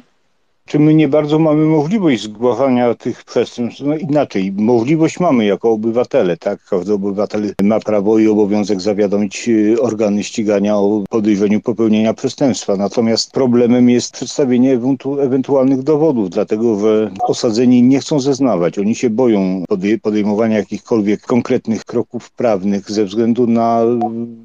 Czy 0.67 0.79
my 0.79 0.93
nie 0.93 1.07
bardzo 1.07 1.39
mamy 1.39 1.65
możliwość 1.65 2.23
zgłaszania 2.23 2.95
tych 2.95 3.23
przestępstw? 3.23 3.81
No 3.85 3.97
inaczej, 3.97 4.53
możliwość 4.57 5.19
mamy 5.19 5.45
jako 5.45 5.71
obywatele, 5.71 6.37
tak? 6.37 6.59
Każdy 6.69 6.93
obywatel 6.93 7.53
ma 7.63 7.79
prawo 7.79 8.19
i 8.19 8.27
obowiązek 8.27 8.81
zawiadomić 8.81 9.49
y, 9.49 9.81
organy 9.81 10.23
ścigania 10.23 10.77
o 10.77 11.03
podejrzeniu 11.09 11.61
popełnienia 11.61 12.13
przestępstwa. 12.13 12.75
Natomiast 12.75 13.31
problemem 13.31 13.89
jest 13.89 14.13
przedstawienie 14.13 14.79
ewentualnych 15.19 15.83
dowodów, 15.83 16.29
dlatego 16.29 16.79
że 16.79 17.11
osadzeni 17.21 17.83
nie 17.83 17.99
chcą 17.99 18.19
zeznawać. 18.19 18.79
Oni 18.79 18.95
się 18.95 19.09
boją 19.09 19.63
podejmowania 20.01 20.57
jakichkolwiek 20.57 21.21
konkretnych 21.21 21.85
kroków 21.85 22.31
prawnych 22.31 22.91
ze 22.91 23.05
względu 23.05 23.47
na 23.47 23.81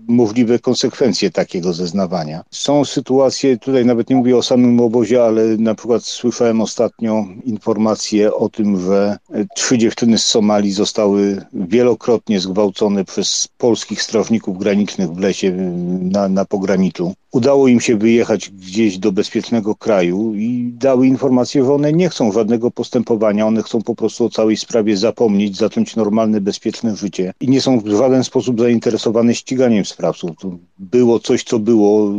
możliwe 0.09 0.59
konsekwencje 0.59 1.31
takiego 1.31 1.73
zeznawania. 1.73 2.45
Są 2.51 2.85
sytuacje, 2.85 3.59
tutaj 3.59 3.87
nawet 3.87 4.11
nie 4.11 4.17
mówię 4.17 4.37
o 4.37 4.43
samym 4.43 4.81
obozie, 4.81 5.25
ale 5.25 5.57
na 5.57 5.75
przykład 5.75 6.12
słyszałem 6.13 6.61
ostatnio 6.61 7.25
informację 7.45 8.35
o 8.35 8.49
tym, 8.49 8.81
że 8.81 9.19
trzy 9.55 9.79
dziewczyny 9.79 10.19
z 10.19 10.27
Somalii 10.27 10.73
zostały 10.73 11.45
wielokrotnie 11.53 12.41
zgwałcone 12.41 13.05
przez 13.05 13.49
polskich 13.59 14.03
strażników 14.03 14.59
granicznych 14.59 15.11
w 15.11 15.19
lesie 15.19 15.53
na, 16.01 16.29
na 16.29 16.45
pograniczu. 16.45 17.15
Udało 17.33 17.69
im 17.69 17.81
się 17.81 17.97
wyjechać 17.97 18.51
gdzieś 18.51 18.99
do 18.99 19.13
bezpiecznego 19.13 19.75
kraju 19.75 20.35
i 20.35 20.73
dały 20.79 21.07
informację, 21.07 21.65
że 21.65 21.75
one 21.75 21.93
nie 21.93 22.09
chcą 22.09 22.33
żadnego 22.33 22.71
postępowania, 22.71 23.47
one 23.47 23.63
chcą 23.63 23.83
po 23.83 23.95
prostu 23.95 24.25
o 24.25 24.31
całej 24.31 24.57
sprawie 24.57 24.97
zapomnieć, 24.97 25.57
zacząć 25.57 25.97
normalne, 25.97 26.41
bezpieczne 26.41 26.97
życie 26.97 27.33
i 27.41 27.49
nie 27.49 27.61
są 27.61 27.81
w 27.81 27.89
żaden 27.89 28.25
sposób 28.25 28.61
zainteresowane 28.61 29.35
ściganiem 29.35 29.85
sprawców. 29.85 30.31
To 30.41 30.51
było 30.79 31.19
coś, 31.19 31.45
co 31.45 31.59
było 31.59 32.13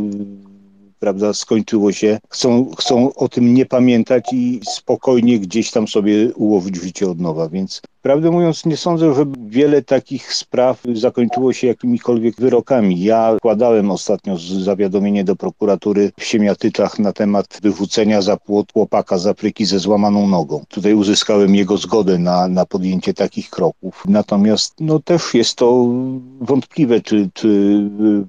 prawda, 1.00 1.34
skończyło 1.34 1.92
się, 1.92 2.18
chcą, 2.28 2.70
chcą 2.78 3.14
o 3.14 3.28
tym 3.28 3.54
nie 3.54 3.66
pamiętać 3.66 4.24
i 4.32 4.60
spokojnie 4.68 5.38
gdzieś 5.38 5.70
tam 5.70 5.88
sobie 5.88 6.34
ułowić 6.34 6.76
życie 6.76 7.10
od 7.10 7.20
nowa, 7.20 7.48
więc 7.48 7.82
Prawdę 8.04 8.30
mówiąc, 8.30 8.66
nie 8.66 8.76
sądzę, 8.76 9.14
że 9.14 9.24
wiele 9.46 9.82
takich 9.82 10.34
spraw 10.34 10.82
zakończyło 10.94 11.52
się 11.52 11.66
jakimikolwiek 11.66 12.36
wyrokami. 12.36 13.04
Ja 13.04 13.36
składałem 13.38 13.90
ostatnio 13.90 14.36
zawiadomienie 14.38 15.24
do 15.24 15.36
prokuratury 15.36 16.12
w 16.18 16.24
Siemiatyczach 16.24 16.98
na 16.98 17.12
temat 17.12 17.58
wyrzucenia 17.62 18.22
za 18.22 18.36
płot 18.36 18.72
chłopaka 18.72 19.18
z 19.18 19.26
Afryki 19.26 19.64
ze 19.64 19.78
złamaną 19.78 20.28
nogą. 20.28 20.64
Tutaj 20.68 20.94
uzyskałem 20.94 21.54
jego 21.54 21.76
zgodę 21.76 22.18
na, 22.18 22.48
na 22.48 22.66
podjęcie 22.66 23.14
takich 23.14 23.50
kroków. 23.50 24.02
Natomiast 24.08 24.74
no, 24.80 24.98
też 24.98 25.34
jest 25.34 25.56
to 25.56 25.86
wątpliwe, 26.40 27.00
czy, 27.00 27.30
czy 27.34 27.80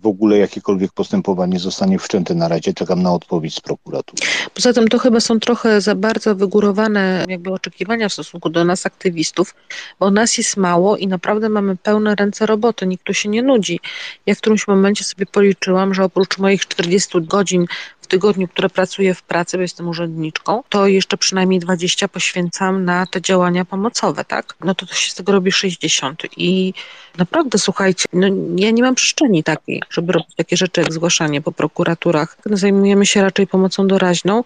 w 0.01 0.07
ogóle 0.07 0.37
jakiekolwiek 0.37 0.91
postępowanie 0.91 1.59
zostanie 1.59 1.99
wszczęte 1.99 2.35
na 2.35 2.47
razie. 2.47 2.73
Czekam 2.73 3.03
na 3.03 3.13
odpowiedź 3.13 3.55
z 3.55 3.61
prokuratury. 3.61 4.21
Poza 4.53 4.73
tym 4.73 4.87
to 4.87 4.99
chyba 4.99 5.19
są 5.19 5.39
trochę 5.39 5.81
za 5.81 5.95
bardzo 5.95 6.35
wygórowane 6.35 7.25
jakby 7.29 7.51
oczekiwania 7.51 8.09
w 8.09 8.13
stosunku 8.13 8.49
do 8.49 8.65
nas 8.65 8.85
aktywistów, 8.85 9.53
bo 9.99 10.11
nas 10.11 10.37
jest 10.37 10.57
mało 10.57 10.97
i 10.97 11.07
naprawdę 11.07 11.49
mamy 11.49 11.77
pełne 11.77 12.15
ręce 12.15 12.45
roboty, 12.45 12.87
nikt 12.87 13.03
tu 13.03 13.13
się 13.13 13.29
nie 13.29 13.43
nudzi. 13.43 13.79
Ja 14.25 14.35
w 14.35 14.37
którymś 14.37 14.67
momencie 14.67 15.03
sobie 15.03 15.25
policzyłam, 15.25 15.93
że 15.93 16.03
oprócz 16.03 16.37
moich 16.37 16.67
40 16.67 17.21
godzin 17.21 17.65
w 18.05 18.07
tygodniu, 18.07 18.47
które 18.47 18.69
pracuję 18.69 19.13
w 19.13 19.23
pracy, 19.23 19.57
bo 19.57 19.61
jestem 19.61 19.87
urzędniczką, 19.87 20.63
to 20.69 20.87
jeszcze 20.87 21.17
przynajmniej 21.17 21.59
20 21.59 22.07
poświęcam 22.07 22.85
na 22.85 23.05
te 23.05 23.21
działania 23.21 23.65
pomocowe, 23.65 24.25
tak? 24.25 24.55
No 24.63 24.75
to, 24.75 24.85
to 24.85 24.95
się 24.95 25.11
z 25.11 25.15
tego 25.15 25.31
robi 25.31 25.51
60 25.51 26.23
i 26.37 26.73
naprawdę, 27.17 27.57
słuchajcie, 27.57 28.05
no 28.13 28.27
ja 28.55 28.71
nie 28.71 28.83
mam 28.83 28.95
przestrzeni 28.95 29.43
takiej, 29.43 29.81
żeby 29.89 30.13
robić 30.13 30.35
takie 30.35 30.57
rzeczy 30.57 30.81
jak 30.81 30.93
zgłaszanie 30.93 31.41
po 31.41 31.51
prokuraturach. 31.51 32.37
Zajmujemy 32.45 33.05
się 33.05 33.21
raczej 33.21 33.47
pomocą 33.47 33.87
doraźną, 33.87 34.43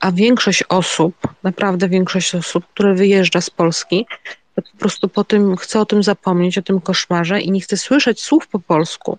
a 0.00 0.12
większość 0.12 0.64
osób, 0.68 1.14
naprawdę 1.42 1.88
większość 1.88 2.34
osób, 2.34 2.64
które 2.74 2.94
wyjeżdża 2.94 3.40
z 3.40 3.50
Polski, 3.50 4.06
po 4.62 4.78
prostu 4.78 5.08
po 5.08 5.24
tym 5.24 5.56
chcę 5.56 5.80
o 5.80 5.86
tym 5.86 6.02
zapomnieć, 6.02 6.58
o 6.58 6.62
tym 6.62 6.80
koszmarze 6.80 7.40
i 7.40 7.50
nie 7.50 7.60
chcę 7.60 7.76
słyszeć 7.76 8.20
słów 8.22 8.48
po 8.48 8.58
polsku. 8.58 9.18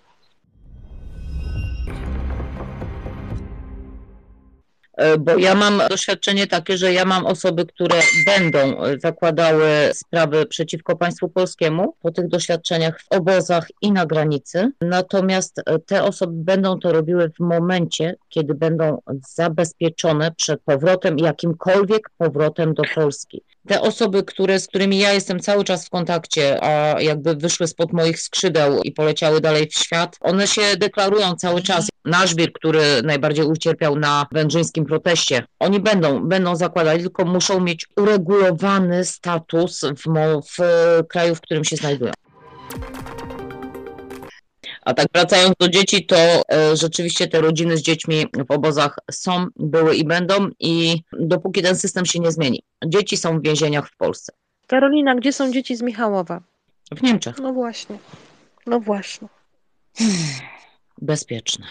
Bo 5.18 5.38
ja 5.38 5.54
mam 5.54 5.82
doświadczenie 5.90 6.46
takie, 6.46 6.78
że 6.78 6.92
ja 6.92 7.04
mam 7.04 7.26
osoby, 7.26 7.66
które 7.66 8.00
będą 8.26 8.76
zakładały 9.02 9.68
sprawy 9.94 10.46
przeciwko 10.46 10.96
państwu 10.96 11.28
polskiemu 11.28 11.94
po 12.02 12.10
tych 12.10 12.28
doświadczeniach 12.28 13.00
w 13.00 13.12
obozach 13.12 13.68
i 13.82 13.92
na 13.92 14.06
granicy. 14.06 14.72
Natomiast 14.80 15.58
e, 15.58 15.78
te 15.78 16.04
osoby 16.04 16.32
będą 16.34 16.78
to 16.78 16.92
robiły 16.92 17.30
w 17.30 17.40
momencie, 17.40 18.16
kiedy 18.28 18.54
będą 18.54 19.02
zabezpieczone 19.34 20.32
przed 20.32 20.60
powrotem, 20.60 21.18
jakimkolwiek 21.18 22.10
powrotem 22.18 22.74
do 22.74 22.82
Polski 22.94 23.42
te 23.68 23.80
osoby, 23.80 24.22
które, 24.22 24.60
z 24.60 24.66
którymi 24.66 24.98
ja 24.98 25.12
jestem 25.12 25.40
cały 25.40 25.64
czas 25.64 25.86
w 25.86 25.90
kontakcie, 25.90 26.64
a 26.64 27.00
jakby 27.00 27.34
wyszły 27.34 27.66
spod 27.66 27.92
moich 27.92 28.20
skrzydeł 28.20 28.82
i 28.82 28.92
poleciały 28.92 29.40
dalej 29.40 29.66
w 29.66 29.74
świat, 29.74 30.16
one 30.20 30.46
się 30.46 30.62
deklarują 30.76 31.34
cały 31.36 31.62
czas. 31.62 31.89
Nasz 32.04 32.34
wir, 32.34 32.52
który 32.52 33.02
najbardziej 33.02 33.44
ucierpiał 33.44 33.96
na 33.96 34.26
wędrzyńskim 34.32 34.84
proteście, 34.84 35.44
oni 35.58 35.80
będą, 35.80 36.28
będą 36.28 36.56
zakładali, 36.56 37.02
tylko 37.02 37.24
muszą 37.24 37.60
mieć 37.60 37.86
uregulowany 37.96 39.04
status 39.04 39.80
w, 39.80 40.32
w 40.58 40.58
kraju, 41.08 41.34
w 41.34 41.40
którym 41.40 41.64
się 41.64 41.76
znajdują. 41.76 42.12
A 44.84 44.94
tak 44.94 45.06
wracając 45.14 45.54
do 45.60 45.68
dzieci, 45.68 46.06
to 46.06 46.16
e, 46.16 46.76
rzeczywiście 46.76 47.28
te 47.28 47.40
rodziny 47.40 47.76
z 47.76 47.82
dziećmi 47.82 48.26
w 48.48 48.50
obozach 48.50 48.98
są, 49.10 49.46
były 49.56 49.96
i 49.96 50.04
będą 50.04 50.48
i 50.60 51.02
dopóki 51.12 51.62
ten 51.62 51.76
system 51.76 52.06
się 52.06 52.18
nie 52.18 52.32
zmieni. 52.32 52.62
Dzieci 52.86 53.16
są 53.16 53.38
w 53.38 53.42
więzieniach 53.42 53.88
w 53.88 53.96
Polsce. 53.96 54.32
Karolina, 54.66 55.14
gdzie 55.14 55.32
są 55.32 55.52
dzieci 55.52 55.76
z 55.76 55.82
Michałowa? 55.82 56.40
W 56.96 57.02
Niemczech. 57.02 57.38
No 57.38 57.52
właśnie. 57.52 57.98
No 58.66 58.80
właśnie. 58.80 59.28
Bezpieczne. 61.00 61.66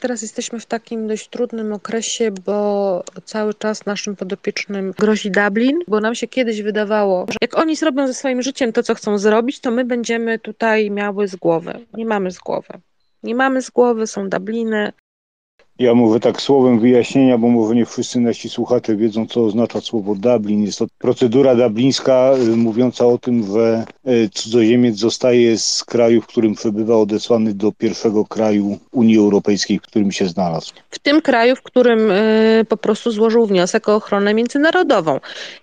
Teraz 0.00 0.22
jesteśmy 0.22 0.60
w 0.60 0.66
takim 0.66 1.08
dość 1.08 1.28
trudnym 1.28 1.72
okresie, 1.72 2.30
bo 2.30 3.02
cały 3.24 3.54
czas 3.54 3.86
naszym 3.86 4.16
podopiecznym 4.16 4.92
grozi 4.98 5.30
Dublin, 5.30 5.78
bo 5.88 6.00
nam 6.00 6.14
się 6.14 6.28
kiedyś 6.28 6.62
wydawało, 6.62 7.26
że 7.28 7.36
jak 7.40 7.58
oni 7.58 7.76
zrobią 7.76 8.06
ze 8.06 8.14
swoim 8.14 8.42
życiem 8.42 8.72
to, 8.72 8.82
co 8.82 8.94
chcą 8.94 9.18
zrobić, 9.18 9.60
to 9.60 9.70
my 9.70 9.84
będziemy 9.84 10.38
tutaj 10.38 10.90
miały 10.90 11.28
z 11.28 11.36
głowy. 11.36 11.86
Nie 11.94 12.06
mamy 12.06 12.30
z 12.30 12.38
głowy. 12.38 12.68
Nie 13.22 13.34
mamy 13.34 13.62
z 13.62 13.70
głowy, 13.70 14.06
są 14.06 14.28
Dubliny, 14.28 14.92
ja 15.78 15.94
mówię 15.94 16.20
tak 16.20 16.42
słowem 16.42 16.80
wyjaśnienia, 16.80 17.38
bo 17.38 17.48
może 17.48 17.74
nie 17.74 17.86
wszyscy 17.86 18.20
nasi 18.20 18.48
słuchacze 18.48 18.96
wiedzą, 18.96 19.26
co 19.26 19.44
oznacza 19.44 19.80
słowo 19.80 20.14
Dublin. 20.14 20.62
Jest 20.62 20.78
to 20.78 20.86
procedura 20.98 21.54
dublińska 21.54 22.32
y, 22.52 22.56
mówiąca 22.56 23.06
o 23.06 23.18
tym, 23.18 23.52
że 23.52 23.84
y, 24.08 24.28
cudzoziemiec 24.28 24.96
zostaje 24.96 25.58
z 25.58 25.84
kraju, 25.84 26.22
w 26.22 26.26
którym 26.26 26.54
przebywa, 26.54 26.96
odesłany 26.96 27.54
do 27.54 27.72
pierwszego 27.72 28.24
kraju 28.24 28.78
Unii 28.92 29.18
Europejskiej, 29.18 29.78
w 29.78 29.82
którym 29.82 30.12
się 30.12 30.28
znalazł. 30.28 30.72
W 30.90 30.98
tym 30.98 31.22
kraju, 31.22 31.56
w 31.56 31.62
którym 31.62 32.10
y, 32.10 32.66
po 32.68 32.76
prostu 32.76 33.10
złożył 33.10 33.46
wniosek 33.46 33.88
o 33.88 33.94
ochronę 33.94 34.34
międzynarodową. 34.34 35.20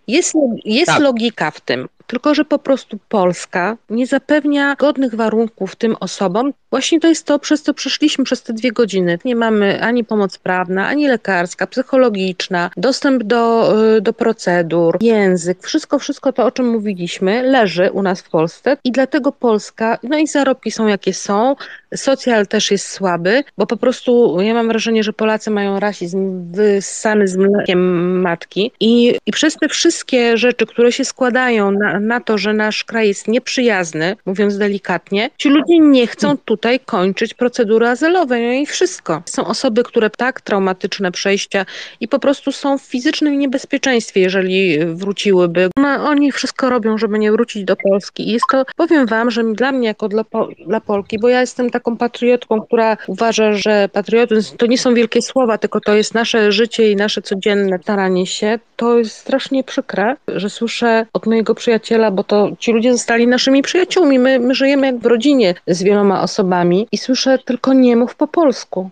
Jest, 0.07 0.33
jest 0.65 0.91
tak. 0.91 1.01
logika 1.01 1.51
w 1.51 1.61
tym. 1.61 1.87
Tylko, 2.07 2.36
że 2.36 2.45
po 2.45 2.60
prostu 2.60 2.98
Polska 3.10 3.77
nie 3.90 4.07
zapewnia 4.07 4.76
godnych 4.76 5.15
warunków 5.15 5.76
tym 5.76 5.95
osobom. 5.99 6.53
Właśnie 6.69 6.99
to 6.99 7.07
jest 7.07 7.26
to, 7.26 7.40
przez 7.40 7.64
co 7.64 7.73
przeszliśmy 7.73 8.23
przez 8.23 8.44
te 8.44 8.53
dwie 8.53 8.72
godziny. 8.72 9.19
Nie 9.26 9.36
mamy 9.36 9.82
ani 9.82 10.03
pomoc 10.03 10.38
prawna, 10.38 10.88
ani 10.88 11.07
lekarska, 11.07 11.68
psychologiczna, 11.68 12.69
dostęp 12.77 13.23
do, 13.23 13.73
y, 13.98 14.02
do 14.02 14.14
procedur, 14.14 14.98
język, 15.02 15.64
wszystko, 15.64 15.99
wszystko 15.99 16.34
to, 16.34 16.45
o 16.45 16.52
czym 16.52 16.69
mówiliśmy, 16.69 17.44
leży 17.44 17.91
u 17.91 18.02
nas 18.02 18.22
w 18.22 18.30
Polsce 18.30 18.77
i 18.84 18.91
dlatego 18.91 19.32
Polska, 19.32 19.98
no 20.03 20.18
i 20.18 20.27
zarobki 20.27 20.72
są 20.72 20.88
jakie 20.88 21.14
są, 21.14 21.56
socjal 21.95 22.47
też 22.47 22.72
jest 22.72 22.89
słaby, 22.89 23.43
bo 23.57 23.67
po 23.67 23.77
prostu 23.77 24.41
ja 24.41 24.53
mam 24.53 24.67
wrażenie, 24.67 25.03
że 25.03 25.13
Polacy 25.13 25.51
mają 25.51 25.80
rasizm 25.80 26.51
wyssany 26.51 27.27
z 27.27 27.38
mlekiem 27.38 28.22
matki 28.22 28.72
i, 28.80 29.15
i 29.26 29.31
przez 29.31 29.55
te 29.55 29.69
wszystkie 29.69 30.38
rzeczy, 30.38 30.65
które 30.65 30.91
się 30.91 31.05
składają 31.05 31.72
na, 31.72 31.99
na 31.99 32.19
to, 32.19 32.38
że 32.38 32.53
nasz 32.53 32.84
kraj 32.84 33.07
jest 33.07 33.27
nieprzyjazny, 33.27 34.15
mówiąc 34.26 34.57
delikatnie, 34.57 35.30
ci 35.38 35.49
ludzie 35.49 35.80
nie 35.80 36.07
chcą 36.07 36.38
tutaj 36.38 36.80
kończyć 36.80 37.34
procedury 37.34 37.88
azylowej 37.88 38.47
no 38.47 38.53
i 38.53 38.65
wszystko. 38.65 39.22
Są 39.26 39.45
osoby, 39.45 39.84
które 39.84 40.09
tak 40.09 40.41
traumatyczne 40.41 41.11
przejścia 41.11 41.65
i 41.99 42.07
po 42.07 42.19
prostu 42.19 42.51
są 42.51 42.77
w 42.77 42.81
fizycznym 42.81 43.39
niebezpieczeństwie, 43.39 44.22
jeżeli 44.22 44.85
wróciłyby. 44.85 45.69
No, 45.77 45.89
oni 45.89 46.31
wszystko 46.31 46.69
robią, 46.69 46.97
żeby 46.97 47.19
nie 47.19 47.31
wrócić 47.31 47.63
do 47.63 47.76
Polski 47.76 48.30
i 48.30 48.31
jest 48.31 48.45
to, 48.51 48.65
powiem 48.76 49.05
wam, 49.05 49.31
że 49.31 49.43
dla 49.43 49.72
mnie 49.72 49.88
jako 49.88 50.09
dla, 50.09 50.26
dla 50.67 50.81
Polki, 50.81 51.19
bo 51.19 51.30
ja 51.30 51.41
jestem 51.41 51.69
tak 51.69 51.85
taką 51.86 51.98
patriotką, 51.98 52.62
która 52.62 52.98
uważa, 53.07 53.53
że 53.53 53.90
patriotyzm 53.94 54.57
to 54.57 54.66
nie 54.66 54.78
są 54.78 54.94
wielkie 54.94 55.22
słowa, 55.22 55.57
tylko 55.57 55.80
to 55.80 55.94
jest 55.94 56.14
nasze 56.14 56.52
życie 56.52 56.91
i 56.91 56.95
nasze 56.95 57.22
codzienne 57.22 57.80
staranie 57.82 58.28
się, 58.28 58.60
to 58.76 58.98
jest 58.98 59.18
strasznie 59.18 59.64
przykre, 59.64 60.16
że 60.28 60.49
słyszę 60.49 61.06
od 61.14 61.26
mojego 61.26 61.56
przyjaciela, 61.56 62.12
bo 62.12 62.24
to 62.24 62.49
ci 62.60 62.72
ludzie 62.72 62.91
zostali 62.94 63.28
naszymi 63.28 63.62
przyjaciółmi. 63.62 64.20
My, 64.20 64.40
my 64.40 64.56
żyjemy 64.56 64.88
jak 64.88 64.98
w 64.98 65.06
rodzinie 65.06 65.56
z 65.68 65.84
wieloma 65.84 66.22
osobami 66.22 66.88
i 66.91 66.98
słyszę 66.98 67.38
tylko 67.45 67.74
nie 67.74 67.95
mów 67.95 68.16
po 68.16 68.28
polsku. 68.28 68.90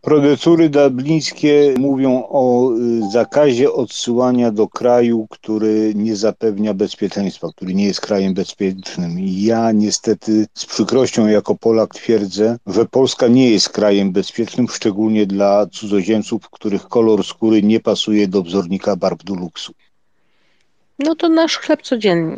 Prodecury 0.00 0.68
dublińskie 0.68 1.74
mówią 1.78 2.24
o 2.28 2.72
y, 2.72 3.10
zakazie 3.12 3.72
odsyłania 3.72 4.50
do 4.50 4.68
kraju, 4.68 5.26
który 5.30 5.92
nie 5.94 6.16
zapewnia 6.16 6.74
bezpieczeństwa, 6.74 7.48
który 7.56 7.74
nie 7.74 7.84
jest 7.84 8.00
krajem 8.00 8.34
bezpiecznym. 8.34 9.16
Ja 9.20 9.72
niestety 9.72 10.46
z 10.54 10.66
przykrością 10.66 11.26
jako 11.26 11.54
Polak 11.54 11.94
twierdzę, 11.94 12.56
że 12.66 12.86
Polska 12.86 13.28
nie 13.28 13.50
jest 13.50 13.68
krajem 13.68 14.12
bezpiecznym, 14.12 14.68
szczególnie 14.68 15.26
dla 15.26 15.66
cudzoziemców, 15.66 16.50
których 16.50 16.82
kolor 16.82 17.24
skóry 17.24 17.62
nie 17.62 17.80
pasuje 17.80 18.28
do 18.28 18.42
wzornika 18.42 18.96
barw 18.96 19.24
Duluksu. 19.24 19.72
No 20.98 21.14
to 21.14 21.28
nasz 21.28 21.58
chleb 21.58 21.82
codzienny. 21.82 22.36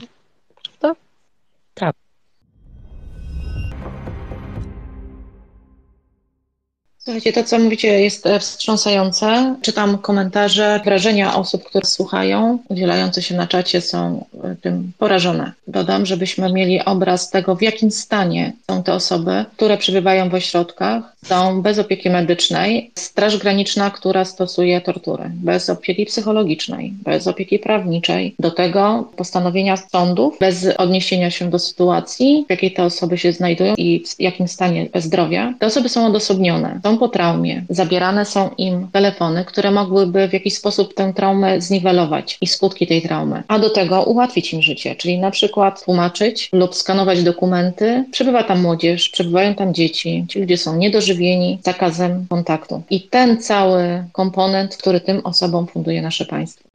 Słuchajcie, 7.04 7.32
to 7.32 7.44
co 7.44 7.58
mówicie 7.58 8.00
jest 8.00 8.26
e, 8.26 8.40
wstrząsające. 8.40 9.56
Czytam 9.62 9.98
komentarze, 9.98 10.80
wrażenia 10.84 11.34
osób, 11.34 11.64
które 11.64 11.84
słuchają, 11.84 12.58
udzielające 12.68 13.22
się 13.22 13.36
na 13.36 13.46
czacie 13.46 13.80
są 13.80 14.24
e, 14.44 14.56
tym 14.56 14.92
porażone. 14.98 15.52
Dodam, 15.68 16.06
żebyśmy 16.06 16.52
mieli 16.52 16.84
obraz 16.84 17.30
tego, 17.30 17.56
w 17.56 17.62
jakim 17.62 17.90
stanie 17.90 18.52
są 18.70 18.82
te 18.82 18.92
osoby, 18.92 19.44
które 19.56 19.78
przebywają 19.78 20.28
w 20.28 20.34
ośrodkach, 20.34 21.12
są 21.24 21.62
bez 21.62 21.78
opieki 21.78 22.10
medycznej, 22.10 22.90
Straż 22.94 23.36
Graniczna, 23.36 23.90
która 23.90 24.24
stosuje 24.24 24.80
tortury, 24.80 25.30
bez 25.34 25.70
opieki 25.70 26.06
psychologicznej, 26.06 26.92
bez 27.04 27.26
opieki 27.26 27.58
prawniczej, 27.58 28.34
do 28.38 28.50
tego 28.50 29.10
postanowienia 29.16 29.76
sądów, 29.76 30.38
bez 30.40 30.66
odniesienia 30.78 31.30
się 31.30 31.50
do 31.50 31.58
sytuacji, 31.58 32.44
w 32.46 32.50
jakiej 32.50 32.72
te 32.72 32.84
osoby 32.84 33.18
się 33.18 33.32
znajdują 33.32 33.74
i 33.76 34.04
w 34.06 34.20
jakim 34.20 34.48
stanie 34.48 34.88
zdrowia. 34.94 35.54
Te 35.58 35.66
osoby 35.66 35.88
są 35.88 36.06
odosobnione, 36.06 36.80
są 36.82 36.91
po 36.98 37.08
traumie, 37.08 37.64
zabierane 37.68 38.24
są 38.24 38.50
im 38.58 38.88
telefony, 38.92 39.44
które 39.44 39.70
mogłyby 39.70 40.28
w 40.28 40.32
jakiś 40.32 40.54
sposób 40.54 40.94
tę 40.94 41.12
traumę 41.12 41.60
zniwelować 41.60 42.38
i 42.40 42.46
skutki 42.46 42.86
tej 42.86 43.02
traumy, 43.02 43.42
a 43.48 43.58
do 43.58 43.70
tego 43.70 44.02
ułatwić 44.02 44.52
im 44.52 44.62
życie, 44.62 44.96
czyli 44.96 45.18
na 45.18 45.30
przykład 45.30 45.84
tłumaczyć 45.84 46.50
lub 46.52 46.74
skanować 46.74 47.22
dokumenty. 47.22 48.04
Przebywa 48.10 48.44
tam 48.44 48.60
młodzież, 48.60 49.08
przebywają 49.08 49.54
tam 49.54 49.74
dzieci, 49.74 50.24
ci 50.28 50.40
ludzie 50.40 50.56
są 50.58 50.76
niedożywieni 50.76 51.58
zakazem 51.62 52.26
kontaktu. 52.28 52.82
I 52.90 53.00
ten 53.00 53.42
cały 53.42 54.04
komponent, 54.12 54.76
który 54.76 55.00
tym 55.00 55.20
osobom 55.24 55.66
funduje 55.66 56.02
nasze 56.02 56.24
państwo. 56.24 56.71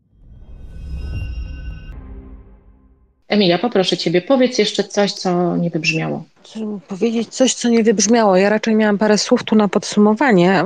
Emilia, 3.27 3.57
poproszę 3.57 3.97
Ciebie, 3.97 4.21
powiedz 4.21 4.57
jeszcze 4.57 4.83
coś, 4.83 5.13
co 5.13 5.57
nie 5.57 5.69
wybrzmiało. 5.69 6.23
Powiedzieć 6.87 7.27
coś, 7.27 7.53
co 7.53 7.69
nie 7.69 7.83
wybrzmiało. 7.83 8.37
Ja 8.37 8.49
raczej 8.49 8.75
miałam 8.75 8.97
parę 8.97 9.17
słów 9.17 9.43
tu 9.43 9.55
na 9.55 9.67
podsumowanie. 9.67 10.65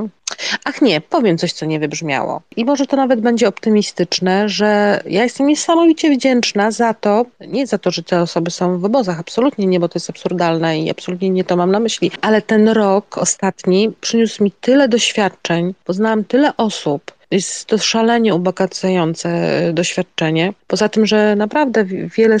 Ach 0.64 0.82
nie, 0.82 1.00
powiem 1.00 1.38
coś, 1.38 1.52
co 1.52 1.66
nie 1.66 1.80
wybrzmiało. 1.80 2.42
I 2.56 2.64
może 2.64 2.86
to 2.86 2.96
nawet 2.96 3.20
będzie 3.20 3.48
optymistyczne, 3.48 4.48
że 4.48 5.00
ja 5.06 5.22
jestem 5.22 5.46
niesamowicie 5.46 6.10
wdzięczna 6.10 6.70
za 6.70 6.94
to, 6.94 7.26
nie 7.48 7.66
za 7.66 7.78
to, 7.78 7.90
że 7.90 8.02
te 8.02 8.22
osoby 8.22 8.50
są 8.50 8.78
w 8.78 8.84
obozach, 8.84 9.20
absolutnie 9.20 9.66
nie, 9.66 9.80
bo 9.80 9.88
to 9.88 9.96
jest 9.96 10.10
absurdalne 10.10 10.80
i 10.80 10.90
absolutnie 10.90 11.30
nie 11.30 11.44
to 11.44 11.56
mam 11.56 11.72
na 11.72 11.80
myśli, 11.80 12.10
ale 12.20 12.42
ten 12.42 12.68
rok 12.68 13.18
ostatni 13.18 13.90
przyniósł 14.00 14.44
mi 14.44 14.52
tyle 14.60 14.88
doświadczeń, 14.88 15.74
poznałam 15.84 16.24
tyle 16.24 16.56
osób, 16.56 17.12
jest 17.32 17.66
to 17.66 17.78
szalenie 17.78 18.34
ubogacające 18.34 19.60
doświadczenie. 19.72 20.52
Poza 20.66 20.88
tym, 20.88 21.06
że 21.06 21.36
naprawdę 21.36 21.84
wiele 22.16 22.36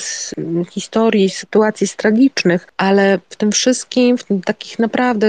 historii, 0.70 1.30
sytuacji 1.30 1.84
jest 1.84 1.96
tragicznych, 1.96 2.68
ale 2.76 3.18
w 3.30 3.36
tym 3.36 3.52
wszystkim, 3.52 4.18
w 4.18 4.24
tym 4.24 4.42
takich 4.42 4.78
naprawdę 4.78 5.26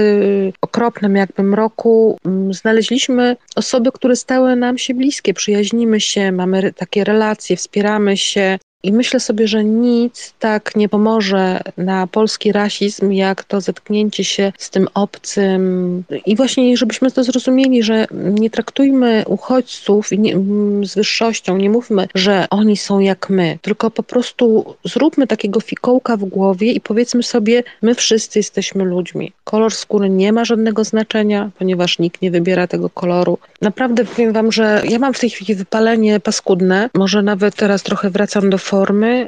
okropnym 0.60 1.16
jakby 1.16 1.42
mroku, 1.42 2.18
znaleźliśmy 2.50 3.36
osoby, 3.56 3.92
które 3.92 4.16
stały 4.16 4.56
nam 4.56 4.78
się 4.78 4.94
bliskie, 4.94 5.34
przyjaźnimy 5.34 6.00
się, 6.00 6.32
mamy 6.32 6.72
takie 6.72 7.04
relacje, 7.04 7.56
wspieramy 7.56 8.16
się, 8.16 8.58
i 8.84 8.92
myślę 8.92 9.20
sobie, 9.20 9.48
że 9.48 9.64
nic 9.64 10.34
tak 10.38 10.76
nie 10.76 10.88
pomoże 10.88 11.60
na 11.76 12.06
polski 12.06 12.52
rasizm, 12.52 13.12
jak 13.12 13.44
to 13.44 13.60
zetknięcie 13.60 14.24
się 14.24 14.52
z 14.58 14.70
tym 14.70 14.88
obcym. 14.94 16.04
I 16.26 16.36
właśnie, 16.36 16.76
żebyśmy 16.76 17.10
to 17.10 17.24
zrozumieli, 17.24 17.82
że 17.82 18.06
nie 18.12 18.50
traktujmy 18.50 19.24
uchodźców 19.26 20.10
nie, 20.10 20.34
z 20.82 20.94
wyższością, 20.94 21.56
nie 21.56 21.70
mówmy, 21.70 22.08
że 22.14 22.46
oni 22.50 22.76
są 22.76 22.98
jak 22.98 23.30
my, 23.30 23.58
tylko 23.62 23.90
po 23.90 24.02
prostu 24.02 24.74
zróbmy 24.84 25.26
takiego 25.26 25.60
fikołka 25.60 26.16
w 26.16 26.24
głowie 26.24 26.72
i 26.72 26.80
powiedzmy 26.80 27.22
sobie, 27.22 27.62
my 27.82 27.94
wszyscy 27.94 28.38
jesteśmy 28.38 28.84
ludźmi. 28.84 29.32
Kolor 29.44 29.74
skóry 29.74 30.10
nie 30.10 30.32
ma 30.32 30.44
żadnego 30.44 30.84
znaczenia, 30.84 31.50
ponieważ 31.58 31.98
nikt 31.98 32.22
nie 32.22 32.30
wybiera 32.30 32.66
tego 32.66 32.90
koloru. 32.90 33.38
Naprawdę 33.60 34.04
powiem 34.04 34.32
wam, 34.32 34.52
że 34.52 34.82
ja 34.88 34.98
mam 34.98 35.14
w 35.14 35.20
tej 35.20 35.30
chwili 35.30 35.54
wypalenie 35.54 36.20
paskudne, 36.20 36.90
może 36.94 37.22
nawet 37.22 37.54
teraz 37.54 37.82
trochę 37.82 38.10
wracam 38.10 38.50
do 38.50 38.58
formy. 38.58 38.73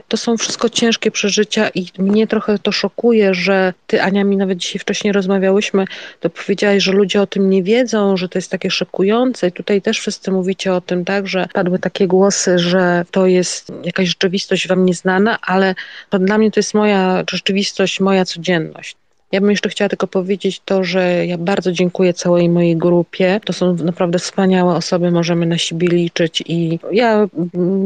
To 0.08 0.16
są 0.16 0.36
wszystko 0.36 0.68
ciężkie 0.68 1.10
przeżycia 1.10 1.68
i 1.68 1.86
mnie 1.98 2.26
trochę 2.26 2.58
to 2.58 2.72
szokuje, 2.72 3.34
że 3.34 3.74
ty, 3.86 4.02
Ania, 4.02 4.24
mi 4.24 4.36
nawet 4.36 4.58
dzisiaj 4.58 4.78
wcześniej 4.78 5.12
rozmawiałyśmy, 5.12 5.84
to 6.20 6.30
powiedziałaś, 6.30 6.82
że 6.82 6.92
ludzie 6.92 7.22
o 7.22 7.26
tym 7.26 7.50
nie 7.50 7.62
wiedzą, 7.62 8.16
że 8.16 8.28
to 8.28 8.38
jest 8.38 8.50
takie 8.50 8.70
szokujące 8.70 9.48
i 9.48 9.52
tutaj 9.52 9.82
też 9.82 10.00
wszyscy 10.00 10.30
mówicie 10.30 10.72
o 10.72 10.80
tym, 10.80 11.04
tak, 11.04 11.28
że 11.28 11.46
padły 11.52 11.78
takie 11.78 12.06
głosy, 12.06 12.58
że 12.58 13.04
to 13.10 13.26
jest 13.26 13.72
jakaś 13.84 14.08
rzeczywistość 14.08 14.68
wam 14.68 14.86
nieznana, 14.86 15.38
ale 15.42 15.74
to 16.10 16.18
dla 16.18 16.38
mnie 16.38 16.50
to 16.50 16.60
jest 16.60 16.74
moja 16.74 17.24
rzeczywistość, 17.30 18.00
moja 18.00 18.24
codzienność. 18.24 18.96
Ja 19.32 19.40
bym 19.40 19.50
jeszcze 19.50 19.68
chciała 19.68 19.88
tylko 19.88 20.06
powiedzieć 20.06 20.60
to, 20.64 20.84
że 20.84 21.26
ja 21.26 21.38
bardzo 21.38 21.72
dziękuję 21.72 22.14
całej 22.14 22.48
mojej 22.48 22.76
grupie. 22.76 23.40
To 23.44 23.52
są 23.52 23.74
naprawdę 23.74 24.18
wspaniałe 24.18 24.74
osoby, 24.74 25.10
możemy 25.10 25.46
na 25.46 25.58
siebie 25.58 25.88
liczyć 25.88 26.42
i 26.46 26.78
ja 26.92 27.28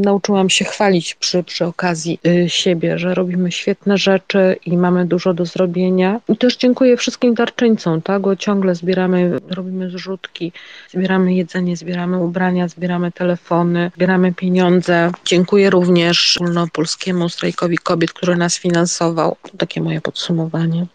nauczyłam 0.04 0.50
się 0.50 0.64
chwalić 0.64 1.14
przy, 1.14 1.42
przy 1.42 1.64
okazji 1.66 2.20
y, 2.26 2.50
siebie, 2.50 2.98
że 2.98 3.14
robimy 3.14 3.52
świetne 3.52 3.98
rzeczy 3.98 4.56
i 4.66 4.76
mamy 4.76 5.06
dużo 5.06 5.34
do 5.34 5.46
zrobienia. 5.46 6.20
I 6.28 6.36
też 6.36 6.56
dziękuję 6.56 6.96
wszystkim 6.96 7.34
darczyńcom, 7.34 8.02
tak, 8.02 8.22
bo 8.22 8.36
ciągle 8.36 8.74
zbieramy, 8.74 9.38
robimy 9.50 9.90
zrzutki, 9.90 10.52
zbieramy 10.90 11.34
jedzenie, 11.34 11.76
zbieramy 11.76 12.18
ubrania, 12.18 12.68
zbieramy 12.68 13.12
telefony, 13.12 13.90
zbieramy 13.96 14.34
pieniądze. 14.34 15.12
Dziękuję 15.24 15.70
również 15.70 16.36
Ogólnopolskiemu 16.40 17.28
Strajkowi 17.28 17.78
Kobiet, 17.78 18.12
który 18.12 18.36
nas 18.36 18.58
finansował. 18.58 19.36
To 19.42 19.56
takie 19.58 19.80
moje 19.80 20.00
podsumowanie. 20.00 20.86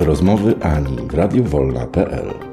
Rozmowy 0.00 0.54
Ani 0.62 0.96
w 0.96 1.14
radiowolna.pl 1.14 2.48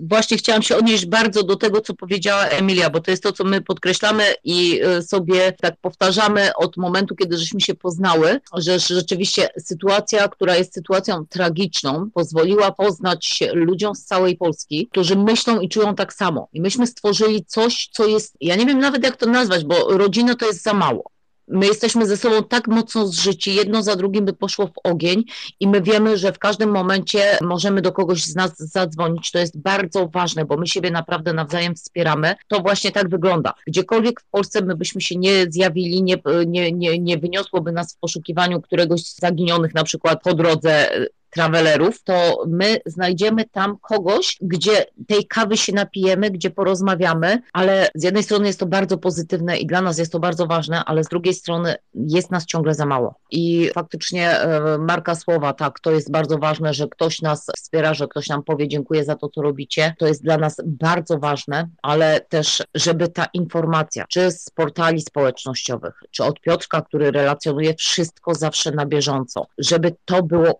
Właśnie 0.00 0.36
chciałam 0.36 0.62
się 0.62 0.76
odnieść 0.76 1.06
bardzo 1.06 1.42
do 1.42 1.56
tego, 1.56 1.80
co 1.80 1.94
powiedziała 1.94 2.44
Emilia, 2.44 2.90
bo 2.90 3.00
to 3.00 3.10
jest 3.10 3.22
to, 3.22 3.32
co 3.32 3.44
my 3.44 3.60
podkreślamy 3.60 4.24
i 4.44 4.80
y, 4.98 5.02
sobie 5.02 5.52
tak 5.52 5.76
powtarzamy 5.80 6.50
od 6.56 6.76
momentu, 6.76 7.16
kiedy 7.16 7.38
żeśmy 7.38 7.60
się 7.60 7.74
poznały, 7.74 8.40
że 8.54 8.78
rzeczywiście 8.78 9.48
sytuacja, 9.58 10.28
która 10.28 10.56
jest 10.56 10.74
sytuacją 10.74 11.26
tragiczną, 11.26 12.10
pozwoliła 12.14 12.72
poznać 12.72 13.42
ludziom 13.52 13.94
z 13.94 14.04
całej 14.04 14.36
Polski, 14.36 14.88
którzy 14.92 15.16
myślą 15.16 15.60
i 15.60 15.68
czują 15.68 15.94
tak 15.94 16.14
samo. 16.14 16.48
I 16.52 16.60
myśmy 16.60 16.86
stworzyli 16.86 17.44
coś, 17.44 17.88
co 17.92 18.06
jest, 18.06 18.36
ja 18.40 18.56
nie 18.56 18.66
wiem 18.66 18.78
nawet 18.78 19.04
jak 19.04 19.16
to 19.16 19.26
nazwać, 19.26 19.64
bo 19.64 19.98
rodzina 19.98 20.34
to 20.34 20.46
jest 20.46 20.62
za 20.62 20.74
mało 20.74 21.15
my 21.48 21.66
jesteśmy 21.66 22.06
ze 22.06 22.16
sobą 22.16 22.42
tak 22.42 22.68
mocno 22.68 23.06
zżyci, 23.06 23.54
jedno 23.54 23.82
za 23.82 23.96
drugim 23.96 24.24
by 24.24 24.32
poszło 24.32 24.66
w 24.66 24.72
ogień 24.84 25.24
i 25.60 25.68
my 25.68 25.82
wiemy, 25.82 26.18
że 26.18 26.32
w 26.32 26.38
każdym 26.38 26.70
momencie 26.70 27.38
możemy 27.42 27.82
do 27.82 27.92
kogoś 27.92 28.24
z 28.24 28.34
nas 28.34 28.58
zadzwonić. 28.58 29.30
To 29.30 29.38
jest 29.38 29.58
bardzo 29.60 30.08
ważne, 30.08 30.44
bo 30.44 30.56
my 30.56 30.66
siebie 30.66 30.90
naprawdę 30.90 31.32
nawzajem 31.32 31.74
wspieramy. 31.74 32.34
To 32.48 32.60
właśnie 32.60 32.92
tak 32.92 33.08
wygląda. 33.08 33.54
Gdziekolwiek 33.66 34.20
w 34.20 34.30
Polsce 34.30 34.62
my 34.62 34.76
byśmy 34.76 35.00
się 35.00 35.16
nie 35.16 35.46
zjawili, 35.50 36.02
nie, 36.02 36.16
nie, 36.46 36.72
nie, 36.72 36.98
nie 36.98 37.18
wyniosłoby 37.18 37.72
nas 37.72 37.94
w 37.94 37.98
poszukiwaniu 37.98 38.60
któregoś 38.60 39.00
z 39.00 39.20
zaginionych 39.20 39.74
na 39.74 39.84
przykład 39.84 40.22
po 40.22 40.34
drodze 40.34 40.88
travelerów, 41.36 42.02
to 42.02 42.44
my 42.48 42.78
znajdziemy 42.86 43.44
tam 43.44 43.78
kogoś, 43.78 44.38
gdzie 44.40 44.86
tej 45.06 45.26
kawy 45.26 45.56
się 45.56 45.72
napijemy, 45.72 46.30
gdzie 46.30 46.50
porozmawiamy, 46.50 47.42
ale 47.52 47.88
z 47.94 48.02
jednej 48.02 48.22
strony 48.22 48.46
jest 48.46 48.60
to 48.60 48.66
bardzo 48.66 48.98
pozytywne 48.98 49.58
i 49.58 49.66
dla 49.66 49.80
nas 49.82 49.98
jest 49.98 50.12
to 50.12 50.20
bardzo 50.20 50.46
ważne, 50.46 50.84
ale 50.84 51.04
z 51.04 51.08
drugiej 51.08 51.34
strony 51.34 51.74
jest 51.94 52.30
nas 52.30 52.46
ciągle 52.46 52.74
za 52.74 52.86
mało. 52.86 53.14
I 53.30 53.70
faktycznie 53.74 54.30
e, 54.30 54.78
marka 54.78 55.14
słowa, 55.14 55.52
tak, 55.52 55.80
to 55.80 55.90
jest 55.90 56.10
bardzo 56.10 56.38
ważne, 56.38 56.74
że 56.74 56.88
ktoś 56.88 57.22
nas 57.22 57.46
wspiera, 57.56 57.94
że 57.94 58.08
ktoś 58.08 58.28
nam 58.28 58.42
powie 58.42 58.68
dziękuję 58.68 59.04
za 59.04 59.16
to, 59.16 59.28
co 59.28 59.42
robicie. 59.42 59.94
To 59.98 60.06
jest 60.06 60.22
dla 60.22 60.38
nas 60.38 60.56
bardzo 60.64 61.18
ważne, 61.18 61.68
ale 61.82 62.20
też, 62.20 62.62
żeby 62.74 63.08
ta 63.08 63.26
informacja, 63.32 64.04
czy 64.08 64.30
z 64.30 64.50
portali 64.50 65.00
społecznościowych, 65.00 66.00
czy 66.10 66.24
od 66.24 66.40
Piotrka, 66.40 66.82
który 66.82 67.10
relacjonuje 67.10 67.74
wszystko 67.74 68.34
zawsze 68.34 68.70
na 68.70 68.86
bieżąco, 68.86 69.46
żeby 69.58 69.94
to 70.04 70.22
było 70.22 70.58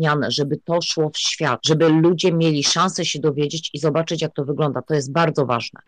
udostępniane, 0.00 0.30
żeby 0.30 0.56
to 0.56 0.82
szło 0.82 1.10
w 1.10 1.18
świat, 1.18 1.60
żeby 1.66 1.88
ludzie 1.88 2.32
mieli 2.32 2.64
szansę 2.64 3.04
się 3.04 3.18
dowiedzieć 3.18 3.70
i 3.74 3.78
zobaczyć, 3.78 4.22
jak 4.22 4.34
to 4.34 4.44
wygląda. 4.44 4.82
To 4.82 4.94
jest 4.94 5.12
bardzo 5.12 5.46
ważne. 5.46 5.80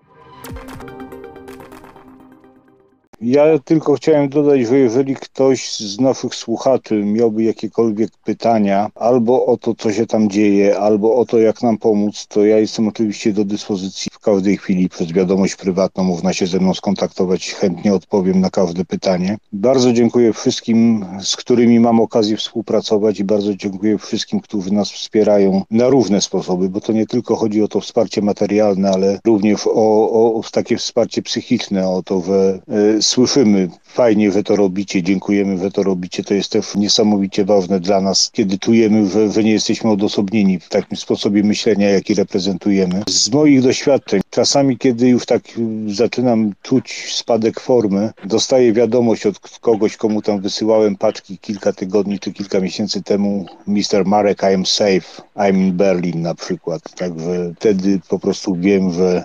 Ja 3.22 3.58
tylko 3.58 3.94
chciałem 3.94 4.28
dodać, 4.28 4.66
że 4.66 4.78
jeżeli 4.78 5.16
ktoś 5.16 5.76
z 5.76 6.00
naszych 6.00 6.34
słuchaczy 6.34 7.04
miałby 7.04 7.42
jakiekolwiek 7.42 8.10
pytania 8.24 8.90
albo 8.94 9.46
o 9.46 9.56
to, 9.56 9.74
co 9.74 9.92
się 9.92 10.06
tam 10.06 10.30
dzieje, 10.30 10.78
albo 10.78 11.16
o 11.16 11.26
to, 11.26 11.38
jak 11.38 11.62
nam 11.62 11.78
pomóc, 11.78 12.26
to 12.26 12.44
ja 12.44 12.58
jestem 12.58 12.88
oczywiście 12.88 13.32
do 13.32 13.44
dyspozycji 13.44 14.10
w 14.12 14.18
każdej 14.18 14.56
chwili 14.56 14.88
przez 14.88 15.12
wiadomość 15.12 15.56
prywatną. 15.56 16.04
Można 16.04 16.32
się 16.32 16.46
ze 16.46 16.60
mną 16.60 16.74
skontaktować, 16.74 17.52
chętnie 17.52 17.94
odpowiem 17.94 18.40
na 18.40 18.50
każde 18.50 18.84
pytanie. 18.84 19.38
Bardzo 19.52 19.92
dziękuję 19.92 20.32
wszystkim, 20.32 21.04
z 21.20 21.36
którymi 21.36 21.80
mam 21.80 22.00
okazję 22.00 22.36
współpracować 22.36 23.20
i 23.20 23.24
bardzo 23.24 23.54
dziękuję 23.54 23.98
wszystkim, 23.98 24.40
którzy 24.40 24.72
nas 24.72 24.90
wspierają 24.90 25.62
na 25.70 25.88
różne 25.88 26.20
sposoby, 26.20 26.68
bo 26.68 26.80
to 26.80 26.92
nie 26.92 27.06
tylko 27.06 27.36
chodzi 27.36 27.62
o 27.62 27.68
to 27.68 27.80
wsparcie 27.80 28.22
materialne, 28.22 28.90
ale 28.90 29.18
również 29.26 29.66
o, 29.66 29.70
o, 30.10 30.34
o 30.34 30.42
takie 30.52 30.76
wsparcie 30.76 31.22
psychiczne, 31.22 31.88
o 31.88 32.02
to, 32.02 32.20
że 32.20 32.60
y, 32.98 33.02
słyszymy, 33.12 33.68
fajnie, 33.84 34.32
że 34.32 34.42
to 34.42 34.56
robicie, 34.56 35.02
dziękujemy, 35.02 35.58
że 35.58 35.70
to 35.70 35.82
robicie. 35.82 36.24
To 36.24 36.34
jest 36.34 36.52
też 36.52 36.74
niesamowicie 36.74 37.44
ważne 37.44 37.80
dla 37.80 38.00
nas, 38.00 38.30
kiedy 38.32 38.58
czujemy, 38.58 39.06
że, 39.06 39.32
że 39.32 39.44
nie 39.44 39.52
jesteśmy 39.52 39.90
odosobnieni 39.90 40.58
w 40.58 40.68
takim 40.68 40.96
sposobie 40.96 41.42
myślenia, 41.42 41.90
jaki 41.90 42.14
reprezentujemy. 42.14 43.02
Z 43.08 43.32
moich 43.32 43.62
doświadczeń, 43.62 44.20
czasami, 44.30 44.78
kiedy 44.78 45.08
już 45.08 45.26
tak 45.26 45.42
zaczynam 45.86 46.52
czuć 46.62 47.14
spadek 47.14 47.60
formy, 47.60 48.10
dostaję 48.24 48.72
wiadomość 48.72 49.26
od 49.26 49.38
kogoś, 49.60 49.96
komu 49.96 50.22
tam 50.22 50.40
wysyłałem 50.40 50.96
paczki 50.96 51.38
kilka 51.38 51.72
tygodni 51.72 52.18
czy 52.18 52.32
kilka 52.32 52.60
miesięcy 52.60 53.02
temu, 53.02 53.46
Mr. 53.66 54.04
Marek, 54.04 54.42
I 54.42 54.54
am 54.54 54.66
safe, 54.66 55.22
I'm 55.36 55.56
in 55.56 55.72
Berlin 55.72 56.22
na 56.22 56.34
przykład. 56.34 56.82
Także 56.96 57.52
wtedy 57.56 58.00
po 58.08 58.18
prostu 58.18 58.56
wiem, 58.56 58.92
że 58.92 59.24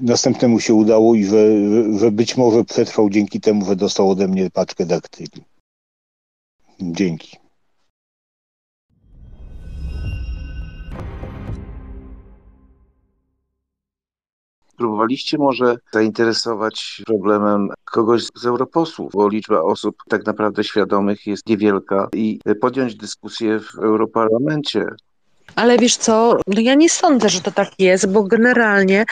następnemu 0.00 0.60
się 0.60 0.74
udało 0.74 1.14
i 1.14 1.24
że, 1.24 1.46
że 1.98 2.10
być 2.10 2.36
może 2.36 2.64
przetrwał 2.64 3.10
dzięki 3.10 3.40
temu, 3.40 3.64
że 3.64 3.76
dostał 3.76 4.10
ode 4.10 4.28
mnie 4.28 4.50
paczkę 4.50 4.86
daktyli. 4.86 5.44
Dzięki. 6.80 7.36
Próbowaliście 14.76 15.38
może 15.38 15.76
zainteresować 15.92 17.02
problemem 17.06 17.68
kogoś 17.84 18.22
z 18.34 18.46
europosłów, 18.46 19.12
bo 19.14 19.28
liczba 19.28 19.60
osób 19.60 19.96
tak 20.08 20.26
naprawdę 20.26 20.64
świadomych 20.64 21.26
jest 21.26 21.48
niewielka 21.48 22.08
i 22.12 22.40
podjąć 22.60 22.96
dyskusję 22.96 23.60
w 23.60 23.78
Europarlamencie 23.78 24.86
ale 25.56 25.78
wiesz 25.78 25.96
co, 25.96 26.38
no 26.46 26.60
ja 26.60 26.74
nie 26.74 26.90
sądzę, 26.90 27.28
że 27.28 27.40
to 27.40 27.52
tak 27.52 27.68
jest, 27.78 28.12
bo 28.12 28.22
generalnie 28.22 29.04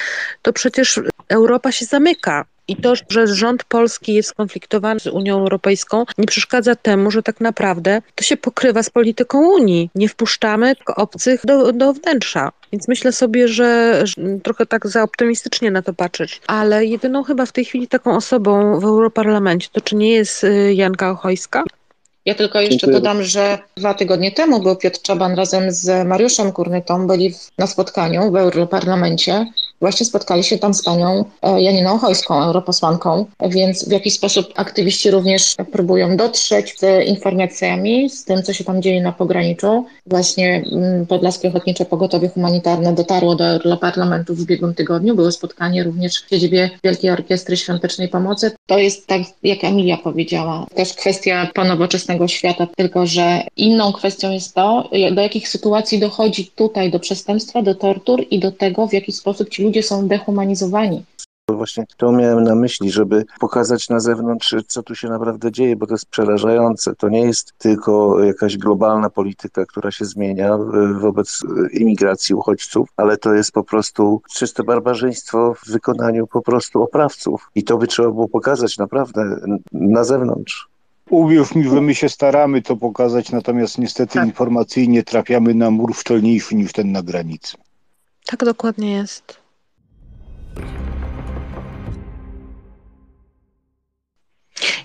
to 0.43 0.53
przecież 0.53 1.01
Europa 1.29 1.73
się 1.73 1.85
zamyka. 1.85 2.45
I 2.69 2.77
to, 2.77 2.95
że 3.09 3.27
rząd 3.27 3.65
polski 3.65 4.15
jest 4.15 4.29
skonfliktowany 4.29 5.01
z 5.01 5.07
Unią 5.07 5.39
Europejską, 5.39 6.05
nie 6.19 6.27
przeszkadza 6.27 6.75
temu, 6.75 7.11
że 7.11 7.23
tak 7.23 7.41
naprawdę 7.41 8.03
to 8.15 8.25
się 8.25 8.37
pokrywa 8.37 8.83
z 8.83 8.91
polityką 8.91 9.39
Unii. 9.39 9.91
Nie 9.95 10.09
wpuszczamy 10.09 10.73
obcych 10.97 11.41
do, 11.47 11.73
do 11.73 11.93
wnętrza. 11.93 12.53
Więc 12.73 12.89
myślę 12.89 13.12
sobie, 13.12 13.49
że, 13.49 14.01
że 14.05 14.15
trochę 14.43 14.66
tak 14.66 14.87
za 14.87 15.03
optymistycznie 15.03 15.71
na 15.71 15.83
to 15.83 15.95
patrzeć. 15.95 16.41
Ale 16.47 16.85
jedyną 16.85 17.23
chyba 17.23 17.47
w 17.47 17.53
tej 17.53 17.65
chwili 17.65 17.89
taką 17.89 18.16
osobą 18.16 18.81
w 18.81 18.85
Europarlamencie 18.85 19.69
to 19.73 19.81
czy 19.81 19.97
nie 19.97 20.12
jest 20.12 20.45
y, 20.45 20.75
Janka 20.75 21.11
Ochojska? 21.11 21.65
Ja 22.24 22.34
tylko 22.34 22.60
jeszcze 22.60 22.78
Dziękuję. 22.78 23.01
dodam, 23.01 23.22
że 23.22 23.59
dwa 23.76 23.94
tygodnie 23.94 24.32
temu 24.32 24.60
był 24.60 24.76
Piotr 24.76 25.01
Czaban 25.02 25.34
razem 25.34 25.72
z 25.72 26.06
Mariuszem 26.09 26.52
Kurnytą, 26.52 27.06
byli 27.06 27.34
na 27.59 27.66
spotkaniu 27.66 28.30
w 28.32 28.36
Europarlamencie. 28.36 29.46
Właśnie 29.80 30.06
spotkali 30.06 30.44
się 30.44 30.59
tam 30.59 30.74
z 30.74 30.82
panią 30.82 31.24
e, 31.42 31.62
Janiną 31.62 31.92
Ochojską, 31.92 32.42
europosłanką, 32.42 33.26
więc 33.48 33.88
w 33.88 33.92
jakiś 33.92 34.14
sposób 34.14 34.52
aktywiści 34.56 35.10
również 35.10 35.55
próbują 35.72 36.16
dotrzeć 36.16 36.74
z 36.78 37.06
informacjami, 37.06 38.10
z 38.10 38.24
tym, 38.24 38.42
co 38.42 38.52
się 38.52 38.64
tam 38.64 38.82
dzieje 38.82 39.02
na 39.02 39.12
pograniczu. 39.12 39.86
Właśnie 40.06 40.64
mm, 40.72 41.06
Podlaskie 41.06 41.48
Ochotnicze 41.48 41.84
Pogotowie 41.84 42.28
Humanitarne 42.28 42.92
dotarło 42.92 43.34
do 43.34 43.44
Europarlamentu 43.44 44.34
w 44.34 44.40
ubiegłym 44.40 44.74
tygodniu. 44.74 45.14
Było 45.14 45.32
spotkanie 45.32 45.84
również 45.84 46.22
w 46.22 46.28
siedzibie 46.28 46.70
Wielkiej 46.84 47.10
Orkiestry 47.10 47.56
Świątecznej 47.56 48.09
Pomocy. 48.09 48.51
To 48.66 48.78
jest 48.78 49.06
tak, 49.06 49.22
jak 49.42 49.64
Emilia 49.64 49.96
powiedziała, 49.96 50.66
też 50.74 50.94
kwestia 50.94 51.48
ponowoczesnego 51.55 52.28
świata, 52.28 52.66
tylko 52.76 53.06
że 53.06 53.42
inną 53.56 53.92
kwestią 53.92 54.30
jest 54.30 54.55
to, 54.55 54.90
do 55.12 55.20
jakich 55.20 55.48
sytuacji 55.48 55.98
dochodzi 55.98 56.51
tutaj 56.56 56.90
do 56.90 56.98
przestępstwa, 56.98 57.62
do 57.62 57.74
tortur 57.74 58.24
i 58.30 58.38
do 58.38 58.52
tego, 58.52 58.86
w 58.86 58.92
jaki 58.92 59.12
sposób 59.12 59.48
ci 59.48 59.62
ludzie 59.62 59.73
są 59.82 60.09
dehumanizowani. 60.09 61.05
Właśnie 61.51 61.84
to 61.96 62.12
miałem 62.12 62.44
na 62.44 62.55
myśli, 62.55 62.90
żeby 62.90 63.24
pokazać 63.40 63.88
na 63.88 64.01
zewnątrz, 64.01 64.55
co 64.66 64.82
tu 64.82 64.94
się 64.94 65.09
naprawdę 65.09 65.52
dzieje, 65.52 65.76
bo 65.76 65.86
to 65.86 65.94
jest 65.94 66.06
przerażające. 66.06 66.94
To 66.94 67.09
nie 67.09 67.20
jest 67.20 67.52
tylko 67.59 68.24
jakaś 68.24 68.59
globalna 68.59 69.10
polityka, 69.10 69.66
która 69.66 69.90
się 69.90 70.05
zmienia 70.05 70.55
y, 70.55 70.94
wobec 71.01 71.42
imigracji 71.72 72.34
uchodźców, 72.34 72.88
ale 72.96 73.16
to 73.16 73.34
jest 73.34 73.52
po 73.52 73.64
prostu 73.64 74.22
czyste 74.34 74.62
barbarzyństwo 74.64 75.55
w 75.55 75.70
wykonaniu 75.70 76.26
po 76.26 76.42
prostu 76.42 76.82
oprawców. 76.82 77.51
I 77.55 77.64
to 77.64 77.78
by 77.78 77.86
trzeba 77.86 78.10
było 78.10 78.28
pokazać 78.28 78.78
naprawdę 78.78 79.36
na 79.72 80.05
zewnątrz. 80.05 80.68
Uwierz 81.10 81.55
mi, 81.55 81.64
że 81.64 81.80
my 81.80 81.94
się 81.94 82.09
staramy 82.09 82.62
to 82.62 82.76
pokazać, 82.76 83.32
natomiast 83.32 83.78
niestety 83.78 84.14
Tak. 84.14 84.26
informacyjnie 84.26 85.02
trafiamy 85.02 85.55
na 85.55 85.70
mur 85.70 85.94
szczelniejszy 85.94 86.55
niż 86.55 86.72
ten 86.72 86.92
na 86.92 87.02
granicy. 87.02 87.56
Tak 88.26 88.44
dokładnie 88.44 88.92
jest. 88.94 89.44
Thank 90.56 90.68
you. 90.70 90.94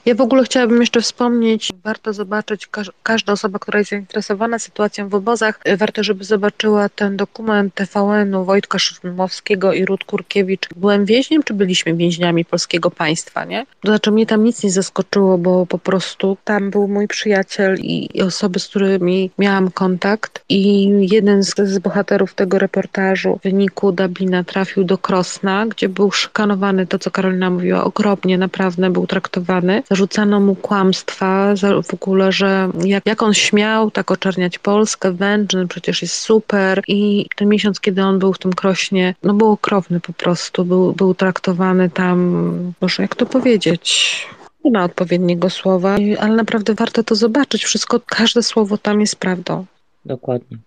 Ja 0.05 0.15
w 0.15 0.21
ogóle 0.21 0.43
chciałabym 0.43 0.81
jeszcze 0.81 1.01
wspomnieć, 1.01 1.71
warto 1.83 2.13
zobaczyć, 2.13 2.67
każ- 2.67 2.91
każda 3.03 3.33
osoba, 3.33 3.59
która 3.59 3.79
jest 3.79 3.91
zainteresowana 3.91 4.59
sytuacją 4.59 5.09
w 5.09 5.15
obozach, 5.15 5.59
warto, 5.77 6.03
żeby 6.03 6.23
zobaczyła 6.23 6.89
ten 6.89 7.17
dokument 7.17 7.73
TVN-u 7.73 8.45
Wojtka 8.45 8.79
Szumowskiego 8.79 9.73
i 9.73 9.85
Rud 9.85 10.03
Kurkiewicz. 10.03 10.69
Byłem 10.75 11.05
więźniem, 11.05 11.43
czy 11.43 11.53
byliśmy 11.53 11.93
więźniami 11.93 12.45
polskiego 12.45 12.91
państwa, 12.91 13.45
nie? 13.45 13.65
To 13.81 13.87
znaczy 13.87 14.11
mnie 14.11 14.25
tam 14.25 14.43
nic 14.43 14.63
nie 14.63 14.71
zaskoczyło, 14.71 15.37
bo 15.37 15.65
po 15.65 15.77
prostu 15.79 16.37
tam 16.43 16.69
był 16.69 16.87
mój 16.87 17.07
przyjaciel 17.07 17.77
i 17.79 18.21
osoby, 18.21 18.59
z 18.59 18.67
którymi 18.67 19.31
miałam 19.37 19.71
kontakt 19.71 20.43
i 20.49 20.89
jeden 21.11 21.43
z, 21.43 21.55
z 21.55 21.79
bohaterów 21.79 22.33
tego 22.33 22.59
reportażu 22.59 23.39
w 23.39 23.43
wyniku 23.43 23.91
Dublina 23.91 24.43
trafił 24.43 24.83
do 24.83 24.97
Krosna, 24.97 25.65
gdzie 25.65 25.89
był 25.89 26.11
szykanowany, 26.11 26.87
to 26.87 26.99
co 26.99 27.11
Karolina 27.11 27.49
mówiła, 27.49 27.83
okropnie 27.83 28.37
naprawdę 28.37 28.89
był 28.89 29.07
traktowany. 29.07 29.59
Zarzucano 29.90 30.40
mu 30.40 30.56
kłamstwa 30.56 31.53
w 31.84 31.94
ogóle, 31.94 32.31
że 32.31 32.69
jak, 32.86 33.06
jak 33.06 33.23
on 33.23 33.34
śmiał 33.34 33.91
tak 33.91 34.11
oczerniać 34.11 34.60
Polskę, 34.60 35.11
Wędrzyn 35.11 35.68
przecież 35.68 36.02
jest 36.02 36.15
super 36.15 36.81
i 36.88 37.26
ten 37.36 37.49
miesiąc, 37.49 37.80
kiedy 37.80 38.03
on 38.03 38.19
był 38.19 38.34
w 38.34 38.40
tym 38.40 38.53
Krośnie, 38.53 39.15
no 39.23 39.34
był 39.34 39.52
okropny 39.52 39.99
po 39.99 40.14
prostu, 40.14 40.65
był, 40.65 40.94
był 40.94 41.14
traktowany 41.14 41.90
tam, 41.90 42.73
może 42.81 43.03
jak 43.03 43.15
to 43.15 43.26
powiedzieć, 43.26 44.27
nie 44.64 44.72
ma 44.72 44.84
odpowiedniego 44.84 45.49
słowa, 45.49 45.98
ale 46.19 46.36
naprawdę 46.36 46.73
warto 46.73 47.03
to 47.03 47.15
zobaczyć. 47.15 47.64
Wszystko, 47.64 47.99
każde 48.06 48.44
słowo 48.44 48.77
tam 48.77 48.99
jest 48.99 49.15
prawdą. 49.15 49.65
Dokładnie. 50.06 50.57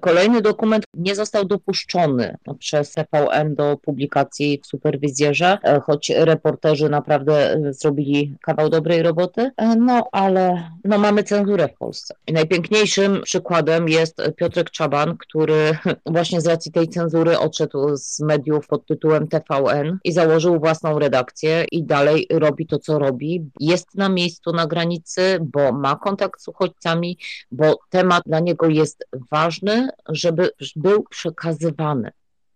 Kolejny 0.00 0.42
dokument 0.42 0.84
nie 0.94 1.14
został 1.14 1.44
dopuszczony 1.44 2.36
przez 2.58 2.92
TVN 2.92 3.54
do 3.54 3.76
publikacji 3.76 4.60
w 4.62 4.66
Superwizjerze, 4.66 5.58
e, 5.62 5.80
choć 5.80 6.10
reporterzy 6.10 6.88
naprawdę 6.88 7.52
e, 7.52 7.72
zrobili 7.72 8.36
kawał 8.42 8.68
dobrej 8.68 9.02
roboty, 9.02 9.50
no 9.76 10.08
ale 10.12 10.70
no, 10.84 10.98
mamy 10.98 11.22
cenzurę 11.22 11.68
w 11.68 11.78
Polsce. 11.78 12.14
I 12.26 12.32
najpiękniejszym 12.32 13.20
przykładem 13.22 13.88
jest 13.88 14.22
Piotrek 14.36 14.70
Czaban, 14.70 15.16
który 15.16 15.76
właśnie 16.06 16.40
z 16.40 16.46
racji 16.46 16.72
tej 16.72 16.88
cenzury 16.88 17.38
odszedł 17.38 17.96
z 17.96 18.20
mediów 18.20 18.66
pod 18.66 18.86
tytułem 18.86 19.28
TVN 19.28 19.98
i 20.04 20.12
założył 20.12 20.58
własną 20.58 20.98
redakcję 20.98 21.64
i 21.72 21.84
dalej 21.84 22.26
robi 22.30 22.66
to, 22.66 22.78
co 22.78 22.98
robi. 22.98 23.50
Jest 23.60 23.94
na 23.94 24.08
miejscu 24.08 24.52
na 24.52 24.66
granicy, 24.66 25.38
bo 25.40 25.72
ma 25.72 25.96
kontakt 25.96 26.40
z 26.40 26.48
uchodźcami, 26.48 27.18
bo 27.52 27.78
temat 27.90 28.22
dla 28.26 28.40
niego 28.40 28.68
jest 28.68 29.06
ważny, 29.30 29.71
żeby 30.08 30.50
był 30.76 31.04
przekazywany. 31.10 32.10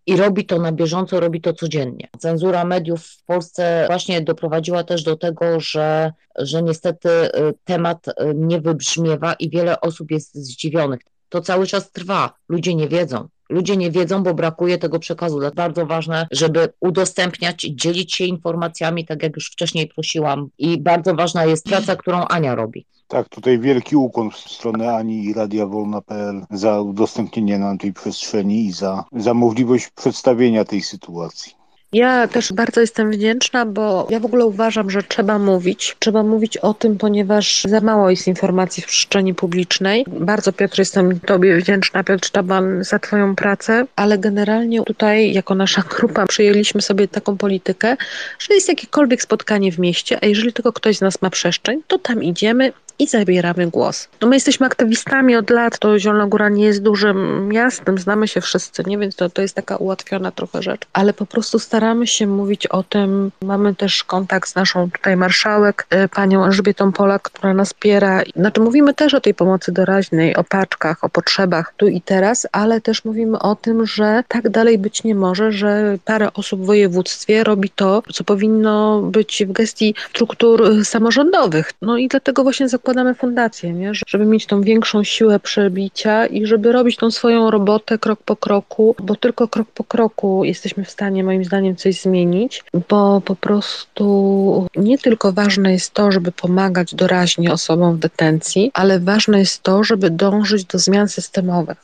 I 0.07 0.17
robi 0.17 0.45
to 0.45 0.59
na 0.59 0.71
bieżąco, 0.71 1.19
robi 1.19 1.41
to 1.41 1.53
codziennie. 1.53 2.07
Cenzura 2.19 2.65
mediów 2.65 3.05
w 3.05 3.23
Polsce 3.23 3.83
właśnie 3.87 4.21
doprowadziła 4.21 4.83
też 4.83 5.03
do 5.03 5.15
tego, 5.15 5.59
że, 5.59 6.13
że 6.35 6.63
niestety 6.63 7.09
y, 7.09 7.31
temat 7.63 8.07
y, 8.07 8.13
nie 8.35 8.61
wybrzmiewa 8.61 9.33
i 9.33 9.49
wiele 9.49 9.81
osób 9.81 10.11
jest 10.11 10.35
zdziwionych. 10.35 10.99
To 11.29 11.41
cały 11.41 11.67
czas 11.67 11.91
trwa, 11.91 12.33
ludzie 12.49 12.75
nie 12.75 12.87
wiedzą. 12.87 13.27
Ludzie 13.49 13.77
nie 13.77 13.91
wiedzą, 13.91 14.23
bo 14.23 14.33
brakuje 14.33 14.77
tego 14.77 14.99
przekazu. 14.99 15.41
To 15.41 15.51
bardzo 15.51 15.85
ważne, 15.85 16.27
żeby 16.31 16.69
udostępniać, 16.79 17.61
dzielić 17.61 18.15
się 18.15 18.25
informacjami, 18.25 19.05
tak 19.05 19.23
jak 19.23 19.35
już 19.35 19.51
wcześniej 19.51 19.87
prosiłam. 19.87 20.49
I 20.57 20.81
bardzo 20.81 21.15
ważna 21.15 21.45
jest 21.45 21.65
praca, 21.65 21.95
którą 21.95 22.25
Ania 22.25 22.55
robi. 22.55 22.85
Tak, 23.07 23.29
tutaj 23.29 23.59
wielki 23.59 23.95
ukłon 23.95 24.31
w 24.31 24.37
stronę 24.37 24.95
Ani 24.95 25.25
i 25.25 25.33
Radia 25.33 25.65
Wolna.pl 25.65 26.45
za 26.51 26.81
udostępnienie 26.81 27.59
nam 27.59 27.77
tej 27.77 27.93
przestrzeni 27.93 28.65
i 28.65 28.71
za, 28.71 29.03
za 29.11 29.33
możliwość 29.33 29.89
przedstawienia 29.89 30.65
tej 30.65 30.81
sytuacji. 30.81 31.57
Ja 31.93 32.27
też 32.27 32.53
bardzo 32.53 32.81
jestem 32.81 33.11
wdzięczna, 33.11 33.65
bo 33.65 34.07
ja 34.09 34.19
w 34.19 34.25
ogóle 34.25 34.45
uważam, 34.45 34.89
że 34.89 35.03
trzeba 35.03 35.39
mówić. 35.39 35.95
Trzeba 35.99 36.23
mówić 36.23 36.57
o 36.57 36.73
tym, 36.73 36.97
ponieważ 36.97 37.63
za 37.63 37.81
mało 37.81 38.09
jest 38.09 38.27
informacji 38.27 38.83
w 38.83 38.85
przestrzeni 38.85 39.33
publicznej. 39.33 40.05
Bardzo 40.07 40.53
Piotr, 40.53 40.79
jestem 40.79 41.19
Tobie 41.19 41.57
wdzięczna, 41.57 42.03
Piotr 42.03 42.29
Taban, 42.29 42.83
za 42.83 42.99
Twoją 42.99 43.35
pracę, 43.35 43.85
ale 43.95 44.17
generalnie 44.17 44.83
tutaj, 44.83 45.33
jako 45.33 45.55
nasza 45.55 45.81
grupa, 45.81 46.25
przyjęliśmy 46.25 46.81
sobie 46.81 47.07
taką 47.07 47.37
politykę, 47.37 47.97
że 48.39 48.53
jest 48.53 48.69
jakiekolwiek 48.69 49.21
spotkanie 49.21 49.71
w 49.71 49.79
mieście, 49.79 50.19
a 50.21 50.25
jeżeli 50.25 50.53
tylko 50.53 50.73
ktoś 50.73 50.97
z 50.97 51.01
nas 51.01 51.21
ma 51.21 51.29
przestrzeń, 51.29 51.81
to 51.87 51.99
tam 51.99 52.23
idziemy 52.23 52.73
i 52.99 53.07
zabieramy 53.07 53.67
głos. 53.67 54.07
No 54.21 54.27
my 54.27 54.35
jesteśmy 54.35 54.65
aktywistami 54.65 55.35
od 55.35 55.49
lat, 55.49 55.79
to 55.79 55.99
Zielona 55.99 56.27
Góra 56.27 56.49
nie 56.49 56.65
jest 56.65 56.83
dużym 56.83 57.47
miastem, 57.47 57.97
znamy 57.97 58.27
się 58.27 58.41
wszyscy, 58.41 58.83
nie? 58.87 58.97
więc 58.97 59.15
to, 59.15 59.29
to 59.29 59.41
jest 59.41 59.55
taka 59.55 59.75
ułatwiona 59.75 60.31
trochę 60.31 60.61
rzecz, 60.61 60.81
ale 60.93 61.13
po 61.13 61.25
prostu 61.25 61.59
staramy 61.59 62.07
się 62.07 62.27
mówić 62.27 62.67
o 62.67 62.83
tym. 62.83 63.31
Mamy 63.41 63.75
też 63.75 64.03
kontakt 64.03 64.49
z 64.49 64.55
naszą 64.55 64.91
tutaj 64.91 65.17
marszałek, 65.17 65.87
y, 65.93 66.07
panią 66.07 66.45
Elżbietą 66.45 66.91
Polak, 66.91 67.21
która 67.21 67.53
nas 67.53 67.67
wspiera. 67.67 68.21
Znaczy 68.35 68.61
mówimy 68.61 68.93
też 68.93 69.13
o 69.13 69.21
tej 69.21 69.33
pomocy 69.33 69.71
doraźnej, 69.71 70.35
o 70.35 70.43
paczkach, 70.43 71.03
o 71.03 71.09
potrzebach 71.09 71.73
tu 71.77 71.87
i 71.87 72.01
teraz, 72.01 72.47
ale 72.51 72.81
też 72.81 73.05
mówimy 73.05 73.39
o 73.39 73.55
tym, 73.55 73.85
że 73.85 74.23
tak 74.27 74.49
dalej 74.49 74.77
być 74.77 75.03
nie 75.03 75.15
może, 75.15 75.51
że 75.51 75.97
parę 76.05 76.33
osób 76.33 76.61
w 76.61 76.65
województwie 76.65 77.43
robi 77.43 77.69
to, 77.69 78.03
co 78.13 78.23
powinno 78.23 79.01
być 79.01 79.43
w 79.47 79.51
gestii 79.51 79.95
struktur 80.09 80.71
y, 80.71 80.85
samorządowych. 80.85 81.73
No 81.81 81.97
i 81.97 82.07
dlatego 82.07 82.43
właśnie 82.43 82.69
zakładamy 82.69 82.86
zakładamy 82.87 83.15
fundację, 83.15 83.73
nie? 83.73 83.91
żeby 84.07 84.25
mieć 84.25 84.45
tą 84.45 84.61
większą 84.61 85.03
siłę 85.03 85.39
przebicia 85.39 86.25
i 86.25 86.45
żeby 86.45 86.71
robić 86.71 86.97
tą 86.97 87.11
swoją 87.11 87.51
robotę 87.51 87.97
krok 87.97 88.19
po 88.23 88.35
kroku, 88.35 88.95
bo 89.03 89.15
tylko 89.15 89.47
krok 89.47 89.67
po 89.73 89.83
kroku 89.83 90.43
jesteśmy 90.43 90.85
w 90.85 90.91
stanie 90.91 91.23
moim 91.23 91.45
zdaniem 91.45 91.75
coś 91.75 92.01
zmienić, 92.01 92.63
bo 92.89 93.21
po 93.21 93.35
prostu 93.35 94.67
nie 94.75 94.97
tylko 94.97 95.33
ważne 95.33 95.71
jest 95.71 95.93
to, 95.93 96.11
żeby 96.11 96.31
pomagać 96.31 96.95
doraźnie 96.95 97.51
osobom 97.51 97.95
w 97.95 97.99
detencji, 97.99 98.71
ale 98.73 98.99
ważne 98.99 99.39
jest 99.39 99.63
to, 99.63 99.83
żeby 99.83 100.09
dążyć 100.09 100.65
do 100.65 100.79
zmian 100.79 101.07
systemowych. 101.07 101.77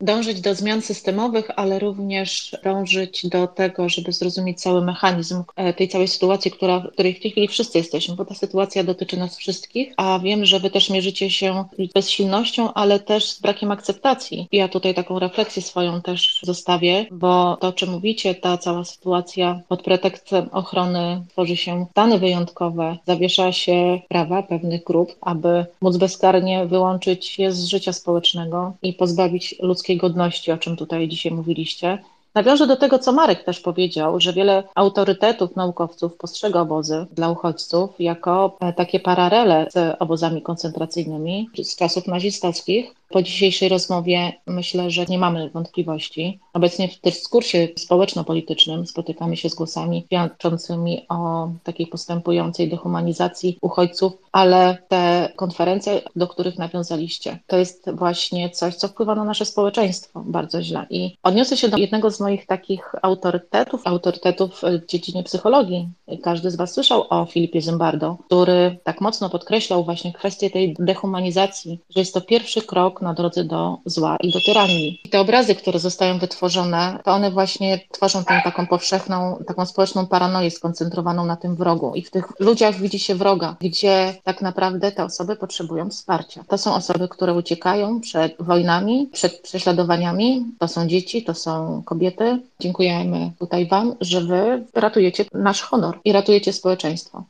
Dążyć 0.00 0.40
do 0.40 0.54
zmian 0.54 0.82
systemowych, 0.82 1.50
ale 1.56 1.78
również 1.78 2.56
dążyć 2.64 3.26
do 3.26 3.46
tego, 3.46 3.88
żeby 3.88 4.12
zrozumieć 4.12 4.60
cały 4.60 4.84
mechanizm 4.84 5.42
e, 5.56 5.74
tej 5.74 5.88
całej 5.88 6.08
sytuacji, 6.08 6.50
która, 6.50 6.80
w 6.80 6.92
której 6.92 7.14
w 7.14 7.20
tej 7.20 7.30
chwili 7.30 7.48
wszyscy 7.48 7.78
jesteśmy, 7.78 8.16
bo 8.16 8.24
ta 8.24 8.34
sytuacja 8.34 8.84
dotyczy 8.84 9.16
nas 9.16 9.36
wszystkich, 9.36 9.94
a 9.96 10.18
wiem, 10.18 10.44
że 10.44 10.60
wy 10.60 10.70
też 10.70 10.90
mierzycie 10.90 11.30
się 11.30 11.64
bezsilnością, 11.94 12.72
ale 12.72 13.00
też 13.00 13.30
z 13.30 13.40
brakiem 13.40 13.70
akceptacji. 13.70 14.48
Ja 14.52 14.68
tutaj 14.68 14.94
taką 14.94 15.18
refleksję 15.18 15.62
swoją 15.62 16.02
też 16.02 16.40
zostawię, 16.42 17.06
bo 17.10 17.56
to, 17.60 17.68
o 17.68 17.72
czym 17.72 17.90
mówicie, 17.90 18.34
ta 18.34 18.58
cała 18.58 18.84
sytuacja 18.84 19.60
pod 19.68 19.82
pretekstem 19.82 20.48
ochrony 20.52 21.22
tworzy 21.28 21.56
się 21.56 21.86
stany 21.90 22.18
wyjątkowe, 22.18 22.96
zawiesza 23.06 23.52
się 23.52 24.00
prawa 24.08 24.42
pewnych 24.42 24.84
grup, 24.84 25.16
aby 25.20 25.66
móc 25.80 25.96
bezkarnie 25.96 26.66
wyłączyć 26.66 27.38
je 27.38 27.52
z 27.52 27.64
życia 27.64 27.92
społecznego 27.92 28.72
i 28.82 28.92
pozbawić 28.92 29.54
ludzkiej 29.60 29.89
ludzkiej 29.90 29.98
godności, 29.98 30.52
o 30.52 30.58
czym 30.58 30.76
tutaj 30.76 31.08
dzisiaj 31.08 31.32
mówiliście. 31.32 31.98
Nawiążę 32.34 32.66
do 32.66 32.76
tego, 32.76 32.98
co 32.98 33.12
Marek 33.12 33.44
też 33.44 33.60
powiedział, 33.60 34.20
że 34.20 34.32
wiele 34.32 34.62
autorytetów 34.74 35.56
naukowców 35.56 36.16
postrzega 36.16 36.60
obozy 36.60 37.06
dla 37.12 37.30
uchodźców 37.30 37.90
jako 37.98 38.56
e, 38.60 38.72
takie 38.72 39.00
paralele 39.00 39.66
z 39.70 39.96
obozami 39.98 40.42
koncentracyjnymi 40.42 41.48
z 41.62 41.76
czasów 41.76 42.06
nazistowskich, 42.06 42.94
po 43.10 43.22
dzisiejszej 43.22 43.68
rozmowie 43.68 44.32
myślę, 44.46 44.90
że 44.90 45.06
nie 45.06 45.18
mamy 45.18 45.50
wątpliwości. 45.50 46.40
Obecnie 46.52 46.88
w 46.88 47.00
dyskursie 47.00 47.68
społeczno-politycznym 47.76 48.86
spotykamy 48.86 49.36
się 49.36 49.48
z 49.48 49.54
głosami 49.54 50.04
świadczącymi 50.06 51.06
o 51.08 51.48
takiej 51.62 51.86
postępującej 51.86 52.68
dehumanizacji 52.68 53.58
uchodźców, 53.60 54.12
ale 54.32 54.78
te 54.88 55.32
konferencje, 55.36 56.02
do 56.16 56.28
których 56.28 56.58
nawiązaliście, 56.58 57.38
to 57.46 57.56
jest 57.56 57.90
właśnie 57.90 58.50
coś, 58.50 58.74
co 58.74 58.88
wpływa 58.88 59.14
na 59.14 59.24
nasze 59.24 59.44
społeczeństwo 59.44 60.22
bardzo 60.26 60.62
źle. 60.62 60.86
I 60.90 61.16
odniosę 61.22 61.56
się 61.56 61.68
do 61.68 61.76
jednego 61.76 62.10
z 62.10 62.20
moich 62.20 62.46
takich 62.46 62.94
autorytetów, 63.02 63.80
autorytetów 63.84 64.62
w 64.62 64.86
dziedzinie 64.86 65.22
psychologii. 65.22 65.88
Każdy 66.22 66.50
z 66.50 66.56
Was 66.56 66.72
słyszał 66.72 67.06
o 67.10 67.26
Filipie 67.26 67.62
Zimbardo, 67.62 68.16
który 68.26 68.78
tak 68.84 69.00
mocno 69.00 69.30
podkreślał 69.30 69.84
właśnie 69.84 70.12
kwestię 70.12 70.50
tej 70.50 70.76
dehumanizacji, 70.78 71.80
że 71.90 72.00
jest 72.00 72.14
to 72.14 72.20
pierwszy 72.20 72.62
krok 72.62 72.99
na 73.00 73.14
drodze 73.14 73.44
do 73.44 73.78
zła 73.86 74.16
i 74.22 74.32
do 74.32 74.38
tyranii. 74.46 75.00
I 75.04 75.08
te 75.08 75.20
obrazy, 75.20 75.54
które 75.54 75.78
zostają 75.78 76.18
wytworzone, 76.18 76.98
to 77.04 77.12
one 77.12 77.30
właśnie 77.30 77.80
tworzą 77.92 78.24
tę 78.24 78.40
taką 78.44 78.66
powszechną, 78.66 79.42
taką 79.46 79.66
społeczną 79.66 80.06
paranoję 80.06 80.50
skoncentrowaną 80.50 81.26
na 81.26 81.36
tym 81.36 81.56
wrogu. 81.56 81.94
I 81.94 82.02
w 82.02 82.10
tych 82.10 82.24
ludziach 82.40 82.76
widzi 82.76 82.98
się 82.98 83.14
wroga, 83.14 83.56
gdzie 83.60 84.14
tak 84.24 84.42
naprawdę 84.42 84.92
te 84.92 85.04
osoby 85.04 85.36
potrzebują 85.36 85.90
wsparcia. 85.90 86.44
To 86.48 86.58
są 86.58 86.74
osoby, 86.74 87.08
które 87.08 87.34
uciekają 87.34 88.00
przed 88.00 88.36
wojnami, 88.40 89.08
przed 89.12 89.40
prześladowaniami. 89.40 90.44
To 90.58 90.68
są 90.68 90.86
dzieci, 90.86 91.24
to 91.24 91.34
są 91.34 91.82
kobiety. 91.84 92.38
Dziękujemy 92.60 93.30
tutaj 93.38 93.68
Wam, 93.68 93.94
że 94.00 94.20
Wy 94.20 94.64
ratujecie 94.74 95.24
nasz 95.34 95.62
honor 95.62 95.98
i 96.04 96.12
ratujecie 96.12 96.52
społeczeństwo. 96.52 97.24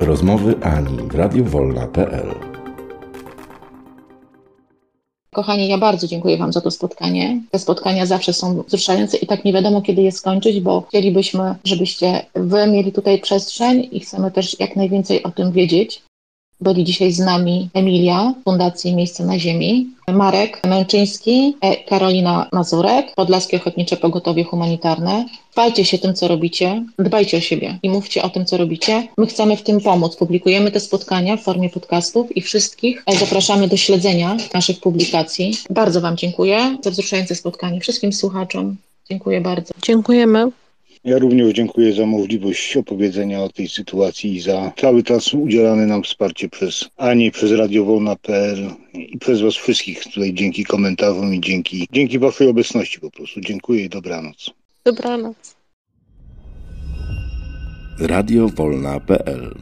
Rozmowy 0.00 0.54
Ani 0.62 0.96
w 0.96 1.14
radiowolna.pl 1.14 2.57
Kochani, 5.34 5.68
ja 5.68 5.78
bardzo 5.78 6.06
dziękuję 6.06 6.36
Wam 6.36 6.52
za 6.52 6.60
to 6.60 6.70
spotkanie. 6.70 7.42
Te 7.50 7.58
spotkania 7.58 8.06
zawsze 8.06 8.32
są 8.32 8.62
wzruszające 8.62 9.16
i 9.16 9.26
tak 9.26 9.44
nie 9.44 9.52
wiadomo, 9.52 9.82
kiedy 9.82 10.02
je 10.02 10.12
skończyć, 10.12 10.60
bo 10.60 10.84
chcielibyśmy, 10.88 11.54
żebyście 11.64 12.26
Wy 12.34 12.66
mieli 12.66 12.92
tutaj 12.92 13.20
przestrzeń 13.20 13.88
i 13.92 14.00
chcemy 14.00 14.30
też 14.30 14.60
jak 14.60 14.76
najwięcej 14.76 15.22
o 15.22 15.30
tym 15.30 15.52
wiedzieć. 15.52 16.02
Byli 16.60 16.84
dzisiaj 16.84 17.12
z 17.12 17.18
nami 17.18 17.68
Emilia, 17.74 18.34
Fundacji 18.44 18.94
Miejsce 18.94 19.24
na 19.24 19.38
Ziemi, 19.38 19.90
Marek 20.08 20.60
Męczyński, 20.66 21.56
e, 21.60 21.76
Karolina 21.76 22.48
Mazurek, 22.52 23.14
Podlaskie 23.14 23.56
Ochotnicze 23.56 23.96
Pogotowie 23.96 24.44
Humanitarne. 24.44 25.26
Dbajcie 25.52 25.84
się 25.84 25.98
tym, 25.98 26.14
co 26.14 26.28
robicie, 26.28 26.84
dbajcie 26.98 27.36
o 27.36 27.40
siebie 27.40 27.78
i 27.82 27.90
mówcie 27.90 28.22
o 28.22 28.28
tym, 28.28 28.44
co 28.44 28.56
robicie. 28.56 29.08
My 29.18 29.26
chcemy 29.26 29.56
w 29.56 29.62
tym 29.62 29.80
pomóc. 29.80 30.16
Publikujemy 30.16 30.70
te 30.70 30.80
spotkania 30.80 31.36
w 31.36 31.42
formie 31.42 31.70
podcastów 31.70 32.36
i 32.36 32.40
wszystkich 32.40 33.02
e, 33.06 33.16
zapraszamy 33.16 33.68
do 33.68 33.76
śledzenia 33.76 34.36
naszych 34.54 34.80
publikacji. 34.80 35.56
Bardzo 35.70 36.00
Wam 36.00 36.16
dziękuję 36.16 36.76
za 36.82 36.90
wzruszające 36.90 37.34
spotkanie. 37.34 37.80
Wszystkim 37.80 38.12
słuchaczom 38.12 38.76
dziękuję 39.10 39.40
bardzo. 39.40 39.74
Dziękujemy. 39.82 40.50
Ja 41.08 41.18
również 41.18 41.52
dziękuję 41.52 41.92
za 41.92 42.06
możliwość 42.06 42.76
opowiedzenia 42.76 43.42
o 43.42 43.48
tej 43.48 43.68
sytuacji 43.68 44.36
i 44.36 44.40
za 44.40 44.72
cały 44.76 45.02
czas 45.02 45.34
udzielane 45.34 45.86
nam 45.86 46.02
wsparcie 46.02 46.48
przez 46.48 46.88
Anię, 46.96 47.30
przez 47.30 47.52
radiowolna.pl 47.52 48.70
i 48.94 49.18
przez 49.18 49.40
Was 49.40 49.54
wszystkich 49.54 50.04
tutaj 50.04 50.34
dzięki 50.34 50.64
komentarzom 50.64 51.34
i 51.34 51.40
dzięki, 51.40 51.88
dzięki 51.92 52.18
Waszej 52.18 52.48
obecności 52.48 53.00
po 53.00 53.10
prostu. 53.10 53.40
Dziękuję 53.40 53.84
i 53.84 53.88
dobranoc. 53.88 54.50
Dobranoc. 54.84 55.56
Radiowolna.pl 58.00 59.54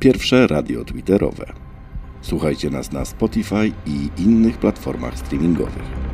Pierwsze 0.00 0.46
radio 0.46 0.84
twitterowe. 0.84 1.52
Słuchajcie 2.22 2.70
nas 2.70 2.92
na 2.92 3.04
Spotify 3.04 3.72
i 3.86 4.22
innych 4.22 4.58
platformach 4.58 5.18
streamingowych. 5.18 6.13